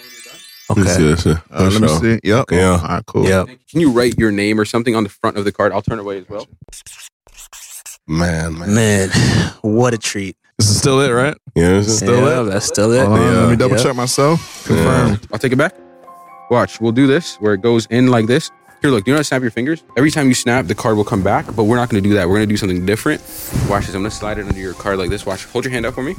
when. 0.77 0.83
Okay. 0.83 1.03
Yes, 1.03 1.25
yes, 1.25 1.25
yes. 1.25 1.37
Uh, 1.51 1.69
let 1.71 1.81
me 1.81 1.87
For 1.87 1.99
see. 1.99 2.19
Yep. 2.23 2.45
Yeah. 2.51 2.69
All 2.71 2.87
right. 2.87 3.05
Cool. 3.05 3.27
Yeah. 3.27 3.45
Can 3.69 3.81
you 3.81 3.91
write 3.91 4.17
your 4.17 4.31
name 4.31 4.59
or 4.59 4.65
something 4.65 4.95
on 4.95 5.03
the 5.03 5.09
front 5.09 5.37
of 5.37 5.43
the 5.45 5.51
card? 5.51 5.73
I'll 5.73 5.81
turn 5.81 5.99
away 5.99 6.19
as 6.19 6.29
well. 6.29 6.47
Man, 8.07 8.57
man. 8.59 8.75
Man, 8.75 9.09
what 9.61 9.93
a 9.93 9.97
treat. 9.97 10.37
This 10.57 10.69
is 10.69 10.77
still 10.77 11.01
it, 11.01 11.09
right? 11.11 11.35
Yeah, 11.55 11.69
know 11.69 11.75
what 11.79 11.85
Still 11.85 12.21
yeah, 12.27 12.41
it? 12.41 12.43
That's 12.45 12.65
still 12.65 12.91
it. 12.93 13.05
Hold 13.05 13.19
on, 13.19 13.25
Yeah. 13.33 13.39
let 13.41 13.49
me 13.49 13.55
double 13.57 13.75
Yeah. 13.77 13.83
check 13.83 13.95
myself. 13.95 14.65
Confirm. 14.65 15.19
I'll 15.33 15.39
take 15.39 15.51
it 15.51 15.57
back. 15.57 15.73
Watch. 16.49 16.79
We'll 16.79 16.91
do 16.93 17.07
this 17.07 17.35
where 17.37 17.53
it 17.53 17.61
goes 17.61 17.87
in 17.89 18.07
like 18.07 18.27
this. 18.27 18.51
Here, 18.81 18.91
look. 18.91 19.03
Do 19.03 19.11
you 19.11 19.13
know 19.13 19.17
how 19.17 19.21
to 19.21 19.23
snap 19.25 19.41
your 19.41 19.51
fingers? 19.51 19.83
Every 19.97 20.11
time 20.11 20.27
you 20.27 20.33
snap, 20.33 20.67
the 20.67 20.75
card 20.75 20.95
will 20.95 21.03
come 21.03 21.23
back. 21.23 21.45
But 21.55 21.63
we're 21.63 21.75
not 21.75 21.89
going 21.89 22.01
to 22.01 22.07
do 22.09 22.15
that. 22.15 22.27
We're 22.27 22.35
going 22.35 22.47
to 22.47 22.53
do 22.53 22.57
something 22.57 22.85
different. 22.85 23.21
Watch 23.69 23.85
this. 23.87 23.95
I'm 23.95 24.01
going 24.01 24.11
to 24.11 24.15
slide 24.15 24.37
it 24.37 24.45
under 24.45 24.59
your 24.59 24.73
card 24.75 24.97
like 24.99 25.09
this. 25.09 25.25
Watch. 25.25 25.45
Hold 25.45 25.65
your 25.65 25.71
hand 25.71 25.85
out 25.85 25.93
for 25.95 26.03
me. 26.03 26.13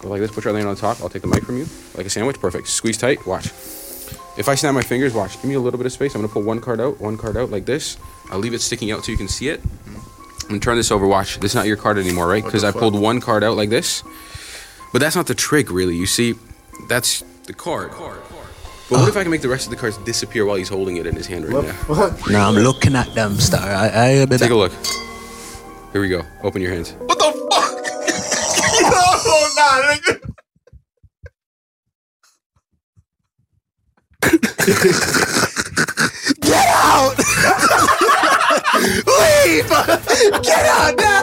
Go 0.00 0.08
like 0.10 0.20
this. 0.20 0.30
Put 0.30 0.44
your 0.44 0.50
other 0.50 0.58
hand 0.58 0.68
on 0.68 0.76
top. 0.76 1.00
I'll 1.00 1.08
take 1.08 1.22
the 1.22 1.28
mic 1.28 1.44
from 1.44 1.56
you 1.58 1.66
like 1.96 2.06
a 2.06 2.10
sandwich. 2.10 2.38
Perfect. 2.38 2.68
Squeeze 2.68 2.98
tight. 2.98 3.26
Watch. 3.26 3.46
If 4.36 4.48
I 4.48 4.54
snap 4.54 4.74
my 4.74 4.82
fingers, 4.82 5.12
watch. 5.14 5.34
Give 5.36 5.46
me 5.46 5.54
a 5.54 5.60
little 5.60 5.78
bit 5.78 5.86
of 5.86 5.92
space. 5.92 6.14
I'm 6.14 6.20
gonna 6.20 6.32
pull 6.32 6.42
one 6.42 6.60
card 6.60 6.80
out, 6.80 7.00
one 7.00 7.16
card 7.16 7.36
out 7.36 7.50
like 7.50 7.66
this. 7.66 7.96
I'll 8.30 8.38
leave 8.38 8.54
it 8.54 8.60
sticking 8.60 8.92
out 8.92 9.04
so 9.04 9.10
you 9.10 9.18
can 9.18 9.26
see 9.26 9.48
it. 9.48 9.60
I'm 10.48 10.54
gonna 10.54 10.60
turn 10.60 10.76
this 10.78 10.90
over. 10.90 11.06
Watch. 11.06 11.38
This 11.40 11.50
is 11.50 11.54
not 11.54 11.66
your 11.66 11.76
card 11.76 11.98
anymore, 11.98 12.26
right? 12.26 12.42
Because 12.42 12.64
I 12.64 12.72
pulled 12.72 12.98
one 12.98 13.20
card 13.20 13.44
out 13.44 13.58
like 13.58 13.68
this. 13.68 14.02
But 14.94 15.00
that's 15.00 15.14
not 15.14 15.26
the 15.26 15.34
trick, 15.34 15.70
really. 15.70 15.94
You 15.94 16.06
see, 16.06 16.36
that's 16.88 17.22
the 17.44 17.52
card. 17.52 17.90
But 17.90 18.98
what 19.00 19.08
if 19.10 19.18
I 19.18 19.22
can 19.22 19.30
make 19.30 19.42
the 19.42 19.50
rest 19.50 19.66
of 19.66 19.70
the 19.70 19.76
cards 19.76 19.98
disappear 19.98 20.46
while 20.46 20.56
he's 20.56 20.70
holding 20.70 20.96
it 20.96 21.06
in 21.06 21.14
his 21.14 21.26
hand 21.26 21.44
right 21.44 21.62
now? 21.62 21.76
Now 22.30 22.48
I'm 22.48 22.54
looking 22.54 22.96
at 22.96 23.14
them, 23.14 23.36
star. 23.36 23.60
I, 23.60 24.22
I 24.22 24.24
Take 24.24 24.50
a 24.50 24.54
look. 24.54 24.72
Here 25.92 26.00
we 26.00 26.08
go. 26.08 26.22
Open 26.42 26.62
your 26.62 26.72
hands. 26.72 26.92
What 26.92 27.18
the 27.18 27.30
fuck? 27.52 27.74
no, 28.82 28.88
nah, 29.54 29.92
nigga. 29.92 30.14
Leave! 39.48 39.68
Get 40.42 40.66
out 40.66 40.94
now! 40.98 41.22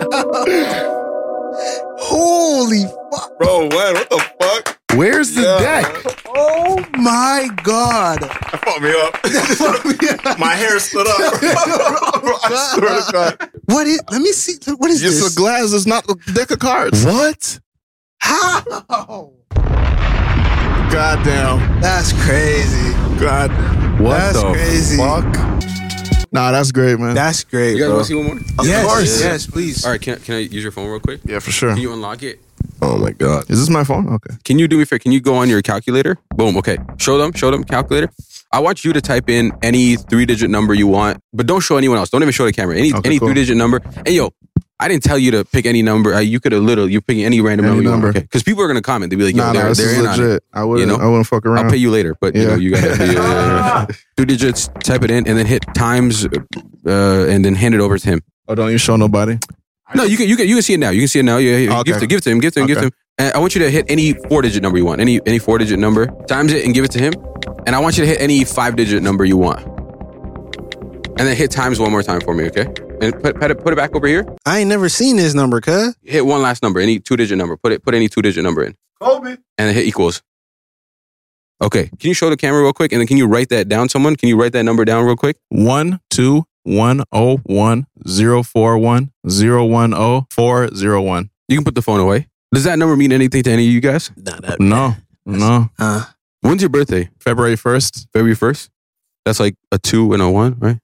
Holy 1.99 2.83
fuck! 3.11 3.37
Bro, 3.37 3.65
what? 3.67 3.93
What 3.93 4.09
the 4.09 4.25
fuck? 4.41 4.79
Where's 4.95 5.35
the 5.35 5.43
deck? 5.59 5.85
Oh 6.27 6.83
my 6.93 7.49
god! 7.63 8.19
That 8.55 8.63
fucked 8.63 9.85
me 10.25 10.31
up. 10.31 10.39
My 10.39 10.55
hair 10.55 10.79
stood 10.79 11.05
up. 11.07 11.15
I 11.19 12.71
swear 12.73 13.01
to 13.01 13.11
God. 13.11 13.49
What 13.65 13.85
is? 13.85 14.01
Let 14.09 14.21
me 14.21 14.31
see. 14.31 14.53
What 14.73 14.89
is 14.89 15.01
this? 15.01 15.11
It's 15.13 15.23
this? 15.23 15.35
a 15.35 15.37
glass. 15.37 15.73
It's 15.73 15.85
not 15.85 16.09
a 16.09 16.15
deck 16.33 16.49
of 16.51 16.59
cards. 16.59 17.05
What? 17.05 17.59
How? 18.19 18.63
Goddamn. 20.89 21.81
That's 21.81 22.13
crazy. 22.25 22.93
God. 23.19 23.51
What 23.99 24.17
That's 24.17 24.41
the 24.41 24.51
crazy. 24.53 24.97
fuck? 24.97 25.84
Nah, 26.31 26.51
that's 26.51 26.71
great, 26.71 26.99
man. 26.99 27.15
That's 27.15 27.43
great, 27.43 27.73
You 27.77 27.79
guys 27.79 27.87
bro. 27.87 27.95
want 27.95 28.05
to 28.05 28.07
see 28.07 28.15
one 28.15 28.25
more? 28.25 28.65
yes, 28.65 28.85
course. 28.85 29.21
yes, 29.21 29.47
please. 29.47 29.85
All 29.85 29.91
right. 29.91 30.01
Can, 30.01 30.19
can 30.19 30.35
I 30.35 30.39
use 30.39 30.63
your 30.63 30.71
phone 30.71 30.89
real 30.89 30.99
quick? 30.99 31.21
yeah, 31.25 31.39
for 31.39 31.51
sure. 31.51 31.73
Can 31.73 31.81
you 31.81 31.93
unlock 31.93 32.23
it? 32.23 32.39
Oh 32.81 32.97
my 32.97 33.11
God. 33.11 33.49
Is 33.49 33.59
this 33.59 33.69
my 33.69 33.83
phone? 33.83 34.07
Okay. 34.13 34.35
Can 34.43 34.59
you 34.59 34.67
do 34.67 34.77
me 34.77 34.83
a 34.83 34.85
favor? 34.85 34.99
Can 34.99 35.11
you 35.11 35.21
go 35.21 35.35
on 35.35 35.49
your 35.49 35.61
calculator? 35.61 36.17
Boom. 36.35 36.57
Okay. 36.57 36.77
Show 36.97 37.17
them. 37.17 37.31
Show 37.33 37.51
them 37.51 37.63
calculator. 37.63 38.09
I 38.51 38.59
want 38.59 38.83
you 38.85 38.93
to 38.93 39.01
type 39.01 39.29
in 39.29 39.51
any 39.61 39.95
three 39.97 40.25
digit 40.25 40.49
number 40.49 40.73
you 40.73 40.87
want, 40.87 41.21
but 41.33 41.45
don't 41.47 41.61
show 41.61 41.77
anyone 41.77 41.97
else. 41.97 42.09
Don't 42.09 42.21
even 42.21 42.31
show 42.33 42.45
the 42.45 42.53
camera. 42.53 42.77
Any 42.77 42.93
Okay, 42.93 43.01
any 43.09 43.19
cool. 43.19 43.27
three 43.29 43.35
digit 43.35 43.57
number. 43.57 43.81
And 43.97 44.09
yo, 44.09 44.31
I 44.79 44.89
didn't 44.89 45.03
tell 45.03 45.17
you 45.17 45.31
to 45.31 45.45
pick 45.45 45.65
any 45.65 45.81
number. 45.81 46.13
Uh, 46.13 46.19
you 46.19 46.39
could 46.39 46.51
have 46.51 46.61
literally 46.61 46.91
you're 46.91 47.01
picking 47.01 47.23
any 47.23 47.39
random 47.39 47.65
Any 47.67 47.81
number. 47.81 48.11
Because 48.11 48.41
okay. 48.41 48.51
people 48.51 48.63
are 48.63 48.67
gonna 48.67 48.81
comment. 48.81 49.09
They'll 49.09 49.19
be 49.19 49.25
like, 49.25 49.35
yo, 49.35 49.43
Nah, 49.45 49.53
they're, 49.53 49.67
nah, 49.67 49.73
they're 49.73 49.95
in 49.95 50.03
legit. 50.03 50.43
I 50.53 50.63
wouldn't. 50.65 50.89
You 50.89 50.97
know? 50.97 51.01
I 51.01 51.07
wouldn't 51.07 51.27
fuck 51.27 51.45
around. 51.45 51.65
I'll 51.65 51.71
pay 51.71 51.77
you 51.77 51.91
later, 51.91 52.15
but 52.19 52.35
you 52.35 52.41
Yeah. 52.41 52.47
know 52.49 52.55
you 52.55 52.71
gotta 52.71 52.97
pay, 52.97 53.15
uh, 53.17 53.85
two 54.17 54.25
digits. 54.25 54.67
Type 54.83 55.03
it 55.03 55.11
in 55.11 55.27
and 55.27 55.37
then 55.37 55.45
hit 55.45 55.63
times, 55.73 56.25
uh, 56.25 57.25
and 57.29 57.45
then 57.45 57.55
hand 57.55 57.73
it 57.73 57.79
over 57.79 57.97
to 57.97 58.05
him. 58.05 58.21
Oh, 58.47 58.55
don't 58.55 58.71
you 58.71 58.77
show 58.77 58.97
nobody? 58.97 59.39
No, 59.93 60.03
you 60.03 60.17
can 60.17 60.27
you 60.27 60.35
can 60.35 60.47
you 60.47 60.55
can 60.55 60.61
see 60.63 60.73
it 60.73 60.79
now. 60.79 60.89
You 60.89 61.01
can 61.01 61.07
see 61.07 61.19
it 61.19 61.23
now. 61.23 61.37
Yeah, 61.37 61.57
yeah. 61.57 61.79
Okay. 61.79 61.91
give 61.91 62.03
it 62.03 62.09
give 62.09 62.17
it 62.17 62.23
to 62.23 62.31
him. 62.31 62.39
Give 62.39 62.49
it 62.49 62.53
to 62.55 62.59
him. 62.61 62.67
Give 62.67 62.77
it 62.77 62.81
to 62.81 62.85
him. 62.87 62.91
And 63.17 63.33
I 63.33 63.39
want 63.39 63.55
you 63.55 63.61
to 63.61 63.71
hit 63.71 63.85
any 63.87 64.13
four 64.27 64.41
digit 64.41 64.61
number 64.61 64.77
you 64.77 64.85
want. 64.85 64.99
Any 64.99 65.21
any 65.25 65.39
four 65.39 65.57
digit 65.57 65.79
number. 65.79 66.07
Times 66.27 66.51
it 66.51 66.65
and 66.65 66.73
give 66.73 66.83
it 66.83 66.91
to 66.91 66.99
him. 66.99 67.13
And 67.65 67.75
I 67.75 67.79
want 67.79 67.97
you 67.97 68.03
to 68.03 68.09
hit 68.09 68.19
any 68.19 68.43
five 68.43 68.75
digit 68.75 69.01
number 69.01 69.23
you 69.23 69.37
want. 69.37 69.63
And 71.17 71.25
then 71.25 71.37
hit 71.37 71.49
times 71.49 71.79
one 71.79 71.91
more 71.91 72.03
time 72.03 72.19
for 72.19 72.33
me, 72.33 72.47
okay? 72.47 72.67
And 73.01 73.13
put 73.21 73.35
put 73.39 73.51
it, 73.51 73.59
put 73.63 73.73
it 73.73 73.75
back 73.75 73.95
over 73.95 74.07
here. 74.07 74.25
I 74.45 74.59
ain't 74.59 74.69
never 74.69 74.89
seen 74.89 75.17
this 75.17 75.33
number, 75.33 75.59
cuz. 75.61 75.95
Hit 76.03 76.25
one 76.25 76.41
last 76.41 76.63
number, 76.63 76.79
any 76.79 76.99
two 76.99 77.15
digit 77.17 77.37
number. 77.37 77.57
Put 77.57 77.71
it 77.71 77.83
put 77.83 77.93
any 77.93 78.07
two 78.07 78.21
digit 78.21 78.43
number 78.43 78.63
in, 78.63 78.75
Kobe. 79.01 79.31
and 79.31 79.39
then 79.57 79.73
hit 79.73 79.85
equals. 79.85 80.21
Okay. 81.63 81.87
Can 81.99 82.09
you 82.09 82.13
show 82.13 82.29
the 82.29 82.37
camera 82.37 82.61
real 82.61 82.73
quick, 82.73 82.91
and 82.91 82.99
then 82.99 83.07
can 83.07 83.17
you 83.17 83.27
write 83.27 83.49
that 83.49 83.69
down? 83.69 83.89
Someone, 83.89 84.15
can 84.15 84.29
you 84.29 84.39
write 84.39 84.51
that 84.53 84.63
number 84.63 84.85
down 84.85 85.05
real 85.05 85.15
quick? 85.15 85.37
One 85.49 85.99
two 86.09 86.45
one 86.63 87.03
oh 87.11 87.37
one 87.45 87.85
zero 88.07 88.43
four 88.43 88.77
one 88.77 89.11
zero 89.29 89.65
one 89.65 89.93
oh 89.93 90.25
four 90.31 90.73
zero 90.75 91.01
one. 91.01 91.29
You 91.47 91.57
can 91.57 91.63
put 91.63 91.75
the 91.75 91.81
phone 91.81 91.99
away. 91.99 92.27
Does 92.53 92.63
that 92.65 92.77
number 92.79 92.95
mean 92.95 93.11
anything 93.11 93.43
to 93.43 93.51
any 93.51 93.67
of 93.67 93.73
you 93.73 93.81
guys? 93.81 94.11
Nah, 94.17 94.39
that, 94.41 94.59
No, 94.59 94.95
no. 95.25 95.69
uh, 95.79 96.05
When's 96.41 96.61
your 96.61 96.69
birthday? 96.69 97.09
February 97.19 97.55
first. 97.55 98.07
February 98.13 98.35
first. 98.35 98.69
That's 99.25 99.39
like 99.39 99.55
a 99.71 99.77
two 99.79 100.13
and 100.13 100.21
a 100.21 100.29
one, 100.29 100.57
right? 100.59 100.77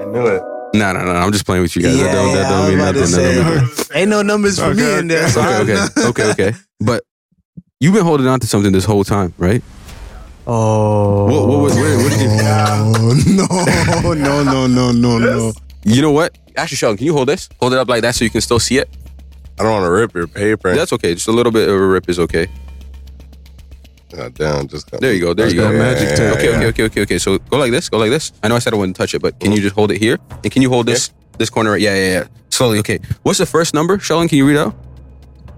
I 0.00 0.04
knew 0.06 0.26
it. 0.26 0.42
No, 0.74 0.92
no, 0.92 1.04
no. 1.04 1.12
I'm 1.12 1.32
just 1.32 1.44
playing 1.46 1.62
with 1.62 1.76
you 1.76 1.82
guys. 1.82 1.98
that 1.98 2.12
don't, 2.12 2.34
that 2.34 2.48
don't 2.48 2.68
mean 2.68 2.78
nothing. 2.78 3.02
to 3.04 3.10
That 3.10 3.34
don't 3.34 3.46
mean 3.54 3.64
nothing. 3.64 3.86
ain't 3.96 4.10
no 4.10 4.22
numbers 4.22 4.58
for 4.58 4.74
me 4.74 4.98
in 4.98 5.08
there. 5.08 5.26
okay. 5.26 5.60
Okay, 5.62 5.76
okay, 5.82 6.02
okay, 6.08 6.30
okay. 6.30 6.52
But 6.80 7.04
you've 7.80 7.94
been 7.94 8.04
holding 8.04 8.26
on 8.26 8.40
to 8.40 8.46
something 8.46 8.72
this 8.72 8.84
whole 8.84 9.04
time, 9.04 9.34
right? 9.38 9.62
Oh. 10.46 11.24
What, 11.26 11.48
what, 11.48 11.58
was- 11.62 11.74
what, 11.74 11.96
what 12.02 12.10
did 12.10 12.20
you? 12.20 12.28
Oh, 12.30 14.14
no, 14.14 14.14
no, 14.14 14.42
no, 14.42 14.66
no, 14.66 14.92
no, 14.92 15.18
no. 15.18 15.52
You 15.84 16.02
know 16.02 16.10
what? 16.12 16.36
Actually, 16.56 16.76
Sheldon, 16.76 16.96
can 16.98 17.06
you 17.06 17.12
hold 17.14 17.28
this? 17.28 17.48
Hold 17.60 17.72
it 17.72 17.78
up 17.78 17.88
like 17.88 18.02
that 18.02 18.14
so 18.14 18.24
you 18.24 18.30
can 18.30 18.40
still 18.40 18.58
see 18.60 18.78
it. 18.78 18.88
I 19.58 19.62
don't 19.64 19.72
want 19.72 19.84
to 19.84 19.90
rip 19.90 20.14
your 20.14 20.26
paper. 20.26 20.74
That's 20.74 20.92
okay. 20.94 21.14
Just 21.14 21.28
a 21.28 21.32
little 21.32 21.52
bit 21.52 21.68
of 21.68 21.74
a 21.74 21.86
rip 21.86 22.08
is 22.08 22.18
okay. 22.18 22.48
Uh, 24.12 24.16
God 24.16 24.34
damn, 24.34 24.68
just 24.68 24.90
got 24.90 25.00
There 25.00 25.12
you 25.12 25.20
go. 25.20 25.34
There 25.34 25.48
you 25.48 25.56
go. 25.56 25.70
that 25.72 25.78
magic 25.78 26.16
tape. 26.16 26.36
Okay, 26.36 26.48
okay, 26.56 26.66
okay, 26.66 26.84
okay, 26.84 27.02
okay. 27.02 27.18
So 27.18 27.38
go 27.38 27.58
like 27.58 27.70
this. 27.70 27.88
Go 27.88 27.98
like 27.98 28.10
this. 28.10 28.32
I 28.42 28.48
know 28.48 28.56
I 28.56 28.58
said 28.58 28.74
I 28.74 28.76
wouldn't 28.76 28.96
touch 28.96 29.14
it, 29.14 29.22
but 29.22 29.38
can 29.40 29.52
oh. 29.52 29.54
you 29.56 29.62
just 29.62 29.74
hold 29.74 29.90
it 29.90 29.98
here? 29.98 30.18
And 30.42 30.52
can 30.52 30.62
you 30.62 30.68
hold 30.70 30.86
this 30.86 31.10
this 31.38 31.50
corner? 31.50 31.72
Right? 31.72 31.80
Yeah, 31.80 31.94
yeah, 31.94 32.12
yeah. 32.20 32.26
Slowly. 32.50 32.78
Okay. 32.80 32.98
What's 33.22 33.38
the 33.38 33.46
first 33.46 33.74
number, 33.74 33.98
Sheldon? 33.98 34.28
Can 34.28 34.38
you 34.38 34.46
read 34.46 34.58
out? 34.58 34.74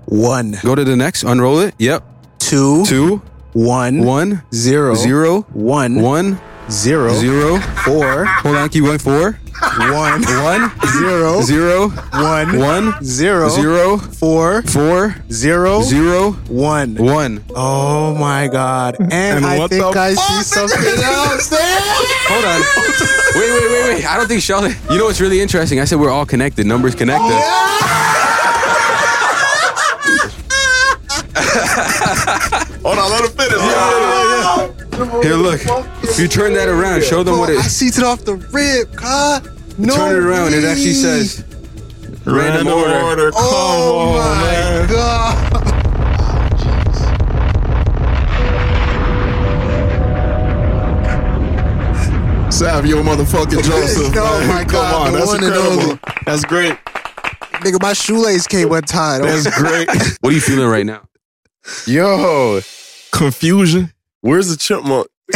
One, 0.06 0.56
Go 0.62 0.74
to 0.74 0.84
the 0.84 0.96
next. 0.96 1.22
Unroll 1.24 1.60
it. 1.60 1.74
Yep. 1.78 2.04
two, 2.38 2.84
Two, 2.84 3.22
one, 3.54 4.04
one, 4.04 4.42
zero, 4.52 4.94
zero, 4.94 5.42
one, 5.52 6.02
one, 6.02 6.38
zero, 6.70 7.14
zero. 7.14 7.58
four, 7.84 8.24
Hold 8.26 8.56
on. 8.56 8.68
Keep 8.68 8.84
going. 8.84 8.98
Four, 8.98 9.40
one, 9.60 10.22
one, 10.42 10.72
zero, 10.98 11.40
zero, 11.42 11.88
one, 11.88 12.58
one, 12.58 13.04
zero, 13.04 13.48
zero, 13.48 13.98
four, 13.98 14.62
four, 14.62 15.16
zero, 15.30 15.82
zero, 15.82 16.32
one. 16.48 16.96
one. 16.96 17.44
Oh 17.54 18.14
my 18.14 18.48
god! 18.48 18.96
And, 18.98 19.12
And 19.12 19.46
I 19.46 19.66
think 19.68 19.96
I 19.96 20.14
see 20.14 20.42
something 20.42 20.78
else. 20.78 21.50
Hold 22.28 22.44
on. 22.44 22.60
Wait, 23.34 23.50
wait, 23.50 23.70
wait, 23.70 23.94
wait. 23.96 24.06
I 24.06 24.16
don't 24.16 24.26
think 24.26 24.42
Sheldon. 24.42 24.74
You 24.90 24.98
know 24.98 25.04
what's 25.04 25.20
really 25.20 25.40
interesting? 25.40 25.80
I 25.80 25.84
said 25.84 25.98
we're 26.00 26.10
all 26.10 26.26
connected. 26.26 26.66
Numbers 26.66 26.94
connect 26.94 27.20
oh, 27.22 27.28
us. 27.28 28.04
Hold 32.84 32.98
on, 32.98 33.10
let 33.10 33.24
him 33.24 33.30
finish. 33.30 34.83
Here, 35.22 35.34
look. 35.34 35.60
If 36.04 36.18
you 36.20 36.28
turn 36.28 36.52
that 36.54 36.68
around, 36.68 37.02
show 37.02 37.22
them 37.22 37.38
what 37.38 37.50
I 37.50 37.54
it. 37.54 37.62
see 37.64 37.88
it 37.88 37.98
off 38.02 38.24
the 38.24 38.36
rip, 38.36 38.92
God. 38.94 39.50
No, 39.78 39.94
Turn 39.96 40.16
it 40.16 40.26
around. 40.26 40.54
It 40.54 40.64
actually 40.64 40.92
says 40.94 41.44
random 42.24 42.68
order. 42.68 43.30
Come 43.32 43.40
Oh 43.42 44.08
on, 44.10 44.18
my 44.18 44.42
man. 44.42 44.88
Oh 44.90 45.60
god. 45.60 45.74
Sav, 52.52 52.86
you 52.86 52.98
a 52.98 53.02
motherfucking 53.02 53.64
Joseph. 53.64 54.12
Oh 54.16 54.38
man. 54.38 54.48
my 54.48 54.62
Come 54.62 54.70
God, 54.70 55.06
on, 55.08 55.12
that's 55.14 55.34
incredible. 55.34 55.98
That's 56.24 56.44
great. 56.44 56.74
Nigga, 57.64 57.82
my 57.82 57.94
shoelace 57.94 58.46
came 58.46 58.70
untied. 58.70 59.24
That's 59.24 59.50
great. 59.58 59.88
What 60.20 60.30
are 60.30 60.36
you 60.36 60.40
feeling 60.40 60.68
right 60.68 60.86
now? 60.86 61.08
Yo, 61.86 62.60
Confusion. 63.10 63.92
Where's 64.24 64.48
the 64.48 64.56
chipmunk? 64.56 65.06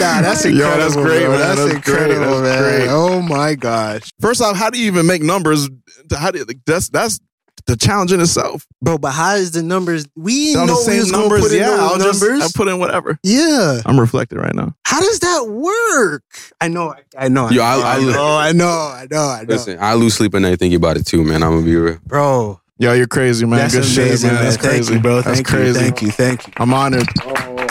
Nah, 0.00 0.20
that's 0.20 0.44
Yo, 0.44 0.52
that's 0.52 0.94
great, 0.96 1.28
man. 1.28 1.38
That's, 1.38 1.60
That's 1.64 1.72
great. 1.88 2.10
incredible, 2.10 2.40
That's 2.42 2.60
man. 2.60 2.78
great. 2.80 2.88
Oh 2.90 3.22
my 3.22 3.54
gosh, 3.54 4.10
First 4.20 4.42
off, 4.42 4.56
how 4.56 4.68
do 4.70 4.78
you 4.78 4.86
even 4.88 5.06
make 5.06 5.22
numbers? 5.22 5.68
How 6.14 6.30
do 6.30 6.40
you, 6.40 6.46
that's 6.66 6.88
that's 6.90 7.20
the 7.66 7.76
challenge 7.76 8.12
in 8.12 8.20
itself. 8.20 8.66
bro. 8.82 8.98
But 8.98 9.12
how 9.12 9.34
is 9.36 9.52
the 9.52 9.62
numbers? 9.62 10.06
We 10.16 10.52
They're 10.52 10.66
didn't 10.66 10.66
know 10.66 10.84
the 10.84 10.90
we 10.90 10.98
was 10.98 11.06
same 11.08 11.12
gonna 11.12 11.22
numbers. 11.28 11.42
put 11.42 11.52
in 11.52 11.58
Yeah, 11.60 11.70
I'll 11.78 11.96
those 11.98 12.04
just 12.04 12.22
numbers. 12.22 12.42
I 12.42 12.48
put 12.58 12.68
in 12.68 12.78
whatever. 12.78 13.18
yeah, 13.22 13.80
I'm 13.86 13.98
reflecting 13.98 14.38
right 14.38 14.54
now. 14.54 14.74
how 14.86 15.00
does 15.00 15.20
that 15.20 15.46
work? 15.48 16.22
I 16.60 16.68
know, 16.68 16.92
I, 16.92 17.02
I 17.24 17.28
know, 17.28 17.48
Yo, 17.50 17.62
I, 17.62 17.74
I- 17.74 17.78
know, 17.78 17.86
I- 17.86 17.94
I 17.94 17.98
know, 18.02 18.36
I 18.36 18.52
know, 18.52 18.66
I 18.66 19.06
know, 19.10 19.18
I 19.28 19.40
know. 19.42 19.46
Listen, 19.48 19.78
I 19.80 19.94
lose 19.94 20.14
sleep 20.14 20.34
at 20.34 20.42
night 20.42 20.58
thinking 20.58 20.76
about 20.76 20.96
it 20.96 21.06
too, 21.06 21.22
man. 21.24 21.42
I'm 21.42 21.52
gonna 21.52 21.64
be 21.64 21.76
real. 21.76 21.98
bro. 22.04 22.60
Yo, 22.76 22.92
you're 22.92 23.06
crazy, 23.06 23.46
man. 23.46 23.60
That's 23.60 23.74
Good 23.74 23.84
amazing, 23.84 24.30
shit, 24.30 24.34
man. 24.34 24.44
That's 24.44 24.56
Thank 24.56 24.72
crazy, 24.72 24.94
you, 24.94 25.00
bro. 25.00 25.20
That's 25.20 25.36
Thank 25.36 25.46
crazy. 25.46 25.68
you, 25.68 25.74
thank 25.74 26.02
you, 26.02 26.10
thank 26.10 26.46
you. 26.48 26.52
I'm 26.56 26.74
honored. 26.74 27.06
Oh, 27.22 27.68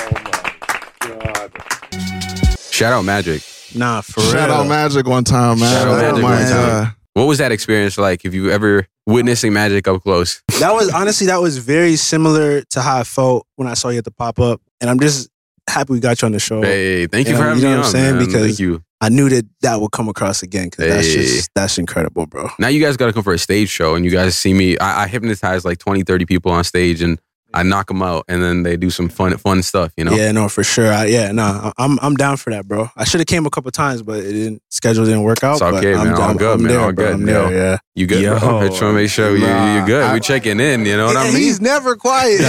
Shout 2.72 2.94
out 2.94 3.04
Magic. 3.04 3.42
Nah, 3.76 4.00
for 4.00 4.22
Shout 4.22 4.24
real. 4.24 4.32
Shout 4.32 4.50
out 4.50 4.68
Magic 4.68 5.06
one 5.06 5.26
time, 5.26 5.60
man. 5.60 5.74
Shout 5.74 5.88
out 5.90 5.94
oh 5.94 6.02
Magic 6.02 6.24
my 6.24 6.32
one 6.32 6.42
time. 6.44 6.68
God. 6.86 6.96
What 7.16 7.26
was 7.26 7.38
that 7.40 7.52
experience 7.52 7.98
like? 7.98 8.24
If 8.24 8.34
you 8.34 8.50
ever 8.50 8.88
witnessing 9.06 9.52
Magic 9.52 9.90
up 9.90 10.02
close? 10.04 10.42
that 10.62 10.72
was 10.74 10.90
honestly 10.90 11.28
that 11.28 11.42
was 11.42 11.58
very 11.58 11.98
similar 11.98 12.62
to 12.62 12.82
how 12.82 13.00
I 13.00 13.04
felt 13.04 13.46
when 13.58 13.68
I 13.68 13.74
saw 13.74 13.90
you 13.90 13.98
at 13.98 14.06
the 14.06 14.12
pop 14.12 14.40
up, 14.40 14.62
and 14.80 14.90
I'm 14.90 15.02
just 15.02 15.30
happy 15.70 15.94
we 15.94 16.00
got 16.00 16.22
you 16.22 16.26
on 16.28 16.32
the 16.34 16.40
show. 16.40 16.62
Hey, 16.62 17.08
thank 17.08 17.28
you, 17.28 17.34
You 17.34 17.38
for 17.38 17.44
know- 17.44 17.50
having 17.50 17.64
you 17.64 17.70
know 17.70 17.76
me 17.76 17.78
what 17.80 17.86
I'm 17.88 17.92
saying? 17.92 18.16
man. 18.18 18.26
Because- 18.26 18.46
thank 18.48 18.60
you. 18.60 18.84
I 19.02 19.10
knew 19.10 19.28
that 19.30 19.46
that 19.64 19.82
would 19.82 19.92
come 19.92 20.08
across 20.08 20.44
again 20.44 20.66
because 20.70 20.88
that's 20.88 21.08
Hey. 21.08 21.14
just 21.16 21.50
that's 21.54 21.78
incredible, 21.78 22.26
bro. 22.26 22.50
Now 22.58 22.70
you 22.70 22.82
guys 22.82 22.96
got 22.96 23.08
to 23.08 23.14
come 23.14 23.24
for 23.24 23.34
a 23.34 23.38
stage 23.38 23.68
show, 23.70 23.96
and 23.96 24.06
you 24.06 24.12
guys 24.12 24.38
see 24.38 24.54
me. 24.54 24.78
I, 24.78 25.04
I 25.04 25.08
hypnotize 25.08 25.66
like 25.66 25.78
20, 25.78 26.04
30 26.04 26.26
people 26.26 26.52
on 26.54 26.64
stage, 26.64 27.02
and 27.02 27.20
I 27.54 27.64
knock 27.64 27.88
them 27.88 28.02
out, 28.02 28.26
and 28.28 28.42
then 28.42 28.64
they 28.64 28.78
do 28.78 28.90
some 28.90 29.10
fun, 29.10 29.38
fun 29.38 29.62
stuff. 29.64 29.94
You 29.96 30.06
know. 30.06 30.14
Yeah, 30.14 30.32
no, 30.32 30.50
for 30.50 30.64
sure. 30.64 30.92
I, 30.92 31.06
yeah, 31.06 31.32
no, 31.32 31.72
I'm 31.78 32.00
I'm 32.02 32.16
down 32.16 32.38
for 32.38 32.50
that, 32.52 32.68
bro. 32.68 32.90
I 32.96 33.04
should 33.04 33.20
have 33.20 33.28
came 33.28 33.46
a 33.46 33.50
couple 33.50 33.70
times, 33.72 34.02
but 34.02 34.20
it 34.20 34.34
didn't. 34.34 34.62
Schedule 34.70 35.06
didn't 35.06 35.24
work 35.24 35.44
out. 35.44 35.54
It's 35.54 35.60
but 35.62 35.74
okay, 35.76 35.94
I'm, 35.94 36.08
man. 36.08 36.14
All 36.16 36.22
I'm, 36.22 36.38
good, 36.38 36.54
I'm 36.54 36.64
man. 36.64 36.72
There, 36.72 36.80
All 36.80 36.92
bro. 36.94 37.06
good, 37.06 37.14
I'm 37.14 37.26
there, 37.26 37.44
yo. 37.44 37.50
yeah. 37.50 37.78
You 37.96 38.08
good, 38.08 38.24
Yo, 38.24 38.40
bro? 38.40 38.68
Just 38.68 38.80
trying 38.80 38.96
to 38.96 39.02
make 39.02 39.10
sure 39.12 39.38
you, 39.38 39.46
you're 39.46 39.86
good. 39.86 40.04
I- 40.04 40.14
we 40.16 40.20
checking 40.20 40.60
in. 40.60 40.86
You 40.86 40.98
know 40.98 41.06
what 41.06 41.18
I 41.18 41.26
mean? 41.26 41.36
He's 41.36 41.62
never 41.62 41.96
quiet. 41.96 42.40
Yo, 42.42 42.48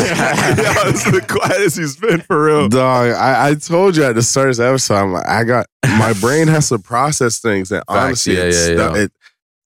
it's 0.89 1.05
the 1.05 1.21
quietest 1.29 1.77
he's 1.77 1.97
been 1.97 2.21
for 2.23 2.45
real. 2.45 2.69
Dog, 2.71 3.11
I, 3.13 3.49
I 3.51 3.55
told 3.55 3.97
you 3.97 4.05
at 4.05 4.15
the 4.15 4.23
start 4.23 4.49
of 4.49 4.57
this 4.57 4.61
episode, 4.65 4.95
I'm 4.97 5.13
like, 5.13 5.27
I 5.29 5.45
got 5.45 5.67
my 5.99 6.15
brain 6.15 6.49
has 6.49 6.71
to 6.71 6.79
process 6.79 7.41
things, 7.41 7.71
and 7.71 7.83
honestly, 7.89 8.37
yeah, 8.37 8.45
it, 8.45 8.47
yeah, 8.47 8.53
stu- 8.53 8.75
yeah. 8.75 8.97
it 8.97 9.13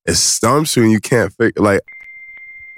it 0.07 0.15
stumps 0.15 0.77
you, 0.77 0.83
and 0.83 0.91
you 0.91 1.01
can't 1.01 1.33
figure 1.35 1.63
like 1.63 1.81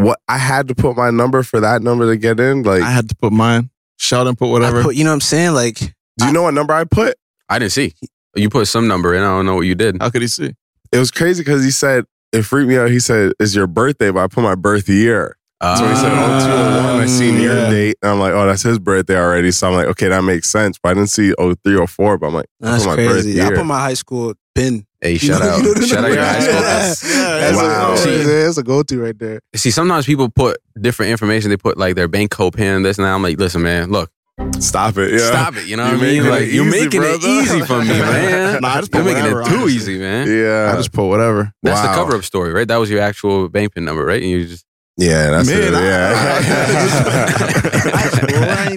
what 0.00 0.20
I 0.28 0.38
had 0.38 0.68
to 0.68 0.74
put 0.74 0.96
my 0.96 1.10
number 1.10 1.42
for 1.42 1.60
that 1.60 1.82
number 1.82 2.10
to 2.10 2.16
get 2.16 2.40
in. 2.40 2.62
Like, 2.62 2.82
I 2.82 2.90
had 2.90 3.08
to 3.08 3.16
put 3.16 3.32
mine. 3.32 3.70
Sheldon 3.96 4.36
put 4.36 4.48
whatever. 4.48 4.80
I 4.80 4.82
put, 4.82 4.96
you 4.96 5.04
know 5.04 5.10
what 5.10 5.14
I'm 5.14 5.20
saying? 5.20 5.52
Like, 5.52 5.78
do 5.78 6.26
you 6.26 6.32
know 6.32 6.42
what 6.42 6.54
number 6.54 6.72
I 6.72 6.84
put? 6.84 7.16
I 7.48 7.58
didn't 7.58 7.72
see. 7.72 7.94
You 8.34 8.48
put 8.48 8.66
some 8.68 8.88
number 8.88 9.14
in. 9.14 9.22
I 9.22 9.26
don't 9.26 9.46
know 9.46 9.56
what 9.56 9.66
you 9.66 9.74
did. 9.74 10.00
How 10.00 10.10
could 10.10 10.22
he 10.22 10.28
see? 10.28 10.54
It 10.92 10.98
was 10.98 11.10
crazy 11.10 11.42
because 11.42 11.64
he 11.64 11.70
said 11.70 12.04
it 12.32 12.42
freaked 12.42 12.68
me 12.68 12.78
out. 12.78 12.90
He 12.90 13.00
said 13.00 13.32
it's 13.38 13.54
your 13.54 13.66
birthday, 13.66 14.10
but 14.10 14.22
I 14.22 14.26
put 14.28 14.42
my 14.42 14.54
birth 14.54 14.88
year. 14.88 15.36
So 15.62 15.86
he 15.86 15.94
said, 15.94 16.10
oh, 16.10 16.40
201, 16.40 16.96
my 16.96 17.04
ah, 17.04 17.06
senior 17.06 17.54
yeah. 17.54 17.70
date. 17.70 17.96
And 18.00 18.12
I'm 18.12 18.18
like, 18.18 18.32
oh, 18.32 18.46
that's 18.46 18.62
his 18.62 18.78
birthday 18.78 19.16
already. 19.18 19.50
So 19.50 19.68
I'm 19.68 19.74
like, 19.74 19.88
okay, 19.88 20.08
that 20.08 20.22
makes 20.22 20.48
sense. 20.48 20.78
But 20.82 20.90
I 20.90 20.94
didn't 20.94 21.10
see 21.10 21.34
03 21.38 21.76
or 21.76 21.86
4, 21.86 22.16
but 22.16 22.28
I'm 22.28 22.34
like, 22.34 22.46
I 22.62 22.70
that's 22.70 22.84
put 22.84 22.90
my 22.90 22.96
birth 22.96 23.12
crazy. 23.24 23.42
I 23.42 23.50
put 23.50 23.66
my 23.66 23.78
high 23.78 23.94
school 23.94 24.32
pin. 24.54 24.86
Hey, 25.02 25.16
shout 25.16 25.40
out, 25.40 25.62
you 25.62 25.72
the 25.74 25.86
shout 25.86 26.04
out 26.04 26.12
your 26.12 26.22
high 26.22 26.40
school. 26.40 26.54
Yeah, 26.54 26.60
That's- 26.60 27.00
that's 27.00 27.56
Wow. 27.56 27.92
A, 27.94 27.96
See- 27.96 28.22
that's 28.22 28.58
a 28.58 28.62
go-to 28.62 29.00
right 29.00 29.18
there. 29.18 29.40
See, 29.54 29.70
sometimes 29.70 30.04
people 30.06 30.28
put 30.28 30.58
different 30.80 31.10
information. 31.10 31.48
They 31.50 31.56
put 31.56 31.78
like 31.78 31.94
their 31.94 32.06
bank 32.08 32.30
code 32.32 32.52
pin, 32.54 32.82
this 32.82 32.98
and 32.98 33.06
that. 33.06 33.12
I'm 33.14 33.22
like, 33.22 33.38
listen, 33.38 33.62
man, 33.62 33.90
look, 33.90 34.10
Stop 34.58 34.96
it. 34.96 35.12
Yeah. 35.12 35.18
stop 35.18 35.54
it. 35.56 35.66
You 35.66 35.76
know 35.76 35.84
You're 35.90 35.98
what 35.98 36.02
I 36.02 36.06
mean? 36.12 36.26
Like 36.30 36.50
you're 36.50 36.64
making 36.64 37.02
it 37.02 37.22
easy 37.22 37.60
for 37.60 37.78
me, 37.82 37.88
man. 37.98 38.60
Nah, 38.62 38.68
I 38.68 38.80
just 38.80 38.94
you're 38.94 39.04
making 39.04 39.24
it 39.26 39.30
too 39.30 39.36
honestly. 39.36 39.72
easy, 39.74 39.98
man. 39.98 40.28
Yeah. 40.28 40.70
I 40.72 40.76
just 40.76 40.92
put 40.92 41.06
whatever. 41.08 41.52
That's 41.62 41.80
the 41.82 41.88
cover 41.88 42.16
up 42.16 42.24
story, 42.24 42.50
right? 42.52 42.66
That 42.66 42.76
was 42.78 42.88
your 42.90 43.02
actual 43.02 43.50
bank 43.50 43.74
pin 43.74 43.84
number, 43.84 44.02
right? 44.02 44.22
And 44.22 44.30
you 44.30 44.46
just 44.46 44.64
Yeah, 44.96 45.30
that's 45.30 45.46
Man, 45.46 45.62
it. 45.62 45.74
I- 45.74 45.82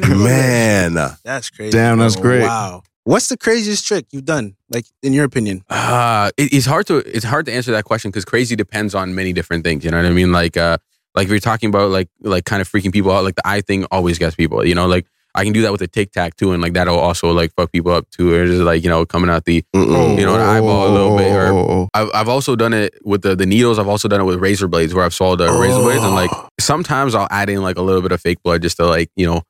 Yeah. 0.04 0.08
Man. 0.18 0.94
That's 1.24 1.50
crazy. 1.50 1.72
Damn, 1.72 1.98
that's 1.98 2.16
bro. 2.16 2.24
great. 2.24 2.42
Wow. 2.44 2.84
What's 3.06 3.28
the 3.28 3.38
craziest 3.38 3.86
trick 3.86 4.06
you've 4.12 4.26
done? 4.26 4.56
Like, 4.70 4.86
in 5.02 5.12
your 5.12 5.26
opinion? 5.26 5.64
Uh, 5.70 6.32
it, 6.38 6.54
it's 6.54 6.66
hard 6.66 6.88
to 6.88 6.98
it's 7.00 7.26
hard 7.26 7.46
to 7.48 7.54
answer 7.54 7.72
that 7.72 7.84
question 7.84 8.12
because 8.12 8.24
crazy 8.26 8.56
depends 8.56 8.96
on 8.96 9.14
many 9.14 9.34
different 9.34 9.64
things. 9.66 9.84
You 9.84 9.92
know 9.92 9.98
what 9.98 10.06
I 10.06 10.12
mean? 10.12 10.32
Like 10.32 10.56
uh, 10.56 10.78
like 11.16 11.26
if 11.26 11.32
you're 11.32 11.40
talking 11.40 11.68
about 11.70 11.92
like 11.92 12.08
like 12.22 12.46
kind 12.46 12.62
of 12.62 12.70
freaking 12.72 12.94
people 12.94 13.12
out, 13.12 13.24
like 13.26 13.36
the 13.36 13.46
eye 13.48 13.62
thing 13.62 13.86
always 13.92 14.18
gets 14.18 14.36
people. 14.36 14.66
You 14.66 14.74
know, 14.76 14.88
like 14.88 15.06
I 15.36 15.44
can 15.44 15.52
do 15.52 15.64
that 15.64 15.72
with 15.74 15.82
a 15.82 15.88
tic 15.88 16.14
tac 16.14 16.38
too, 16.38 16.54
and 16.54 16.62
like 16.62 16.74
that'll 16.74 16.98
also 16.98 17.32
like 17.34 17.54
fuck 17.56 17.74
people 17.74 17.92
up 17.92 18.10
too, 18.10 18.34
or 18.34 18.46
just 18.46 18.62
like 18.62 18.84
you 18.84 18.90
know 18.90 19.06
coming 19.06 19.30
out 19.30 19.44
the 19.44 19.66
Mm-mm. 19.76 20.18
You 20.18 20.26
know, 20.26 20.36
an 20.36 20.42
eyeball 20.42 20.88
a 20.88 20.92
little 20.94 21.18
bit, 21.18 21.32
or- 21.36 21.48
Oh, 21.48 21.58
oh, 21.58 21.72
oh. 21.82 21.90
I've, 21.94 22.10
I've 22.14 22.30
also 22.30 22.56
done 22.56 22.72
it 22.72 22.94
with 23.04 23.22
the, 23.24 23.36
the 23.36 23.46
needles. 23.46 23.80
I've 23.80 23.88
also 23.90 24.08
done 24.08 24.22
it 24.22 24.26
with 24.26 24.40
razor 24.40 24.70
blades 24.70 24.94
where 24.94 25.04
I've 25.04 25.14
swallowed 25.14 25.40
the 25.40 25.52
razor 25.52 25.82
blades. 25.82 26.04
And 26.04 26.16
like 26.16 26.32
sometimes 26.60 27.16
I'll 27.16 27.28
add 27.30 27.50
in 27.50 27.62
like 27.64 27.76
a 27.78 27.82
little 27.82 28.02
bit 28.02 28.14
of 28.14 28.22
fake 28.22 28.42
blood 28.44 28.62
just 28.62 28.78
to 28.78 28.86
like, 28.86 29.10
you 29.18 29.26
know, 29.26 29.42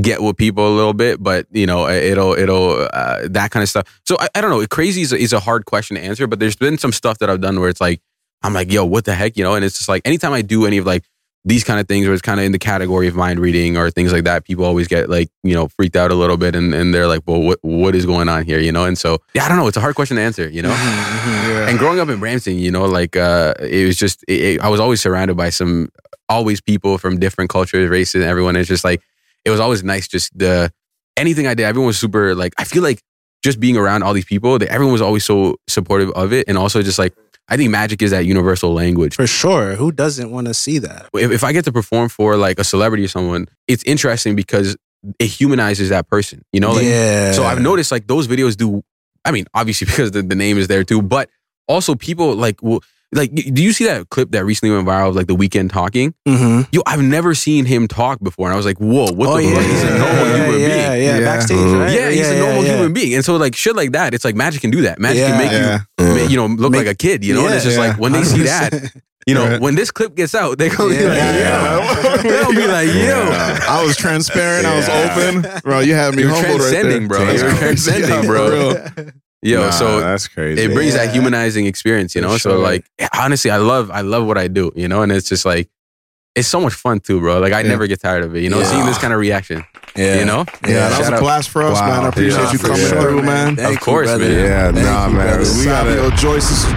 get 0.00 0.22
with 0.22 0.36
people 0.36 0.66
a 0.68 0.74
little 0.74 0.92
bit. 0.94 1.22
But, 1.22 1.46
you 1.50 1.66
know, 1.66 1.88
it'll, 1.88 2.32
it'll, 2.34 2.88
uh, 2.92 3.28
that 3.30 3.50
kind 3.50 3.62
of 3.62 3.68
stuff. 3.68 4.00
So 4.04 4.16
I, 4.20 4.28
I 4.34 4.40
don't 4.40 4.50
know. 4.50 4.66
Crazy 4.66 5.02
is 5.02 5.12
a, 5.12 5.16
is 5.16 5.32
a 5.32 5.40
hard 5.40 5.64
question 5.66 5.96
to 5.96 6.02
answer, 6.02 6.26
but 6.26 6.40
there's 6.40 6.56
been 6.56 6.78
some 6.78 6.92
stuff 6.92 7.18
that 7.18 7.30
I've 7.30 7.40
done 7.40 7.60
where 7.60 7.68
it's 7.68 7.80
like, 7.80 8.00
I'm 8.42 8.52
like, 8.52 8.70
yo, 8.72 8.84
what 8.84 9.04
the 9.04 9.14
heck? 9.14 9.36
You 9.36 9.44
know, 9.44 9.54
and 9.54 9.64
it's 9.64 9.78
just 9.78 9.88
like 9.88 10.02
anytime 10.04 10.32
I 10.32 10.42
do 10.42 10.66
any 10.66 10.78
of 10.78 10.86
like 10.86 11.04
these 11.44 11.62
kind 11.62 11.78
of 11.78 11.86
things 11.86 12.04
where 12.06 12.12
it's 12.12 12.22
kind 12.22 12.40
of 12.40 12.46
in 12.46 12.50
the 12.50 12.58
category 12.58 13.06
of 13.06 13.14
mind 13.14 13.38
reading 13.38 13.76
or 13.76 13.88
things 13.90 14.12
like 14.12 14.24
that, 14.24 14.44
people 14.44 14.64
always 14.64 14.88
get 14.88 15.08
like, 15.08 15.28
you 15.44 15.54
know, 15.54 15.68
freaked 15.68 15.94
out 15.96 16.10
a 16.10 16.14
little 16.14 16.36
bit 16.36 16.56
and, 16.56 16.74
and 16.74 16.92
they're 16.92 17.06
like, 17.06 17.20
well, 17.26 17.40
what, 17.40 17.58
what 17.62 17.94
is 17.94 18.04
going 18.04 18.28
on 18.28 18.44
here? 18.44 18.58
You 18.58 18.72
know? 18.72 18.84
And 18.84 18.98
so, 18.98 19.18
yeah, 19.34 19.44
I 19.44 19.48
don't 19.48 19.56
know. 19.56 19.68
It's 19.68 19.76
a 19.76 19.80
hard 19.80 19.94
question 19.94 20.16
to 20.16 20.22
answer, 20.22 20.48
you 20.48 20.62
know? 20.62 20.74
And 21.68 21.78
growing 21.78 21.98
up 21.98 22.08
in 22.08 22.20
Brampton, 22.20 22.58
you 22.58 22.70
know, 22.70 22.84
like 22.84 23.16
uh, 23.16 23.54
it 23.60 23.86
was 23.86 23.96
just 23.96 24.22
it, 24.28 24.40
it- 24.40 24.60
I 24.60 24.68
was 24.68 24.78
always 24.80 25.00
surrounded 25.00 25.36
by 25.36 25.50
some 25.50 25.88
always 26.28 26.60
people 26.60 26.98
from 26.98 27.18
different 27.18 27.50
cultures, 27.50 27.88
races, 27.88 28.14
and 28.16 28.24
everyone. 28.24 28.54
It's 28.56 28.68
just 28.68 28.84
like 28.84 29.02
it 29.46 29.50
was 29.50 29.60
always 29.60 29.82
nice. 29.82 30.08
Just 30.08 30.36
the 30.36 30.70
anything 31.16 31.46
I 31.46 31.54
did, 31.54 31.64
everyone 31.64 31.86
was 31.86 31.98
super 31.98 32.34
like. 32.34 32.52
I 32.58 32.64
feel 32.64 32.82
like 32.82 33.00
just 33.42 33.60
being 33.60 33.76
around 33.76 34.02
all 34.02 34.12
these 34.12 34.24
people, 34.24 34.58
that 34.58 34.68
everyone 34.68 34.92
was 34.92 35.00
always 35.00 35.24
so 35.24 35.56
supportive 35.68 36.10
of 36.10 36.32
it, 36.32 36.48
and 36.48 36.58
also 36.58 36.82
just 36.82 36.98
like 36.98 37.14
I 37.48 37.56
think 37.56 37.70
magic 37.70 38.02
is 38.02 38.10
that 38.10 38.26
universal 38.26 38.74
language. 38.74 39.14
For 39.14 39.26
sure. 39.26 39.76
Who 39.76 39.92
doesn't 39.92 40.30
want 40.30 40.48
to 40.48 40.54
see 40.54 40.78
that? 40.80 41.08
If, 41.14 41.30
if 41.30 41.44
I 41.44 41.52
get 41.52 41.64
to 41.66 41.72
perform 41.72 42.08
for 42.08 42.36
like 42.36 42.58
a 42.58 42.64
celebrity 42.64 43.04
or 43.04 43.08
someone, 43.08 43.46
it's 43.68 43.84
interesting 43.84 44.34
because 44.34 44.76
it 45.20 45.26
humanizes 45.26 45.90
that 45.90 46.08
person. 46.08 46.42
You 46.52 46.60
know, 46.60 46.72
like 46.72 46.84
yeah. 46.84 47.32
so 47.32 47.44
I've 47.44 47.60
noticed 47.60 47.92
like 47.92 48.06
those 48.06 48.26
videos 48.26 48.56
do. 48.56 48.82
I 49.24 49.30
mean, 49.30 49.46
obviously 49.54 49.84
because 49.90 50.10
the, 50.10 50.22
the 50.22 50.34
name 50.34 50.58
is 50.58 50.66
there 50.66 50.82
too, 50.82 51.02
but 51.02 51.30
also 51.68 51.94
people 51.94 52.34
like 52.34 52.62
will 52.62 52.82
like. 53.12 53.32
Do 53.34 53.62
you 53.62 53.72
see 53.72 53.84
that 53.84 54.08
clip 54.10 54.30
that 54.32 54.44
recently 54.44 54.74
went 54.74 54.86
viral 54.86 55.08
of 55.10 55.16
like 55.16 55.26
The 55.26 55.36
Weeknd 55.36 55.70
talking? 55.70 56.14
Mm-hmm. 56.26 56.62
Yo, 56.72 56.82
I've 56.86 57.02
never 57.02 57.34
seen 57.34 57.64
him 57.64 57.86
talk 57.88 58.20
before, 58.22 58.46
and 58.48 58.54
I 58.54 58.56
was 58.56 58.66
like, 58.66 58.78
whoa, 58.78 59.12
what 59.12 59.28
oh, 59.28 59.36
the 59.36 59.44
yeah, 59.44 59.54
fuck? 59.54 59.64
He's 59.64 59.82
a 59.82 59.86
yeah, 59.86 59.98
normal 59.98 60.26
yeah, 60.26 60.36
human 60.44 60.60
yeah, 60.60 60.66
being. 60.66 61.02
Yeah, 61.06 61.18
Yeah. 61.18 61.20
backstage, 61.20 61.56
Mhm. 61.58 61.80
right? 61.80 61.92
Yeah, 61.92 62.10
he's 62.10 62.28
a 62.30 62.38
normal 62.38 62.64
yeah. 62.64 62.72
human 62.76 62.92
being, 62.92 63.14
and 63.14 63.24
so 63.24 63.36
like 63.36 63.54
shit 63.56 63.76
like 63.76 63.92
that, 63.92 64.14
it's 64.14 64.24
like 64.24 64.34
magic 64.34 64.60
can 64.60 64.70
do 64.70 64.82
that. 64.82 64.98
Magic 64.98 65.18
Yeah. 65.20 65.28
can 65.28 65.38
make 65.38 65.52
Yeah. 65.52 65.80
you, 65.98 66.22
ma- 66.24 66.28
you 66.30 66.36
know, 66.36 66.46
look 66.46 66.72
Make- 66.72 66.86
like 66.86 66.94
a 66.94 66.96
kid. 66.96 67.24
You 67.24 67.34
know, 67.34 67.46
and 67.46 67.54
it's 67.54 67.64
Yeah, 67.64 67.70
just 67.70 67.78
like 67.78 67.98
when 67.98 68.12
they 68.12 68.22
see 68.24 68.42
that, 68.42 68.72
you 69.26 69.34
know, 69.34 69.46
Right. 69.48 69.60
when 69.60 69.74
this 69.74 69.90
clip 69.90 70.14
gets 70.14 70.34
out, 70.34 70.58
they're 70.58 70.70
gonna 70.74 70.90
be 70.94 71.04
like, 71.04 71.16
Yeah. 71.16 71.78
yo, 71.78 72.22
they'll 72.22 72.52
be 72.52 72.66
like, 72.66 72.88
yo. 72.88 72.94
Yeah. 72.94 73.58
I 73.68 73.84
was 73.84 73.96
transparent. 73.96 74.66
I 74.66 74.76
was 74.76 74.86
Yeah. 74.88 75.16
open, 75.42 75.60
bro. 75.62 75.80
You 75.80 75.94
had 75.94 76.14
me 76.14 76.22
You're 76.22 76.32
humbled 76.32 76.60
right 76.60 76.70
there. 76.70 76.82
transcending, 76.82 77.08
bro. 77.08 77.22
You're 77.30 77.38
crazy. 77.50 77.58
transcending, 77.58 78.26
bro. 78.26 78.74
For. 79.46 79.60
Yo, 79.60 79.64
Nah, 79.64 79.70
so 79.70 80.00
that's 80.00 80.28
crazy. 80.28 80.62
it 80.62 80.72
brings 80.74 80.94
that 80.94 81.12
humanizing 81.12 81.66
experience, 81.66 82.14
you 82.14 82.22
For 82.22 82.28
know. 82.28 82.36
So 82.38 82.58
like, 82.58 82.84
eh, 82.98 83.08
honestly, 83.16 83.50
I 83.50 83.56
love, 83.58 83.90
I 83.90 84.00
love 84.02 84.26
what 84.26 84.38
I 84.38 84.48
do, 84.48 84.72
you 84.74 84.88
know, 84.88 85.02
and 85.02 85.12
it's 85.12 85.28
just 85.28 85.44
like, 85.44 85.68
it's 86.34 86.48
so 86.48 86.60
much 86.60 86.74
fun 86.74 87.00
too, 87.00 87.20
bro. 87.20 87.38
Like 87.40 87.52
I 87.52 87.60
Yeah. 87.62 87.68
never 87.68 87.86
get 87.86 88.00
tired 88.00 88.22
of 88.24 88.34
it, 88.36 88.42
you 88.42 88.50
know, 88.50 88.58
Yeah. 88.58 88.64
seeing 88.70 88.84
this 88.86 88.98
kind 88.98 89.12
of 89.14 89.20
reaction, 89.20 89.64
Yeah. 89.96 90.18
you 90.18 90.24
know. 90.26 90.44
Yeah, 90.66 90.88
that 90.90 90.98
was 90.98 91.08
a 91.08 91.18
blast 91.18 91.48
for 91.48 91.62
us, 91.62 91.80
Wow. 91.80 91.86
man. 91.88 92.04
I 92.04 92.08
appreciate 92.08 92.42
Yeah, 92.42 92.52
you 92.52 92.58
coming 92.58 92.76
sure, 92.86 93.00
through, 93.00 93.22
man. 93.22 93.56
Thank 93.56 93.76
Of 93.76 93.80
course, 93.80 94.10
you, 94.10 94.18
man. 94.18 94.30
Yeah, 94.30 94.72
Thank 94.72 94.84
nah, 94.86 95.06
you, 95.08 95.14
man. 95.14 95.26
brother. 95.36 95.58
We 95.58 95.64
gotta, 95.64 95.90
Savio 95.96 96.10
Joseph 96.10 96.70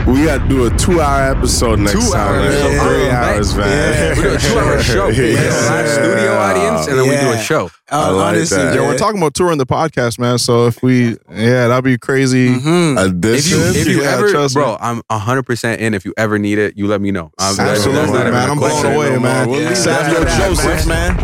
is 0.00 0.06
we 0.06 0.24
gotta 0.24 0.48
do 0.48 0.66
a 0.66 0.70
two-hour 0.76 1.36
episode 1.36 1.78
next 1.80 1.92
Two 1.92 2.12
time. 2.12 2.34
hours. 2.34 2.54
man. 2.54 2.72
Yeah. 2.72 2.84
Three 2.88 3.04
Yeah. 3.06 3.24
hours, 3.24 3.54
man. 3.56 4.16
We 4.16 4.22
do 4.22 4.34
a 4.34 4.38
two-hour 4.38 4.82
show. 4.82 5.06
We 5.08 5.14
do 5.16 5.22
a 5.24 5.34
live 5.68 5.88
studio 5.88 6.32
audience, 6.38 6.86
and 6.88 6.98
then 6.98 7.08
we 7.08 7.16
do 7.16 7.30
a 7.32 7.38
show. 7.38 7.66
Uh, 7.92 7.96
I 7.96 8.08
like 8.10 8.26
honestly, 8.36 8.56
that. 8.58 8.74
Yo, 8.74 8.86
we're 8.86 8.96
talking 8.98 9.18
about 9.20 9.34
touring 9.34 9.58
the 9.58 9.66
podcast, 9.66 10.18
man. 10.18 10.38
So 10.38 10.66
if 10.66 10.82
we, 10.82 11.16
yeah, 11.32 11.68
that'd 11.68 11.84
be 11.84 11.98
crazy. 11.98 12.50
Mhm. 12.54 13.24
If 13.24 13.50
you, 13.50 13.58
if 13.60 13.86
you 13.88 14.02
Yeah, 14.02 14.10
ever, 14.16 14.30
trust 14.30 14.54
me. 14.56 14.62
bro, 14.62 14.76
I'm 14.80 15.02
hundred 15.10 15.42
percent 15.44 15.80
in. 15.80 15.94
If 15.94 16.04
you 16.04 16.14
ever 16.16 16.38
need 16.38 16.58
it, 16.58 16.76
you 16.76 16.86
let 16.86 17.00
me 17.00 17.10
know. 17.10 17.32
That's- 17.38 17.58
Absolutely, 17.58 18.00
that's 18.00 18.12
not 18.12 18.32
man. 18.32 18.48
a 18.48 18.52
I'm 18.52 18.58
blown 18.58 18.86
away, 18.94 19.10
No 19.14 19.20
man. 19.20 19.46
more. 19.48 19.56
Yeah. 19.60 19.74
Savio 19.74 20.20
Yeah. 20.20 20.38
Joseph, 20.38 20.86
man. 20.86 21.16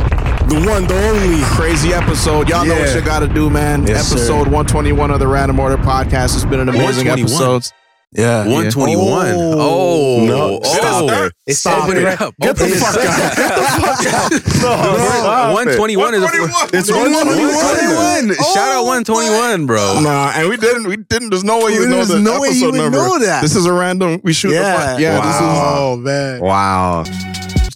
the 0.48 0.68
one, 0.68 0.86
the 0.86 0.94
only. 1.08 1.42
Crazy 1.56 1.92
episode. 1.92 2.48
Y'all 2.48 2.64
know 2.64 2.74
what 2.78 2.94
you 2.94 3.00
got 3.00 3.20
to 3.20 3.26
do, 3.28 3.48
man. 3.50 3.86
Yes, 3.86 4.08
sir. 4.08 4.16
episode 4.16 4.48
121 4.48 5.10
of 5.10 5.18
the 5.20 5.26
Random 5.26 5.58
Order 5.60 5.76
podcast. 5.78 6.34
It's 6.36 6.44
been 6.44 6.60
an 6.60 6.68
amazing 6.68 7.06
121. 7.06 7.20
episode. 7.22 7.72
Yeah. 8.16 8.46
One 8.48 8.70
twenty 8.70 8.96
one. 8.96 9.34
Oh. 9.36 9.76
Oh, 10.18 10.24
No, 10.26 10.60
oh. 10.62 10.64
stop 10.64 11.10
it. 11.26 11.32
It's 11.46 11.58
Stop 11.60 11.88
it 11.90 12.20
up. 12.20 12.34
Get 12.40 12.56
the 12.56 12.68
fuck 12.68 12.94
up. 12.96 13.04
out. 13.04 13.36
Get 13.36 13.54
the 13.54 14.40
fuck 14.40 14.62
out. 14.62 14.86
No. 15.46 15.52
One 15.54 15.66
twenty 15.76 15.96
one 15.96 16.14
is 16.14 16.22
a 16.22 16.26
It's 16.72 16.90
121. 16.90 18.34
Shout 18.54 18.56
out 18.56 18.76
oh 18.76 18.84
one 18.84 19.04
twenty 19.04 19.28
one, 19.30 19.66
bro. 19.66 20.00
Nah, 20.00 20.32
and 20.34 20.48
we 20.48 20.56
didn't. 20.56 20.86
We 20.88 20.96
didn't. 20.96 21.30
There's 21.30 21.44
no 21.44 21.64
way 21.64 21.72
you 21.74 21.86
know 21.88 21.96
There's 21.96 22.08
the 22.08 22.20
no 22.20 22.40
way 22.40 22.48
you 22.50 22.68
episode 22.68 22.82
number. 22.82 22.98
know 22.98 23.18
that. 23.18 23.42
This 23.42 23.54
is 23.54 23.66
a 23.66 23.72
random. 23.72 24.20
We 24.24 24.32
shoot. 24.32 24.52
Yeah. 24.52 24.96
The, 24.96 25.02
yeah. 25.02 25.20
Oh 25.22 25.96
man. 25.96 26.40
Wow. 26.40 27.04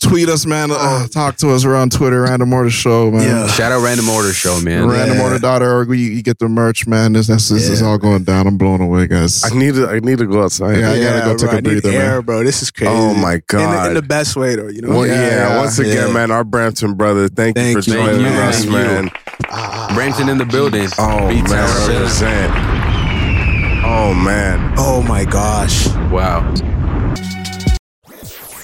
This 0.01 0.07
is 0.07 0.11
tweet 0.11 0.29
us, 0.29 0.47
man. 0.47 0.71
Uh, 0.73 1.07
talk 1.09 1.37
to 1.37 1.51
us. 1.51 1.65
We're 1.65 1.77
on 1.77 1.91
Twitter. 1.91 2.23
Random 2.23 2.53
Order 2.53 2.71
Show, 2.71 3.11
man. 3.11 3.23
Yeah. 3.23 3.47
Shout 3.49 3.71
out 3.73 3.83
Random 3.83 4.09
Order 4.09 4.33
Show, 4.33 4.61
man. 4.61 4.85
Randomorder.org. 4.89 5.89
We 5.89 5.99
you 5.99 6.23
get 6.23 6.39
the 6.39 6.49
merch, 6.49 6.87
man. 6.87 7.13
This 7.13 7.27
this, 7.27 7.49
this 7.49 7.69
is 7.69 7.83
all 7.83 7.99
going 7.99 8.25
down. 8.25 8.47
I'm 8.47 8.57
blown 8.57 8.81
away, 8.81 9.07
guys. 9.07 9.45
I 9.45 9.55
need 9.57 9.75
to. 9.75 9.89
I 9.89 10.01
need 10.01 10.19
to 10.19 10.27
go 10.27 10.43
outside. 10.43 10.79
Yeah, 10.79 10.91
I 10.93 11.01
gotta 11.01 11.21
go 11.27 11.37
take 11.37 11.41
bro, 11.41 11.49
a 11.51 11.53
I 11.53 11.61
need 11.61 11.83
breather, 11.83 11.91
man. 11.99 12.01
air, 12.01 12.23
bro. 12.23 12.45
This 12.45 12.63
is 12.63 12.71
crazy. 12.71 12.93
Oh, 12.93 13.15
my 13.15 13.35
In 13.35 13.39
the, 13.39 13.43
God. 13.47 13.89
in 13.89 13.95
the 13.95 14.03
best 14.03 14.37
way, 14.37 14.57
though. 14.57 14.69
You 14.69 14.83
know. 14.83 14.89
Well, 14.91 15.07
yeah, 15.07 15.27
Yeah, 15.51 15.59
Once 15.59 15.79
again, 15.79 16.09
yeah. 16.09 16.13
man, 16.13 16.31
our 16.31 16.45
Brampton 16.45 16.95
brother. 16.95 17.29
Thank, 17.29 17.57
Thank 17.57 17.77
you 17.77 17.83
for 17.83 17.91
you, 17.91 17.97
joining 17.97 18.23
man. 18.23 18.49
us, 18.49 18.65
Thank 18.65 18.67
you. 18.67 18.73
man. 18.73 19.95
Brampton 19.95 20.29
in 20.29 20.39
the 20.39 20.47
building. 20.47 20.89
Oh 20.99 21.29
Beats 21.29 21.51
man, 21.51 21.89
represent. 21.89 22.53
Oh 23.85 24.15
man. 24.15 24.75
Oh 24.79 25.03
my 25.03 25.25
gosh. 25.25 25.89
Wow. 26.11 26.41